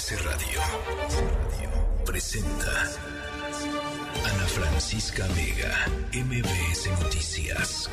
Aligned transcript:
MBS 0.00 0.24
Radio 0.24 0.60
presenta 2.06 2.70
Ana 4.24 4.46
Francisca 4.46 5.26
Vega, 5.36 5.86
MBS 6.14 6.88
Noticias. 7.02 7.90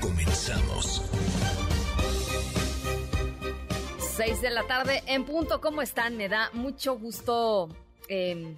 Comenzamos. 0.00 1.02
6 4.16 4.42
de 4.42 4.50
la 4.50 4.66
tarde 4.66 5.04
en 5.06 5.24
punto. 5.24 5.60
¿Cómo 5.60 5.80
están? 5.80 6.16
Me 6.16 6.28
da 6.28 6.50
mucho 6.54 6.98
gusto 6.98 7.68
eh, 8.08 8.56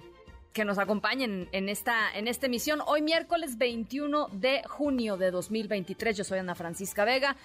que 0.51 0.65
nos 0.65 0.79
acompañen 0.79 1.49
en 1.51 1.69
esta, 1.69 2.11
en 2.15 2.27
esta 2.27 2.47
emisión. 2.47 2.81
Hoy 2.87 3.03
miércoles 3.03 3.59
21 3.59 4.29
de 4.31 4.63
junio 4.67 5.17
de 5.17 5.29
2023. 5.29 6.17
Yo 6.17 6.23
soy 6.23 6.39
Ana 6.39 6.55
Francisca 6.55 7.05
Vega. 7.05 7.35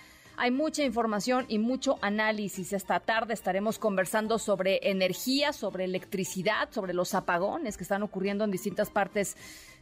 Hay 0.43 0.51
mucha 0.51 0.83
información 0.83 1.45
y 1.47 1.61
mucho 1.61 2.01
análisis. 2.03 2.73
Esta 2.73 2.99
tarde 2.99 3.33
estaremos 3.33 3.79
conversando 3.79 4.41
sobre 4.41 4.81
energía, 4.83 5.53
sobre 5.53 5.85
electricidad, 5.85 6.69
sobre 6.73 6.95
los 6.95 7.15
apagones 7.15 7.77
que 7.77 7.85
están 7.85 8.03
ocurriendo 8.03 8.43
en 8.43 8.51
distintas 8.51 8.91
partes 8.91 9.37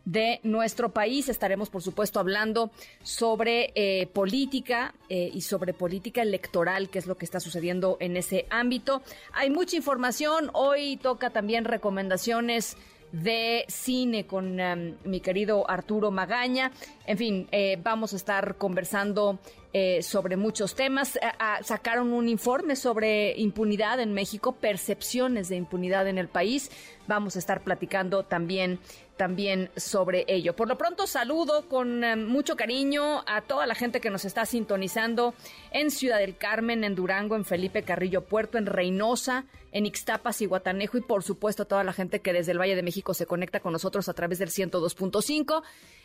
de 0.04 0.38
nuestro 0.42 0.90
país. 0.90 1.30
Estaremos, 1.30 1.70
por 1.70 1.80
supuesto, 1.80 2.20
hablando 2.20 2.70
sobre 3.02 3.72
eh, 3.74 4.06
política 4.08 4.92
eh, 5.08 5.30
y 5.32 5.40
sobre 5.40 5.72
política 5.72 6.20
electoral, 6.20 6.90
que 6.90 6.98
es 6.98 7.06
lo 7.06 7.16
que 7.16 7.24
está 7.24 7.40
sucediendo 7.40 7.96
en 7.98 8.18
ese 8.18 8.44
ámbito. 8.50 9.00
Hay 9.32 9.48
mucha 9.48 9.76
información. 9.76 10.50
Hoy 10.52 10.98
toca 10.98 11.30
también 11.30 11.64
recomendaciones 11.64 12.76
de 13.12 13.64
cine 13.68 14.26
con 14.26 14.60
um, 14.60 14.94
mi 15.04 15.20
querido 15.20 15.68
Arturo 15.68 16.10
Magaña. 16.10 16.70
En 17.06 17.18
fin, 17.18 17.48
eh, 17.50 17.78
vamos 17.82 18.12
a 18.12 18.16
estar 18.16 18.56
conversando 18.56 19.38
eh, 19.72 20.02
sobre 20.02 20.36
muchos 20.36 20.74
temas. 20.74 21.18
sacaron 21.62 22.12
un 22.12 22.28
informe 22.28 22.74
sobre 22.74 23.38
impunidad 23.38 24.00
en 24.00 24.12
México, 24.12 24.52
percepciones 24.52 25.48
de 25.48 25.56
impunidad 25.56 26.08
en 26.08 26.18
el 26.18 26.28
país. 26.28 26.70
Vamos 27.06 27.36
a 27.36 27.38
estar 27.38 27.62
platicando 27.62 28.24
también 28.24 28.80
también 29.20 29.70
sobre 29.76 30.24
ello. 30.28 30.56
Por 30.56 30.66
lo 30.66 30.78
pronto 30.78 31.06
saludo 31.06 31.68
con 31.68 32.02
eh, 32.02 32.16
mucho 32.16 32.56
cariño 32.56 33.22
a 33.26 33.42
toda 33.42 33.66
la 33.66 33.74
gente 33.74 34.00
que 34.00 34.08
nos 34.08 34.24
está 34.24 34.46
sintonizando 34.46 35.34
en 35.72 35.90
Ciudad 35.90 36.20
del 36.20 36.38
Carmen, 36.38 36.84
en 36.84 36.94
Durango, 36.94 37.36
en 37.36 37.44
Felipe 37.44 37.82
Carrillo 37.82 38.24
Puerto, 38.24 38.56
en 38.56 38.64
Reynosa, 38.64 39.44
en 39.72 39.84
Ixtapas 39.84 40.40
y 40.40 40.46
Guatanejo 40.46 40.96
y 40.96 41.02
por 41.02 41.22
supuesto 41.22 41.64
a 41.64 41.66
toda 41.66 41.84
la 41.84 41.92
gente 41.92 42.20
que 42.20 42.32
desde 42.32 42.52
el 42.52 42.58
Valle 42.58 42.76
de 42.76 42.82
México 42.82 43.12
se 43.12 43.26
conecta 43.26 43.60
con 43.60 43.74
nosotros 43.74 44.08
a 44.08 44.14
través 44.14 44.38
del 44.38 44.48
102.5. 44.48 45.64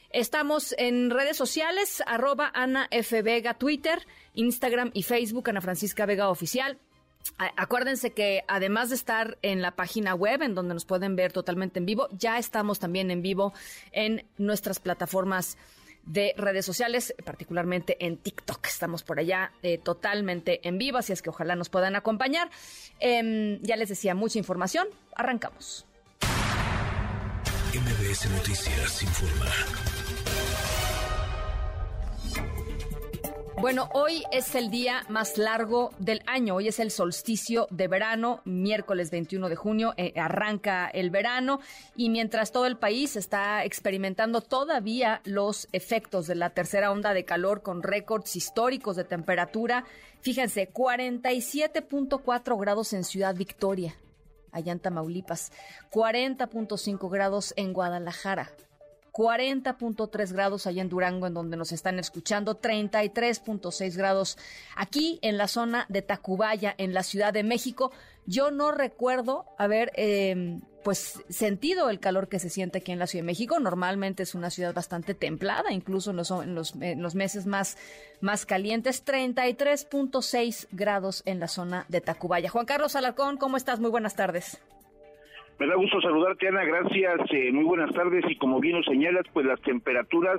Estamos 0.09 0.75
en 0.77 1.09
redes 1.09 1.37
sociales, 1.37 2.03
arroba 2.05 2.51
Ana 2.53 2.89
F. 2.91 3.21
Vega, 3.21 3.53
Twitter, 3.53 4.05
Instagram 4.33 4.91
y 4.93 5.03
Facebook, 5.03 5.49
Ana 5.49 5.61
Francisca 5.61 6.05
Vega 6.05 6.27
Oficial. 6.27 6.79
Acuérdense 7.37 8.11
que 8.11 8.43
además 8.47 8.89
de 8.89 8.95
estar 8.95 9.37
en 9.41 9.61
la 9.61 9.71
página 9.75 10.15
web, 10.15 10.41
en 10.41 10.55
donde 10.55 10.73
nos 10.73 10.85
pueden 10.85 11.15
ver 11.15 11.33
totalmente 11.33 11.79
en 11.79 11.85
vivo, 11.85 12.07
ya 12.11 12.37
estamos 12.37 12.79
también 12.79 13.11
en 13.11 13.21
vivo 13.21 13.53
en 13.91 14.25
nuestras 14.37 14.79
plataformas 14.79 15.57
de 16.05 16.33
redes 16.37 16.65
sociales, 16.65 17.13
particularmente 17.25 17.97
en 18.05 18.17
TikTok. 18.17 18.67
Estamos 18.67 19.03
por 19.03 19.19
allá 19.19 19.51
eh, 19.63 19.77
totalmente 19.77 20.67
en 20.67 20.77
vivo, 20.77 20.97
así 20.99 21.13
es 21.13 21.21
que 21.21 21.29
ojalá 21.29 21.55
nos 21.55 21.69
puedan 21.69 21.95
acompañar. 21.95 22.49
Em, 22.99 23.59
ya 23.61 23.75
les 23.75 23.89
decía, 23.89 24.15
mucha 24.15 24.37
información. 24.37 24.87
Arrancamos. 25.15 25.85
MBS 27.73 28.29
Noticias 28.29 29.03
informa. 29.03 29.94
Bueno, 33.61 33.89
hoy 33.93 34.23
es 34.31 34.53
el 34.53 34.69
día 34.69 35.05
más 35.07 35.37
largo 35.37 35.91
del 35.97 36.21
año. 36.27 36.55
Hoy 36.55 36.67
es 36.67 36.79
el 36.79 36.91
solsticio 36.91 37.67
de 37.71 37.87
verano, 37.87 38.41
miércoles 38.43 39.11
21 39.11 39.47
de 39.47 39.55
junio, 39.55 39.93
eh, 39.95 40.11
arranca 40.17 40.87
el 40.87 41.09
verano 41.09 41.61
y 41.95 42.09
mientras 42.09 42.51
todo 42.51 42.65
el 42.65 42.77
país 42.77 43.15
está 43.15 43.63
experimentando 43.63 44.41
todavía 44.41 45.21
los 45.23 45.69
efectos 45.71 46.27
de 46.27 46.35
la 46.35 46.49
tercera 46.49 46.91
onda 46.91 47.13
de 47.13 47.23
calor 47.23 47.61
con 47.61 47.81
récords 47.81 48.35
históricos 48.35 48.97
de 48.97 49.05
temperatura, 49.05 49.85
fíjense, 50.19 50.69
47.4 50.71 52.59
grados 52.59 52.91
en 52.91 53.05
Ciudad 53.05 53.35
Victoria, 53.35 53.95
allá 54.51 54.73
en 54.73 54.79
Tamaulipas, 54.79 55.51
40.5 55.91 57.09
grados 57.09 57.53
en 57.55 57.71
Guadalajara. 57.71 58.51
40.3 59.15 60.33
grados 60.33 60.67
allá 60.67 60.81
en 60.81 60.89
Durango, 60.89 61.25
en 61.25 61.33
donde 61.33 61.55
nos 61.55 61.71
están 61.71 61.99
escuchando, 61.99 62.59
33.6 62.59 63.95
grados 63.95 64.37
aquí 64.75 65.19
en 65.21 65.37
la 65.37 65.47
zona 65.47 65.85
de 65.87 66.01
Tacubaya, 66.01 66.75
en 66.77 66.93
la 66.93 67.01
Ciudad 67.01 67.31
de 67.31 67.43
México. 67.43 67.93
Yo 68.25 68.51
no 68.51 68.73
recuerdo 68.73 69.45
haber 69.57 69.93
em, 69.95 70.59
pues 70.83 71.23
sentido 71.29 71.89
el 71.89 72.01
calor 72.01 72.27
que 72.27 72.39
se 72.39 72.49
siente 72.49 72.79
aquí 72.79 72.91
en 72.91 72.99
la 72.99 73.07
Ciudad 73.07 73.23
de 73.23 73.27
México. 73.27 73.57
Normalmente 73.61 74.23
es 74.23 74.35
una 74.35 74.49
ciudad 74.49 74.73
bastante 74.73 75.13
templada, 75.13 75.71
incluso 75.71 76.11
en 76.11 76.17
los, 76.17 76.31
en 76.31 76.53
los, 76.53 76.75
en 76.75 77.01
los 77.01 77.15
meses 77.15 77.45
más, 77.45 77.77
más 78.19 78.45
calientes, 78.45 79.05
33.6 79.05 80.67
grados 80.71 81.23
en 81.25 81.39
la 81.39 81.47
zona 81.47 81.85
de 81.87 82.01
Tacubaya. 82.01 82.49
Juan 82.49 82.65
Carlos 82.65 82.97
Alarcón, 82.97 83.37
¿cómo 83.37 83.55
estás? 83.55 83.79
Muy 83.79 83.91
buenas 83.91 84.15
tardes. 84.15 84.59
Me 85.57 85.67
da 85.67 85.75
gusto 85.75 86.01
saludarte, 86.01 86.49
Ana. 86.49 86.65
Gracias. 86.65 87.31
Eh, 87.31 87.51
muy 87.53 87.63
buenas 87.63 87.93
tardes. 87.93 88.25
Y 88.29 88.35
como 88.35 88.59
bien 88.59 88.75
lo 88.75 88.83
señalas, 88.83 89.23
pues 89.31 89.45
las 89.45 89.61
temperaturas 89.61 90.37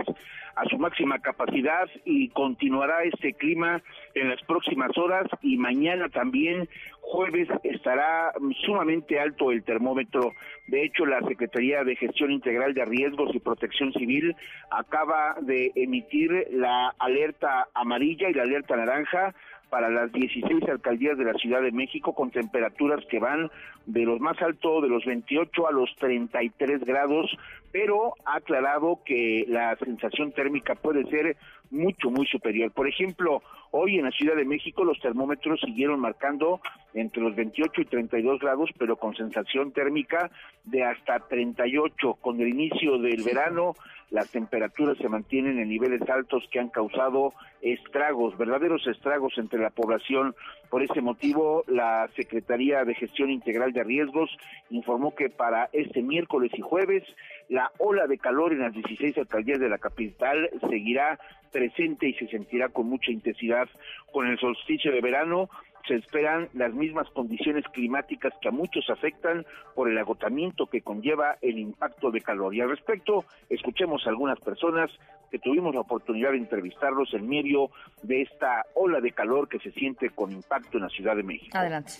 a 0.57 0.65
su 0.67 0.79
máxima 0.79 1.19
capacidad 1.21 1.89
y 2.05 2.29
continuará 2.31 3.03
este 3.05 3.33
clima 3.33 3.83
en 4.15 4.31
las 4.31 4.43
próximas 4.43 4.97
horas 4.97 5.27
y 5.43 5.57
mañana 5.57 6.09
también 6.09 6.69
jueves 7.01 7.49
estará 7.63 8.33
sumamente 8.65 9.21
alto 9.21 9.53
el 9.53 9.65
termómetro. 9.65 10.33
De 10.67 10.85
hecho, 10.85 11.07
la 11.07 11.21
Secretaría 11.23 11.85
de 11.85 11.97
Gestión 11.97 12.33
Integral 12.33 12.75
de 12.75 12.85
Riesgos 12.85 13.35
y 13.35 13.39
Protección 13.39 13.93
Civil 13.93 14.35
acaba 14.71 15.37
de 15.41 15.73
emitir 15.77 16.49
la 16.51 16.95
alerta 16.99 17.69
amarilla 17.75 18.29
y 18.29 18.35
la 18.35 18.43
alerta 18.43 18.77
naranja 18.77 19.35
para 19.71 19.91
las 19.91 20.13
16 20.13 20.63
alcaldías 20.69 21.19
de 21.19 21.25
la 21.25 21.35
Ciudad 21.35 21.63
de 21.63 21.73
México 21.73 22.15
con 22.15 22.31
temperaturas 22.31 23.05
que 23.07 23.19
van 23.19 23.51
de 23.87 24.05
los 24.05 24.21
más 24.21 24.41
altos 24.41 24.83
de 24.83 24.89
los 24.89 25.05
28 25.05 25.67
a 25.67 25.73
los 25.73 25.95
33 25.97 26.85
grados, 26.85 27.37
pero 27.73 28.15
ha 28.25 28.37
aclarado 28.37 29.01
que 29.05 29.45
la 29.49 29.77
sensación 29.77 30.33
térmica 30.33 30.75
puede 30.75 31.05
ser 31.11 31.37
mucho, 31.71 32.11
muy 32.11 32.27
superior. 32.27 32.71
Por 32.73 32.89
ejemplo, 32.89 33.43
hoy 33.71 33.99
en 33.99 34.05
la 34.05 34.11
Ciudad 34.13 34.37
de 34.37 34.45
México 34.45 34.85
los 34.85 35.01
termómetros 35.01 35.61
siguieron 35.61 36.01
marcando 36.01 36.61
entre 36.97 37.23
los 37.23 37.37
28 37.37 37.83
y 37.83 37.85
32 37.85 38.41
grados, 38.41 38.71
pero 38.79 38.97
con 38.97 39.15
sensación 39.15 39.71
térmica 39.73 40.31
de 40.65 40.83
hasta 40.83 41.21
38. 41.21 42.15
Con 42.15 42.41
el 42.41 42.49
inicio 42.49 42.97
del 42.99 43.23
verano, 43.23 43.75
las 44.11 44.31
temperaturas 44.31 44.97
se 44.97 45.09
mantienen 45.09 45.59
en 45.59 45.69
niveles 45.69 46.01
altos 46.09 46.49
que 46.51 46.59
han 46.59 46.71
causado 46.71 47.35
estragos, 47.61 48.39
verdaderos 48.39 48.87
estragos 48.87 49.35
entre 49.37 49.61
la 49.61 49.71
población. 49.71 50.35
Por 50.71 50.83
ese 50.83 51.03
motivo, 51.03 51.65
la 51.67 52.09
Secretaría 52.17 52.85
de 52.85 52.95
Gestión 52.95 53.31
Integral 53.31 53.73
de 53.73 53.85
Riesgos 53.85 54.31
informó 54.71 55.15
que 55.15 55.29
para 55.29 55.69
este 55.73 56.03
miércoles 56.03 56.51
y 56.55 56.63
jueves 56.63 57.05
la 57.51 57.71
ola 57.79 58.07
de 58.07 58.19
calor 58.19 58.53
en 58.53 58.61
las 58.61 58.73
16 58.73 59.19
alcaldías 59.19 59.61
de 59.61 59.69
la 59.69 59.79
capital 59.79 60.49
seguirá 60.69 61.19
presente 61.53 62.09
y 62.09 62.15
se 62.15 62.27
sentirá 62.29 62.69
con 62.69 62.89
mucha 62.89 63.11
intensidad 63.11 63.69
con 64.13 64.27
el 64.27 64.39
solsticio 64.39 64.93
de 64.93 65.01
verano 65.01 65.49
se 65.87 65.95
esperan 65.95 66.49
las 66.55 66.73
mismas 66.73 67.09
condiciones 67.11 67.65
climáticas 67.73 68.33
que 68.41 68.49
a 68.49 68.53
muchos 68.53 68.89
afectan 68.91 69.45
por 69.75 69.91
el 69.91 69.99
agotamiento 69.99 70.67
que 70.67 70.83
conlleva 70.83 71.37
el 71.41 71.59
impacto 71.59 72.11
de 72.11 72.21
calor. 72.21 72.55
Y 72.55 72.61
al 72.61 72.71
respecto, 72.71 73.25
escuchemos 73.49 74.07
a 74.07 74.11
algunas 74.11 74.39
personas 74.41 74.91
que 75.31 75.39
tuvimos 75.39 75.75
la 75.75 75.81
oportunidad 75.81 76.33
de 76.33 76.39
entrevistarlos 76.39 77.13
en 77.15 77.29
medio 77.29 77.71
de 78.03 78.23
esta 78.23 78.65
ola 78.75 79.01
de 79.01 79.13
calor 79.13 79.49
que 79.49 79.59
se 79.59 79.73
siente 79.73 80.11
con 80.11 80.33
impacto 80.33 80.79
en 80.79 80.85
la 80.85 80.89
Ciudad 80.89 81.17
de 81.17 81.23
México. 81.23 81.57
Adelante 81.57 81.93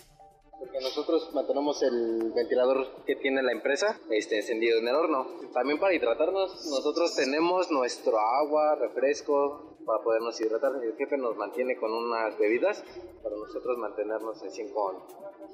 porque 0.59 0.81
nosotros 0.81 1.31
mantenemos 1.35 1.83
el 1.83 2.33
ventilador 2.35 3.05
que 3.05 3.17
tiene 3.17 3.43
la 3.43 3.53
empresa 3.53 4.01
este, 4.11 4.39
encendido 4.39 4.79
en 4.79 4.89
el 4.89 4.95
horno. 4.95 5.27
También 5.53 5.79
para 5.79 5.95
hidratarnos, 5.95 6.67
nosotros 6.71 7.15
tenemos 7.15 7.71
nuestro 7.71 8.19
agua, 8.19 8.75
refresco, 8.77 9.77
para 9.85 10.03
podernos 10.03 10.41
hidratar. 10.41 10.73
El 10.83 10.97
jefe 10.97 11.17
nos 11.17 11.37
mantiene 11.37 11.77
con 11.77 11.93
unas 11.93 12.37
bebidas 12.39 12.83
para 13.23 13.37
nosotros 13.37 13.79
mantenernos 13.79 14.43
en 14.43 14.73
con, 14.73 14.97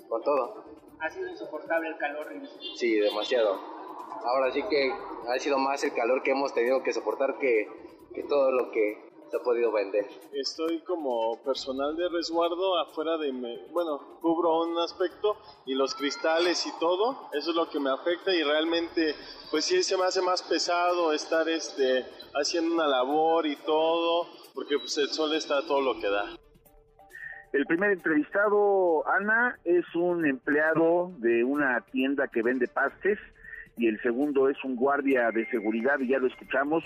con 0.09 0.23
todo. 0.23 0.65
¿Ha 1.01 1.11
sido 1.11 1.29
insoportable 1.29 1.89
el 1.89 1.99
calor? 1.99 2.29
Sí, 2.77 2.95
demasiado. 2.95 3.59
Ahora 4.25 4.53
sí 4.53 4.63
que 4.71 4.93
ha 5.29 5.39
sido 5.39 5.59
más 5.59 5.83
el 5.85 5.93
calor 5.93 6.23
que 6.23 6.31
hemos 6.31 6.55
tenido 6.55 6.83
que 6.83 6.93
soportar 6.93 7.39
que, 7.39 7.69
que 8.15 8.23
todo 8.23 8.53
lo 8.53 8.71
que 8.71 9.12
se 9.33 9.39
ha 9.39 9.41
podido 9.41 9.73
vender. 9.73 10.05
Estoy 10.35 10.81
como 10.81 11.43
personal 11.43 11.97
de 11.97 12.07
resguardo 12.11 12.79
afuera 12.79 13.17
de, 13.17 13.33
bueno, 13.71 14.19
cubro 14.21 14.61
un 14.65 14.79
aspecto 14.79 15.39
y 15.65 15.75
los 15.75 15.95
cristales 15.95 16.67
y 16.67 16.79
todo, 16.79 17.31
eso 17.33 17.51
es 17.51 17.57
lo 17.57 17.71
que 17.71 17.81
me 17.81 17.91
afecta 17.91 18.35
y 18.35 18.43
realmente 18.43 19.15
pues 19.51 19.65
sí 19.65 19.83
se 19.83 19.97
me 19.97 20.05
hace 20.05 20.21
más 20.21 20.43
pesado 20.43 21.15
estar 21.15 21.49
este 21.49 22.05
haciendo 22.35 22.75
una 22.75 22.87
labor 22.87 23.47
y 23.47 23.57
todo, 23.57 24.27
porque 24.53 24.79
pues 24.79 24.99
el 24.99 25.09
sol 25.09 25.35
está 25.35 25.63
todo 25.63 25.81
lo 25.81 25.99
que 25.99 26.11
da. 26.11 26.27
El 27.55 27.65
primer 27.65 27.93
entrevistado, 27.93 29.07
Ana, 29.09 29.59
es 29.65 29.85
un 29.95 30.27
empleado 30.27 31.11
de 31.19 31.43
una 31.43 31.81
tienda 31.91 32.29
que 32.29 32.43
vende 32.43 32.69
pastes 32.69 33.19
y 33.77 33.89
el 33.89 34.01
segundo 34.03 34.49
es 34.49 34.63
un 34.65 34.77
guardia 34.77 35.31
de 35.31 35.47
seguridad, 35.47 35.99
y 36.01 36.09
ya 36.09 36.19
lo 36.19 36.27
escuchamos. 36.27 36.85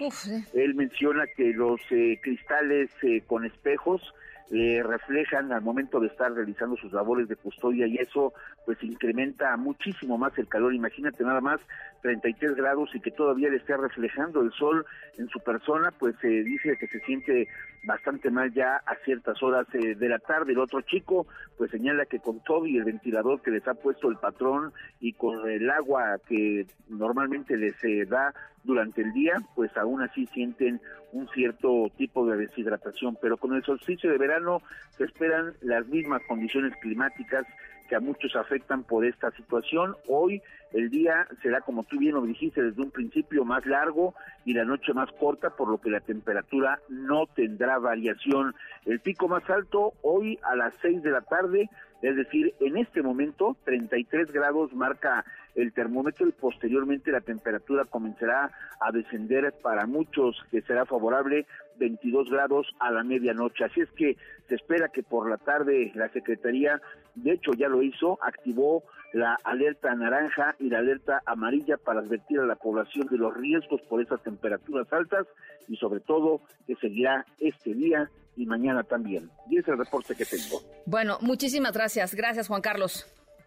Él 0.54 0.74
menciona 0.74 1.24
que 1.36 1.52
los 1.52 1.80
eh, 1.90 2.18
cristales 2.22 2.90
eh, 3.02 3.22
con 3.26 3.44
espejos 3.44 4.02
le 4.50 4.82
reflejan 4.82 5.52
al 5.52 5.62
momento 5.62 5.98
de 5.98 6.06
estar 6.06 6.32
realizando 6.32 6.76
sus 6.76 6.92
labores 6.92 7.28
de 7.28 7.36
custodia 7.36 7.86
y 7.86 7.96
eso 7.96 8.32
pues 8.66 8.82
incrementa 8.82 9.56
muchísimo 9.56 10.18
más 10.18 10.36
el 10.36 10.48
calor. 10.48 10.74
Imagínate 10.74 11.24
nada 11.24 11.40
más 11.40 11.60
33 12.02 12.56
grados 12.56 12.90
y 12.94 13.00
que 13.00 13.12
todavía 13.12 13.48
le 13.48 13.56
esté 13.56 13.76
reflejando 13.76 14.42
el 14.42 14.52
sol 14.52 14.84
en 15.16 15.28
su 15.28 15.38
persona, 15.40 15.92
pues 15.98 16.16
se 16.20 16.28
dice 16.28 16.76
que 16.78 16.88
se 16.88 17.00
siente 17.00 17.48
bastante 17.84 18.30
mal 18.30 18.52
ya 18.52 18.82
a 18.84 18.96
ciertas 19.04 19.40
horas 19.42 19.66
eh, 19.72 19.94
de 19.94 20.08
la 20.08 20.18
tarde. 20.18 20.52
El 20.52 20.58
otro 20.58 20.80
chico 20.82 21.26
pues 21.56 21.70
señala 21.70 22.06
que 22.06 22.18
con 22.18 22.40
todo 22.40 22.66
y 22.66 22.76
el 22.76 22.84
ventilador 22.84 23.40
que 23.40 23.52
les 23.52 23.66
ha 23.68 23.74
puesto 23.74 24.10
el 24.10 24.16
patrón 24.16 24.72
y 25.00 25.12
con 25.12 25.48
el 25.48 25.70
agua 25.70 26.18
que 26.28 26.66
normalmente 26.88 27.56
les 27.56 27.82
eh, 27.84 28.04
da 28.04 28.34
durante 28.64 29.00
el 29.00 29.12
día, 29.12 29.34
pues 29.54 29.74
aún 29.76 30.02
así 30.02 30.26
sienten 30.26 30.80
un 31.12 31.28
cierto 31.28 31.90
tipo 31.96 32.26
de 32.26 32.36
deshidratación. 32.36 33.16
Pero 33.22 33.36
con 33.36 33.54
el 33.54 33.62
solsticio 33.62 34.10
de 34.10 34.18
verano 34.18 34.60
se 34.90 35.04
esperan 35.04 35.54
las 35.62 35.86
mismas 35.86 36.20
condiciones 36.26 36.74
climáticas 36.82 37.46
que 37.86 37.96
a 37.96 38.00
muchos 38.00 38.36
afectan 38.36 38.84
por 38.84 39.04
esta 39.04 39.30
situación. 39.32 39.96
Hoy 40.08 40.42
el 40.72 40.90
día 40.90 41.26
será, 41.42 41.60
como 41.60 41.84
tú 41.84 41.98
bien 41.98 42.14
lo 42.14 42.22
dijiste 42.22 42.62
desde 42.62 42.82
un 42.82 42.90
principio, 42.90 43.44
más 43.44 43.64
largo 43.66 44.14
y 44.44 44.52
la 44.52 44.64
noche 44.64 44.92
más 44.92 45.10
corta, 45.12 45.50
por 45.50 45.68
lo 45.68 45.78
que 45.78 45.90
la 45.90 46.00
temperatura 46.00 46.80
no 46.88 47.26
tendrá 47.34 47.78
variación. 47.78 48.54
El 48.84 49.00
pico 49.00 49.28
más 49.28 49.48
alto 49.48 49.94
hoy 50.02 50.38
a 50.42 50.56
las 50.56 50.74
6 50.82 51.02
de 51.02 51.10
la 51.10 51.22
tarde, 51.22 51.70
es 52.02 52.16
decir, 52.16 52.54
en 52.60 52.76
este 52.76 53.02
momento 53.02 53.56
33 53.64 54.30
grados 54.32 54.72
marca 54.74 55.24
el 55.54 55.72
termómetro 55.72 56.28
y 56.28 56.32
posteriormente 56.32 57.10
la 57.10 57.22
temperatura 57.22 57.84
comenzará 57.84 58.50
a 58.80 58.92
descender 58.92 59.54
para 59.62 59.86
muchos, 59.86 60.36
que 60.50 60.60
será 60.62 60.84
favorable 60.84 61.46
22 61.78 62.30
grados 62.30 62.66
a 62.78 62.90
la 62.90 63.02
medianoche. 63.02 63.64
Así 63.64 63.80
es 63.80 63.90
que 63.92 64.16
se 64.48 64.54
espera 64.54 64.88
que 64.88 65.02
por 65.02 65.28
la 65.28 65.38
tarde 65.38 65.92
la 65.94 66.08
Secretaría, 66.10 66.80
de 67.16 67.32
hecho 67.32 67.52
ya 67.52 67.68
lo 67.68 67.82
hizo, 67.82 68.18
activó 68.22 68.84
la 69.12 69.38
alerta 69.44 69.94
naranja 69.94 70.54
y 70.58 70.68
la 70.68 70.78
alerta 70.78 71.22
amarilla 71.26 71.76
para 71.78 72.00
advertir 72.00 72.38
a 72.40 72.46
la 72.46 72.56
población 72.56 73.06
de 73.08 73.16
los 73.16 73.34
riesgos 73.34 73.80
por 73.82 74.02
esas 74.02 74.22
temperaturas 74.22 74.86
altas 74.92 75.26
y 75.68 75.76
sobre 75.76 76.00
todo 76.00 76.42
que 76.66 76.76
seguirá 76.76 77.24
este 77.38 77.74
día 77.74 78.10
y 78.36 78.44
mañana 78.44 78.82
también. 78.82 79.30
Y 79.50 79.58
es 79.58 79.66
el 79.68 79.78
reporte 79.78 80.14
que 80.14 80.26
tengo. 80.26 80.60
Bueno, 80.84 81.18
muchísimas 81.22 81.72
gracias. 81.72 82.14
Gracias, 82.14 82.48
Juan 82.48 82.60
Carlos. 82.60 83.06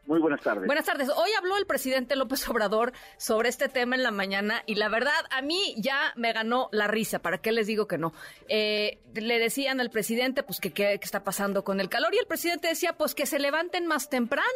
Muy 0.10 0.20
buenas 0.20 0.42
tardes. 0.42 0.66
Buenas 0.66 0.86
tardes. 0.86 1.08
Hoy 1.10 1.30
habló 1.38 1.56
el 1.56 1.68
presidente 1.68 2.16
López 2.16 2.50
Obrador 2.50 2.94
sobre 3.18 3.48
este 3.48 3.70
tema 3.70 3.96
en 3.96 4.02
la 4.02 4.10
mañana 4.10 4.64
y 4.66 4.74
la 4.74 4.90
verdad 4.90 5.14
a 5.30 5.44
mí 5.44 5.76
ya 5.78 6.14
me 6.16 6.34
ganó 6.34 6.68
la 6.72 6.88
risa. 6.88 7.20
¿Para 7.20 7.38
qué 7.38 7.52
les 7.52 7.68
digo 7.68 7.88
que 7.88 8.00
no? 8.00 8.12
Eh, 8.48 8.98
le 9.14 9.38
decían 9.38 9.80
al 9.80 9.92
presidente 9.92 10.42
pues 10.42 10.60
que 10.60 10.72
qué 10.72 10.96
está 11.00 11.24
pasando 11.24 11.64
con 11.64 11.80
el 11.80 11.90
calor 11.90 12.16
y 12.16 12.18
el 12.18 12.26
presidente 12.26 12.70
decía 12.70 12.94
pues 12.94 13.14
que 13.14 13.28
se 13.28 13.38
levanten 13.38 13.86
más 13.86 14.10
temprano. 14.10 14.48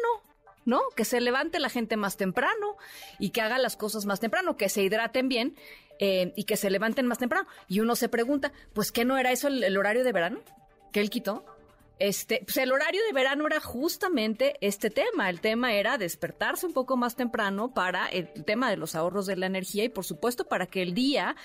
¿no? 0.65 0.81
Que 0.95 1.05
se 1.05 1.21
levante 1.21 1.59
la 1.59 1.69
gente 1.69 1.97
más 1.97 2.17
temprano 2.17 2.75
y 3.19 3.29
que 3.29 3.41
haga 3.41 3.59
las 3.59 3.75
cosas 3.75 4.07
más 4.07 4.19
temprano, 4.19 4.57
que 4.57 4.69
se 4.69 4.81
hidraten 4.81 5.29
bien 5.29 5.55
eh, 5.99 6.33
y 6.35 6.45
que 6.45 6.57
se 6.57 6.71
levanten 6.71 7.05
más 7.05 7.19
temprano. 7.19 7.47
Y 7.67 7.79
uno 7.79 7.95
se 7.95 8.09
pregunta, 8.09 8.53
pues, 8.73 8.91
¿qué 8.91 9.05
no 9.05 9.19
era 9.19 9.31
eso 9.31 9.49
el, 9.49 9.77
horario 9.77 10.03
de 10.03 10.13
verano? 10.13 10.39
¿Que 10.93 11.01
él 11.01 11.11
quitó? 11.11 11.45
Este, 12.03 12.41
pues 12.43 12.57
el 12.57 12.71
horario 12.73 13.01
de 13.05 13.13
verano 13.13 13.47
era 13.47 13.61
justamente 13.61 14.55
este 14.59 14.89
tema. 14.89 15.29
El 15.29 15.39
tema 15.39 15.73
era 15.73 15.97
despertarse 15.97 16.65
un 16.65 16.73
poco 16.73 16.97
más 16.97 17.15
temprano 17.15 17.73
para 17.73 18.07
el 18.07 18.27
tema 18.45 18.69
de 18.69 18.75
los 18.75 18.95
ahorros 18.95 19.25
de 19.25 19.37
la 19.37 19.45
energía 19.45 19.85
y, 19.85 19.89
por 19.89 20.03
supuesto, 20.03 20.45
para 20.45 20.65
que 20.65 20.81
el 20.81 20.93
día 20.93 21.35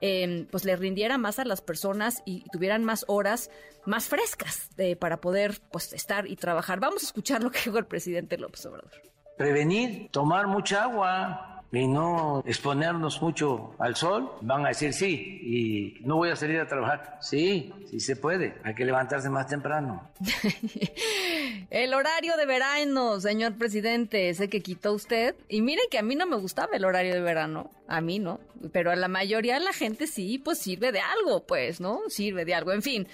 Em, 0.00 0.46
pues 0.46 0.64
le 0.64 0.76
rindiera 0.76 1.16
más 1.16 1.38
a 1.38 1.44
las 1.44 1.62
personas 1.62 2.22
y, 2.26 2.44
tuvieran 2.50 2.84
más 2.84 3.04
horas 3.08 3.50
más 3.86 4.08
frescas 4.08 4.68
para 4.98 5.20
poder 5.20 5.60
pues 5.70 5.92
estar 5.92 6.26
y 6.26 6.36
trabajar. 6.36 6.80
Vamos 6.80 7.02
a 7.02 7.06
escuchar 7.06 7.42
lo 7.42 7.50
que 7.50 7.60
dijo 7.64 7.78
el 7.78 7.86
presidente 7.86 8.36
López 8.36 8.66
Obrador. 8.66 8.90
Prevenir, 9.38 10.10
tomar 10.10 10.48
mucha 10.48 10.84
agua, 10.84 11.55
y 11.76 11.86
no 11.86 12.42
exponernos 12.46 13.20
mucho 13.20 13.74
al 13.78 13.96
sol, 13.96 14.32
van 14.40 14.64
a 14.64 14.68
decir 14.68 14.92
sí, 14.92 15.40
y 15.42 16.06
no 16.06 16.16
voy 16.16 16.30
a 16.30 16.36
salir 16.36 16.58
a 16.60 16.66
trabajar. 16.66 17.18
Sí, 17.20 17.72
sí 17.90 18.00
se 18.00 18.16
puede, 18.16 18.54
hay 18.64 18.74
que 18.74 18.84
levantarse 18.84 19.28
más 19.28 19.46
temprano. 19.46 20.10
el 21.70 21.94
horario 21.94 22.36
de 22.36 22.46
verano, 22.46 23.20
señor 23.20 23.54
presidente, 23.56 24.28
ese 24.28 24.48
que 24.48 24.62
quitó 24.62 24.92
usted. 24.92 25.34
Y 25.48 25.60
mire 25.60 25.82
que 25.90 25.98
a 25.98 26.02
mí 26.02 26.14
no 26.14 26.26
me 26.26 26.36
gustaba 26.36 26.76
el 26.76 26.84
horario 26.84 27.14
de 27.14 27.20
verano, 27.20 27.70
a 27.88 28.00
mí 28.00 28.18
no, 28.18 28.40
pero 28.72 28.90
a 28.90 28.96
la 28.96 29.08
mayoría 29.08 29.54
de 29.54 29.64
la 29.64 29.72
gente 29.72 30.06
sí, 30.06 30.38
pues 30.38 30.58
sirve 30.58 30.92
de 30.92 31.00
algo, 31.00 31.46
pues, 31.46 31.80
¿no? 31.80 32.00
Sirve 32.08 32.44
de 32.44 32.54
algo, 32.54 32.72
en 32.72 32.82
fin. 32.82 33.08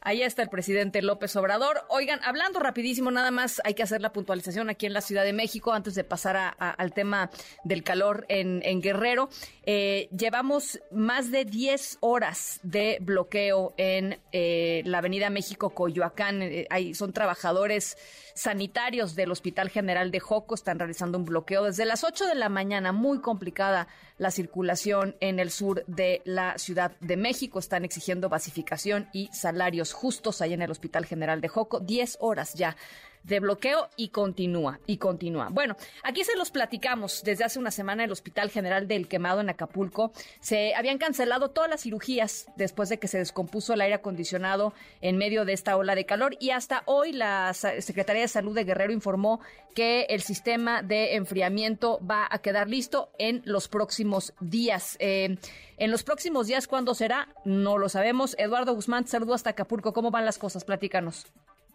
Ahí 0.00 0.22
está 0.22 0.42
el 0.42 0.48
presidente 0.48 1.02
López 1.02 1.34
Obrador. 1.36 1.84
Oigan, 1.88 2.20
hablando 2.24 2.60
rapidísimo, 2.60 3.10
nada 3.10 3.30
más 3.30 3.60
hay 3.64 3.74
que 3.74 3.82
hacer 3.82 4.00
la 4.00 4.12
puntualización 4.12 4.70
aquí 4.70 4.86
en 4.86 4.92
la 4.92 5.00
Ciudad 5.00 5.24
de 5.24 5.32
México 5.32 5.72
antes 5.72 5.94
de 5.94 6.04
pasar 6.04 6.54
al 6.58 6.92
tema 6.92 7.30
del 7.64 7.82
calor 7.82 8.24
en, 8.28 8.80
Guerrero. 8.80 9.28
Eh, 9.64 10.08
llevamos 10.16 10.80
más 10.92 11.30
de 11.30 11.44
10 11.44 11.98
horas 12.00 12.60
de 12.62 12.98
bloqueo 13.00 13.74
en 13.76 14.18
eh, 14.32 14.82
la 14.84 14.98
Avenida 14.98 15.30
México 15.30 15.70
Coyoacán. 15.70 16.42
Eh, 16.42 16.66
son 16.94 17.12
trabajadores 17.12 17.96
sanitarios 18.38 19.16
del 19.16 19.32
Hospital 19.32 19.68
General 19.68 20.12
de 20.12 20.20
Joco, 20.20 20.54
están 20.54 20.78
realizando 20.78 21.18
un 21.18 21.24
bloqueo 21.24 21.64
desde 21.64 21.84
las 21.84 22.04
8 22.04 22.26
de 22.26 22.36
la 22.36 22.48
mañana, 22.48 22.92
muy 22.92 23.20
complicada 23.20 23.88
la 24.16 24.30
circulación 24.30 25.16
en 25.18 25.40
el 25.40 25.50
sur 25.50 25.84
de 25.88 26.22
la 26.24 26.56
Ciudad 26.56 26.92
de 27.00 27.16
México. 27.16 27.58
Están 27.58 27.84
exigiendo 27.84 28.28
basificación 28.28 29.08
y 29.12 29.28
salarios 29.32 29.92
justos 29.92 30.40
ahí 30.40 30.52
en 30.52 30.62
el 30.62 30.70
Hospital 30.70 31.04
General 31.04 31.40
de 31.40 31.48
Joco. 31.48 31.80
Diez 31.80 32.16
horas 32.20 32.54
ya 32.54 32.76
de 33.22 33.40
bloqueo 33.40 33.88
y 33.96 34.08
continúa, 34.08 34.80
y 34.86 34.98
continúa. 34.98 35.48
Bueno, 35.50 35.76
aquí 36.02 36.24
se 36.24 36.36
los 36.36 36.50
platicamos. 36.50 37.22
Desde 37.24 37.44
hace 37.44 37.58
una 37.58 37.70
semana 37.70 38.04
el 38.04 38.12
Hospital 38.12 38.50
General 38.50 38.88
del 38.88 39.08
Quemado 39.08 39.40
en 39.40 39.50
Acapulco 39.50 40.12
se 40.40 40.74
habían 40.74 40.98
cancelado 40.98 41.50
todas 41.50 41.70
las 41.70 41.82
cirugías 41.82 42.46
después 42.56 42.88
de 42.88 42.98
que 42.98 43.08
se 43.08 43.18
descompuso 43.18 43.74
el 43.74 43.80
aire 43.80 43.94
acondicionado 43.94 44.72
en 45.00 45.16
medio 45.16 45.44
de 45.44 45.52
esta 45.52 45.76
ola 45.76 45.94
de 45.94 46.06
calor 46.06 46.36
y 46.40 46.50
hasta 46.50 46.82
hoy 46.86 47.12
la 47.12 47.54
Secretaría 47.54 48.22
de 48.22 48.28
Salud 48.28 48.54
de 48.54 48.64
Guerrero 48.64 48.92
informó 48.92 49.40
que 49.74 50.06
el 50.10 50.22
sistema 50.22 50.82
de 50.82 51.14
enfriamiento 51.14 52.00
va 52.04 52.26
a 52.30 52.38
quedar 52.40 52.68
listo 52.68 53.10
en 53.18 53.42
los 53.44 53.68
próximos 53.68 54.34
días. 54.40 54.96
Eh, 54.98 55.38
en 55.76 55.90
los 55.90 56.02
próximos 56.02 56.48
días, 56.48 56.66
¿cuándo 56.66 56.94
será? 56.94 57.28
No 57.44 57.78
lo 57.78 57.88
sabemos. 57.88 58.34
Eduardo 58.38 58.74
Guzmán, 58.74 59.06
saludo 59.06 59.34
hasta 59.34 59.50
Acapulco. 59.50 59.92
¿Cómo 59.92 60.10
van 60.10 60.24
las 60.24 60.38
cosas? 60.38 60.64
Platícanos. 60.64 61.26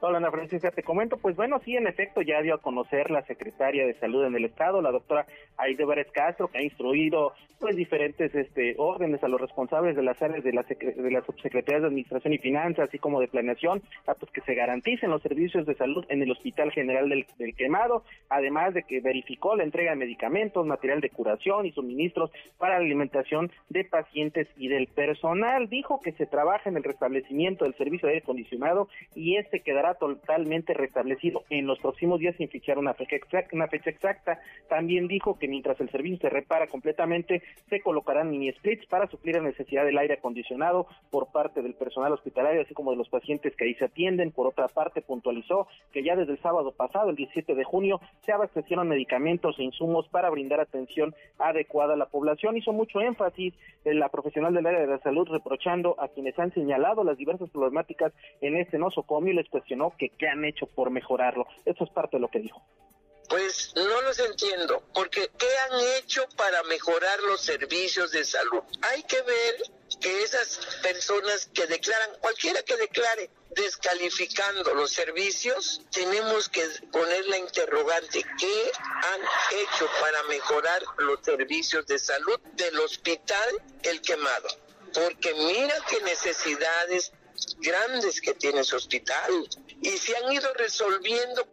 Hola 0.05 0.17
Ana 0.17 0.31
Francisca, 0.31 0.69
te 0.69 0.83
comento, 0.83 1.15
pues 1.15 1.37
bueno, 1.37 1.61
sí, 1.63 1.77
en 1.77 1.87
efecto 1.87 2.21
ya 2.21 2.41
dio 2.41 2.55
a 2.55 2.61
conocer 2.61 3.09
la 3.09 3.21
secretaria 3.21 3.87
de 3.87 3.93
Salud 3.93 4.25
en 4.25 4.35
el 4.35 4.43
Estado, 4.43 4.81
la 4.81 4.91
doctora 4.91 5.25
Aide 5.55 5.85
Vélez 5.85 6.11
Castro, 6.11 6.49
que 6.49 6.57
ha 6.57 6.61
instruido 6.61 7.31
pues 7.63 7.77
diferentes 7.77 8.35
este 8.35 8.75
órdenes 8.77 9.23
a 9.23 9.29
los 9.29 9.39
responsables 9.39 9.95
de 9.95 10.03
las 10.03 10.21
áreas 10.21 10.43
de 10.43 10.51
la, 10.51 10.63
de 10.63 11.09
la 11.09 11.21
Subsecretaría 11.21 11.79
de 11.79 11.87
Administración 11.87 12.33
y 12.33 12.37
Finanzas, 12.39 12.89
así 12.89 12.99
como 12.99 13.21
de 13.21 13.29
Planeación, 13.29 13.81
a 14.05 14.15
pues 14.15 14.29
que 14.33 14.41
se 14.41 14.53
garanticen 14.53 15.09
los 15.09 15.21
servicios 15.21 15.65
de 15.65 15.73
salud 15.75 16.03
en 16.09 16.21
el 16.21 16.31
Hospital 16.31 16.73
General 16.73 17.07
del, 17.07 17.25
del 17.37 17.55
Quemado, 17.55 18.03
además 18.27 18.73
de 18.73 18.83
que 18.83 18.99
verificó 18.99 19.55
la 19.55 19.63
entrega 19.63 19.91
de 19.91 19.95
medicamentos, 19.95 20.65
material 20.65 20.99
de 20.99 21.11
curación 21.11 21.65
y 21.65 21.71
suministros 21.71 22.31
para 22.57 22.73
la 22.73 22.83
alimentación 22.83 23.49
de 23.69 23.85
pacientes 23.85 24.49
y 24.57 24.67
del 24.67 24.87
personal. 24.87 25.69
Dijo 25.69 26.01
que 26.03 26.11
se 26.11 26.25
trabaja 26.25 26.69
en 26.69 26.75
el 26.75 26.83
restablecimiento 26.83 27.63
del 27.63 27.75
servicio 27.75 28.07
de 28.07 28.15
aire 28.15 28.23
acondicionado 28.23 28.89
y 29.15 29.37
este 29.37 29.61
quedará 29.61 29.92
totalmente 29.95 30.73
restablecido 30.73 31.43
en 31.49 31.67
los 31.67 31.79
próximos 31.79 32.19
días 32.19 32.35
sin 32.37 32.49
fichar 32.49 32.77
una 32.77 32.93
fecha, 32.93 33.15
exacta. 33.89 34.39
También 34.69 35.07
dijo 35.07 35.37
que 35.37 35.47
mientras 35.47 35.79
el 35.79 35.89
servicio 35.89 36.17
se 36.19 36.29
repara 36.29 36.67
completamente, 36.67 37.41
se 37.69 37.81
colocarán 37.81 38.29
mini 38.29 38.51
splits 38.53 38.85
para 38.87 39.07
suplir 39.07 39.35
la 39.35 39.43
necesidad 39.43 39.85
del 39.85 39.97
aire 39.97 40.15
acondicionado 40.15 40.87
por 41.09 41.31
parte 41.31 41.61
del 41.61 41.73
personal 41.73 42.13
hospitalario, 42.13 42.61
así 42.61 42.73
como 42.73 42.91
de 42.91 42.97
los 42.97 43.09
pacientes 43.09 43.55
que 43.55 43.65
ahí 43.65 43.75
se 43.75 43.85
atienden. 43.85 44.31
Por 44.31 44.47
otra 44.47 44.67
parte, 44.67 45.01
puntualizó 45.01 45.67
que 45.91 46.03
ya 46.03 46.15
desde 46.15 46.33
el 46.33 46.41
sábado 46.41 46.71
pasado, 46.71 47.09
el 47.09 47.15
17 47.15 47.55
de 47.55 47.63
junio, 47.63 47.99
se 48.25 48.31
abastecieron 48.31 48.87
medicamentos 48.87 49.57
e 49.59 49.63
insumos 49.63 50.07
para 50.09 50.29
brindar 50.29 50.59
atención 50.59 51.15
adecuada 51.37 51.93
a 51.93 51.97
la 51.97 52.07
población. 52.07 52.57
Hizo 52.57 52.73
mucho 52.73 53.01
énfasis 53.01 53.53
en 53.85 53.99
la 53.99 54.09
profesional 54.09 54.53
del 54.53 54.65
área 54.65 54.81
de 54.81 54.87
la 54.87 54.99
salud 54.99 55.27
reprochando 55.29 55.95
a 55.99 56.07
quienes 56.07 56.37
han 56.39 56.53
señalado 56.53 57.03
las 57.03 57.17
diversas 57.17 57.49
problemáticas 57.49 58.13
en 58.41 58.57
este 58.57 58.77
nosocomio 58.77 59.33
y 59.33 59.35
les 59.35 59.49
cuestionó 59.49 59.82
que 59.91 60.09
qué 60.09 60.27
han 60.27 60.45
hecho 60.45 60.65
por 60.67 60.89
mejorarlo. 60.89 61.47
Eso 61.65 61.83
es 61.83 61.89
parte 61.91 62.17
de 62.17 62.21
lo 62.21 62.29
que 62.29 62.39
dijo. 62.39 62.61
Pues 63.29 63.73
no 63.75 64.01
los 64.01 64.19
entiendo, 64.19 64.83
porque 64.93 65.31
¿qué 65.37 65.47
han 65.69 65.79
hecho 65.97 66.27
para 66.35 66.61
mejorar 66.63 67.19
los 67.21 67.41
servicios 67.41 68.11
de 68.11 68.23
salud? 68.25 68.61
Hay 68.81 69.03
que 69.03 69.21
ver 69.21 69.55
que 69.99 70.23
esas 70.23 70.59
personas 70.81 71.49
que 71.53 71.65
declaran, 71.65 72.09
cualquiera 72.19 72.61
que 72.63 72.75
declare, 72.77 73.29
descalificando 73.55 74.73
los 74.73 74.91
servicios, 74.91 75.81
tenemos 75.91 76.49
que 76.49 76.63
poner 76.91 77.25
la 77.27 77.37
interrogante, 77.37 78.23
¿qué 78.37 78.71
han 78.85 79.21
hecho 79.57 79.87
para 80.01 80.23
mejorar 80.23 80.83
los 80.97 81.19
servicios 81.23 81.85
de 81.87 81.99
salud 81.99 82.39
del 82.53 82.79
hospital 82.79 83.61
El 83.83 84.01
Quemado? 84.01 84.49
Porque 84.93 85.33
mira 85.33 85.75
qué 85.89 86.01
necesidades 86.01 87.13
grandes 87.59 88.21
que 88.21 88.33
tiene 88.33 88.61
ese 88.61 88.75
hospital. 88.75 89.31
Y 89.81 89.89
se 89.89 90.15
han 90.17 90.31
ido 90.31 90.53
resolviendo. 90.53 91.47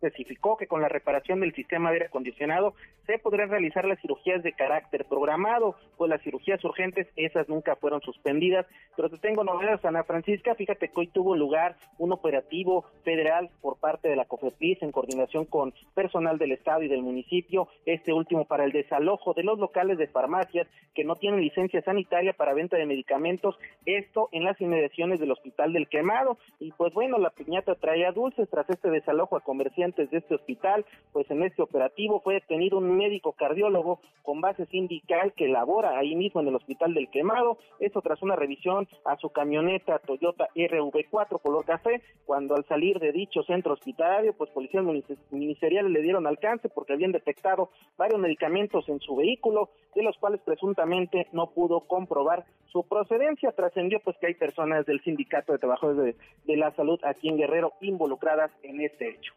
Especificó 0.00 0.56
que 0.56 0.66
con 0.66 0.82
la 0.82 0.88
reparación 0.88 1.40
del 1.40 1.54
sistema 1.54 1.90
de 1.90 1.96
aire 1.96 2.06
acondicionado 2.06 2.74
se 3.06 3.18
podrán 3.18 3.50
realizar 3.50 3.84
las 3.84 4.00
cirugías 4.00 4.42
de 4.42 4.52
carácter 4.52 5.04
programado, 5.04 5.76
pues 5.96 6.08
las 6.08 6.22
cirugías 6.22 6.62
urgentes, 6.64 7.08
esas 7.16 7.48
nunca 7.48 7.76
fueron 7.76 8.00
suspendidas. 8.00 8.66
Pero 8.96 9.10
te 9.10 9.18
tengo 9.18 9.44
novedades, 9.44 9.84
Ana 9.84 10.04
Francisca, 10.04 10.54
fíjate 10.54 10.88
que 10.88 11.00
hoy 11.00 11.06
tuvo 11.08 11.36
lugar 11.36 11.76
un 11.98 12.12
operativo 12.12 12.84
federal 13.04 13.50
por 13.60 13.78
parte 13.78 14.08
de 14.08 14.16
la 14.16 14.24
COFEPRIS 14.24 14.82
en 14.82 14.92
coordinación 14.92 15.44
con 15.46 15.74
personal 15.94 16.38
del 16.38 16.52
Estado 16.52 16.82
y 16.82 16.88
del 16.88 17.02
municipio, 17.02 17.68
este 17.86 18.12
último 18.12 18.44
para 18.44 18.64
el 18.64 18.72
desalojo 18.72 19.34
de 19.34 19.42
los 19.42 19.58
locales 19.58 19.98
de 19.98 20.06
farmacias 20.06 20.66
que 20.94 21.04
no 21.04 21.16
tienen 21.16 21.40
licencia 21.40 21.82
sanitaria 21.82 22.32
para 22.32 22.54
venta 22.54 22.76
de 22.76 22.86
medicamentos, 22.86 23.56
esto 23.86 24.28
en 24.32 24.44
las 24.44 24.60
inmediaciones 24.60 25.20
del 25.20 25.32
Hospital 25.32 25.72
del 25.72 25.88
Quemado. 25.88 26.38
Y 26.58 26.72
pues 26.72 26.92
bueno, 26.92 27.18
la 27.18 27.30
piñata 27.30 27.74
traía 27.74 28.12
dulces 28.12 28.48
tras 28.50 28.68
este 28.70 28.90
desalojo 28.90 29.36
a 29.36 29.40
comerciantes 29.40 30.10
de 30.10 30.18
este 30.18 30.34
hospital, 30.34 30.84
pues 31.12 31.30
en 31.30 31.42
este 31.42 31.62
operativo 31.62 32.20
fue 32.20 32.34
detenido 32.34 32.78
un 32.78 32.91
médico 32.96 33.32
cardiólogo 33.32 34.00
con 34.22 34.40
base 34.40 34.66
sindical 34.66 35.32
que 35.34 35.48
labora 35.48 35.98
ahí 35.98 36.14
mismo 36.14 36.40
en 36.40 36.48
el 36.48 36.54
Hospital 36.54 36.94
del 36.94 37.10
Quemado, 37.10 37.58
esto 37.80 38.00
tras 38.02 38.22
una 38.22 38.36
revisión 38.36 38.88
a 39.04 39.16
su 39.16 39.30
camioneta 39.30 39.98
Toyota 39.98 40.48
RV4 40.54 41.40
color 41.40 41.64
café, 41.64 42.02
cuando 42.24 42.54
al 42.54 42.64
salir 42.66 42.98
de 42.98 43.12
dicho 43.12 43.42
centro 43.42 43.74
hospitalario, 43.74 44.32
pues 44.32 44.50
policías 44.50 44.84
ministeriales 45.30 45.90
le 45.90 46.02
dieron 46.02 46.26
alcance 46.26 46.68
porque 46.68 46.92
habían 46.92 47.12
detectado 47.12 47.70
varios 47.96 48.20
medicamentos 48.20 48.88
en 48.88 49.00
su 49.00 49.16
vehículo, 49.16 49.70
de 49.94 50.02
los 50.02 50.16
cuales 50.18 50.40
presuntamente 50.40 51.26
no 51.32 51.50
pudo 51.50 51.80
comprobar 51.80 52.44
su 52.66 52.86
procedencia. 52.86 53.52
Trascendió 53.52 54.00
pues 54.00 54.16
que 54.18 54.28
hay 54.28 54.34
personas 54.34 54.86
del 54.86 55.02
Sindicato 55.02 55.52
de 55.52 55.58
Trabajadores 55.58 56.16
de 56.44 56.56
la 56.56 56.74
Salud 56.74 57.00
aquí 57.04 57.28
en 57.28 57.36
Guerrero 57.36 57.72
involucradas 57.80 58.50
en 58.62 58.80
este 58.80 59.10
hecho. 59.10 59.32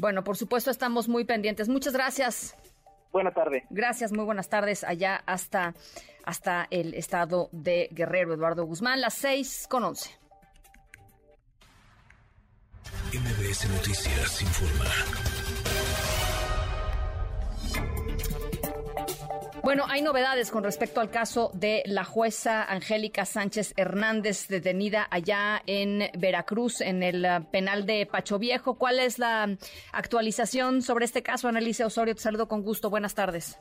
Bueno, 0.00 0.24
por 0.24 0.38
supuesto 0.38 0.70
estamos 0.70 1.08
muy 1.08 1.24
pendientes. 1.24 1.68
Muchas 1.68 1.92
gracias. 1.92 2.56
Buenas 3.12 3.34
tardes. 3.34 3.64
Gracias, 3.68 4.12
muy 4.12 4.24
buenas 4.24 4.48
tardes 4.48 4.82
allá 4.82 5.22
hasta, 5.26 5.74
hasta 6.24 6.66
el 6.70 6.94
estado 6.94 7.50
de 7.52 7.88
Guerrero, 7.92 8.32
Eduardo 8.32 8.64
Guzmán, 8.64 9.02
las 9.02 9.12
seis 9.12 9.66
con 9.68 9.84
once. 9.84 10.10
MBS 13.12 13.68
Noticias 13.68 14.40
informa. 14.40 15.39
Bueno, 19.62 19.84
hay 19.88 20.00
novedades 20.00 20.50
con 20.50 20.64
respecto 20.64 21.00
al 21.00 21.10
caso 21.10 21.50
de 21.52 21.82
la 21.84 22.04
jueza 22.04 22.64
Angélica 22.64 23.26
Sánchez 23.26 23.74
Hernández, 23.76 24.48
detenida 24.48 25.06
allá 25.10 25.60
en 25.66 26.04
Veracruz, 26.18 26.80
en 26.80 27.02
el 27.02 27.24
uh, 27.26 27.44
penal 27.50 27.84
de 27.84 28.06
Pacho 28.06 28.38
Viejo. 28.38 28.78
¿Cuál 28.78 28.98
es 28.98 29.18
la 29.18 29.56
actualización 29.92 30.80
sobre 30.80 31.04
este 31.04 31.22
caso? 31.22 31.46
Analicia 31.46 31.86
Osorio, 31.86 32.14
te 32.14 32.22
saludo 32.22 32.48
con 32.48 32.62
gusto. 32.62 32.88
Buenas 32.88 33.14
tardes. 33.14 33.60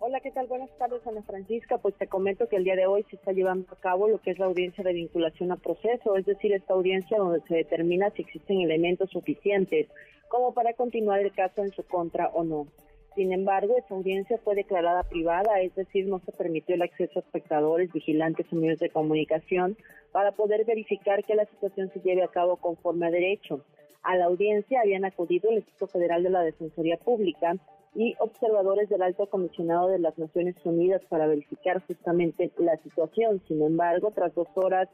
Hola, 0.00 0.18
¿qué 0.20 0.32
tal? 0.32 0.48
Buenas 0.48 0.70
tardes, 0.78 1.06
Ana 1.06 1.22
Francisca. 1.22 1.78
Pues 1.78 1.94
te 1.94 2.08
comento 2.08 2.48
que 2.48 2.56
el 2.56 2.64
día 2.64 2.74
de 2.74 2.86
hoy 2.86 3.04
se 3.08 3.16
está 3.16 3.30
llevando 3.30 3.72
a 3.72 3.76
cabo 3.76 4.08
lo 4.08 4.18
que 4.18 4.32
es 4.32 4.38
la 4.40 4.46
audiencia 4.46 4.82
de 4.82 4.94
vinculación 4.94 5.52
a 5.52 5.56
proceso, 5.56 6.16
es 6.16 6.26
decir, 6.26 6.52
esta 6.52 6.74
audiencia 6.74 7.18
donde 7.18 7.40
se 7.46 7.54
determina 7.54 8.10
si 8.10 8.22
existen 8.22 8.62
elementos 8.62 9.10
suficientes 9.10 9.86
como 10.28 10.54
para 10.54 10.72
continuar 10.74 11.20
el 11.20 11.32
caso 11.32 11.62
en 11.62 11.70
su 11.72 11.84
contra 11.84 12.28
o 12.28 12.42
no. 12.42 12.66
Sin 13.14 13.32
embargo, 13.32 13.76
esa 13.76 13.94
audiencia 13.94 14.38
fue 14.38 14.54
declarada 14.54 15.02
privada, 15.02 15.60
es 15.60 15.74
decir, 15.74 16.06
no 16.06 16.20
se 16.20 16.32
permitió 16.32 16.76
el 16.76 16.82
acceso 16.82 17.18
a 17.18 17.22
espectadores, 17.22 17.92
vigilantes 17.92 18.46
o 18.52 18.56
medios 18.56 18.78
de 18.78 18.90
comunicación 18.90 19.76
para 20.12 20.32
poder 20.32 20.64
verificar 20.64 21.24
que 21.24 21.34
la 21.34 21.44
situación 21.46 21.90
se 21.92 22.00
lleve 22.00 22.22
a 22.22 22.28
cabo 22.28 22.56
conforme 22.56 23.06
a 23.06 23.10
derecho. 23.10 23.64
A 24.02 24.16
la 24.16 24.26
audiencia 24.26 24.80
habían 24.80 25.04
acudido 25.04 25.50
el 25.50 25.56
Instituto 25.56 25.88
Federal 25.88 26.22
de 26.22 26.30
la 26.30 26.42
Defensoría 26.42 26.96
Pública 26.96 27.56
y 27.94 28.14
observadores 28.20 28.88
del 28.88 29.02
Alto 29.02 29.26
Comisionado 29.28 29.88
de 29.88 29.98
las 29.98 30.16
Naciones 30.16 30.54
Unidas 30.64 31.02
para 31.08 31.26
verificar 31.26 31.82
justamente 31.86 32.50
la 32.58 32.76
situación. 32.78 33.42
Sin 33.48 33.60
embargo, 33.62 34.12
tras 34.14 34.34
dos 34.34 34.48
horas 34.54 34.88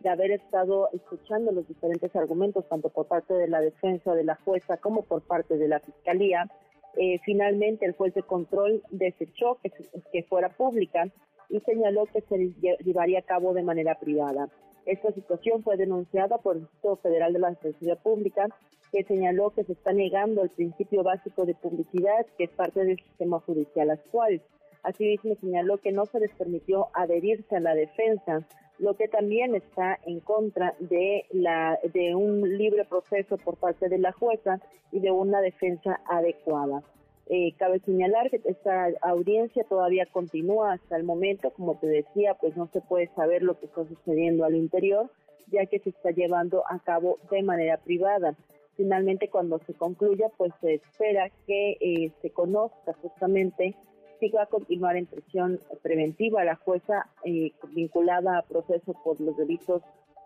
de 0.00 0.08
haber 0.08 0.32
estado 0.32 0.88
escuchando 0.92 1.52
los 1.52 1.68
diferentes 1.68 2.14
argumentos, 2.16 2.68
tanto 2.68 2.88
por 2.88 3.06
parte 3.06 3.34
de 3.34 3.48
la 3.48 3.60
defensa 3.60 4.14
de 4.14 4.24
la 4.24 4.34
jueza 4.34 4.78
como 4.78 5.02
por 5.02 5.22
parte 5.22 5.56
de 5.56 5.68
la 5.68 5.80
Fiscalía, 5.80 6.50
eh, 6.96 7.20
finalmente, 7.24 7.86
el 7.86 7.92
juez 7.92 8.14
de 8.14 8.22
control 8.22 8.82
desechó 8.90 9.58
que, 9.62 9.70
que 10.12 10.22
fuera 10.24 10.48
pública 10.50 11.08
y 11.48 11.60
señaló 11.60 12.06
que 12.06 12.20
se 12.22 12.52
llevaría 12.82 13.20
a 13.20 13.22
cabo 13.22 13.52
de 13.54 13.62
manera 13.62 13.98
privada. 13.98 14.48
Esta 14.86 15.12
situación 15.12 15.62
fue 15.62 15.76
denunciada 15.76 16.38
por 16.38 16.56
el 16.56 16.62
Instituto 16.62 16.96
Federal 16.96 17.32
de 17.32 17.38
la 17.38 17.50
Defensoría 17.50 17.96
Pública, 17.96 18.46
que 18.92 19.04
señaló 19.04 19.50
que 19.50 19.64
se 19.64 19.72
está 19.72 19.92
negando 19.92 20.42
el 20.42 20.50
principio 20.50 21.02
básico 21.02 21.44
de 21.44 21.54
publicidad, 21.54 22.26
que 22.36 22.44
es 22.44 22.50
parte 22.50 22.84
del 22.84 22.96
sistema 22.96 23.40
judicial 23.40 23.90
actual. 23.90 24.42
Asimismo, 24.82 25.36
señaló 25.40 25.78
que 25.78 25.92
no 25.92 26.06
se 26.06 26.20
les 26.20 26.32
permitió 26.32 26.88
adherirse 26.94 27.56
a 27.56 27.60
la 27.60 27.74
defensa 27.74 28.46
lo 28.80 28.94
que 28.96 29.08
también 29.08 29.54
está 29.54 29.98
en 30.06 30.20
contra 30.20 30.74
de 30.80 31.26
la 31.30 31.78
de 31.92 32.14
un 32.14 32.56
libre 32.56 32.84
proceso 32.86 33.36
por 33.36 33.56
parte 33.56 33.88
de 33.88 33.98
la 33.98 34.12
jueza 34.12 34.58
y 34.90 35.00
de 35.00 35.10
una 35.10 35.40
defensa 35.42 36.00
adecuada. 36.06 36.82
Eh, 37.26 37.52
cabe 37.58 37.78
señalar 37.80 38.30
que 38.30 38.40
esta 38.44 38.88
audiencia 39.02 39.64
todavía 39.64 40.06
continúa 40.06 40.72
hasta 40.72 40.96
el 40.96 41.04
momento, 41.04 41.50
como 41.50 41.78
te 41.78 41.86
decía, 41.86 42.34
pues 42.34 42.56
no 42.56 42.68
se 42.72 42.80
puede 42.80 43.08
saber 43.14 43.42
lo 43.42 43.58
que 43.58 43.66
está 43.66 43.84
sucediendo 43.84 44.44
al 44.44 44.56
interior, 44.56 45.10
ya 45.52 45.66
que 45.66 45.78
se 45.78 45.90
está 45.90 46.10
llevando 46.10 46.64
a 46.66 46.78
cabo 46.80 47.18
de 47.30 47.42
manera 47.42 47.76
privada. 47.76 48.34
Finalmente, 48.76 49.28
cuando 49.28 49.58
se 49.60 49.74
concluya, 49.74 50.28
pues 50.38 50.52
se 50.60 50.74
espera 50.74 51.30
que 51.46 51.76
eh, 51.80 52.12
se 52.22 52.30
conozca 52.30 52.94
justamente 52.94 53.76
sí 54.20 54.28
va 54.28 54.44
a 54.44 54.46
continuar 54.46 54.96
en 54.96 55.06
prisión 55.06 55.58
preventiva. 55.82 56.44
La 56.44 56.56
jueza 56.56 57.06
eh, 57.24 57.52
vinculada 57.74 58.38
a 58.38 58.42
proceso 58.42 58.92
por 59.02 59.20
los 59.20 59.36
delitos 59.36 59.82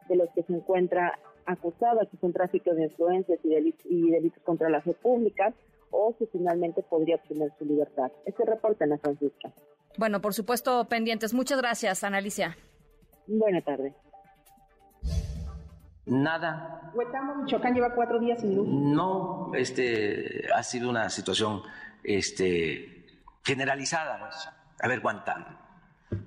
de 0.08 0.16
los 0.16 0.28
que 0.34 0.42
se 0.42 0.52
encuentra 0.52 1.18
acusada, 1.46 2.06
que 2.10 2.16
son 2.18 2.32
tráfico 2.32 2.74
de 2.74 2.84
influencias 2.84 3.38
y 3.42 3.48
delitos, 3.48 3.86
y 3.86 4.10
delitos 4.10 4.42
contra 4.42 4.68
la 4.68 4.80
fe 4.82 4.92
pública, 4.94 5.54
o 5.90 6.14
si 6.18 6.26
finalmente 6.26 6.82
podría 6.82 7.16
obtener 7.16 7.52
su 7.58 7.64
libertad. 7.64 8.10
Este 8.26 8.44
reporte, 8.44 8.84
Ana 8.84 8.98
Francisca. 8.98 9.52
Bueno, 9.96 10.20
por 10.20 10.34
supuesto, 10.34 10.84
pendientes. 10.86 11.32
Muchas 11.32 11.58
gracias, 11.58 12.02
Ana 12.02 12.18
Alicia. 12.18 12.56
Buenas 13.26 13.64
tardes. 13.64 13.94
Nada. 16.06 16.92
Huetamo, 16.94 17.36
Michoacán 17.36 17.74
lleva 17.74 17.94
cuatro 17.94 18.18
días 18.18 18.40
sin 18.40 18.56
luz. 18.56 18.68
No, 18.68 19.52
este, 19.54 20.46
ha 20.54 20.62
sido 20.62 20.90
una 20.90 21.08
situación, 21.08 21.62
este, 22.02 22.93
generalizada. 23.44 24.30
A 24.80 24.88
ver, 24.88 25.00
Guantánamo, 25.00 25.58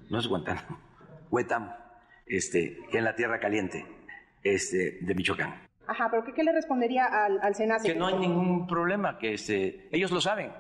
no 0.10 0.20
es 0.20 0.28
Guantánamo, 0.28 0.80
Huetamo, 1.32 1.76
este, 2.26 2.78
que 2.92 2.98
en 3.00 3.04
la 3.04 3.16
tierra 3.16 3.40
caliente 3.40 3.86
este, 4.44 5.00
de 5.02 5.16
Michoacán. 5.16 5.68
Ajá, 5.88 6.10
pero 6.12 6.24
¿qué, 6.24 6.44
le 6.44 6.52
respondería 6.52 7.06
al, 7.06 7.40
al 7.42 7.54
Que 7.82 7.96
no 7.96 8.08
hay 8.08 8.18
ningún 8.18 8.68
problema, 8.68 9.18
que 9.18 9.34
este, 9.34 9.88
ellos 9.92 10.12
lo 10.12 10.20
saben. 10.20 10.52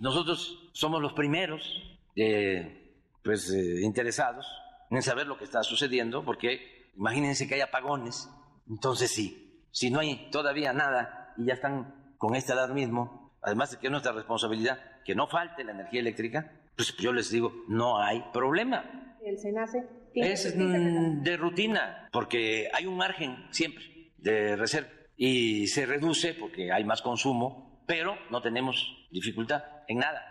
Nosotros 0.00 0.70
somos 0.72 1.02
los 1.02 1.12
primeros 1.12 1.62
eh, 2.16 2.96
pues, 3.22 3.50
eh, 3.50 3.82
interesados 3.82 4.46
en 4.90 5.02
saber 5.02 5.26
lo 5.26 5.36
que 5.36 5.44
está 5.44 5.62
sucediendo, 5.62 6.24
porque 6.24 6.90
imagínense 6.96 7.46
que 7.46 7.56
hay 7.56 7.60
apagones. 7.60 8.30
Entonces 8.68 9.10
sí, 9.10 9.62
si 9.72 9.90
no 9.90 10.00
hay 10.00 10.30
todavía 10.30 10.72
nada 10.72 11.34
y 11.36 11.46
ya 11.46 11.54
están 11.54 12.14
con 12.16 12.34
este 12.34 12.52
alarmismo, 12.52 13.34
además 13.42 13.72
de 13.72 13.78
que 13.78 13.88
es 13.88 13.90
nuestra 13.90 14.12
responsabilidad, 14.12 14.78
que 15.04 15.14
no 15.14 15.26
falte 15.26 15.64
la 15.64 15.72
energía 15.72 16.00
eléctrica, 16.00 16.52
pues 16.76 16.96
yo 16.96 17.12
les 17.12 17.30
digo, 17.30 17.52
no 17.68 18.00
hay 18.00 18.22
problema. 18.32 19.16
¿El 19.24 19.38
SENACE? 19.38 19.84
Es 20.14 20.54
mm, 20.56 21.22
de 21.22 21.36
rutina, 21.36 22.08
porque 22.12 22.68
hay 22.72 22.86
un 22.86 22.96
margen 22.96 23.46
siempre 23.50 23.84
de 24.18 24.56
reserva 24.56 24.90
y 25.16 25.66
se 25.68 25.86
reduce 25.86 26.34
porque 26.34 26.72
hay 26.72 26.84
más 26.84 27.02
consumo, 27.02 27.82
pero 27.86 28.16
no 28.30 28.42
tenemos 28.42 29.06
dificultad 29.10 29.62
en 29.88 29.98
nada. 29.98 30.28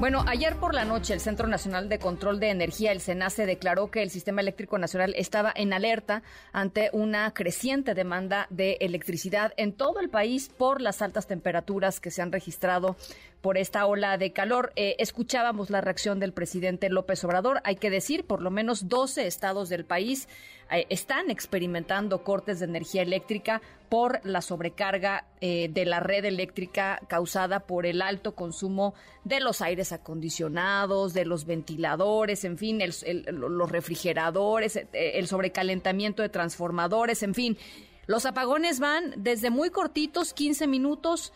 Bueno, 0.00 0.24
ayer 0.26 0.56
por 0.56 0.74
la 0.74 0.86
noche 0.86 1.12
el 1.12 1.20
Centro 1.20 1.46
Nacional 1.46 1.90
de 1.90 1.98
Control 1.98 2.40
de 2.40 2.48
Energía, 2.48 2.90
el 2.90 3.02
CENACE, 3.02 3.44
declaró 3.44 3.90
que 3.90 4.02
el 4.02 4.08
Sistema 4.08 4.40
Eléctrico 4.40 4.78
Nacional 4.78 5.12
estaba 5.14 5.52
en 5.54 5.74
alerta 5.74 6.22
ante 6.54 6.88
una 6.94 7.34
creciente 7.34 7.92
demanda 7.92 8.46
de 8.48 8.78
electricidad 8.80 9.52
en 9.58 9.74
todo 9.74 10.00
el 10.00 10.08
país 10.08 10.48
por 10.56 10.80
las 10.80 11.02
altas 11.02 11.26
temperaturas 11.26 12.00
que 12.00 12.10
se 12.10 12.22
han 12.22 12.32
registrado 12.32 12.96
por 13.40 13.56
esta 13.58 13.86
ola 13.86 14.18
de 14.18 14.32
calor. 14.32 14.72
Eh, 14.76 14.96
escuchábamos 14.98 15.70
la 15.70 15.80
reacción 15.80 16.20
del 16.20 16.32
presidente 16.32 16.90
López 16.90 17.24
Obrador. 17.24 17.60
Hay 17.64 17.76
que 17.76 17.90
decir, 17.90 18.24
por 18.24 18.42
lo 18.42 18.50
menos 18.50 18.88
12 18.88 19.26
estados 19.26 19.68
del 19.68 19.84
país 19.84 20.28
eh, 20.70 20.86
están 20.90 21.30
experimentando 21.30 22.22
cortes 22.22 22.58
de 22.60 22.66
energía 22.66 23.02
eléctrica 23.02 23.62
por 23.88 24.20
la 24.24 24.40
sobrecarga 24.40 25.26
eh, 25.40 25.68
de 25.72 25.84
la 25.84 26.00
red 26.00 26.24
eléctrica 26.24 27.00
causada 27.08 27.60
por 27.60 27.86
el 27.86 28.02
alto 28.02 28.34
consumo 28.34 28.94
de 29.24 29.40
los 29.40 29.62
aires 29.62 29.92
acondicionados, 29.92 31.12
de 31.12 31.24
los 31.24 31.44
ventiladores, 31.44 32.44
en 32.44 32.56
fin, 32.56 32.80
los 33.26 33.70
refrigeradores, 33.70 34.80
el 34.92 35.26
sobrecalentamiento 35.26 36.22
de 36.22 36.28
transformadores, 36.28 37.22
en 37.22 37.34
fin. 37.34 37.58
Los 38.06 38.26
apagones 38.26 38.80
van 38.80 39.14
desde 39.16 39.50
muy 39.50 39.70
cortitos, 39.70 40.34
15 40.34 40.66
minutos, 40.66 41.32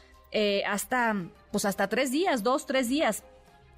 hasta, 0.66 1.14
pues 1.52 1.64
hasta 1.64 1.88
tres 1.88 2.10
días, 2.10 2.42
dos, 2.42 2.66
tres 2.66 2.88
días. 2.88 3.24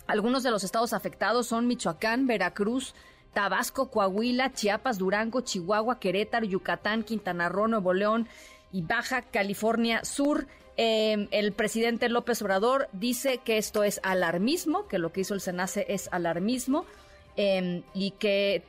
Algunos 0.07 0.43
de 0.43 0.51
los 0.51 0.65
estados 0.65 0.93
afectados 0.93 1.49
son 1.49 1.67
Michoacán, 1.67 2.27
Veracruz, 2.27 2.95
Tabasco, 3.35 3.91
Coahuila, 3.91 4.53
Chiapas, 4.55 4.99
Durango, 4.99 5.43
Chihuahua, 5.43 6.01
Querétaro, 6.01 6.47
Yucatán, 6.47 7.03
Quintana 7.03 7.51
Roo, 7.51 7.69
Nuevo 7.69 7.93
León 7.93 8.29
y 8.73 8.83
Baja 8.83 9.23
California 9.23 10.05
Sur. 10.05 10.47
Em, 10.79 11.29
el 11.33 11.53
presidente 11.53 12.09
López 12.09 12.41
Obrador 12.41 12.89
dice 12.93 13.39
que 13.45 13.59
esto 13.59 13.83
es 13.83 14.01
alarmismo, 14.03 14.89
que 14.89 14.99
lo 14.99 15.13
que 15.13 15.23
hizo 15.23 15.35
el 15.35 15.41
SENACE 15.41 15.87
es 15.89 16.09
alarmismo. 16.13 16.87
Em, 17.37 17.83
y 17.93 18.13
que 18.13 18.65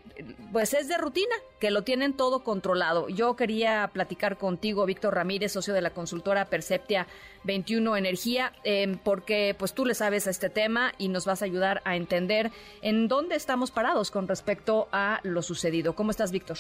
pues 0.52 0.74
es 0.74 0.88
de 0.88 0.98
rutina, 0.98 1.36
que 1.60 1.72
lo 1.72 1.84
tienen 1.84 2.14
todo 2.14 2.44
controlado. 2.44 3.08
Yo 3.08 3.36
quería 3.36 3.90
platicar 3.94 4.38
contigo, 4.38 4.86
Víctor 4.86 5.14
Ramírez, 5.16 5.52
socio 5.52 5.74
de 5.74 5.82
la 5.82 5.92
consultora 5.92 6.46
Perceptia 6.46 7.08
21 7.44 7.96
Energía, 7.96 8.54
em, 8.64 8.98
porque 8.98 9.56
pues 9.58 9.74
tú 9.74 9.86
le 9.86 9.94
sabes 9.94 10.28
a 10.28 10.32
este 10.32 10.50
tema 10.50 10.92
y 10.98 11.10
nos 11.10 11.26
vas 11.26 11.42
a 11.42 11.46
ayudar 11.46 11.82
a 11.86 11.96
entender 11.96 12.52
en 12.82 13.08
dónde 13.08 13.36
estamos 13.36 13.72
parados 13.72 14.12
con 14.12 14.28
respecto 14.28 14.88
a 14.92 15.20
lo 15.24 15.42
sucedido. 15.42 15.94
¿Cómo 15.94 16.12
estás, 16.12 16.32
Víctor? 16.32 16.58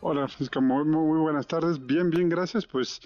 Hola, 0.00 0.28
Francisca, 0.28 0.60
muy, 0.60 0.84
muy 0.84 1.18
buenas 1.18 1.46
tardes. 1.46 1.84
Bien, 1.84 2.08
bien, 2.10 2.28
gracias. 2.28 2.66
Pues 2.66 3.00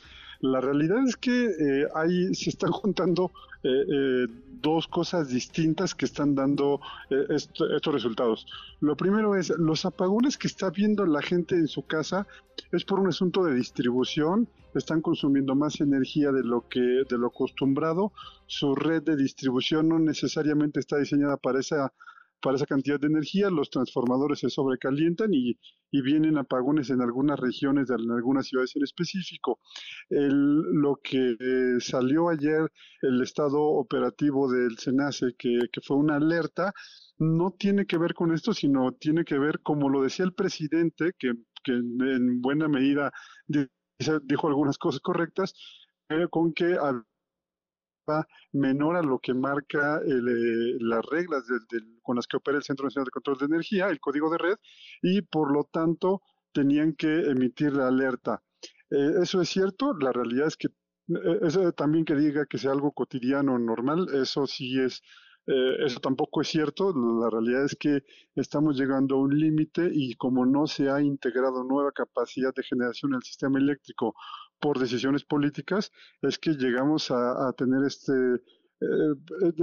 la 0.45 0.61
realidad 0.61 1.03
es 1.07 1.17
que 1.17 1.47
eh, 1.47 1.89
ahí 1.95 2.35
se 2.35 2.51
están 2.51 2.71
juntando 2.71 3.33
eh, 3.63 3.69
eh, 3.71 4.27
dos 4.61 4.87
cosas 4.89 5.29
distintas 5.29 5.95
que 5.95 6.05
están 6.05 6.35
dando 6.35 6.81
estos 7.11 7.95
resultados. 7.95 8.47
Lo 8.81 8.97
primero 8.97 9.37
es 9.37 9.51
los 9.59 9.85
apagones 9.85 10.37
que 10.39 10.47
está 10.47 10.71
viendo 10.71 11.05
la 11.07 11.23
gente 11.23 11.55
en 11.55 11.69
su 11.69 11.87
casa 11.87 12.27
es 12.73 12.85
por 12.85 12.99
un 12.99 13.09
asunto 13.09 13.45
de 13.45 13.55
distribución. 13.55 14.49
Están 14.75 15.03
consumiendo 15.03 15.55
más 15.55 15.81
energía 15.81 16.33
de 16.33 16.43
lo 16.43 16.67
que 16.69 16.81
de 16.81 17.19
lo 17.19 17.27
acostumbrado. 17.29 18.13
Su 18.47 18.75
red 18.75 19.03
de 19.03 19.17
distribución 19.17 19.89
no 19.89 19.99
necesariamente 19.99 20.81
está 20.81 20.97
diseñada 20.97 21.37
para 21.37 21.61
esa 21.61 21.93
para 22.41 22.57
esa 22.57 22.67
cantidad 22.67 23.00
de 23.00 23.07
energía, 23.07 23.50
los 23.50 23.71
transformadores 23.71 24.41
se 24.41 24.50
sobrecalientan 24.50 25.33
y, 25.33 25.59
vienen 26.03 26.38
apagones 26.38 26.91
en 26.91 27.00
algunas 27.00 27.38
regiones, 27.38 27.88
en 27.88 28.11
algunas 28.11 28.49
ciudades 28.49 28.75
en 28.75 28.83
específico. 28.83 29.61
lo 30.11 30.97
que 30.97 31.37
eh, 31.38 31.79
salió 31.79 32.29
ayer, 32.29 32.69
el 33.03 33.23
estado 33.23 33.62
operativo 33.62 34.50
del 34.50 34.76
SENACE, 34.76 35.37
que, 35.38 35.61
fue 35.87 35.97
una 35.97 36.17
alerta, 36.17 36.73
no 37.19 37.53
tiene 37.57 37.87
que 37.87 37.97
ver 37.97 38.12
con 38.12 38.35
esto, 38.35 38.53
sino 38.53 38.91
tiene 38.93 39.25
que 39.25 39.38
ver, 39.38 39.61
como 39.62 39.88
lo 39.88 40.03
decía 40.03 40.25
el 40.25 40.35
presidente, 40.35 41.12
que, 41.17 41.29
en 41.67 42.41
buena 42.43 42.67
medida 42.67 43.12
dijo 43.47 44.49
algunas 44.49 44.79
cosas 44.79 45.00
correctas, 45.00 45.55
eh, 46.09 46.26
con 46.29 46.53
que 46.53 46.76
menor 48.52 48.96
a 48.96 49.02
lo 49.02 49.18
que 49.18 49.34
marca 49.34 49.99
eh, 49.99 50.76
las 50.80 51.04
reglas 51.06 51.44
con 52.02 52.16
las 52.16 52.26
que 52.26 52.37
opera 52.37 52.58
el 52.58 52.64
Centro 52.64 52.84
Nacional 52.84 53.06
de 53.06 53.11
Control 53.11 53.38
de 53.38 53.46
Energía, 53.46 53.88
el 53.88 54.00
código 54.00 54.30
de 54.30 54.38
red, 54.38 54.56
y 55.02 55.23
por 55.23 55.52
lo 55.52 55.64
tanto 55.64 56.23
tenían 56.52 56.94
que 56.94 57.30
emitir 57.30 57.73
la 57.73 57.88
alerta. 57.88 58.42
Eh, 58.90 59.14
eso 59.23 59.40
es 59.40 59.49
cierto, 59.49 59.94
la 59.94 60.12
realidad 60.12 60.46
es 60.46 60.56
que 60.56 60.68
eh, 60.68 61.38
eso 61.42 61.73
también 61.73 62.04
que 62.04 62.14
diga 62.14 62.46
que 62.46 62.58
sea 62.58 62.73
algo 62.73 62.93
cotidiano, 62.93 63.58
normal, 63.58 64.08
eso 64.14 64.47
sí 64.47 64.80
es 64.80 65.02
eso 65.47 66.00
tampoco 66.00 66.40
es 66.40 66.49
cierto. 66.49 66.95
La 67.21 67.28
realidad 67.28 67.67
es 67.67 67.76
que 67.78 68.02
estamos 68.34 68.78
llegando 68.78 69.17
a 69.17 69.19
un 69.21 69.38
límite 69.38 69.90
y 69.93 70.14
como 70.14 70.47
no 70.47 70.67
se 70.67 70.88
ha 70.88 71.02
integrado 71.02 71.62
nueva 71.64 71.93
capacidad 71.93 72.54
de 72.54 72.62
generación 72.62 73.12
en 73.12 73.17
el 73.17 73.23
sistema 73.25 73.58
eléctrico 73.58 74.14
por 74.60 74.78
decisiones 74.78 75.25
políticas 75.25 75.93
es 76.23 76.38
que 76.38 76.52
llegamos 76.52 77.10
a, 77.10 77.52
tener 77.56 77.84
este 77.84 78.12
eh, 78.80 79.54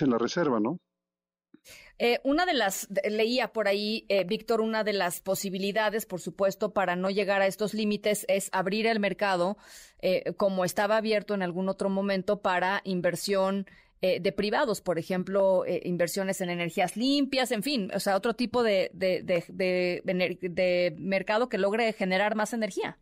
en 0.00 0.10
la 0.10 0.18
reserva, 0.18 0.60
¿no? 0.60 0.80
Eh, 1.98 2.18
una 2.24 2.44
de 2.44 2.54
las, 2.54 2.88
leía 3.08 3.52
por 3.52 3.68
ahí, 3.68 4.04
eh, 4.08 4.24
Víctor, 4.24 4.60
una 4.60 4.82
de 4.82 4.92
las 4.92 5.20
posibilidades, 5.20 6.06
por 6.06 6.20
supuesto, 6.20 6.72
para 6.72 6.96
no 6.96 7.08
llegar 7.08 7.40
a 7.40 7.46
estos 7.46 7.72
límites 7.72 8.26
es 8.28 8.48
abrir 8.52 8.86
el 8.86 8.98
mercado, 8.98 9.56
eh, 10.00 10.34
como 10.36 10.64
estaba 10.64 10.96
abierto 10.96 11.34
en 11.34 11.42
algún 11.42 11.68
otro 11.68 11.88
momento, 11.88 12.42
para 12.42 12.80
inversión 12.84 13.66
de 14.02 14.32
privados, 14.32 14.82
por 14.82 14.98
ejemplo, 14.98 15.64
inversiones 15.66 16.42
en 16.42 16.50
energías 16.50 16.94
limpias, 16.94 17.50
en 17.52 17.62
fin, 17.62 17.90
o 17.94 18.00
sea, 18.00 18.16
otro 18.16 18.34
tipo 18.34 18.62
de 18.62 18.90
mercado 20.98 21.48
que 21.48 21.56
logre 21.56 21.90
generar 21.94 22.34
más 22.34 22.52
energía. 22.52 22.98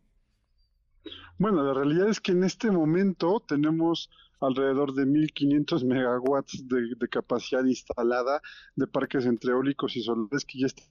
Bueno, 1.37 1.63
la 1.63 1.73
realidad 1.73 2.09
es 2.09 2.21
que 2.21 2.31
en 2.31 2.43
este 2.43 2.71
momento 2.71 3.43
tenemos 3.45 4.09
alrededor 4.39 4.93
de 4.93 5.05
1.500 5.05 5.83
megawatts 5.85 6.67
de, 6.67 7.09
capacidad 7.09 7.63
instalada 7.65 8.41
de 8.75 8.87
parques 8.87 9.25
entre 9.25 9.51
eólicos 9.51 9.95
y 9.95 10.03
solares 10.03 10.45
que 10.45 10.59
ya 10.59 10.67
están 10.67 10.85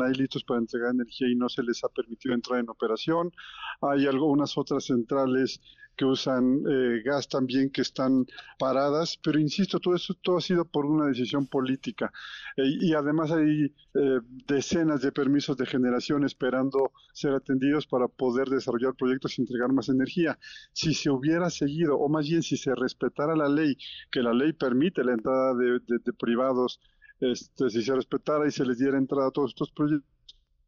ahí 0.00 0.14
listos 0.14 0.44
para 0.44 0.60
entregar 0.60 0.90
energía 0.90 1.28
y 1.28 1.34
no 1.34 1.48
se 1.48 1.62
les 1.62 1.82
ha 1.84 1.88
permitido 1.88 2.34
entrar 2.34 2.60
en 2.60 2.70
operación. 2.70 3.32
Hay 3.80 4.06
algunas 4.06 4.56
otras 4.56 4.84
centrales 4.84 5.60
que 5.96 6.04
usan 6.04 6.62
eh, 6.68 7.02
gas 7.04 7.28
también 7.28 7.70
que 7.70 7.82
están 7.82 8.26
paradas, 8.58 9.18
pero 9.22 9.38
insisto, 9.38 9.78
todo 9.78 9.94
eso 9.94 10.14
todo 10.14 10.38
ha 10.38 10.40
sido 10.40 10.64
por 10.64 10.86
una 10.86 11.06
decisión 11.06 11.46
política 11.46 12.12
eh, 12.56 12.62
y 12.80 12.94
además 12.94 13.30
hay 13.30 13.66
eh, 13.94 14.20
decenas 14.46 15.02
de 15.02 15.12
permisos 15.12 15.56
de 15.56 15.66
generación 15.66 16.24
esperando 16.24 16.92
ser 17.12 17.34
atendidos 17.34 17.86
para 17.86 18.08
poder 18.08 18.48
desarrollar 18.48 18.94
proyectos 18.94 19.38
y 19.38 19.42
entregar 19.42 19.72
más 19.72 19.88
energía. 19.88 20.38
Si 20.72 20.94
se 20.94 21.10
hubiera 21.10 21.50
seguido, 21.50 21.96
o 21.98 22.08
más 22.08 22.28
bien 22.28 22.42
si 22.42 22.56
se 22.56 22.74
respetara 22.74 23.36
la 23.36 23.48
ley, 23.48 23.76
que 24.10 24.22
la 24.22 24.32
ley 24.32 24.52
permite 24.52 25.04
la 25.04 25.12
entrada 25.12 25.54
de 25.54 26.12
privados, 26.18 26.80
este, 27.22 27.70
si 27.70 27.82
se 27.82 27.94
respetara 27.94 28.46
y 28.46 28.50
se 28.50 28.64
les 28.64 28.78
diera 28.78 28.98
entrada 28.98 29.28
a 29.28 29.30
todos 29.30 29.52
estos 29.52 29.70
proyectos, 29.70 30.12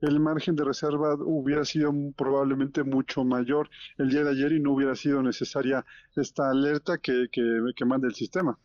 el 0.00 0.20
margen 0.20 0.56
de 0.56 0.64
reserva 0.64 1.14
hubiera 1.14 1.64
sido 1.64 1.92
probablemente 2.16 2.82
mucho 2.82 3.24
mayor 3.24 3.70
el 3.98 4.10
día 4.10 4.22
de 4.22 4.30
ayer 4.30 4.52
y 4.52 4.60
no 4.60 4.72
hubiera 4.72 4.94
sido 4.94 5.22
necesaria 5.22 5.84
esta 6.16 6.50
alerta 6.50 6.98
que, 6.98 7.26
que, 7.32 7.84
manda 7.84 8.06
el 8.06 8.14
sistema. 8.14 8.58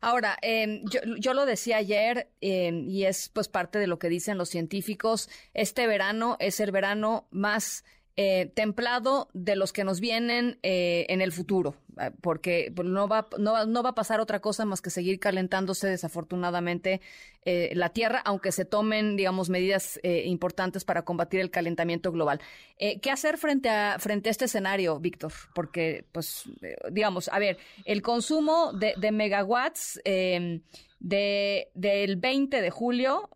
Ahora, 0.00 0.36
em, 0.42 0.84
yo, 1.18 1.34
lo 1.34 1.46
decía 1.46 1.78
ayer 1.78 2.28
em, 2.40 2.88
y 2.88 3.04
es 3.04 3.30
pues 3.30 3.48
parte 3.48 3.78
de 3.78 3.86
lo 3.86 3.98
que 3.98 4.08
dicen 4.08 4.38
los 4.38 4.48
científicos, 4.48 5.28
este 5.54 5.86
verano 5.86 6.36
es 6.38 6.60
el 6.60 6.70
verano 6.70 7.26
más 7.30 7.84
eh, 8.16 8.52
templado 8.54 9.28
de 9.32 9.56
los 9.56 9.72
que 9.72 9.82
nos 9.82 9.98
vienen 9.98 10.60
eh, 10.62 11.04
en 11.08 11.20
el 11.20 11.32
futuro, 11.32 11.74
eh, 12.00 12.12
porque 12.20 12.72
no 12.84 13.08
va, 13.08 13.26
no, 13.40 13.66
no, 13.66 13.82
va 13.82 13.90
a 13.90 13.94
pasar 13.96 14.20
otra 14.20 14.38
cosa 14.38 14.64
más 14.64 14.80
que 14.80 14.90
seguir 14.90 15.18
calentándose 15.18 15.88
desafortunadamente 15.88 17.00
la 17.44 17.90
Tierra, 17.90 18.22
aunque 18.24 18.52
se 18.52 18.64
tomen, 18.64 19.16
digamos, 19.16 19.50
medidas 19.50 20.00
importantes 20.02 20.82
para 20.82 21.02
combatir 21.02 21.40
el 21.40 21.50
calentamiento 21.50 22.10
global. 22.10 22.40
¿Qué 22.78 23.10
hacer 23.10 23.36
frente 23.36 23.68
a, 23.68 23.98
frente 23.98 24.30
a 24.30 24.32
este 24.32 24.46
escenario, 24.46 24.98
Víctor? 24.98 25.30
Porque, 25.54 26.06
pues, 26.10 26.44
digamos, 26.90 27.28
a 27.28 27.38
ver, 27.38 27.58
el 27.84 28.00
consumo 28.00 28.72
de, 28.72 29.12
megawatts 29.12 30.00
de, 30.04 31.68
del 31.74 32.16
20 32.16 32.62
de 32.62 32.70
julio 32.70 33.28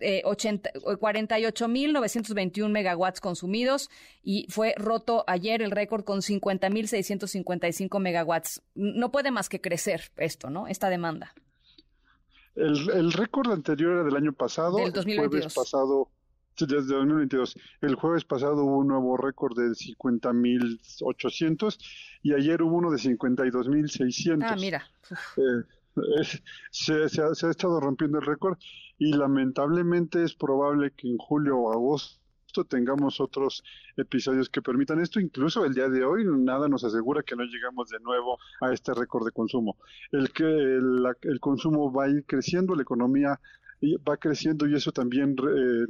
eh, 0.00 0.22
48.921 0.24 2.68
megawatts 2.68 3.20
consumidos 3.20 3.90
y 4.22 4.46
fue 4.48 4.74
roto 4.76 5.24
ayer 5.26 5.62
el 5.62 5.70
récord 5.70 6.04
con 6.04 6.20
50.655 6.20 8.00
megawatts. 8.00 8.62
No 8.74 9.12
puede 9.12 9.30
más 9.30 9.48
que 9.48 9.60
crecer 9.60 10.10
esto, 10.16 10.50
¿no? 10.50 10.66
Esta 10.66 10.88
demanda. 10.88 11.32
El, 12.54 13.12
récord 13.12 13.52
anterior 13.52 13.92
era 13.92 14.04
del 14.04 14.16
año 14.16 14.32
pasado. 14.32 14.78
Del 14.78 14.92
2022. 14.92 15.22
El 15.22 15.28
jueves 15.30 15.54
pasado, 15.54 16.08
desde 16.58 16.94
2022. 16.94 17.54
El 17.80 17.94
jueves 17.94 18.24
pasado 18.24 18.64
hubo 18.64 18.78
un 18.78 18.88
nuevo 18.88 19.16
récord 19.16 19.56
de 19.56 19.68
50.800 19.70 21.78
y 22.22 22.34
ayer 22.34 22.60
hubo 22.62 22.76
uno 22.76 22.90
de 22.90 22.98
52.600. 22.98 24.44
Ah, 24.46 24.56
mira. 24.56 24.84
Eh, 25.36 25.62
se, 26.70 27.08
se, 27.08 27.22
ha, 27.22 27.34
se, 27.34 27.46
ha, 27.46 27.50
estado 27.50 27.80
rompiendo 27.80 28.18
el 28.18 28.26
récord 28.26 28.58
y 29.00 29.14
lamentablemente 29.14 30.22
es 30.22 30.34
probable 30.34 30.92
que 30.92 31.08
en 31.08 31.16
julio 31.16 31.56
o 31.56 31.72
agosto 31.72 32.20
tengamos 32.68 33.18
otros 33.18 33.64
episodios 33.96 34.50
que 34.50 34.60
permitan 34.60 35.00
esto. 35.00 35.20
Incluso 35.20 35.64
el 35.64 35.72
día 35.72 35.88
de 35.88 36.04
hoy 36.04 36.24
nada 36.26 36.68
nos 36.68 36.84
asegura 36.84 37.22
que 37.22 37.34
no 37.34 37.44
llegamos 37.44 37.88
de 37.88 37.98
nuevo 38.00 38.38
a 38.60 38.72
este 38.72 38.92
récord 38.92 39.24
de 39.24 39.32
consumo. 39.32 39.78
El 40.12 40.30
que 40.32 40.44
el, 40.44 41.02
el 41.22 41.40
consumo 41.40 41.90
va 41.90 42.04
a 42.04 42.08
ir 42.10 42.24
creciendo, 42.26 42.74
la 42.74 42.82
economía 42.82 43.40
va 44.06 44.16
creciendo 44.16 44.66
y 44.66 44.74
eso 44.74 44.92
también 44.92 45.34
eh, 45.38 45.86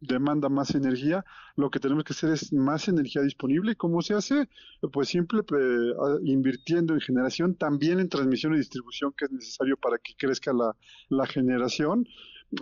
demanda 0.00 0.48
más 0.48 0.74
energía, 0.74 1.24
lo 1.56 1.70
que 1.70 1.80
tenemos 1.80 2.04
que 2.04 2.12
hacer 2.12 2.30
es 2.30 2.52
más 2.52 2.88
energía 2.88 3.22
disponible. 3.22 3.76
¿Cómo 3.76 4.02
se 4.02 4.14
hace? 4.14 4.48
Pues 4.92 5.08
simple, 5.08 5.42
invirtiendo 6.24 6.94
en 6.94 7.00
generación, 7.00 7.54
también 7.54 8.00
en 8.00 8.08
transmisión 8.08 8.54
y 8.54 8.58
distribución, 8.58 9.12
que 9.16 9.26
es 9.26 9.32
necesario 9.32 9.76
para 9.76 9.98
que 9.98 10.14
crezca 10.16 10.52
la, 10.52 10.76
la 11.08 11.26
generación. 11.26 12.06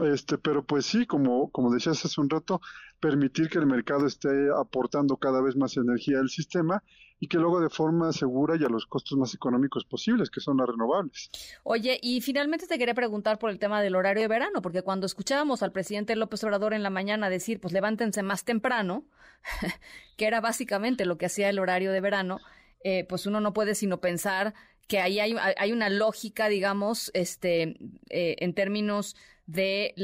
Este, 0.01 0.39
pero 0.39 0.65
pues 0.65 0.87
sí, 0.87 1.07
como, 1.07 1.51
como 1.51 1.73
decías 1.73 2.05
hace 2.05 2.21
un 2.21 2.31
rato, 2.31 2.61
permitir 3.01 3.49
que 3.49 3.59
el 3.59 3.67
mercado 3.67 4.07
esté 4.07 4.49
aportando 4.57 5.17
cada 5.17 5.43
vez 5.43 5.57
más 5.57 5.77
energía 5.77 6.21
al 6.21 6.31
sistema 6.31 6.83
y 7.19 7.29
que 7.29 7.39
luego 7.39 7.61
de 7.61 7.71
forma 7.71 8.13
segura 8.13 8.57
y 8.59 8.65
a 8.65 8.69
los 8.69 8.87
costos 8.87 9.17
más 9.17 9.33
económicos 9.33 9.85
posibles, 9.85 10.29
que 10.29 10.41
son 10.41 10.57
las 10.57 10.69
renovables. 10.69 11.31
Oye, 11.63 11.99
y 12.03 12.21
finalmente 12.21 12.67
te 12.67 12.79
quería 12.79 12.95
preguntar 12.95 13.39
por 13.39 13.51
el 13.51 13.61
tema 13.61 13.81
del 13.81 13.95
horario 13.95 14.23
de 14.23 14.29
verano, 14.29 14.61
porque 14.61 14.83
cuando 14.83 15.07
escuchábamos 15.07 15.63
al 15.63 15.71
presidente 15.71 16.17
López 16.17 16.43
Obrador 16.43 16.75
en 16.75 16.83
la 16.83 16.91
mañana 16.91 17.31
decir, 17.31 17.61
pues 17.61 17.73
levántense 17.73 18.25
más 18.25 18.45
temprano, 18.45 19.05
que 20.17 20.27
era 20.27 20.41
básicamente 20.41 21.07
lo 21.07 21.17
que 21.17 21.27
hacía 21.27 21.49
el 21.49 21.61
horario 21.61 21.93
de 21.93 22.01
verano, 22.01 22.41
eh, 22.83 23.07
pues 23.09 23.27
uno 23.27 23.41
no 23.41 23.53
puede 23.53 23.77
sino 23.77 24.01
pensar 24.01 24.55
que 24.87 24.99
ahí 24.99 25.21
hay, 25.21 25.35
hay 25.57 25.73
una 25.73 25.89
lógica, 25.89 26.49
digamos, 26.49 27.11
este, 27.15 27.77
eh, 28.11 28.37
en 28.39 28.55
términos 28.55 29.17
de 29.47 29.95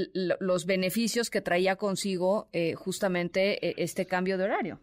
los 0.41 0.67
beneficios 0.67 1.31
que 1.31 1.41
traía 1.41 1.77
consigo 1.77 2.49
eh, 2.53 2.75
justamente 2.75 3.67
eh, 3.67 3.75
este 3.79 4.07
cambio 4.07 4.37
de 4.38 4.45
horario. 4.45 4.81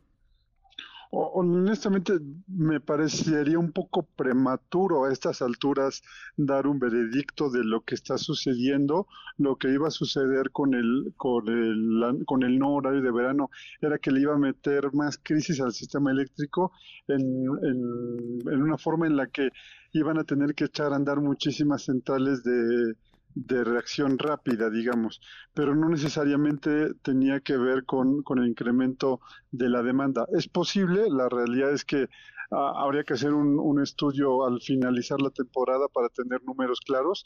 Honestamente, 1.17 2.19
me 2.47 2.82
parecería 2.82 3.58
un 3.58 3.71
poco 3.71 4.04
prematuro 4.04 5.06
a 5.06 5.13
estas 5.13 5.41
alturas 5.41 6.04
dar 6.36 6.67
un 6.67 6.78
veredicto 6.78 7.49
de 7.49 7.63
lo 7.63 7.86
que 7.86 7.95
está 7.95 8.17
sucediendo. 8.17 9.08
Lo 9.38 9.56
que 9.56 9.71
iba 9.71 9.88
a 9.88 9.91
suceder 9.91 10.51
con 10.51 10.73
el, 10.73 11.13
con 11.15 11.47
el, 11.47 12.25
con 12.25 12.43
el 12.43 12.60
no 12.60 12.73
horario 12.73 13.01
de 13.01 13.12
verano 13.12 13.49
era 13.80 13.97
que 13.97 14.12
le 14.12 14.19
iba 14.21 14.34
a 14.34 14.38
meter 14.38 14.93
más 14.93 15.17
crisis 15.17 15.62
al 15.62 15.71
sistema 15.71 16.12
eléctrico 16.12 16.73
en, 17.08 17.21
en, 17.21 18.54
en 18.54 18.62
una 18.62 18.78
forma 18.78 19.08
en 19.08 19.15
la 19.15 19.28
que 19.28 19.51
iban 19.93 20.17
a 20.17 20.25
tener 20.25 20.54
que 20.54 20.65
echar 20.65 20.91
a 20.91 20.97
andar 20.97 21.21
muchísimas 21.21 21.84
centrales 21.84 22.43
de, 22.43 22.95
de 23.35 23.63
reacción 23.65 24.17
rápida, 24.17 24.69
digamos, 24.69 25.21
pero 25.53 25.75
no 25.75 25.89
necesariamente 25.89 26.93
tenía 27.03 27.41
que 27.41 27.57
ver 27.57 27.85
con, 27.85 28.23
con 28.23 28.39
el 28.39 28.47
incremento 28.47 29.19
de 29.51 29.69
la 29.69 29.83
demanda. 29.83 30.25
Es 30.33 30.47
posible, 30.47 31.09
la 31.09 31.27
realidad 31.27 31.71
es 31.71 31.83
que 31.83 32.07
ah, 32.51 32.73
habría 32.77 33.03
que 33.03 33.13
hacer 33.13 33.33
un, 33.33 33.59
un, 33.59 33.81
estudio 33.83 34.45
al 34.45 34.61
finalizar 34.61 35.21
la 35.21 35.31
temporada 35.31 35.87
para 35.89 36.07
tener 36.09 36.43
números 36.43 36.79
claros, 36.79 37.25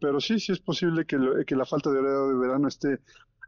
pero 0.00 0.20
sí, 0.20 0.40
sí 0.40 0.52
es 0.52 0.60
posible 0.60 1.04
que, 1.04 1.18
que 1.46 1.54
la 1.54 1.66
falta 1.66 1.90
de 1.90 1.98
horario 1.98 2.28
de 2.28 2.38
verano 2.38 2.68
esté 2.68 3.00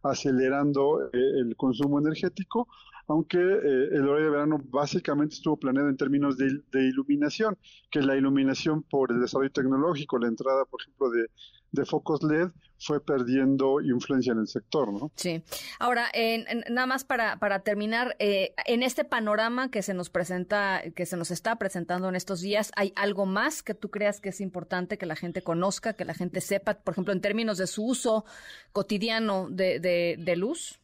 acelerando 0.03 1.07
eh, 1.07 1.09
el 1.41 1.57
consumo 1.57 1.99
energético, 1.99 2.69
aunque 3.07 3.39
eh, 3.39 3.89
el 3.93 4.09
horario 4.09 4.27
de 4.27 4.31
verano 4.31 4.59
básicamente 4.63 5.35
estuvo 5.37 5.57
planeado 5.59 5.89
en 5.89 5.97
términos 5.97 6.37
de, 6.37 6.61
de, 6.71 6.85
iluminación, 6.87 7.57
que 7.91 8.03
la 8.03 8.15
iluminación 8.15 8.83
por 8.83 9.11
el 9.11 9.21
desarrollo 9.21 9.51
tecnológico, 9.53 10.19
la 10.19 10.29
entrada, 10.29 10.65
por 10.67 10.83
ejemplo, 10.83 11.11
de, 11.11 11.27
de 11.75 11.85
focos 11.85 12.23
LED 12.23 12.51
fue 12.79 13.01
perdiendo 13.01 13.81
influencia 13.81 14.33
en 14.33 14.41
el 14.41 14.49
sector, 14.49 14.93
¿no? 14.93 15.11
Sí. 15.17 15.43
Ahora, 15.79 16.07
en, 16.13 16.47
en, 16.49 16.75
nada 16.75 16.87
más 16.87 17.05
para, 17.05 17.39
para 17.39 17.61
terminar, 17.61 18.17
eh, 18.19 18.55
en 18.67 18.83
este 18.83 19.05
panorama 19.05 19.71
que 19.71 19.83
se 19.83 19.95
nos 19.95 20.11
presenta, 20.11 20.83
que 20.95 21.07
se 21.07 21.17
nos 21.17 21.31
está 21.31 21.57
presentando 21.57 22.09
en 22.09 22.17
estos 22.17 22.41
días, 22.41 22.73
¿hay 22.77 22.93
algo 22.97 23.27
más 23.27 23.63
que 23.63 23.75
tú 23.75 23.91
creas 23.91 24.21
que 24.21 24.31
es 24.31 24.41
importante 24.41 24.99
que 24.99 25.07
la 25.07 25.17
gente 25.17 25.43
conozca, 25.43 25.95
que 25.95 26.05
la 26.05 26.15
gente 26.15 26.41
sepa, 26.41 26.75
por 26.75 26.93
ejemplo, 26.93 27.13
en 27.13 27.21
términos 27.21 27.59
de 27.59 27.67
su 27.67 27.85
uso 27.85 28.25
cotidiano 28.73 29.49
de, 29.51 29.81
de, 29.81 30.17
de 30.19 30.37
luz? 30.37 30.81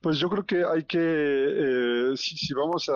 Pues 0.00 0.18
yo 0.18 0.28
creo 0.28 0.44
que 0.44 0.64
hay 0.64 0.84
que, 0.84 0.98
eh, 1.00 2.16
si, 2.16 2.36
si, 2.36 2.52
vamos 2.52 2.88
a, 2.90 2.92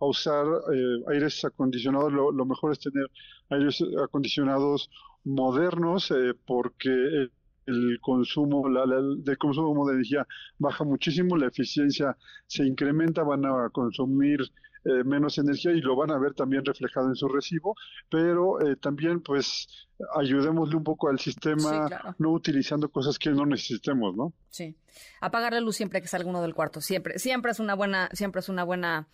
a 0.00 0.06
usar 0.06 0.46
eh, 0.72 1.12
aires 1.12 1.44
acondicionados, 1.44 2.12
lo, 2.12 2.32
lo, 2.32 2.46
mejor 2.46 2.72
es 2.72 2.78
tener 2.78 3.10
aires 3.50 3.82
acondicionados 4.02 4.90
modernos 5.26 6.10
eh, 6.10 6.32
porque 6.46 7.28
el 7.66 7.98
consumo 8.00 8.68
la, 8.68 8.86
la, 8.86 9.36
consumo 9.36 9.86
de 9.88 9.94
energía 9.94 10.26
baja 10.58 10.84
muchísimo, 10.84 11.36
la 11.36 11.48
eficiencia 11.48 12.16
se 12.46 12.64
incrementa, 12.64 13.22
van 13.22 13.44
a 13.44 13.68
consumir 13.70 14.40
eh, 14.84 15.02
menos 15.02 15.36
energía 15.38 15.72
y 15.72 15.80
lo 15.80 15.96
van 15.96 16.12
a 16.12 16.18
ver 16.18 16.32
también 16.34 16.64
reflejado 16.64 17.08
en 17.08 17.16
su 17.16 17.26
recibo, 17.26 17.74
pero 18.08 18.60
eh, 18.64 18.76
también 18.76 19.20
pues 19.20 19.66
ayudémosle 20.14 20.76
un 20.76 20.84
poco 20.84 21.08
al 21.08 21.18
sistema 21.18 21.58
sí, 21.58 21.88
claro. 21.88 22.14
no 22.18 22.30
utilizando 22.30 22.88
cosas 22.88 23.18
que 23.18 23.30
no 23.30 23.46
necesitemos, 23.46 24.14
¿no? 24.14 24.32
Sí. 24.48 24.76
Apagar 25.20 25.54
la 25.54 25.60
luz 25.60 25.74
siempre 25.74 26.00
que 26.00 26.06
salga 26.06 26.30
uno 26.30 26.40
del 26.40 26.54
cuarto, 26.54 26.80
siempre, 26.80 27.18
siempre 27.18 27.50
es 27.50 27.58
una 27.58 27.74
buena, 27.74 28.08
siempre 28.12 28.38
es 28.38 28.48
una 28.48 28.62
buena, 28.62 29.08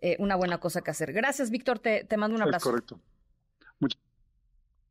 eh, 0.00 0.16
una 0.20 0.36
buena 0.36 0.58
cosa 0.58 0.80
que 0.80 0.90
hacer. 0.90 1.12
Gracias, 1.12 1.50
Víctor, 1.50 1.80
te, 1.80 2.04
te 2.04 2.16
mando 2.16 2.34
un 2.36 2.42
abrazo. 2.42 2.70
Es 2.70 2.72
correcto. 2.72 3.00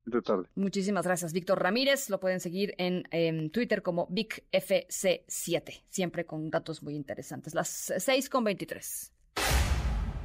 Muchas 0.10 0.22
de 0.22 0.22
tarde. 0.22 0.50
Muchísimas 0.56 1.06
gracias, 1.06 1.34
Víctor 1.34 1.62
Ramírez. 1.62 2.10
Lo 2.10 2.20
pueden 2.20 2.40
seguir 2.40 2.74
en, 2.78 3.04
en 3.12 3.52
Twitter 3.52 3.82
como 3.82 4.08
VicFC7, 4.10 5.84
siempre 5.90 6.26
con 6.26 6.50
datos 6.50 6.82
muy 6.84 6.96
interesantes. 6.96 7.54
Las 7.54 7.94
6 7.98 8.30
con 8.30 8.44
23. 8.44 9.14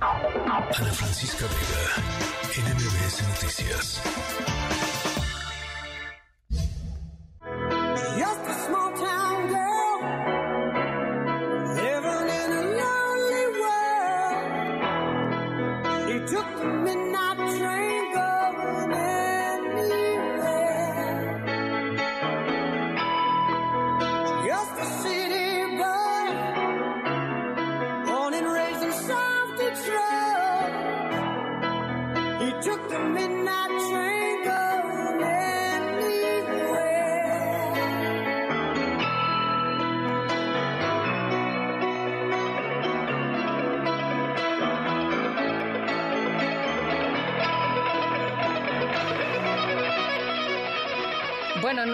Ana 0.00 0.72
Francisca 0.72 1.46
Vega, 1.46 2.74
NMBS 2.74 3.28
Noticias. 3.28 4.93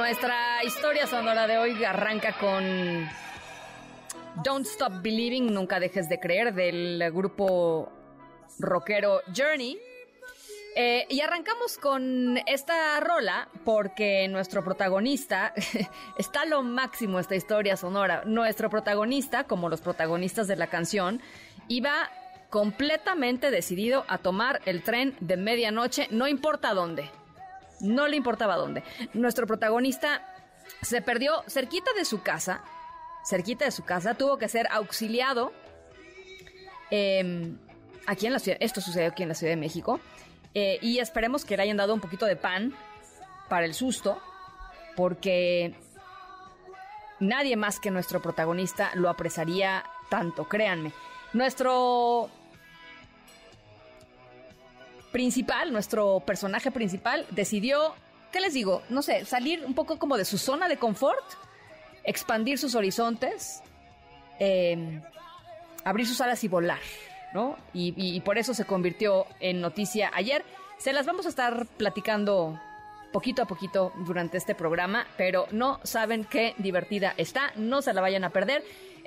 Nuestra 0.01 0.65
historia 0.65 1.07
sonora 1.07 1.47
de 1.47 1.59
hoy 1.59 1.85
arranca 1.85 2.33
con 2.33 3.07
Don't 4.43 4.65
Stop 4.65 5.03
Believing, 5.03 5.53
Nunca 5.53 5.79
Dejes 5.79 6.09
de 6.09 6.19
Creer, 6.19 6.55
del 6.55 7.13
grupo 7.13 7.93
rockero 8.59 9.21
Journey. 9.37 9.79
Eh, 10.75 11.07
y 11.11 11.21
arrancamos 11.21 11.77
con 11.77 12.39
esta 12.47 12.99
rola 13.01 13.51
porque 13.67 14.27
nuestro 14.29 14.65
protagonista, 14.65 15.53
está 16.17 16.47
lo 16.47 16.63
máximo 16.63 17.21
esta 17.21 17.37
historia 17.37 17.77
sonora, 17.77 18.23
nuestro 18.25 18.71
protagonista, 18.71 19.45
como 19.45 19.69
los 19.69 19.83
protagonistas 19.83 20.49
de 20.49 20.57
la 20.57 20.69
canción, 20.69 21.21
iba 21.69 22.11
completamente 22.49 23.51
decidido 23.51 24.07
a 24.09 24.17
tomar 24.17 24.63
el 24.65 24.83
tren 24.83 25.15
de 25.21 25.37
medianoche, 25.37 26.09
no 26.11 26.27
importa 26.27 26.73
dónde. 26.73 27.11
No 27.81 28.09
le 28.09 28.17
importaba 28.17 28.57
dónde. 28.57 28.83
Nuestro 29.15 29.47
protagonista 29.47 30.23
se 30.83 31.03
perdió 31.03 31.43
cerquita 31.47 31.93
de 31.95 32.05
su 32.05 32.23
casa, 32.23 32.63
cerquita 33.25 33.65
de 33.65 33.71
su 33.71 33.85
casa, 33.85 34.15
tuvo 34.15 34.39
que 34.39 34.49
ser 34.49 34.69
auxiliado. 34.71 35.53
Eh, 36.91 37.53
aquí 38.07 38.27
en 38.27 38.33
la 38.33 38.39
ciudad, 38.39 38.59
esto 38.61 38.81
sucedió 38.81 39.09
aquí 39.09 39.23
en 39.23 39.29
la 39.29 39.35
Ciudad 39.35 39.53
de 39.53 39.57
México. 39.57 40.01
Eh, 40.55 40.79
y 40.83 40.99
esperemos 40.99 41.45
que 41.45 41.57
le 41.57 41.63
hayan 41.63 41.77
dado 41.77 41.95
un 41.95 42.01
poquito 42.01 42.27
de 42.27 42.37
pan 42.37 42.75
para 43.49 43.67
el 43.67 43.75
susto, 43.75 44.21
porque 44.97 45.75
nadie 47.21 47.57
más 47.57 47.79
que 47.79 47.91
nuestro 47.91 48.21
protagonista 48.21 48.91
lo 48.95 49.09
apresaría 49.09 49.85
tanto, 50.09 50.49
créanme. 50.49 50.93
Nuestro 51.33 52.31
principal, 55.13 55.73
nuestro 55.73 56.21
personaje 56.21 56.71
principal, 56.71 57.27
decidió 57.31 57.95
¿qué 58.33 58.41
les 58.41 58.55
digo? 58.55 58.83
No 58.91 59.03
sé, 59.03 59.25
salir 59.25 59.65
un 59.67 59.75
poco 59.75 59.99
como 59.99 60.17
de 60.17 60.25
su 60.25 60.39
zona 60.39 60.69
de 60.69 60.77
confort, 60.77 61.25
expandir 62.05 62.59
sus 62.59 62.75
horizontes, 62.77 63.61
eh, 64.39 65.01
abrir 65.85 66.07
sus 66.07 66.21
alas 66.21 66.43
y 66.45 66.49
volar, 66.49 66.79
¿no? 67.35 67.57
Y- 67.75 67.93
y 67.97 68.21
por 68.21 68.39
eso 68.39 68.55
se 68.55 68.65
convirtió 68.65 69.27
en 69.41 69.61
noticia 69.61 70.11
ayer. 70.15 70.45
Se 70.79 70.93
las 70.93 71.07
vamos 71.07 71.27
a 71.27 71.31
estar 71.31 71.67
platicando 71.77 72.59
poquito 73.13 73.43
a 73.43 73.47
poquito 73.47 73.93
durante 74.07 74.39
este 74.39 74.55
programa, 74.55 75.07
pero 75.17 75.47
no 75.51 75.81
saben 75.83 76.25
qué 76.25 76.55
divertida 76.59 77.13
está, 77.17 77.53
no 77.57 77.83
se 77.83 77.93
la 77.93 78.01
vayan 78.01 78.23
a 78.23 78.31
perder. 78.31 78.63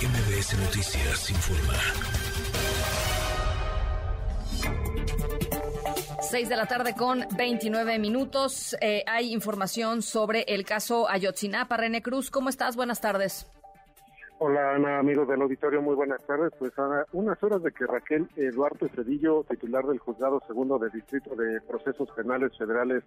MBS 0.00 0.56
Noticias 0.58 1.30
informa. 1.30 2.23
6 6.34 6.48
de 6.48 6.56
la 6.56 6.66
tarde 6.66 6.96
con 6.98 7.20
29 7.38 8.00
minutos. 8.00 8.76
Eh, 8.80 9.04
hay 9.06 9.32
información 9.32 10.02
sobre 10.02 10.42
el 10.48 10.64
caso 10.64 11.08
Ayotzinapa. 11.08 11.76
René 11.76 12.02
Cruz, 12.02 12.28
¿cómo 12.28 12.48
estás? 12.48 12.74
Buenas 12.74 13.00
tardes. 13.00 13.48
Hola 14.40 14.74
Ana, 14.74 14.98
amigos 14.98 15.28
del 15.28 15.42
auditorio, 15.42 15.80
muy 15.80 15.94
buenas 15.94 16.26
tardes. 16.26 16.50
Pues 16.58 16.76
a 16.76 17.06
unas 17.12 17.40
horas 17.40 17.62
de 17.62 17.70
que 17.70 17.86
Raquel 17.86 18.26
Eduardo 18.34 18.88
Cedillo, 18.88 19.44
titular 19.48 19.86
del 19.86 20.00
Juzgado 20.00 20.42
Segundo 20.48 20.76
de 20.80 20.90
Distrito 20.90 21.36
de 21.36 21.60
Procesos 21.60 22.10
Penales 22.16 22.50
Federales 22.58 23.04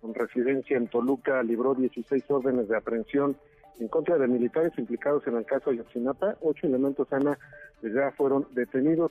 con 0.00 0.14
residencia 0.14 0.76
en 0.76 0.86
Toluca, 0.86 1.42
libró 1.42 1.74
16 1.74 2.22
órdenes 2.28 2.68
de 2.68 2.76
aprehensión 2.76 3.36
en 3.80 3.88
contra 3.88 4.18
de 4.18 4.28
militares 4.28 4.72
implicados 4.78 5.26
en 5.26 5.36
el 5.36 5.44
caso 5.44 5.70
Ayotzinapa. 5.70 6.36
Ocho 6.42 6.68
elementos, 6.68 7.12
Ana, 7.12 7.36
ya 7.82 8.12
fueron 8.12 8.46
detenidos. 8.52 9.10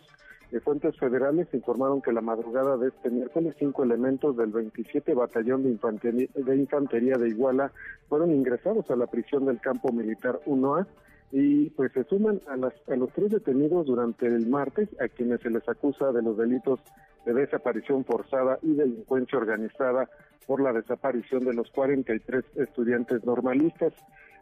De 0.52 0.62
fuentes 0.62 0.98
federales 0.98 1.48
informaron 1.54 2.02
que 2.02 2.14
la 2.14 2.22
madrugada 2.22 2.78
de 2.78 2.88
este 2.88 3.10
miércoles 3.10 3.56
cinco 3.60 3.84
elementos 3.84 4.38
del 4.38 4.52
27 4.52 5.14
Batallón 5.14 5.64
de 5.64 5.72
Infantería 5.72 6.30
de, 6.34 6.56
Infantería 6.56 7.18
de 7.18 7.30
Iguala 7.30 7.72
fueron 8.08 8.32
ingresados 8.32 8.90
a 8.90 8.96
la 8.96 9.08
prisión 9.08 9.46
del 9.46 9.60
campo 9.60 9.92
militar 9.92 10.40
1A 10.46 10.88
y 11.32 11.70
pues 11.72 11.92
se 11.92 12.04
suman 12.06 12.42
a, 12.48 12.56
las, 12.56 12.74
a 12.90 12.96
los 12.96 13.12
tres 13.12 13.32
detenidos 13.32 13.86
durante 13.86 14.28
el 14.28 14.48
martes 14.48 14.90
a 15.02 15.08
quienes 15.08 15.42
se 15.42 15.50
les 15.50 15.68
acusa 15.68 16.12
de 16.12 16.22
los 16.22 16.38
delitos 16.38 16.80
de 17.26 17.34
desaparición 17.34 18.06
forzada 18.06 18.58
y 18.62 18.74
delincuencia 18.74 19.38
organizada 19.38 20.10
por 20.46 20.62
la 20.62 20.72
desaparición 20.72 21.44
de 21.44 21.54
los 21.54 21.70
43 21.72 22.46
estudiantes 22.56 23.26
normalistas. 23.26 23.94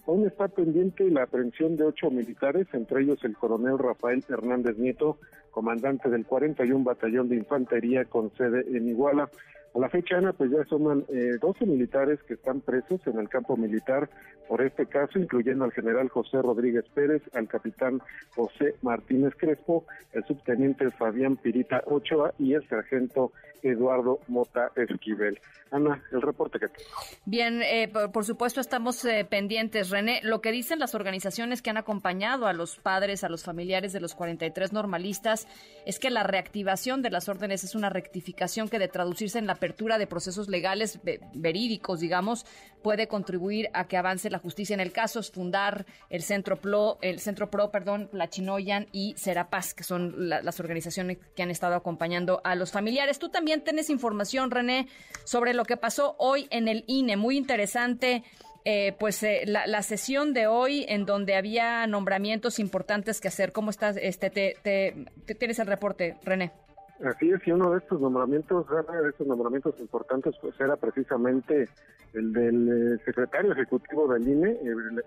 Aún 0.07 0.27
está 0.27 0.47
pendiente 0.47 1.09
la 1.09 1.23
aprehensión 1.23 1.75
de 1.77 1.85
ocho 1.85 2.11
militares, 2.11 2.67
entre 2.73 3.01
ellos 3.01 3.23
el 3.23 3.35
coronel 3.35 3.79
Rafael 3.79 4.23
Hernández 4.29 4.77
Nieto, 4.77 5.17
comandante 5.49 6.09
del 6.09 6.25
41 6.27 6.83
Batallón 6.83 7.27
de 7.27 7.37
Infantería 7.37 8.05
con 8.05 8.31
sede 8.37 8.65
en 8.77 8.87
Iguala. 8.87 9.29
A 9.75 9.79
la 9.79 9.89
fecha, 9.89 10.17
Ana, 10.17 10.31
pues 10.31 10.51
ya 10.51 10.63
suman 10.63 11.03
eh, 11.09 11.37
12 11.41 11.65
militares 11.65 12.23
que 12.23 12.35
están 12.35 12.61
presos 12.61 13.05
en 13.07 13.19
el 13.19 13.27
campo 13.27 13.57
militar 13.57 14.09
por 14.47 14.61
este 14.61 14.85
caso, 14.85 15.19
incluyendo 15.19 15.65
al 15.65 15.73
general 15.73 16.07
José 16.07 16.41
Rodríguez 16.41 16.85
Pérez, 16.93 17.21
al 17.33 17.49
capitán 17.49 18.01
José 18.35 18.75
Martínez 18.81 19.33
Crespo, 19.35 19.83
el 20.13 20.23
subteniente 20.23 20.89
Fabián 20.91 21.35
Pirita 21.35 21.83
Ochoa 21.87 22.33
y 22.39 22.53
el 22.53 22.65
sargento 22.69 23.33
Eduardo 23.65 24.19
Mota 24.27 24.71
Esquivel. 24.75 25.39
Ana, 25.71 26.01
el 26.11 26.21
reporte 26.21 26.59
que 26.59 26.67
tengo. 26.67 26.89
Bien, 27.25 27.61
eh, 27.63 27.87
por, 27.87 28.23
supuesto 28.23 28.61
estamos 28.61 29.03
eh, 29.03 29.25
pendientes, 29.27 29.89
René. 29.89 30.21
Lo 30.23 30.39
que 30.39 30.51
dicen 30.51 30.77
las 30.77 30.93
organizaciones 30.93 31.61
que 31.61 31.71
han 31.71 31.77
acompañado 31.77 32.45
a 32.45 32.53
los 32.53 32.77
padres, 32.77 33.23
a 33.23 33.29
los 33.29 33.43
familiares 33.43 33.91
de 33.91 33.99
los 33.99 34.13
43 34.13 34.71
normalistas, 34.73 35.47
es 35.85 35.99
que 35.99 36.11
la 36.11 36.23
reactivación 36.23 37.01
de 37.01 37.09
las 37.09 37.27
órdenes 37.29 37.63
es 37.63 37.73
una 37.73 37.89
rectificación 37.89 38.69
que 38.69 38.77
de 38.77 38.87
traducirse 38.87 39.39
en 39.39 39.47
la 39.47 39.53
apertura 39.53 39.97
de 39.97 40.07
procesos 40.07 40.49
legales 40.49 40.99
ve 41.03 41.19
verídicos, 41.33 41.99
digamos, 41.99 42.45
puede 42.83 43.07
contribuir 43.07 43.69
a 43.73 43.87
que 43.87 43.97
avance 43.97 44.29
la 44.29 44.37
justicia 44.37 44.75
en 44.75 44.79
el 44.79 44.91
caso. 44.91 45.19
Es 45.19 45.31
fundar 45.31 45.85
el 46.09 46.21
Centro 46.21 46.57
Pro, 46.57 46.99
el 47.01 47.19
Centro 47.19 47.49
Pro, 47.49 47.71
perdón, 47.71 48.09
la 48.13 48.29
Chinoyan 48.29 48.87
y 48.91 49.15
Serapaz, 49.17 49.73
que 49.73 49.83
son 49.83 50.29
la, 50.29 50.43
las 50.43 50.59
organizaciones 50.59 51.17
que 51.35 51.41
han 51.41 51.49
estado 51.49 51.73
acompañando 51.73 52.39
a 52.43 52.55
los 52.55 52.71
familiares. 52.71 53.17
Tú 53.17 53.29
también 53.29 53.54
tienes 53.63 53.89
información, 53.89 54.51
René, 54.51 54.87
sobre 55.23 55.53
lo 55.53 55.65
que 55.65 55.77
pasó 55.77 56.15
hoy 56.19 56.47
en 56.51 56.67
el 56.67 56.83
INE. 56.87 57.17
Muy 57.17 57.37
interesante. 57.37 58.23
Eh, 58.67 58.95
pues 58.99 59.21
eh, 59.21 59.43
la, 59.45 59.83
sesión 59.83 60.33
de 60.33 60.47
hoy 60.47 60.85
en 60.89 61.05
donde 61.05 61.35
había 61.35 61.85
nombramientos 61.85 62.57
importantes 62.57 63.21
que 63.21 63.27
hacer. 63.27 63.51
¿Cómo 63.51 63.69
estás? 63.69 63.95
Este, 63.95 64.31
te, 64.31 65.35
tienes 65.35 65.59
el 65.59 65.67
reporte, 65.67 66.17
René. 66.23 66.51
Así 67.03 67.29
es, 67.29 67.45
y 67.45 67.51
uno 67.51 67.69
de 67.71 67.77
estos 67.77 68.01
nombramientos, 68.01 68.65
de 68.67 69.09
estos 69.09 69.27
nombramientos 69.27 69.75
importantes, 69.79 70.33
pues 70.41 70.59
era 70.59 70.77
precisamente 70.77 71.69
el 72.13 72.33
del 72.33 72.99
secretario 73.05 73.51
ejecutivo 73.51 74.11
del 74.11 74.27
INE 74.27 74.57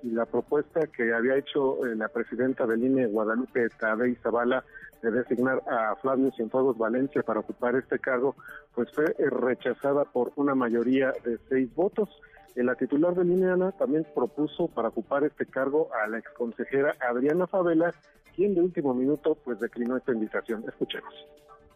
y 0.04 0.10
la 0.10 0.26
propuesta 0.26 0.86
que 0.86 1.12
había 1.12 1.36
hecho 1.36 1.84
eh, 1.84 1.96
la 1.96 2.08
presidenta 2.08 2.64
del 2.64 2.84
INE, 2.84 3.06
Guadalupe 3.06 3.70
Tadei 3.70 4.14
Zavala, 4.16 4.62
de 5.02 5.10
designar 5.10 5.62
a 5.68 5.96
Flavio 5.96 6.30
Cienfuegos 6.32 6.76
Valencia 6.76 7.22
para 7.22 7.40
ocupar 7.40 7.76
este 7.76 7.98
cargo, 7.98 8.36
pues 8.74 8.90
fue 8.92 9.04
eh, 9.18 9.30
rechazada 9.30 10.04
por 10.04 10.32
una 10.36 10.54
mayoría 10.54 11.12
de 11.24 11.38
seis 11.48 11.74
votos. 11.74 12.08
La 12.54 12.74
titular 12.74 13.14
del 13.14 13.30
INE, 13.30 13.52
Ana, 13.52 13.70
también 13.72 14.04
propuso 14.14 14.66
para 14.66 14.88
ocupar 14.88 15.22
este 15.22 15.46
cargo 15.46 15.90
a 16.02 16.08
la 16.08 16.18
exconsejera 16.18 16.92
Adriana 17.00 17.46
Favela, 17.46 17.94
quien 18.34 18.54
de 18.54 18.62
último 18.62 18.94
minuto 18.94 19.36
pues 19.44 19.60
declinó 19.60 19.96
esta 19.96 20.12
invitación. 20.12 20.64
Escuchemos. 20.66 21.14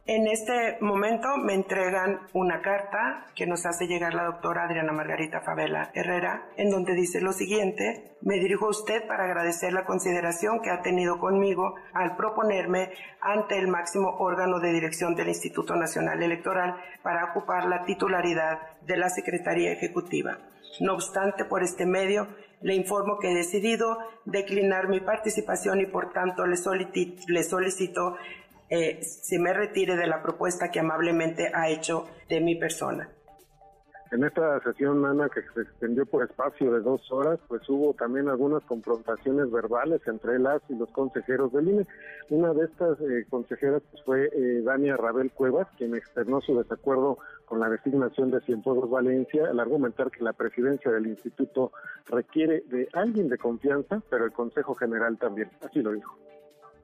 En 0.04 0.26
este 0.26 0.78
momento 0.80 1.36
me 1.36 1.54
entregan 1.54 2.22
una 2.32 2.60
carta 2.60 3.28
que 3.36 3.46
nos 3.46 3.64
hace 3.66 3.86
llegar 3.86 4.14
la 4.14 4.24
doctora 4.24 4.64
Adriana 4.64 4.92
Margarita 4.92 5.42
Favela 5.42 5.92
Herrera, 5.94 6.48
en 6.56 6.70
donde 6.70 6.96
dice 6.96 7.20
lo 7.20 7.32
siguiente, 7.32 8.16
me 8.20 8.40
dirijo 8.40 8.66
a 8.66 8.70
usted 8.70 9.06
para 9.06 9.26
agradecer 9.26 9.72
la 9.72 9.84
consideración 9.84 10.60
que 10.60 10.70
ha 10.70 10.82
tenido 10.82 11.20
conmigo 11.20 11.76
al 11.92 12.16
proponerme 12.16 12.90
ante 13.20 13.56
el 13.56 13.68
máximo 13.68 14.16
órgano 14.18 14.58
de 14.58 14.72
dirección 14.72 15.14
del 15.14 15.28
Instituto 15.28 15.76
Nacional 15.76 16.20
Electoral 16.20 16.74
para 17.04 17.26
ocupar 17.26 17.66
la 17.66 17.84
titularidad 17.84 18.58
de 18.84 18.96
la 18.96 19.08
Secretaría 19.08 19.70
Ejecutiva. 19.70 20.36
No 20.80 20.94
obstante, 20.94 21.44
por 21.44 21.62
este 21.62 21.86
medio, 21.86 22.26
le 22.62 22.74
informo 22.74 23.18
que 23.18 23.30
he 23.30 23.34
decidido 23.34 23.98
declinar 24.24 24.88
mi 24.88 25.00
participación 25.00 25.80
y 25.80 25.86
por 25.86 26.12
tanto 26.12 26.46
le, 26.46 26.56
solicito, 26.56 27.22
le 27.28 27.42
solicito 27.42 28.16
eh, 28.72 29.02
se 29.02 29.38
me 29.38 29.52
retire 29.52 29.96
de 29.96 30.06
la 30.06 30.22
propuesta 30.22 30.70
que 30.70 30.80
amablemente 30.80 31.50
ha 31.52 31.68
hecho 31.68 32.06
de 32.26 32.40
mi 32.40 32.56
persona. 32.56 33.06
En 34.12 34.24
esta 34.24 34.60
sesión, 34.60 35.04
Ana, 35.04 35.28
que 35.28 35.42
se 35.54 35.60
extendió 35.60 36.06
por 36.06 36.22
espacio 36.22 36.72
de 36.72 36.80
dos 36.80 37.00
horas, 37.12 37.38
pues 37.48 37.68
hubo 37.68 37.92
también 37.92 38.28
algunas 38.28 38.62
confrontaciones 38.64 39.50
verbales 39.50 40.00
entre 40.06 40.38
las 40.38 40.62
y 40.70 40.74
los 40.74 40.90
consejeros 40.90 41.52
del 41.52 41.68
INE. 41.68 41.86
Una 42.30 42.54
de 42.54 42.64
estas 42.64 42.98
eh, 43.00 43.26
consejeras 43.28 43.82
pues, 43.90 44.04
fue 44.04 44.30
eh, 44.32 44.62
Dania 44.62 44.96
Rabel 44.96 45.32
Cuevas, 45.32 45.68
quien 45.76 45.94
externó 45.94 46.40
su 46.40 46.58
desacuerdo 46.58 47.18
con 47.44 47.60
la 47.60 47.68
designación 47.68 48.30
de 48.30 48.40
Cienfuegos 48.40 48.88
Valencia 48.88 49.48
al 49.50 49.60
argumentar 49.60 50.10
que 50.10 50.24
la 50.24 50.32
presidencia 50.32 50.90
del 50.90 51.08
instituto 51.08 51.72
requiere 52.06 52.62
de 52.68 52.88
alguien 52.94 53.28
de 53.28 53.36
confianza, 53.36 54.02
pero 54.08 54.24
el 54.24 54.32
Consejo 54.32 54.74
General 54.74 55.18
también. 55.18 55.50
Así 55.62 55.80
lo 55.82 55.92
dijo. 55.92 56.16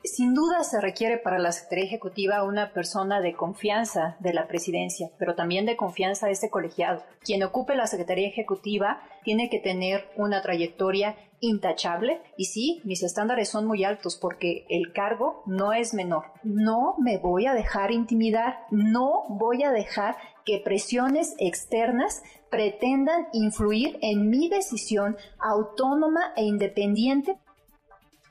Sin 0.04 0.34
duda 0.34 0.62
se 0.62 0.80
requiere 0.80 1.18
para 1.18 1.38
la 1.38 1.50
Secretaría 1.50 1.86
Ejecutiva 1.86 2.44
una 2.44 2.72
persona 2.72 3.20
de 3.20 3.34
confianza 3.34 4.16
de 4.20 4.32
la 4.32 4.46
presidencia, 4.46 5.10
pero 5.18 5.34
también 5.34 5.66
de 5.66 5.76
confianza 5.76 6.26
de 6.26 6.32
este 6.32 6.50
colegiado. 6.50 7.02
Quien 7.24 7.42
ocupe 7.42 7.74
la 7.74 7.86
Secretaría 7.88 8.28
Ejecutiva 8.28 9.02
tiene 9.24 9.50
que 9.50 9.58
tener 9.58 10.08
una 10.16 10.40
trayectoria 10.40 11.16
intachable 11.40 12.20
y 12.36 12.46
sí, 12.46 12.80
mis 12.84 13.02
estándares 13.02 13.48
son 13.48 13.66
muy 13.66 13.84
altos 13.84 14.16
porque 14.16 14.66
el 14.68 14.92
cargo 14.92 15.42
no 15.46 15.72
es 15.72 15.94
menor. 15.94 16.26
No 16.42 16.94
me 16.98 17.18
voy 17.18 17.46
a 17.46 17.54
dejar 17.54 17.90
intimidar, 17.90 18.66
no 18.70 19.24
voy 19.28 19.62
a 19.64 19.72
dejar 19.72 20.16
que 20.44 20.58
presiones 20.58 21.34
externas 21.38 22.22
pretendan 22.50 23.28
influir 23.32 23.98
en 24.00 24.30
mi 24.30 24.48
decisión 24.48 25.16
autónoma 25.38 26.32
e 26.36 26.44
independiente 26.44 27.36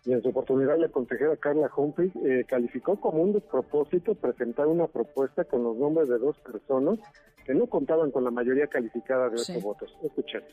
y 0.07 0.13
en 0.13 0.23
su 0.23 0.29
oportunidad 0.29 0.79
la 0.79 0.87
consejera 0.87 1.35
Carla 1.35 1.69
Humphrey 1.75 2.09
eh, 2.23 2.45
calificó 2.47 2.95
como 2.95 3.21
un 3.21 3.33
despropósito 3.33 4.15
presentar 4.15 4.65
una 4.65 4.87
propuesta 4.87 5.43
con 5.43 5.63
los 5.63 5.75
nombres 5.75 6.07
de 6.07 6.17
dos 6.17 6.37
personas 6.39 6.97
que 7.45 7.53
no 7.53 7.67
contaban 7.67 8.11
con 8.11 8.23
la 8.23 8.31
mayoría 8.31 8.67
calificada 8.67 9.29
de 9.29 9.35
ocho 9.35 9.59
votos. 9.59 9.93
Escuchemos. 10.01 10.49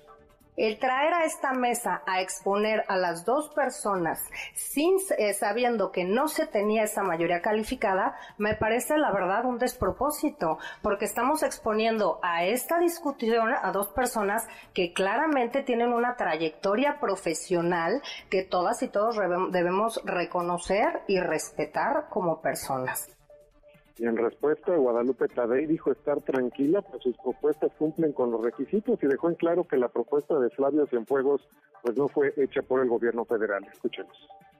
El 0.57 0.79
traer 0.79 1.13
a 1.13 1.25
esta 1.25 1.53
mesa 1.53 2.03
a 2.07 2.21
exponer 2.21 2.85
a 2.87 2.97
las 2.97 3.25
dos 3.25 3.49
personas 3.49 4.23
sin 4.55 4.99
eh, 5.19 5.33
sabiendo 5.35 5.91
que 5.91 6.05
no 6.05 6.29
se 6.29 6.47
tenía 6.47 6.85
esa 6.85 7.03
mayoría 7.03 7.43
calificada, 7.43 8.17
me 8.39 8.55
parece 8.55 8.97
la 8.97 9.11
verdad 9.11 9.47
un 9.47 9.59
despropósito, 9.59 10.59
porque 10.81 11.07
estamos 11.07 11.43
exponiendo 11.43 12.21
a 12.23 12.45
esta 12.45 12.79
discusión 12.79 13.53
a 13.53 13.73
dos 13.73 13.89
personas 13.89 14.47
que 14.73 14.93
claramente 14.93 15.65
tienen 15.65 15.93
una 15.93 16.15
trayectoria 16.15 17.01
profesional 17.01 18.01
que 18.31 18.45
todas 18.45 18.81
y 18.85 18.89
todos 18.89 19.17
debemos 19.51 20.01
reconocer 20.05 21.03
y 21.09 21.19
respetar 21.19 22.09
como 22.11 22.41
personas. 22.41 23.09
Y 23.97 24.07
en 24.07 24.17
respuesta, 24.17 24.75
Guadalupe 24.75 25.29
Tadei 25.29 25.67
dijo 25.67 25.93
estar 25.93 26.21
tranquila, 26.23 26.83
pues 26.83 27.03
sus 27.03 27.17
propuestas 27.19 27.71
cumplen 27.79 28.13
con 28.13 28.33
los 28.33 28.43
requisitos 28.43 29.01
y 29.01 29.07
dejó 29.07 29.29
en 29.29 29.37
claro 29.37 29.65
que 29.65 29.77
la 29.77 29.89
propuesta 29.89 30.39
de 30.39 30.51
Flavio 30.51 30.87
Cienfuegos 30.87 31.49
pues 31.83 31.97
no 31.97 32.09
fue 32.09 32.35
hecha 32.37 32.63
por 32.63 32.81
el 32.81 32.89
gobierno 32.89 33.25
federal. 33.25 33.65
Escuchemos. 33.73 34.17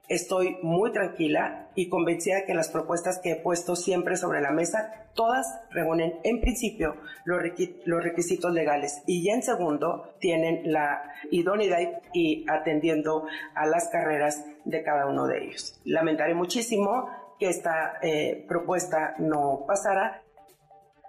Estoy 0.07 0.57
muy 0.61 0.91
tranquila 0.91 1.69
y 1.73 1.89
convencida 1.89 2.35
de 2.35 2.45
que 2.45 2.53
las 2.53 2.69
propuestas 2.69 3.19
que 3.21 3.31
he 3.31 3.35
puesto 3.37 3.75
siempre 3.75 4.15
sobre 4.15 4.39
la 4.39 4.51
mesa, 4.51 5.09
todas 5.15 5.47
reúnen 5.71 6.19
en 6.23 6.41
principio 6.41 6.95
los, 7.25 7.41
los 7.85 8.03
requisitos 8.03 8.53
legales 8.53 9.01
y 9.07 9.25
ya 9.25 9.33
en 9.33 9.41
segundo 9.41 10.13
tienen 10.19 10.71
la 10.71 11.11
idoneidad 11.31 11.79
y 12.13 12.45
atendiendo 12.47 13.25
a 13.55 13.65
las 13.65 13.89
carreras 13.89 14.45
de 14.63 14.83
cada 14.83 15.07
uno 15.07 15.25
de 15.25 15.43
ellos. 15.43 15.81
Lamentaré 15.85 16.35
muchísimo 16.35 17.09
que 17.39 17.49
esta 17.49 17.99
eh, 18.01 18.45
propuesta 18.47 19.15
no 19.19 19.65
pasara. 19.67 20.21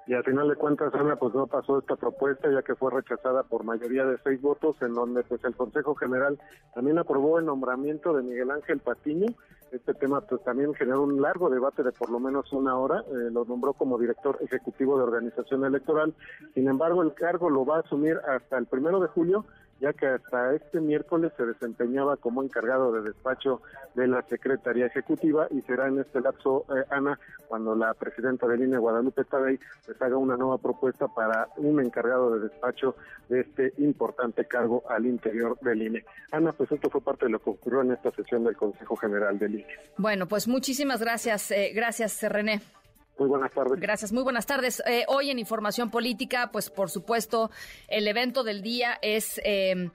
Y 0.06 0.14
al 0.14 0.22
final 0.22 0.48
de 0.48 0.54
cuentas, 0.54 0.94
Ana, 0.94 1.16
pues 1.16 1.34
no 1.34 1.48
pasó 1.48 1.80
esta 1.80 1.96
propuesta 1.96 2.48
ya 2.48 2.62
que 2.62 2.76
fue 2.76 2.92
rechazada 2.92 3.42
por 3.42 3.64
mayoría 3.64 4.04
de 4.04 4.18
seis 4.22 4.40
votos, 4.40 4.76
en 4.80 4.94
donde 4.94 5.24
pues 5.24 5.42
el 5.44 5.56
Consejo 5.56 5.96
General 5.96 6.38
también 6.74 6.98
aprobó 6.98 7.40
el 7.40 7.46
nombramiento 7.46 8.12
de 8.12 8.22
Miguel 8.22 8.52
Ángel 8.52 8.78
Patiño. 8.78 9.26
Este 9.72 9.94
tema 9.94 10.20
pues 10.20 10.44
también 10.44 10.72
generó 10.74 11.02
un 11.02 11.20
largo 11.20 11.50
debate 11.50 11.82
de 11.82 11.90
por 11.90 12.10
lo 12.10 12.20
menos 12.20 12.52
una 12.52 12.78
hora. 12.78 13.00
Eh, 13.00 13.30
lo 13.32 13.44
nombró 13.46 13.72
como 13.72 13.98
director 13.98 14.38
ejecutivo 14.40 14.96
de 14.96 15.02
organización 15.02 15.64
electoral. 15.64 16.14
Sin 16.54 16.68
embargo, 16.68 17.02
el 17.02 17.12
cargo 17.14 17.50
lo 17.50 17.66
va 17.66 17.78
a 17.78 17.80
asumir 17.80 18.16
hasta 18.28 18.58
el 18.58 18.66
primero 18.66 19.00
de 19.00 19.08
julio 19.08 19.44
ya 19.80 19.92
que 19.92 20.06
hasta 20.06 20.54
este 20.54 20.80
miércoles 20.80 21.32
se 21.36 21.44
desempeñaba 21.44 22.16
como 22.16 22.42
encargado 22.42 22.92
de 22.92 23.02
despacho 23.02 23.60
de 23.94 24.06
la 24.06 24.22
Secretaría 24.22 24.86
Ejecutiva 24.86 25.48
y 25.50 25.60
será 25.62 25.88
en 25.88 26.00
este 26.00 26.20
lapso, 26.20 26.64
eh, 26.74 26.84
Ana, 26.90 27.18
cuando 27.48 27.74
la 27.74 27.94
presidenta 27.94 28.46
del 28.46 28.62
INE, 28.62 28.78
Guadalupe 28.78 29.24
Tadei, 29.24 29.58
pues 29.84 30.00
haga 30.00 30.16
una 30.16 30.36
nueva 30.36 30.58
propuesta 30.58 31.08
para 31.08 31.48
un 31.56 31.80
encargado 31.80 32.34
de 32.34 32.48
despacho 32.48 32.96
de 33.28 33.40
este 33.40 33.72
importante 33.78 34.44
cargo 34.46 34.82
al 34.88 35.06
interior 35.06 35.58
del 35.60 35.82
INE. 35.82 36.04
Ana, 36.32 36.52
pues 36.52 36.72
esto 36.72 36.90
fue 36.90 37.00
parte 37.00 37.26
de 37.26 37.32
lo 37.32 37.38
que 37.38 37.50
ocurrió 37.50 37.82
en 37.82 37.92
esta 37.92 38.10
sesión 38.12 38.44
del 38.44 38.56
Consejo 38.56 38.96
General 38.96 39.38
del 39.38 39.56
INE. 39.56 39.66
Bueno, 39.96 40.26
pues 40.26 40.48
muchísimas 40.48 41.00
gracias, 41.00 41.50
eh, 41.50 41.72
gracias 41.74 42.22
René. 42.22 42.60
Muy 43.18 43.28
buenas 43.28 43.52
tardes. 43.52 43.80
Gracias, 43.80 44.12
muy 44.12 44.22
buenas 44.22 44.46
tardes. 44.46 44.82
Eh, 44.86 45.04
hoy 45.08 45.30
en 45.30 45.38
Información 45.38 45.90
Política, 45.90 46.50
pues 46.52 46.68
por 46.68 46.90
supuesto, 46.90 47.50
el 47.88 48.06
evento 48.08 48.44
del 48.44 48.60
día 48.60 48.98
es 49.00 49.40
eh, 49.42 49.90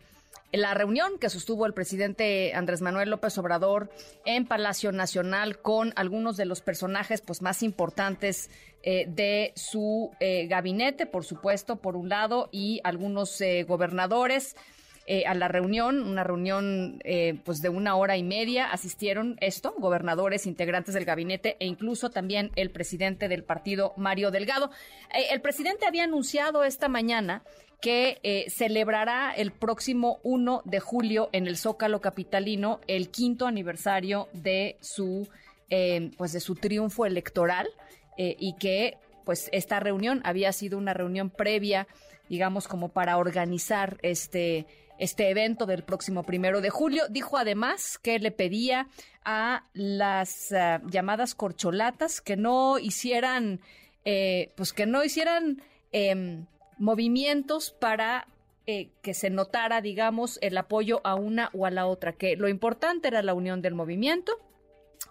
la 0.52 0.74
reunión 0.74 1.20
que 1.20 1.30
sostuvo 1.30 1.68
el 1.68 1.74
presidente 1.74 2.54
Andrés 2.56 2.82
Manuel 2.82 3.12
López 3.12 3.38
Obrador 3.38 3.92
en 4.26 4.48
Palacio 4.48 4.92
Nacional 4.92 5.60
con 5.60 5.94
algunos 5.98 6.36
de 6.36 6.46
los 6.46 6.62
personajes 6.62 7.22
pues, 7.22 7.44
más 7.44 7.62
importantes 7.62 8.50
eh, 8.82 9.06
de 9.08 9.54
su 9.56 10.12
gabinete, 10.50 11.06
por 11.06 11.24
supuesto, 11.24 11.76
por 11.76 11.96
un 11.96 12.10
lado, 12.10 12.50
y 12.52 12.82
algunos 12.84 13.40
gobernadores. 13.68 14.56
Eh, 15.14 15.26
a 15.26 15.34
la 15.34 15.50
reunión, 15.50 16.04
una 16.04 16.24
reunión 16.24 17.02
eh, 17.04 17.38
pues 17.44 17.62
de 17.62 17.68
una 17.68 17.98
hora 17.98 18.16
y 18.16 18.24
media. 18.24 18.72
Asistieron 18.72 19.36
esto, 19.42 19.76
gobernadores, 19.78 20.48
integrantes 20.48 20.94
del 20.94 21.04
gabinete 21.04 21.58
e 21.60 21.66
incluso 21.66 22.12
también 22.12 22.50
el 22.56 22.72
presidente 22.72 23.28
del 23.28 23.44
partido, 23.44 23.92
Mario 23.98 24.32
Delgado. 24.32 24.72
Eh, 25.14 25.26
el 25.34 25.42
presidente 25.42 25.86
había 25.86 26.06
anunciado 26.06 26.64
esta 26.64 26.88
mañana 26.88 27.44
que 27.82 28.46
celebrará 28.48 29.34
el 29.34 29.52
próximo 29.52 30.20
1 30.24 30.62
de 30.64 30.80
julio 30.80 31.28
en 31.34 31.46
el 31.46 31.58
Zócalo 31.58 32.00
Capitalino 32.00 32.80
el 32.88 33.10
quinto 33.10 33.48
aniversario 33.48 34.30
de 34.32 34.78
su, 34.80 35.28
pues 36.16 36.32
de 36.32 36.40
su 36.40 36.56
triunfo 36.56 37.08
electoral 37.08 37.68
y 38.18 38.56
que 38.60 39.00
pues 39.26 39.50
esta 39.52 39.80
reunión 39.80 40.22
había 40.26 40.54
sido 40.54 40.78
una 40.78 40.94
reunión 40.94 41.32
previa 41.32 41.88
digamos 42.30 42.68
como 42.68 42.90
para 42.90 43.18
organizar 43.18 43.98
este 44.04 44.68
este 45.02 45.32
evento 45.32 45.66
del 45.66 45.82
próximo 45.84 46.22
primero 46.22 46.62
de 46.62 46.70
julio. 46.70 47.06
Dijo 47.10 47.36
además 47.36 47.98
que 47.98 48.20
le 48.20 48.30
pedía 48.30 48.88
a 49.26 49.66
las 49.74 50.52
eh, 50.52 50.80
llamadas 50.86 51.34
corcholatas 51.34 52.22
que 52.22 52.38
no 52.38 52.78
hicieran, 52.78 53.62
eh, 54.06 54.52
pues 54.56 54.74
que 54.74 54.86
no 54.86 55.04
hicieran 55.04 55.64
em, 55.92 56.46
movimientos 56.78 57.72
para 57.72 58.28
eh, 58.68 58.90
que 59.02 59.16
se 59.16 59.32
notara, 59.32 59.82
digamos, 59.82 60.38
el 60.44 60.56
apoyo 60.56 61.02
a 61.04 61.16
una 61.16 61.50
o 61.54 61.66
a 61.66 61.72
la 61.72 61.88
otra, 61.88 62.14
que 62.14 62.36
lo 62.36 62.48
importante 62.48 63.08
era 63.08 63.24
la 63.24 63.34
unión 63.34 63.64
del 63.64 63.74
movimiento 63.74 64.34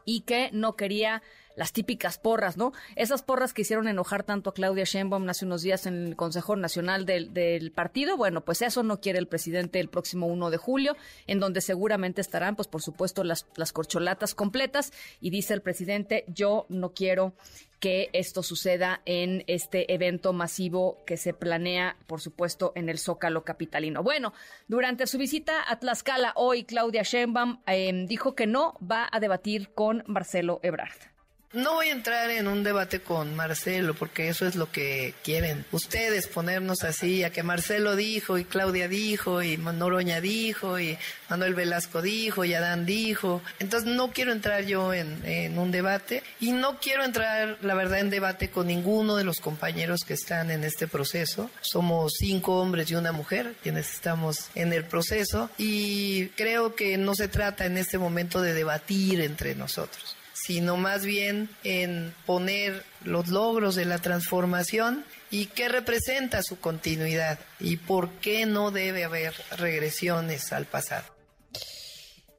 y 0.05 0.21
que 0.21 0.51
no 0.53 0.77
quería 0.77 1.21
las 1.57 1.73
típicas 1.73 2.19
porras, 2.19 2.57
¿no? 2.57 2.73
Esas 2.97 3.23
porras 3.23 3.53
que 3.53 3.63
hicieron 3.63 3.89
enojar 3.89 4.23
tanto 4.23 4.51
a 4.51 4.55
Claudia 4.55 4.85
Sheinbaum 4.85 5.29
hace 5.29 5.45
unos 5.45 5.63
días 5.63 5.87
en 5.87 6.07
el 6.07 6.17
Consejo 6.17 6.57
Nacional 6.57 7.07
del, 7.07 7.73
partido, 7.75 8.17
bueno, 8.17 8.45
pues 8.45 8.63
eso 8.63 8.83
no 8.83 9.01
quiere 9.01 9.19
el 9.19 9.27
presidente 9.27 9.81
el 9.81 9.89
próximo 9.89 10.27
1 10.27 10.51
de 10.51 10.57
julio, 10.57 10.97
en 11.27 11.41
donde 11.41 11.61
seguramente 11.61 12.21
estarán, 12.21 12.57
pues 12.57 12.69
por 12.69 12.83
supuesto, 12.83 13.25
las, 13.25 13.45
corcholatas 13.73 14.35
completas, 14.35 14.93
y 15.21 15.31
dice 15.31 15.55
el 15.55 15.63
presidente, 15.63 16.25
yo 16.29 16.67
no 16.69 16.93
quiero 16.93 17.35
que 17.79 18.11
esto 18.13 18.43
suceda 18.43 19.01
en 19.07 19.43
este 19.47 19.93
evento 19.95 20.33
masivo 20.35 20.99
que 21.07 21.17
se 21.17 21.33
planea, 21.33 21.97
por 22.07 22.21
supuesto, 22.21 22.73
en 22.75 22.91
el 22.91 22.99
Zócalo 22.99 23.43
Capitalino. 23.43 24.03
Bueno, 24.03 24.35
durante 24.69 25.07
su 25.07 25.17
visita 25.17 25.65
a 25.67 25.79
Tlaxcala 25.79 26.33
hoy, 26.37 26.65
Claudia 26.65 27.03
Sheinbaum 27.03 27.63
eh, 27.67 28.05
dijo 28.07 28.35
que 28.35 28.47
no 28.47 28.77
va 28.81 29.09
a 29.11 29.19
debatir 29.19 29.73
con 29.73 30.05
Marcelo 30.07 30.61
Ebrard. 30.63 31.10
No 31.53 31.75
voy 31.75 31.89
a 31.89 31.93
entrar 31.93 32.31
en 32.31 32.47
un 32.47 32.63
debate 32.63 33.01
con 33.01 33.35
Marcelo 33.35 33.95
porque 33.95 34.29
eso 34.29 34.47
es 34.47 34.55
lo 34.55 34.71
que 34.71 35.15
quieren 35.25 35.65
ustedes 35.73 36.29
ponernos 36.29 36.85
así 36.85 37.25
a 37.25 37.31
que 37.31 37.43
Marcelo 37.43 37.97
dijo 37.97 38.39
y 38.39 38.45
Claudia 38.45 38.87
dijo 38.87 39.43
y 39.43 39.57
Noroña 39.57 40.21
dijo 40.21 40.79
y 40.79 40.97
Manuel 41.29 41.55
Velasco 41.55 42.03
dijo 42.03 42.45
y 42.45 42.55
Adán 42.55 42.87
dijo. 42.87 43.43
Entonces 43.59 43.91
no 43.91 44.13
quiero 44.13 44.31
entrar 44.31 44.65
yo 44.65 44.95
en, 44.95 45.27
en 45.27 45.59
un 45.59 45.73
debate 45.73 46.23
y 46.39 46.53
no 46.53 46.79
quiero 46.79 47.03
entrar, 47.03 47.59
la 47.63 47.75
verdad, 47.75 47.99
en 47.99 48.11
debate 48.11 48.49
con 48.51 48.69
ninguno 48.69 49.17
de 49.17 49.25
los 49.25 49.41
compañeros 49.41 50.05
que 50.05 50.15
están 50.15 50.53
en 50.53 50.63
este 50.63 50.87
proceso. 50.87 51.51
Somos 51.63 52.13
cinco 52.17 52.61
hombres 52.61 52.89
y 52.93 52.95
una 52.95 53.11
mujer 53.11 53.57
quienes 53.61 53.93
estamos 53.93 54.51
en 54.55 54.73
el 54.73 54.85
proceso 54.85 55.51
y 55.59 56.29
creo 56.37 56.77
que 56.77 56.97
no 56.97 57.17
se 57.17 57.27
trata 57.27 57.67
en 57.67 57.77
este 57.77 57.99
momento 57.99 58.41
de 58.41 58.55
debatir 58.55 59.21
entre 59.21 59.57
nosotros 59.57 60.15
sino 60.51 60.77
más 60.77 61.07
bien 61.07 61.49
en 61.63 62.13
poner 62.27 62.83
los 63.05 63.29
logros 63.29 63.77
de 63.77 63.85
la 63.85 63.99
transformación 63.99 65.05
y 65.31 65.47
qué 65.47 65.69
representa 65.69 66.43
su 66.43 66.59
continuidad 66.59 67.39
y 67.61 67.77
por 67.77 68.11
qué 68.15 68.47
no 68.47 68.73
debe 68.73 69.05
haber 69.05 69.33
regresiones 69.57 70.53
al 70.53 70.65
pasado. 70.65 71.05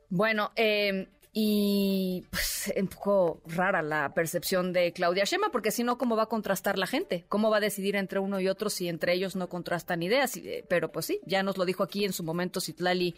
Bueno, 0.09 0.51
eh, 0.57 1.07
y 1.31 2.25
pues 2.29 2.73
un 2.75 2.87
poco 2.89 3.41
rara 3.45 3.81
la 3.81 4.13
percepción 4.13 4.73
de 4.73 4.91
Claudia 4.91 5.23
Shema, 5.23 5.49
porque 5.49 5.71
si 5.71 5.85
no, 5.85 5.97
¿cómo 5.97 6.17
va 6.17 6.23
a 6.23 6.25
contrastar 6.25 6.77
la 6.77 6.87
gente? 6.87 7.23
¿Cómo 7.29 7.49
va 7.49 7.57
a 7.57 7.61
decidir 7.61 7.95
entre 7.95 8.19
uno 8.19 8.41
y 8.41 8.49
otro 8.49 8.69
si 8.69 8.89
entre 8.89 9.13
ellos 9.13 9.37
no 9.37 9.47
contrastan 9.47 10.03
ideas? 10.03 10.35
Eh, 10.35 10.65
pero 10.67 10.91
pues 10.91 11.05
sí, 11.05 11.21
ya 11.25 11.43
nos 11.43 11.57
lo 11.57 11.63
dijo 11.63 11.81
aquí 11.81 12.03
en 12.03 12.11
su 12.11 12.25
momento 12.25 12.59
Citlali 12.59 13.15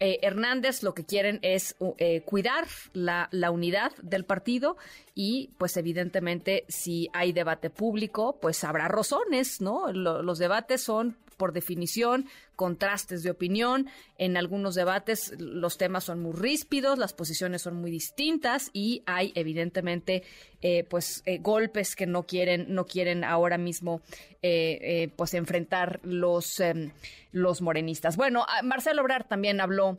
eh, 0.00 0.18
Hernández 0.22 0.82
lo 0.82 0.94
que 0.94 1.04
quieren 1.04 1.40
es 1.42 1.74
eh, 1.98 2.22
cuidar 2.22 2.66
la, 2.92 3.28
la, 3.32 3.50
unidad 3.50 3.92
del 4.02 4.24
partido 4.24 4.76
y 5.14 5.50
pues 5.58 5.76
evidentemente 5.76 6.64
si 6.68 7.08
hay 7.12 7.32
debate 7.32 7.70
público 7.70 8.38
pues 8.40 8.62
habrá 8.64 8.88
razones, 8.88 9.60
¿no? 9.60 9.92
los 9.92 10.38
debates 10.38 10.82
son 10.82 11.16
por 11.38 11.52
definición, 11.52 12.26
contrastes 12.56 13.22
de 13.22 13.30
opinión. 13.30 13.86
En 14.18 14.36
algunos 14.36 14.74
debates 14.74 15.32
los 15.38 15.78
temas 15.78 16.04
son 16.04 16.20
muy 16.20 16.32
ríspidos, 16.32 16.98
las 16.98 17.14
posiciones 17.14 17.62
son 17.62 17.76
muy 17.76 17.90
distintas 17.90 18.68
y 18.74 19.02
hay 19.06 19.32
evidentemente 19.34 20.24
eh, 20.60 20.84
pues 20.90 21.22
eh, 21.24 21.38
golpes 21.38 21.96
que 21.96 22.06
no 22.06 22.24
quieren 22.24 22.66
no 22.74 22.84
quieren 22.84 23.24
ahora 23.24 23.56
mismo 23.56 24.02
eh, 24.42 25.10
pues 25.16 25.32
enfrentar 25.32 26.00
los 26.02 26.60
em, 26.60 26.90
los 27.32 27.62
morenistas. 27.62 28.16
Bueno, 28.16 28.44
Marcelo 28.64 29.00
Obrar 29.02 29.26
también 29.26 29.60
habló 29.62 29.96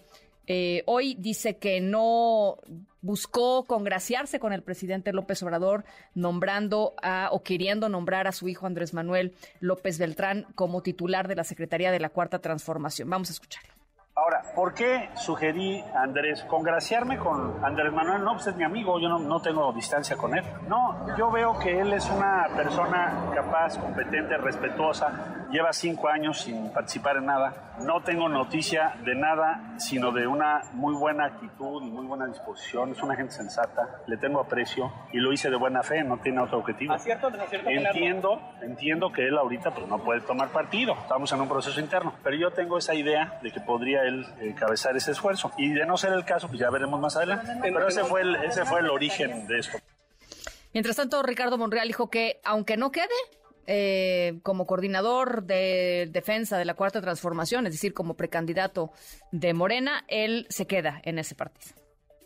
hoy 0.85 1.13
dice 1.13 1.57
que 1.57 1.79
no 1.79 2.57
buscó 3.01 3.65
congraciarse 3.65 4.39
con 4.39 4.53
el 4.53 4.63
presidente 4.63 5.13
López 5.13 5.41
Obrador 5.43 5.85
nombrando 6.13 6.95
a, 7.01 7.29
o 7.31 7.43
queriendo 7.43 7.89
nombrar 7.89 8.27
a 8.27 8.31
su 8.31 8.47
hijo 8.47 8.67
Andrés 8.67 8.93
Manuel 8.93 9.33
López 9.59 9.97
Beltrán 9.97 10.47
como 10.55 10.81
titular 10.81 11.27
de 11.27 11.35
la 11.35 11.43
Secretaría 11.43 11.91
de 11.91 11.99
la 11.99 12.09
Cuarta 12.09 12.39
Transformación. 12.39 13.09
Vamos 13.09 13.29
a 13.29 13.33
escucharlo. 13.33 13.78
Ahora, 14.21 14.41
¿por 14.53 14.73
qué 14.73 15.09
sugerí 15.15 15.81
a 15.95 16.03
Andrés 16.03 16.43
congraciarme 16.43 17.17
con 17.17 17.63
Andrés 17.63 17.93
Manuel? 17.93 18.21
No, 18.21 18.33
pues 18.33 18.47
es 18.47 18.55
mi 18.57 18.65
amigo, 18.65 18.99
yo 18.99 19.07
no, 19.07 19.17
no, 19.17 19.41
tengo 19.41 19.71
distancia 19.71 20.17
con 20.17 20.37
él. 20.37 20.43
No, 20.67 21.15
yo 21.17 21.31
veo 21.31 21.57
que 21.57 21.79
él 21.79 21.93
es 21.93 22.09
una 22.09 22.49
persona 22.53 23.31
capaz, 23.33 23.77
competente, 23.77 24.35
respetuosa, 24.35 25.47
lleva 25.51 25.71
cinco 25.73 26.09
años 26.09 26.41
sin 26.41 26.69
participar 26.71 27.17
en 27.17 27.27
nada. 27.27 27.53
No 27.85 28.01
tengo 28.01 28.27
noticia 28.27 28.93
de 29.05 29.15
nada, 29.15 29.75
sino 29.77 30.11
de 30.11 30.27
una 30.27 30.63
muy 30.73 30.93
buena 30.93 31.25
actitud 31.25 31.81
y 31.81 31.89
muy 31.89 32.05
buena 32.05 32.25
disposición. 32.27 32.91
Es 32.91 33.01
una 33.01 33.15
gente 33.15 33.31
sensata, 33.31 34.01
le 34.07 34.17
tengo 34.17 34.41
aprecio 34.41 34.91
y 35.13 35.19
lo 35.19 35.31
hice 35.31 35.49
de 35.49 35.55
buena 35.55 35.81
fe, 35.81 36.03
no 36.03 36.17
tiene 36.17 36.41
otro 36.41 36.57
objetivo. 36.57 36.93
¿Acierto 36.93 37.29
no 37.29 37.45
cierto, 37.45 37.69
entiendo, 37.69 38.41
entiendo 38.61 39.11
que 39.13 39.27
él 39.27 39.37
ahorita 39.37 39.71
pues, 39.71 39.87
no 39.87 39.99
puede 39.99 40.21
tomar 40.21 40.49
partido, 40.49 40.93
estamos 41.01 41.31
en 41.31 41.41
un 41.41 41.47
proceso 41.47 41.79
interno, 41.79 42.13
pero 42.21 42.35
yo 42.35 42.51
tengo 42.51 42.77
esa 42.77 42.93
idea 42.93 43.39
de 43.41 43.51
que 43.51 43.61
podría 43.61 44.03
él 44.09 44.25
encabezar 44.41 44.95
ese 44.97 45.11
esfuerzo. 45.11 45.51
Y 45.57 45.71
de 45.71 45.85
no 45.85 45.97
ser 45.97 46.13
el 46.13 46.25
caso, 46.25 46.47
pues 46.47 46.59
ya 46.59 46.69
veremos 46.69 46.99
más 46.99 47.15
adelante. 47.15 47.51
Pero 47.61 47.87
ese 47.87 48.03
fue 48.03 48.21
el, 48.21 48.35
ese 48.35 48.65
fue 48.65 48.81
el 48.81 48.89
origen 48.89 49.47
de 49.47 49.59
esto. 49.59 49.77
Mientras 50.73 50.97
tanto, 50.97 51.23
Ricardo 51.23 51.57
Monreal 51.57 51.87
dijo 51.87 52.09
que, 52.09 52.39
aunque 52.43 52.77
no 52.77 52.91
quede, 52.91 53.07
eh, 53.65 54.39
como 54.43 54.65
coordinador 54.65 55.43
de 55.43 56.09
defensa 56.11 56.57
de 56.57 56.65
la 56.65 56.73
Cuarta 56.73 57.01
Transformación, 57.01 57.65
es 57.67 57.73
decir, 57.73 57.93
como 57.93 58.15
precandidato 58.15 58.91
de 59.31 59.53
Morena, 59.53 60.03
él 60.07 60.45
se 60.49 60.67
queda 60.67 61.01
en 61.03 61.19
ese 61.19 61.35
partido. 61.35 61.75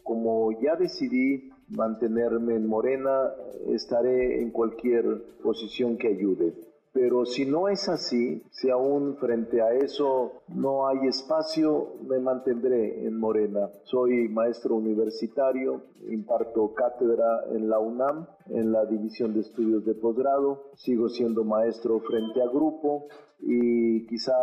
Como 0.04 0.52
ya 0.62 0.76
decidí 0.76 1.50
mantenerme 1.70 2.56
en 2.56 2.68
Morena, 2.68 3.32
estaré 3.70 4.42
en 4.42 4.52
cualquier 4.52 5.06
posición 5.42 5.98
que 5.98 6.10
ayude. 6.10 6.54
Pero 6.94 7.26
si 7.26 7.48
no 7.48 7.70
es 7.70 7.90
así, 7.90 8.44
si 8.52 8.70
aún 8.70 9.18
frente 9.18 9.62
a 9.64 9.74
eso 9.74 10.44
no 10.48 10.88
hay 10.88 11.08
espacio, 11.08 11.96
me 12.08 12.20
mantendré 12.20 13.08
en 13.08 13.20
Morena. 13.20 13.72
Soy 13.84 14.30
maestro 14.30 14.76
universitario, 14.76 15.82
imparto 16.08 16.76
cátedra 16.76 17.46
en 17.52 17.68
la 17.68 17.80
UNAM, 17.80 18.28
en 18.50 18.72
la 18.72 18.86
División 18.86 19.34
de 19.34 19.40
Estudios 19.40 19.84
de 19.86 19.96
Posgrado, 19.96 20.66
sigo 20.76 21.10
siendo 21.10 21.44
maestro 21.44 22.00
frente 22.02 22.44
a 22.44 22.48
grupo 22.48 23.08
y 23.40 24.06
quizá 24.06 24.36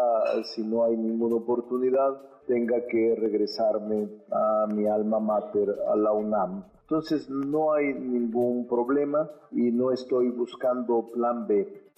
si 0.42 0.64
no 0.64 0.84
hay 0.84 0.96
ninguna 0.96 1.36
oportunidad 1.36 2.20
tenga 2.48 2.84
que 2.86 3.14
regresarme 3.14 4.08
a 4.32 4.66
mi 4.66 4.88
alma 4.88 5.20
mater, 5.20 5.72
a 5.88 5.94
la 5.94 6.12
UNAM. 6.12 6.64
Entonces 6.82 7.30
no 7.30 7.72
hay 7.72 7.94
ningún 7.94 8.66
problema 8.66 9.30
y 9.52 9.70
no 9.70 9.92
estoy 9.92 10.30
buscando 10.30 11.12
plan 11.12 11.46
B. 11.46 11.89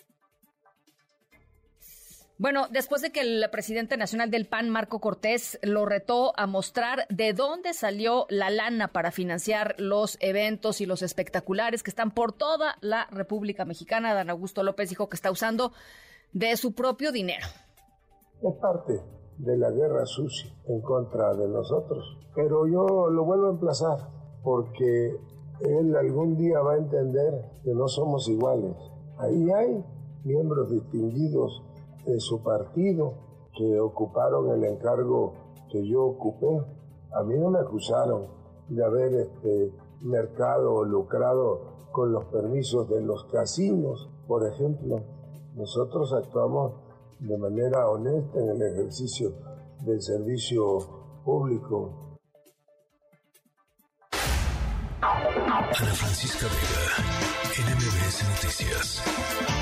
Bueno, 2.43 2.67
después 2.73 3.03
de 3.03 3.13
que 3.13 3.21
el 3.21 3.49
presidente 3.53 3.97
nacional 3.97 4.29
del 4.33 4.49
PAN, 4.49 4.69
Marco 4.69 4.99
Cortés, 4.99 5.61
lo 5.63 5.87
retó 5.87 6.33
a 6.37 6.49
mostrar 6.49 7.07
de 7.09 7.35
dónde 7.35 7.73
salió 7.73 8.27
la 8.31 8.51
lana 8.51 8.89
para 8.89 9.13
financiar 9.13 9.77
los 9.79 10.19
eventos 10.19 10.81
y 10.81 10.87
los 10.87 11.03
espectaculares 11.03 11.85
que 11.85 11.91
están 11.91 12.11
por 12.11 12.33
toda 12.33 12.75
la 12.81 13.07
República 13.13 13.65
Mexicana, 13.65 14.13
Dan 14.13 14.29
Augusto 14.29 14.65
López 14.65 14.89
dijo 14.89 15.09
que 15.09 15.15
está 15.15 15.31
usando 15.31 15.71
de 16.33 16.57
su 16.57 16.75
propio 16.75 17.13
dinero. 17.13 17.47
Es 18.43 18.55
parte 18.61 19.01
de 19.39 19.57
la 19.57 19.71
guerra 19.71 20.05
sucia 20.05 20.53
en 20.67 20.81
contra 20.81 21.35
de 21.35 21.47
nosotros, 21.47 22.05
pero 22.35 22.67
yo 22.67 23.09
lo 23.09 23.25
vuelvo 23.25 23.47
a 23.47 23.51
emplazar 23.53 23.99
porque 24.43 25.15
él 25.61 25.95
algún 25.95 26.37
día 26.37 26.59
va 26.59 26.73
a 26.73 26.79
entender 26.79 27.53
que 27.63 27.73
no 27.73 27.87
somos 27.87 28.29
iguales. 28.29 28.75
Ahí 29.19 29.49
hay 29.53 29.85
miembros 30.25 30.73
distinguidos 30.73 31.63
de 32.05 32.21
su 32.21 32.43
partido 32.43 33.15
que 33.57 33.79
ocuparon 33.81 34.51
el 34.51 34.65
encargo 34.65 35.35
que 35.71 35.87
yo 35.87 36.05
ocupé. 36.05 36.65
A 37.15 37.23
mí 37.23 37.39
no 37.39 37.51
me 37.51 37.59
acusaron 37.59 38.27
de 38.69 38.85
haber 38.85 39.15
este, 39.15 39.73
mercado 40.01 40.75
o 40.75 40.85
lucrado 40.85 41.73
con 41.93 42.13
los 42.13 42.25
permisos 42.27 42.89
de 42.89 43.03
los 43.03 43.25
casinos, 43.25 44.09
por 44.27 44.47
ejemplo. 44.47 45.03
Nosotros 45.55 46.13
actuamos 46.15 46.73
de 47.21 47.37
manera 47.37 47.89
honesta 47.89 48.41
en 48.41 48.49
el 48.51 48.63
ejercicio 48.63 49.33
del 49.81 50.01
servicio 50.01 50.79
público. 51.25 52.19
Ana 55.01 55.95
Francisca 55.95 56.47
Vega, 56.47 57.75
NMBS 57.75 58.29
Noticias. 58.29 59.62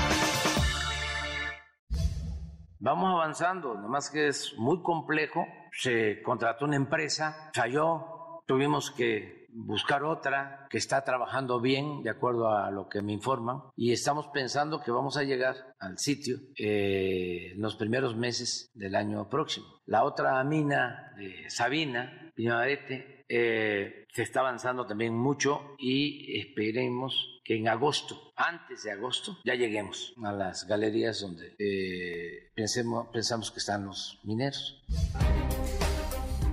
Vamos 2.83 3.11
avanzando, 3.11 3.75
nomás 3.75 4.09
que 4.09 4.29
es 4.29 4.57
muy 4.57 4.81
complejo. 4.81 5.45
Se 5.71 6.19
contrató 6.23 6.65
una 6.65 6.77
empresa, 6.77 7.51
falló, 7.53 8.41
tuvimos 8.47 8.89
que 8.89 9.45
buscar 9.53 10.03
otra 10.03 10.65
que 10.67 10.79
está 10.79 11.03
trabajando 11.03 11.61
bien, 11.61 12.01
de 12.01 12.09
acuerdo 12.09 12.49
a 12.49 12.71
lo 12.71 12.89
que 12.89 13.03
me 13.03 13.13
informan, 13.13 13.61
y 13.75 13.91
estamos 13.91 14.29
pensando 14.29 14.81
que 14.81 14.89
vamos 14.89 15.15
a 15.15 15.23
llegar 15.23 15.75
al 15.79 15.99
sitio 15.99 16.37
eh, 16.57 17.51
en 17.53 17.61
los 17.61 17.75
primeros 17.75 18.15
meses 18.15 18.71
del 18.73 18.95
año 18.95 19.29
próximo. 19.29 19.67
La 19.85 20.03
otra 20.03 20.43
mina 20.43 21.13
de 21.17 21.51
Sabina, 21.51 22.31
Piñavarete, 22.33 23.20
eh, 23.33 24.05
se 24.11 24.23
está 24.23 24.41
avanzando 24.41 24.85
también 24.85 25.13
mucho 25.13 25.75
y 25.79 26.37
esperemos 26.37 27.41
que 27.45 27.55
en 27.55 27.69
agosto, 27.69 28.33
antes 28.35 28.83
de 28.83 28.91
agosto, 28.91 29.37
ya 29.45 29.55
lleguemos 29.55 30.13
a 30.21 30.33
las 30.33 30.67
galerías 30.67 31.21
donde 31.21 31.55
eh, 31.57 32.51
pensemos, 32.53 33.07
pensamos 33.07 33.49
que 33.51 33.59
están 33.59 33.85
los 33.85 34.19
mineros. 34.25 34.83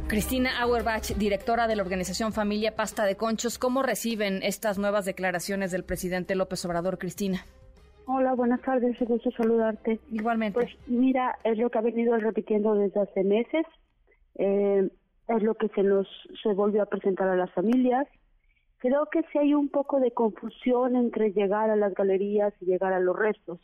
Cristina 0.06 0.60
Auerbach, 0.60 1.08
directora 1.16 1.66
de 1.66 1.74
la 1.74 1.82
organización 1.82 2.32
Familia 2.32 2.76
Pasta 2.76 3.04
de 3.04 3.16
Conchos, 3.16 3.58
¿cómo 3.58 3.82
reciben 3.82 4.44
estas 4.44 4.78
nuevas 4.78 5.04
declaraciones 5.04 5.72
del 5.72 5.82
presidente 5.82 6.36
López 6.36 6.64
Obrador, 6.64 6.96
Cristina? 6.98 7.44
Hola, 8.06 8.34
buenas 8.34 8.62
tardes, 8.62 8.98
un 9.00 9.08
gusto 9.08 9.32
saludarte. 9.32 9.98
Igualmente. 10.12 10.60
Pues 10.60 10.70
mira, 10.86 11.36
es 11.42 11.58
lo 11.58 11.70
que 11.70 11.78
ha 11.78 11.82
venido 11.82 12.16
repitiendo 12.18 12.74
desde 12.74 13.00
hace 13.00 13.24
meses. 13.24 13.66
Eh, 14.36 14.88
es 15.28 15.42
lo 15.42 15.54
que 15.54 15.68
se 15.68 15.82
nos 15.82 16.06
se 16.42 16.52
volvió 16.54 16.82
a 16.82 16.86
presentar 16.86 17.28
a 17.28 17.36
las 17.36 17.52
familias. 17.52 18.06
Creo 18.78 19.06
que 19.06 19.22
sí 19.32 19.38
hay 19.38 19.54
un 19.54 19.68
poco 19.68 20.00
de 20.00 20.12
confusión 20.12 20.96
entre 20.96 21.32
llegar 21.32 21.70
a 21.70 21.76
las 21.76 21.94
galerías 21.94 22.54
y 22.60 22.66
llegar 22.66 22.92
a 22.92 23.00
los 23.00 23.16
restos. 23.16 23.58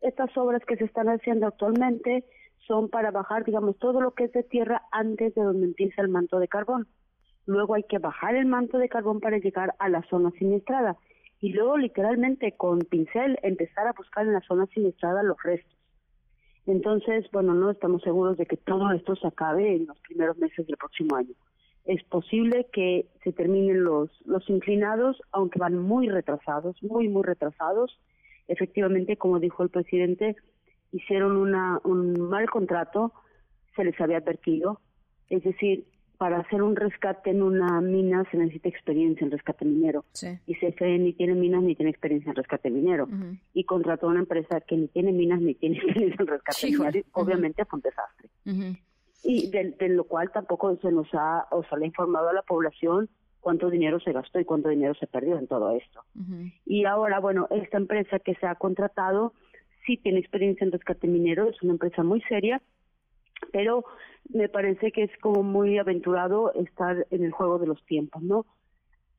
Estas 0.00 0.36
obras 0.36 0.62
que 0.66 0.76
se 0.76 0.84
están 0.84 1.08
haciendo 1.08 1.46
actualmente 1.46 2.24
son 2.66 2.88
para 2.88 3.10
bajar, 3.10 3.44
digamos, 3.44 3.78
todo 3.78 4.00
lo 4.00 4.12
que 4.12 4.24
es 4.24 4.32
de 4.32 4.42
tierra 4.42 4.82
antes 4.90 5.34
de 5.34 5.42
donde 5.42 5.66
empieza 5.66 6.02
el 6.02 6.08
manto 6.08 6.38
de 6.38 6.48
carbón. 6.48 6.86
Luego 7.46 7.74
hay 7.74 7.82
que 7.84 7.98
bajar 7.98 8.36
el 8.36 8.46
manto 8.46 8.78
de 8.78 8.88
carbón 8.88 9.20
para 9.20 9.38
llegar 9.38 9.74
a 9.78 9.88
la 9.88 10.02
zona 10.02 10.30
siniestrada 10.32 10.96
y 11.40 11.52
luego 11.52 11.76
literalmente 11.76 12.52
con 12.52 12.80
pincel 12.80 13.38
empezar 13.42 13.88
a 13.88 13.92
buscar 13.92 14.26
en 14.26 14.34
la 14.34 14.40
zona 14.42 14.66
siniestrada 14.66 15.22
los 15.24 15.42
restos. 15.42 15.81
Entonces, 16.66 17.26
bueno, 17.32 17.54
no 17.54 17.70
estamos 17.70 18.02
seguros 18.02 18.36
de 18.36 18.46
que 18.46 18.56
todo 18.56 18.90
esto 18.92 19.16
se 19.16 19.26
acabe 19.26 19.74
en 19.74 19.86
los 19.86 19.98
primeros 20.00 20.38
meses 20.38 20.66
del 20.66 20.76
próximo 20.76 21.16
año. 21.16 21.34
Es 21.84 22.02
posible 22.04 22.68
que 22.72 23.06
se 23.24 23.32
terminen 23.32 23.82
los, 23.82 24.10
los 24.24 24.48
inclinados, 24.48 25.20
aunque 25.32 25.58
van 25.58 25.76
muy 25.78 26.08
retrasados, 26.08 26.80
muy, 26.82 27.08
muy 27.08 27.24
retrasados. 27.24 27.98
Efectivamente, 28.46 29.16
como 29.16 29.40
dijo 29.40 29.64
el 29.64 29.70
presidente, 29.70 30.36
hicieron 30.92 31.36
una, 31.36 31.80
un 31.82 32.20
mal 32.20 32.48
contrato, 32.48 33.12
se 33.74 33.84
les 33.84 34.00
había 34.00 34.18
advertido. 34.18 34.80
Es 35.28 35.42
decir, 35.42 35.86
para 36.22 36.38
hacer 36.38 36.62
un 36.62 36.76
rescate 36.76 37.30
en 37.30 37.42
una 37.42 37.80
mina 37.80 38.24
se 38.30 38.36
necesita 38.36 38.68
experiencia 38.68 39.24
en 39.24 39.32
rescate 39.32 39.64
minero. 39.64 40.04
Y 40.46 40.54
CFE 40.54 40.96
ni 41.00 41.14
tiene 41.14 41.34
minas 41.34 41.64
ni 41.64 41.74
tiene 41.74 41.90
experiencia 41.90 42.30
en 42.30 42.36
rescate 42.36 42.70
minero. 42.70 43.08
Y 43.52 43.64
contrató 43.64 44.06
a 44.06 44.10
una 44.10 44.20
empresa 44.20 44.60
que 44.60 44.76
ni 44.76 44.86
tiene 44.86 45.10
minas 45.10 45.40
ni 45.40 45.56
tiene 45.56 45.78
experiencia 45.82 46.18
en 46.20 46.26
rescate 46.28 46.66
minero. 46.70 47.06
Obviamente 47.10 47.64
fue 47.64 47.78
un 47.78 47.82
desastre. 47.82 48.28
y 49.24 49.50
de, 49.50 49.72
de 49.72 49.88
lo 49.88 50.04
cual 50.04 50.30
tampoco 50.30 50.76
se 50.76 50.92
nos 50.92 51.08
ha, 51.12 51.48
o 51.50 51.64
se 51.64 51.76
le 51.76 51.86
ha 51.86 51.88
informado 51.88 52.28
a 52.28 52.32
la 52.32 52.42
población 52.42 53.08
cuánto 53.40 53.68
dinero 53.68 53.98
se 53.98 54.12
gastó 54.12 54.38
y 54.38 54.44
cuánto 54.44 54.68
dinero 54.68 54.94
se 54.94 55.08
perdió 55.08 55.36
en 55.40 55.48
todo 55.48 55.72
esto. 55.72 56.04
Y 56.64 56.84
ahora, 56.84 57.18
bueno, 57.18 57.48
esta 57.50 57.78
empresa 57.78 58.20
que 58.20 58.36
se 58.36 58.46
ha 58.46 58.54
contratado 58.54 59.32
sí 59.84 59.96
tiene 59.96 60.20
experiencia 60.20 60.64
en 60.64 60.70
rescate 60.70 61.08
minero, 61.08 61.48
es 61.48 61.60
una 61.64 61.72
empresa 61.72 62.04
muy 62.04 62.20
seria, 62.28 62.62
pero 63.50 63.84
me 64.28 64.48
parece 64.48 64.92
que 64.92 65.04
es 65.04 65.10
como 65.20 65.42
muy 65.42 65.78
aventurado 65.78 66.52
estar 66.54 67.06
en 67.10 67.24
el 67.24 67.32
juego 67.32 67.58
de 67.58 67.66
los 67.66 67.84
tiempos, 67.86 68.22
¿no? 68.22 68.46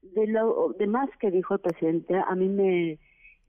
De 0.02 0.28
lo 0.28 0.76
demás 0.78 1.10
que 1.20 1.32
dijo 1.32 1.56
el 1.56 1.60
presidente, 1.60 2.16
a 2.16 2.36
mí 2.36 2.50
me, 2.50 3.00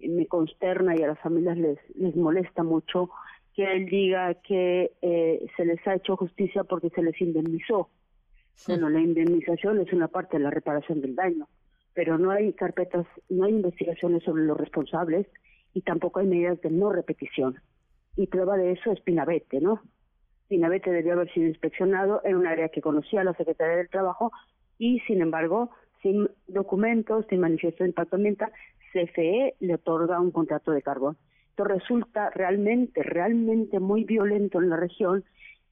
me 0.01 0.27
consterna 0.27 0.97
y 0.97 1.03
a 1.03 1.09
las 1.09 1.19
familias 1.21 1.57
les, 1.57 1.79
les 1.97 2.15
molesta 2.17 2.63
mucho 2.63 3.11
que 3.55 3.65
él 3.73 3.87
diga 3.87 4.35
que 4.35 4.93
eh, 5.01 5.47
se 5.57 5.65
les 5.65 5.85
ha 5.87 5.95
hecho 5.95 6.17
justicia 6.17 6.65
porque 6.65 6.91
se 6.91 7.03
les 7.03 7.19
indemnizó. 7.21 7.89
Bueno, 8.67 8.89
la 8.89 9.01
indemnización 9.01 9.81
es 9.81 9.93
una 9.93 10.09
parte 10.09 10.39
de 10.39 10.45
la 10.45 10.51
reparación 10.51 11.01
del 11.01 11.15
daño, 11.15 11.49
pero 11.93 12.19
no 12.19 12.31
hay 12.31 12.53
carpetas, 12.53 13.07
no 13.29 13.45
hay 13.45 13.53
investigaciones 13.53 14.23
sobre 14.25 14.45
los 14.45 14.57
responsables 14.57 15.27
y 15.73 15.83
tampoco 15.83 16.21
hay 16.21 16.27
medidas 16.27 16.61
de 16.63 16.71
no 16.71 16.93
repetición. 16.93 17.61
Y 18.17 18.27
prueba 18.27 18.57
de 18.57 18.73
eso 18.73 18.93
es 18.93 19.01
Pinabete, 19.01 19.61
¿no? 19.61 19.81
Pinabete 20.55 20.93
debió 20.93 21.15
haber 21.15 21.33
sido 21.33 21.49
inspeccionado 21.49 22.21
en 22.23 22.37
un 22.37 22.47
área 22.47 22.69
que 22.69 22.81
conocía 22.81 23.25
la 23.25 23.35
Secretaría 23.35 23.77
del 23.77 23.89
Trabajo 23.89 24.31
y, 24.79 25.01
sin 25.01 25.21
embargo, 25.21 25.71
sin 26.01 26.31
documentos, 26.47 27.27
sin 27.29 27.41
manifiesto 27.41 27.83
de 27.83 27.89
impacto 27.89 28.15
ambiental, 28.15 28.53
CFE 28.93 29.57
le 29.59 29.75
otorga 29.75 30.21
un 30.21 30.31
contrato 30.31 30.71
de 30.71 30.81
carbón. 30.81 31.17
Esto 31.51 31.65
resulta 31.65 32.31
realmente, 32.31 33.03
realmente 33.03 33.81
muy 33.81 34.05
violento 34.05 34.61
en 34.63 34.71
la 34.71 34.77
región 34.77 35.25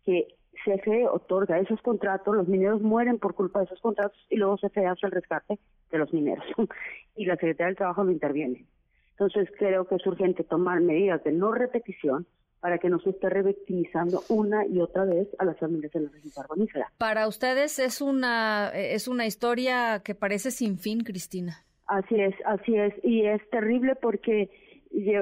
que 0.05 0.35
CFE 0.65 1.07
otorga 1.07 1.61
esos 1.61 1.81
contratos, 1.81 2.35
los 2.35 2.49
mineros 2.49 2.83
mueren 2.83 3.21
por 3.21 3.37
culpa 3.37 3.61
de 3.61 3.67
esos 3.67 3.81
contratos 3.81 4.19
y 4.31 4.37
luego 4.37 4.57
CFE 4.57 4.87
hace 4.87 5.07
el 5.07 5.13
rescate 5.13 5.61
de 5.93 5.99
los 5.99 6.13
mineros 6.13 6.45
y 7.15 7.25
la 7.25 7.37
Secretaría 7.37 7.67
del 7.67 7.77
Trabajo 7.77 8.03
no 8.03 8.11
interviene. 8.11 8.67
Entonces 9.13 9.49
creo 9.57 9.87
que 9.87 9.95
es 9.95 10.07
urgente 10.09 10.43
tomar 10.43 10.81
medidas 10.81 11.23
de 11.23 11.31
no 11.31 11.53
repetición 11.53 12.27
para 12.63 12.79
que 12.79 12.89
no 12.89 13.01
se 13.01 13.11
esté 13.11 13.29
revictimizando 13.29 14.23
una 14.29 14.65
y 14.65 14.79
otra 14.79 15.05
vez 15.05 15.27
a 15.41 15.45
las 15.45 15.59
familias 15.59 15.91
de 15.91 16.03
la 16.03 16.11
región 16.11 16.33
carbonífera. 16.33 16.93
Para 16.97 17.27
ustedes 17.27 17.81
es 17.81 18.01
una 18.01 18.71
es 18.73 19.09
una 19.09 19.27
historia 19.27 20.01
que 20.05 20.15
parece 20.15 20.53
sin 20.53 20.79
fin, 20.79 21.01
Cristina. 21.01 21.65
Así 21.87 22.15
es, 22.15 22.37
así 22.47 22.77
es 22.77 22.95
y 23.03 23.27
es 23.27 23.43
terrible 23.51 23.97
porque 23.97 24.49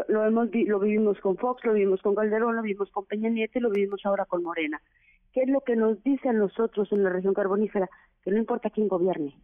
lo 0.08 0.26
hemos 0.26 0.50
lo 0.52 0.80
vivimos 0.80 1.18
con 1.20 1.38
Fox, 1.38 1.64
lo 1.64 1.72
vivimos 1.72 2.02
con 2.02 2.14
Calderón, 2.14 2.56
lo 2.56 2.62
vivimos 2.62 2.90
con 2.90 3.06
Peña 3.06 3.30
Nieto 3.30 3.58
y 3.58 3.62
lo 3.62 3.70
vivimos 3.70 4.04
ahora 4.04 4.26
con 4.26 4.42
Morena. 4.42 4.78
¿Qué 5.32 5.40
es 5.40 5.48
lo 5.48 5.62
que 5.62 5.76
nos 5.76 6.02
dicen 6.02 6.36
nosotros 6.36 6.92
en 6.92 7.02
la 7.02 7.08
región 7.08 7.32
carbonífera? 7.32 7.88
Que 8.22 8.32
no 8.32 8.36
importa 8.36 8.68
quién 8.68 8.86
gobierne. 8.86 9.34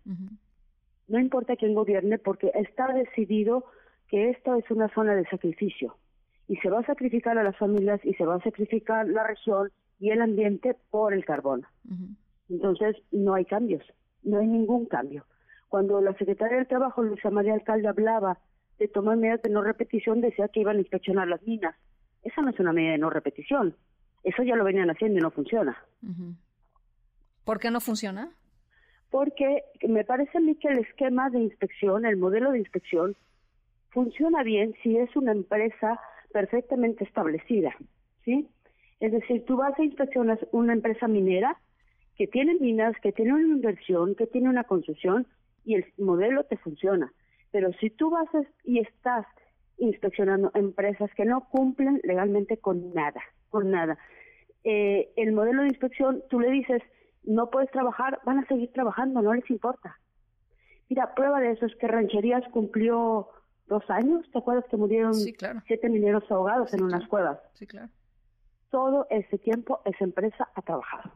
No 1.08 1.18
importa 1.18 1.56
quién 1.56 1.72
gobierne 1.72 2.18
porque 2.18 2.52
está 2.54 2.92
decidido 2.92 3.64
que 4.08 4.28
esto 4.28 4.54
es 4.56 4.70
una 4.70 4.92
zona 4.92 5.14
de 5.14 5.24
sacrificio 5.30 5.96
y 6.48 6.56
se 6.56 6.70
va 6.70 6.80
a 6.80 6.86
sacrificar 6.86 7.38
a 7.38 7.42
las 7.42 7.56
familias 7.56 8.00
y 8.04 8.14
se 8.14 8.24
va 8.24 8.36
a 8.36 8.42
sacrificar 8.42 9.08
la 9.08 9.26
región 9.26 9.70
y 9.98 10.10
el 10.10 10.22
ambiente 10.22 10.76
por 10.90 11.12
el 11.12 11.24
carbón. 11.24 11.66
Entonces, 12.48 12.96
no 13.10 13.34
hay 13.34 13.44
cambios, 13.44 13.82
no 14.22 14.38
hay 14.38 14.46
ningún 14.46 14.86
cambio. 14.86 15.24
Cuando 15.68 16.00
la 16.00 16.14
secretaria 16.14 16.58
del 16.58 16.68
Trabajo, 16.68 17.02
Luisa 17.02 17.30
María 17.30 17.54
Alcalde, 17.54 17.88
hablaba 17.88 18.38
de 18.78 18.88
tomar 18.88 19.16
medidas 19.16 19.42
de 19.42 19.50
no 19.50 19.62
repetición, 19.62 20.20
decía 20.20 20.48
que 20.48 20.60
iban 20.60 20.76
a 20.76 20.80
inspeccionar 20.80 21.26
las 21.26 21.42
minas. 21.42 21.74
Esa 22.22 22.42
no 22.42 22.50
es 22.50 22.60
una 22.60 22.72
medida 22.72 22.92
de 22.92 22.98
no 22.98 23.10
repetición. 23.10 23.74
Eso 24.22 24.42
ya 24.42 24.56
lo 24.56 24.64
venían 24.64 24.90
haciendo 24.90 25.18
y 25.18 25.22
no 25.22 25.30
funciona. 25.30 25.76
¿Por 27.44 27.58
qué 27.58 27.70
no 27.70 27.80
funciona? 27.80 28.30
Porque 29.10 29.62
me 29.88 30.04
parece 30.04 30.38
a 30.38 30.40
mí 30.40 30.56
que 30.56 30.68
el 30.68 30.78
esquema 30.80 31.30
de 31.30 31.40
inspección, 31.40 32.04
el 32.04 32.16
modelo 32.16 32.50
de 32.52 32.58
inspección, 32.58 33.16
funciona 33.90 34.42
bien 34.42 34.74
si 34.82 34.96
es 34.96 35.14
una 35.16 35.32
empresa 35.32 35.98
perfectamente 36.36 37.02
establecida, 37.04 37.74
¿sí? 38.22 38.46
Es 39.00 39.10
decir, 39.10 39.46
tú 39.46 39.56
vas 39.56 39.72
a 39.78 39.82
inspeccionar 39.82 40.38
una 40.52 40.74
empresa 40.74 41.08
minera 41.08 41.56
que 42.14 42.26
tiene 42.26 42.56
minas, 42.56 42.94
que 43.00 43.10
tiene 43.10 43.32
una 43.32 43.54
inversión, 43.54 44.14
que 44.14 44.26
tiene 44.26 44.50
una 44.50 44.64
concesión 44.64 45.26
y 45.64 45.76
el 45.76 45.86
modelo 45.96 46.44
te 46.44 46.58
funciona. 46.58 47.10
Pero 47.52 47.72
si 47.80 47.88
tú 47.88 48.10
vas 48.10 48.28
y 48.64 48.80
estás 48.80 49.24
inspeccionando 49.78 50.50
empresas 50.52 51.10
que 51.14 51.24
no 51.24 51.48
cumplen 51.48 52.02
legalmente 52.04 52.58
con 52.58 52.92
nada, 52.92 53.22
con 53.48 53.70
nada, 53.70 53.96
eh, 54.62 55.08
el 55.16 55.32
modelo 55.32 55.62
de 55.62 55.68
inspección, 55.68 56.22
tú 56.28 56.38
le 56.38 56.50
dices, 56.50 56.82
no 57.24 57.48
puedes 57.48 57.70
trabajar, 57.70 58.20
van 58.26 58.40
a 58.40 58.46
seguir 58.46 58.70
trabajando, 58.74 59.22
no 59.22 59.32
les 59.32 59.48
importa. 59.48 59.98
Mira, 60.90 61.14
prueba 61.14 61.40
de 61.40 61.52
eso 61.52 61.64
es 61.64 61.74
que 61.76 61.88
Rancherías 61.88 62.46
cumplió 62.50 63.30
dos 63.66 63.88
años, 63.88 64.24
¿te 64.32 64.38
acuerdas 64.38 64.64
que 64.70 64.76
murieron 64.76 65.14
siete 65.14 65.88
mineros 65.88 66.24
ahogados 66.30 66.72
en 66.74 66.82
unas 66.82 67.06
cuevas? 67.08 67.38
Sí, 67.54 67.66
claro. 67.66 67.88
Todo 68.70 69.06
ese 69.10 69.38
tiempo 69.38 69.80
esa 69.84 70.04
empresa 70.04 70.48
ha 70.54 70.62
trabajado. 70.62 71.12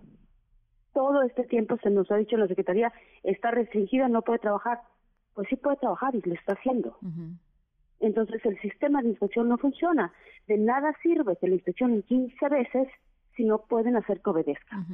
Todo 0.92 1.22
este 1.22 1.44
tiempo 1.44 1.76
se 1.82 1.90
nos 1.90 2.10
ha 2.10 2.16
dicho 2.16 2.34
en 2.34 2.42
la 2.42 2.48
Secretaría, 2.48 2.92
está 3.22 3.50
restringida, 3.50 4.08
no 4.08 4.22
puede 4.22 4.40
trabajar. 4.40 4.80
Pues 5.34 5.48
sí 5.48 5.56
puede 5.56 5.76
trabajar 5.76 6.14
y 6.14 6.20
lo 6.20 6.34
está 6.34 6.54
haciendo. 6.54 6.98
Entonces 8.00 8.44
el 8.44 8.60
sistema 8.60 9.02
de 9.02 9.10
inspección 9.10 9.48
no 9.48 9.58
funciona. 9.58 10.12
De 10.48 10.58
nada 10.58 10.92
sirve 11.02 11.36
que 11.36 11.46
la 11.46 11.54
inspeccionen 11.54 12.02
15 12.02 12.48
veces 12.48 12.88
si 13.36 13.44
no 13.44 13.62
pueden 13.62 13.96
hacer 13.96 14.20
que 14.20 14.30
obedezca. 14.30 14.84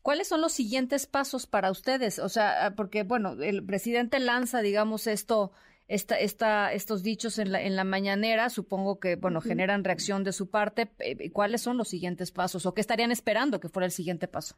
¿Cuáles 0.00 0.28
son 0.28 0.40
los 0.40 0.52
siguientes 0.52 1.06
pasos 1.06 1.46
para 1.46 1.70
ustedes? 1.70 2.18
O 2.18 2.28
sea, 2.28 2.72
porque, 2.76 3.02
bueno, 3.02 3.32
el 3.42 3.64
presidente 3.66 4.20
lanza, 4.20 4.62
digamos, 4.62 5.06
esto 5.06 5.52
esta, 5.88 6.18
esta, 6.18 6.72
estos 6.72 7.02
dichos 7.02 7.38
en 7.38 7.52
la, 7.52 7.62
en 7.62 7.76
la 7.76 7.84
mañanera, 7.84 8.48
supongo 8.48 8.98
que, 8.98 9.16
bueno, 9.16 9.40
generan 9.40 9.84
reacción 9.84 10.24
de 10.24 10.32
su 10.32 10.50
parte. 10.50 10.88
Eh, 10.98 11.30
¿Cuáles 11.30 11.60
son 11.60 11.76
los 11.76 11.88
siguientes 11.88 12.32
pasos 12.32 12.66
o 12.66 12.74
qué 12.74 12.80
estarían 12.80 13.12
esperando 13.12 13.60
que 13.60 13.68
fuera 13.68 13.86
el 13.86 13.92
siguiente 13.92 14.26
paso? 14.26 14.56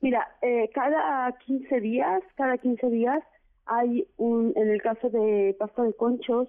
Mira, 0.00 0.28
eh, 0.40 0.70
cada 0.74 1.30
15 1.46 1.80
días, 1.80 2.22
cada 2.36 2.58
15 2.58 2.88
días 2.88 3.22
hay 3.66 4.06
un, 4.16 4.52
en 4.56 4.68
el 4.70 4.82
caso 4.82 5.10
de 5.10 5.54
pasta 5.58 5.82
de 5.82 5.94
conchos, 5.94 6.48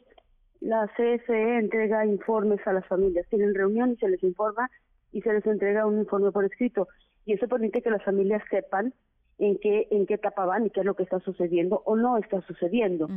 la 0.59 0.88
CFE 0.95 1.59
entrega 1.59 2.05
informes 2.05 2.65
a 2.65 2.74
las 2.74 2.88
familias. 2.88 3.28
Tienen 3.30 3.53
reunión 3.53 3.91
y 3.91 3.97
se 3.97 4.07
les 4.07 4.24
informa 4.24 4.71
y 5.11 5.21
se 5.21 5.34
les 5.34 5.45
entrega 5.45 5.86
un 5.86 5.99
informe 5.99 6.32
por 6.32 6.45
escrito. 6.45 6.88
Y 7.26 7.34
eso 7.34 7.47
permite 7.47 7.82
que 7.82 7.91
las 7.91 8.03
familias 8.03 8.41
sepan 8.49 8.93
en 9.38 9.57
qué, 9.59 9.88
en 9.91 10.05
qué 10.05 10.15
etapa 10.15 10.45
van 10.45 10.65
y 10.65 10.69
qué 10.69 10.80
es 10.80 10.86
lo 10.86 10.95
que 10.95 11.03
está 11.03 11.19
sucediendo 11.19 11.84
o 11.86 11.95
no 11.95 12.17
está 12.17 12.41
sucediendo. 12.41 13.09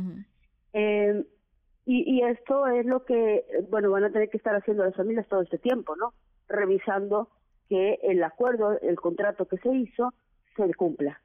Eh, 0.73 1.25
y, 1.85 2.17
y, 2.17 2.21
esto 2.23 2.67
es 2.67 2.85
lo 2.85 3.05
que, 3.05 3.45
bueno, 3.69 3.91
van 3.91 4.03
a 4.03 4.11
tener 4.11 4.29
que 4.29 4.37
estar 4.37 4.55
haciendo 4.55 4.83
las 4.83 4.95
familias 4.95 5.27
todo 5.27 5.41
este 5.41 5.57
tiempo, 5.57 5.95
¿no? 5.95 6.13
Revisando 6.49 7.29
que 7.69 7.99
el 8.03 8.23
acuerdo, 8.23 8.79
el 8.81 8.95
contrato 8.95 9.47
que 9.47 9.57
se 9.57 9.73
hizo, 9.73 10.13
se 10.55 10.73
cumpla. 10.73 11.21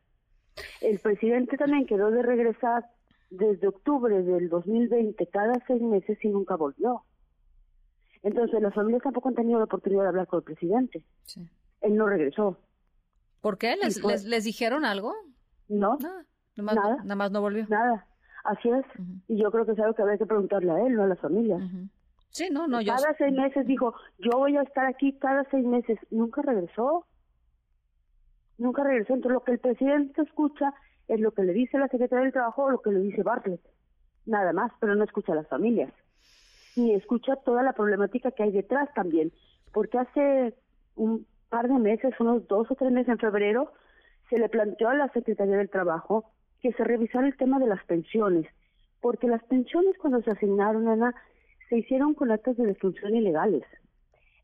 El 0.80 0.98
presidente 0.98 1.56
también 1.56 1.86
quedó 1.86 2.10
de 2.10 2.22
regresar 2.22 2.84
desde 3.30 3.68
octubre 3.68 4.22
del 4.22 4.48
2020 4.48 5.26
cada 5.28 5.54
seis 5.66 5.80
meses 5.80 6.18
y 6.22 6.28
nunca 6.28 6.56
volvió. 6.56 7.02
Entonces 8.22 8.60
las 8.60 8.74
familias 8.74 9.02
tampoco 9.02 9.30
han 9.30 9.34
tenido 9.34 9.58
la 9.58 9.64
oportunidad 9.64 10.02
de 10.02 10.08
hablar 10.08 10.26
con 10.26 10.38
el 10.38 10.44
presidente. 10.44 11.04
Él 11.80 11.96
no 11.96 12.06
regresó. 12.06 12.58
¿Por 13.40 13.58
qué? 13.58 13.76
¿Les, 13.76 14.02
les, 14.04 14.24
les, 14.24 14.44
dijeron 14.44 14.84
algo? 14.84 15.14
No. 15.68 15.98
Nada. 15.98 16.24
Nada 16.56 16.96
nada 16.96 17.14
más 17.16 17.32
no 17.32 17.40
volvió. 17.40 17.66
Nada. 17.68 18.06
Así 18.44 18.68
es. 18.68 18.84
Y 19.28 19.36
yo 19.36 19.50
creo 19.50 19.64
que 19.64 19.72
es 19.72 19.78
algo 19.78 19.94
que 19.94 20.02
habría 20.02 20.18
que 20.18 20.26
preguntarle 20.26 20.70
a 20.72 20.80
él, 20.86 20.94
no 20.94 21.04
a 21.04 21.06
las 21.06 21.20
familias. 21.20 21.62
Sí, 22.30 22.48
no, 22.50 22.66
no, 22.66 22.80
yo... 22.80 22.94
Cada 22.94 23.14
seis 23.16 23.32
meses 23.32 23.66
dijo, 23.66 23.94
yo 24.18 24.38
voy 24.38 24.56
a 24.56 24.62
estar 24.62 24.86
aquí 24.86 25.12
cada 25.18 25.44
seis 25.50 25.64
meses. 25.64 25.98
Nunca 26.10 26.42
regresó. 26.42 27.06
Nunca 28.58 28.82
regresó. 28.84 29.14
Entonces 29.14 29.34
lo 29.34 29.44
que 29.44 29.52
el 29.52 29.58
presidente 29.58 30.22
escucha 30.22 30.74
es 31.08 31.20
lo 31.20 31.32
que 31.32 31.42
le 31.42 31.52
dice 31.52 31.78
la 31.78 31.88
secretaria 31.88 32.24
del 32.24 32.32
Trabajo 32.32 32.64
o 32.64 32.70
lo 32.70 32.80
que 32.80 32.90
le 32.90 33.00
dice 33.00 33.22
Bartlett. 33.22 33.60
Nada 34.24 34.52
más, 34.52 34.72
pero 34.80 34.94
no 34.94 35.04
escucha 35.04 35.32
a 35.32 35.36
las 35.36 35.48
familias. 35.48 35.92
Ni 36.76 36.94
escucha 36.94 37.36
toda 37.36 37.62
la 37.62 37.74
problemática 37.74 38.30
que 38.30 38.44
hay 38.44 38.52
detrás 38.52 38.92
también. 38.94 39.32
Porque 39.72 39.98
hace 39.98 40.54
un 40.96 41.26
par 41.48 41.68
de 41.68 41.78
meses, 41.78 42.14
unos 42.18 42.46
dos 42.48 42.70
o 42.70 42.74
tres 42.74 42.90
meses 42.90 43.10
en 43.10 43.18
febrero, 43.18 43.72
se 44.30 44.38
le 44.38 44.48
planteó 44.48 44.88
a 44.88 44.94
la 44.94 45.08
Secretaría 45.12 45.58
del 45.58 45.68
Trabajo 45.68 46.24
que 46.62 46.72
se 46.72 46.84
revisara 46.84 47.26
el 47.26 47.36
tema 47.36 47.58
de 47.58 47.66
las 47.66 47.84
pensiones, 47.84 48.46
porque 49.00 49.26
las 49.26 49.42
pensiones 49.44 49.98
cuando 49.98 50.22
se 50.22 50.30
asignaron, 50.30 50.88
Ana, 50.88 51.14
se 51.68 51.78
hicieron 51.78 52.14
con 52.14 52.30
actas 52.30 52.56
de 52.56 52.66
defunción 52.66 53.14
ilegales. 53.14 53.64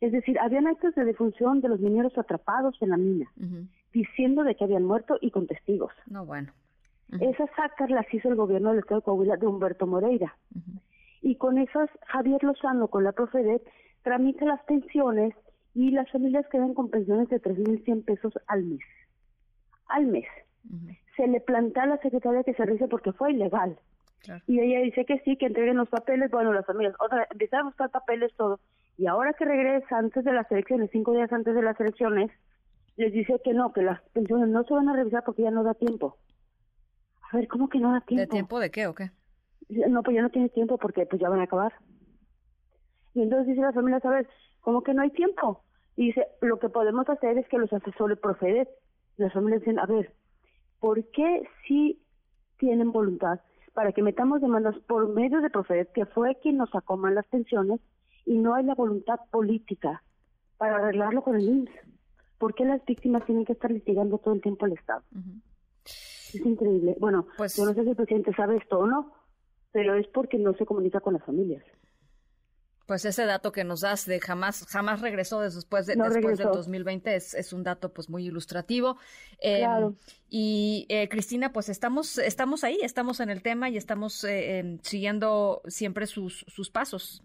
Es 0.00 0.12
decir, 0.12 0.38
habían 0.38 0.66
actas 0.66 0.94
de 0.94 1.04
defunción 1.04 1.60
de 1.60 1.68
los 1.68 1.80
mineros 1.80 2.16
atrapados 2.18 2.76
en 2.80 2.90
la 2.90 2.96
mina, 2.96 3.30
diciendo 3.92 4.44
de 4.44 4.54
que 4.54 4.64
habían 4.64 4.84
muerto 4.84 5.16
y 5.20 5.30
con 5.30 5.46
testigos. 5.46 5.92
No, 6.06 6.24
bueno. 6.24 6.52
Esas 7.20 7.48
actas 7.56 7.90
las 7.90 8.12
hizo 8.12 8.28
el 8.28 8.34
gobierno 8.34 8.70
del 8.70 8.80
Estado 8.80 9.00
de 9.00 9.04
Coahuila 9.04 9.36
de 9.36 9.46
Humberto 9.46 9.86
Moreira. 9.86 10.36
Y 11.22 11.36
con 11.36 11.58
esas, 11.58 11.88
Javier 12.06 12.42
Lozano, 12.44 12.88
con 12.88 13.02
la 13.02 13.12
Profedet, 13.12 13.62
tramita 14.02 14.44
las 14.44 14.62
pensiones 14.64 15.34
y 15.74 15.90
las 15.90 16.10
familias 16.10 16.46
quedan 16.50 16.74
con 16.74 16.90
pensiones 16.90 17.28
de 17.28 17.40
3.100 17.40 18.04
pesos 18.04 18.32
al 18.46 18.64
mes. 18.64 18.80
Al 19.86 20.06
mes. 20.06 20.26
Se 21.18 21.26
le 21.26 21.40
plantea 21.40 21.82
a 21.82 21.86
la 21.86 21.98
secretaria 21.98 22.44
que 22.44 22.54
se 22.54 22.64
revise 22.64 22.88
porque 22.88 23.12
fue 23.12 23.32
ilegal. 23.32 23.78
Y 24.46 24.60
ella 24.60 24.80
dice 24.80 25.04
que 25.04 25.18
sí, 25.20 25.36
que 25.36 25.46
entreguen 25.46 25.76
los 25.76 25.88
papeles. 25.88 26.30
Bueno, 26.30 26.52
las 26.52 26.64
familias 26.64 26.94
otra 27.00 27.26
empiezan 27.30 27.60
a 27.60 27.64
buscar 27.64 27.90
papeles, 27.90 28.32
todo. 28.36 28.60
Y 28.96 29.06
ahora 29.06 29.32
que 29.32 29.44
regresa 29.44 29.98
antes 29.98 30.24
de 30.24 30.32
las 30.32 30.50
elecciones, 30.50 30.90
cinco 30.92 31.12
días 31.12 31.32
antes 31.32 31.54
de 31.54 31.62
las 31.62 31.78
elecciones, 31.80 32.30
les 32.96 33.12
dice 33.12 33.40
que 33.44 33.52
no, 33.52 33.72
que 33.72 33.82
las 33.82 34.00
pensiones 34.10 34.48
no 34.48 34.64
se 34.64 34.74
van 34.74 34.88
a 34.88 34.96
revisar 34.96 35.24
porque 35.24 35.42
ya 35.42 35.50
no 35.50 35.62
da 35.62 35.74
tiempo. 35.74 36.16
A 37.30 37.36
ver, 37.36 37.48
¿cómo 37.48 37.68
que 37.68 37.78
no 37.78 37.92
da 37.92 38.00
tiempo? 38.00 38.20
¿De 38.20 38.26
tiempo 38.26 38.60
de 38.60 38.70
qué 38.70 38.86
o 38.86 38.94
qué? 38.94 39.10
No, 39.68 40.02
pues 40.02 40.14
ya 40.16 40.22
no 40.22 40.30
tiene 40.30 40.48
tiempo 40.48 40.78
porque 40.78 41.04
pues 41.06 41.20
ya 41.20 41.28
van 41.28 41.40
a 41.40 41.44
acabar. 41.44 41.72
Y 43.14 43.22
entonces 43.22 43.48
dice 43.48 43.60
la 43.60 43.72
familia, 43.72 44.00
¿sabes? 44.00 44.26
¿Cómo 44.60 44.82
que 44.82 44.94
no 44.94 45.02
hay 45.02 45.10
tiempo? 45.10 45.62
Y 45.96 46.06
dice, 46.06 46.26
lo 46.40 46.58
que 46.58 46.68
podemos 46.68 47.08
hacer 47.08 47.38
es 47.38 47.48
que 47.48 47.58
los 47.58 47.72
asesores 47.72 48.18
proceden. 48.18 48.68
Las 49.16 49.32
familias 49.32 49.60
dicen, 49.60 49.78
a 49.78 49.86
ver, 49.86 50.12
¿por 50.80 51.04
qué 51.10 51.42
si 51.66 52.00
tienen 52.58 52.92
voluntad 52.92 53.40
para 53.72 53.92
que 53.92 54.02
metamos 54.02 54.40
demandas 54.40 54.76
por 54.86 55.08
medio 55.08 55.40
de 55.40 55.50
Profedet, 55.50 55.92
que 55.92 56.06
fue 56.06 56.36
quien 56.42 56.56
nos 56.56 56.70
sacó 56.70 56.96
mal 56.96 57.14
las 57.14 57.26
pensiones, 57.26 57.80
y 58.24 58.36
no 58.38 58.54
hay 58.54 58.64
la 58.64 58.74
voluntad 58.74 59.20
política 59.30 60.02
para 60.56 60.76
arreglarlo 60.76 61.22
con 61.22 61.36
el 61.36 61.48
IMSS? 61.48 61.70
¿Por 62.38 62.54
qué 62.54 62.64
las 62.64 62.84
víctimas 62.84 63.24
tienen 63.24 63.44
que 63.44 63.52
estar 63.52 63.70
litigando 63.70 64.18
todo 64.18 64.34
el 64.34 64.42
tiempo 64.42 64.64
al 64.64 64.72
Estado? 64.72 65.02
Es 65.84 66.44
increíble. 66.44 66.96
Bueno, 67.00 67.26
Pues 67.36 67.56
yo 67.56 67.64
no 67.64 67.74
sé 67.74 67.82
si 67.82 67.90
el 67.90 67.96
presidente 67.96 68.34
sabe 68.34 68.56
esto 68.56 68.78
o 68.78 68.86
no, 68.86 69.12
pero 69.72 69.94
es 69.94 70.06
porque 70.08 70.38
no 70.38 70.54
se 70.54 70.66
comunica 70.66 71.00
con 71.00 71.14
las 71.14 71.24
familias. 71.24 71.64
Pues 72.88 73.04
ese 73.04 73.26
dato 73.26 73.52
que 73.52 73.64
nos 73.64 73.82
das 73.82 74.06
de 74.06 74.18
jamás 74.18 74.64
jamás 74.66 75.02
regresó 75.02 75.42
después 75.42 75.84
de 75.84 75.94
No 75.94 76.04
después 76.04 76.38
del 76.38 76.46
regresó. 76.46 76.56
2020 76.56 77.16
es, 77.16 77.34
es 77.34 77.52
un 77.52 77.62
dato 77.62 77.92
pues 77.92 78.08
muy 78.08 78.24
ilustrativo. 78.24 78.96
Eh, 79.42 79.58
Claro. 79.58 79.94
Y 80.30 80.86
eh, 80.88 81.06
Cristina, 81.10 81.52
pues 81.52 81.68
estamos 81.68 82.16
estamos 82.16 82.64
ahí, 82.64 82.78
estamos 82.82 83.20
en 83.20 83.28
el 83.28 83.42
tema 83.42 83.68
y 83.68 83.76
estamos 83.76 84.24
eh, 84.24 84.78
siguiendo 84.80 85.60
siempre 85.66 86.06
sus 86.06 86.46
sus 86.48 86.70
pasos. 86.70 87.22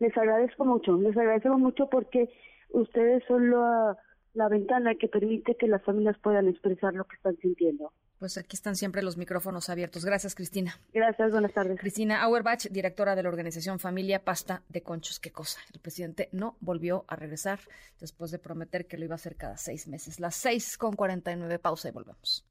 Les 0.00 0.16
agradezco 0.18 0.64
mucho, 0.64 0.96
les 0.96 1.16
agradecemos 1.16 1.60
mucho 1.60 1.88
porque 1.88 2.28
ustedes 2.70 3.22
son 3.28 3.48
la, 3.48 3.96
la 4.34 4.48
ventana 4.48 4.96
que 4.96 5.06
permite 5.06 5.54
que 5.54 5.68
las 5.68 5.84
familias 5.84 6.18
puedan 6.18 6.48
expresar 6.48 6.94
lo 6.94 7.04
que 7.04 7.14
están 7.14 7.36
sintiendo. 7.36 7.92
Pues 8.20 8.36
aquí 8.36 8.54
están 8.54 8.76
siempre 8.76 9.02
los 9.02 9.16
micrófonos 9.16 9.70
abiertos. 9.70 10.04
Gracias, 10.04 10.34
Cristina. 10.34 10.78
Gracias, 10.92 11.32
buenas 11.32 11.54
tardes. 11.54 11.80
Cristina 11.80 12.20
Auerbach, 12.20 12.68
directora 12.70 13.16
de 13.16 13.22
la 13.22 13.30
organización 13.30 13.78
Familia 13.78 14.22
Pasta 14.22 14.62
de 14.68 14.82
Conchos. 14.82 15.18
Qué 15.18 15.32
cosa. 15.32 15.58
El 15.72 15.80
presidente 15.80 16.28
no 16.30 16.58
volvió 16.60 17.06
a 17.08 17.16
regresar 17.16 17.60
después 17.98 18.30
de 18.30 18.38
prometer 18.38 18.86
que 18.86 18.98
lo 18.98 19.06
iba 19.06 19.14
a 19.14 19.16
hacer 19.16 19.36
cada 19.36 19.56
seis 19.56 19.88
meses. 19.88 20.20
Las 20.20 20.36
seis 20.36 20.76
con 20.76 20.92
cuarenta 20.92 21.32
y 21.32 21.36
nueve. 21.36 21.58
Pausa 21.58 21.88
y 21.88 21.92
volvemos. 21.92 22.44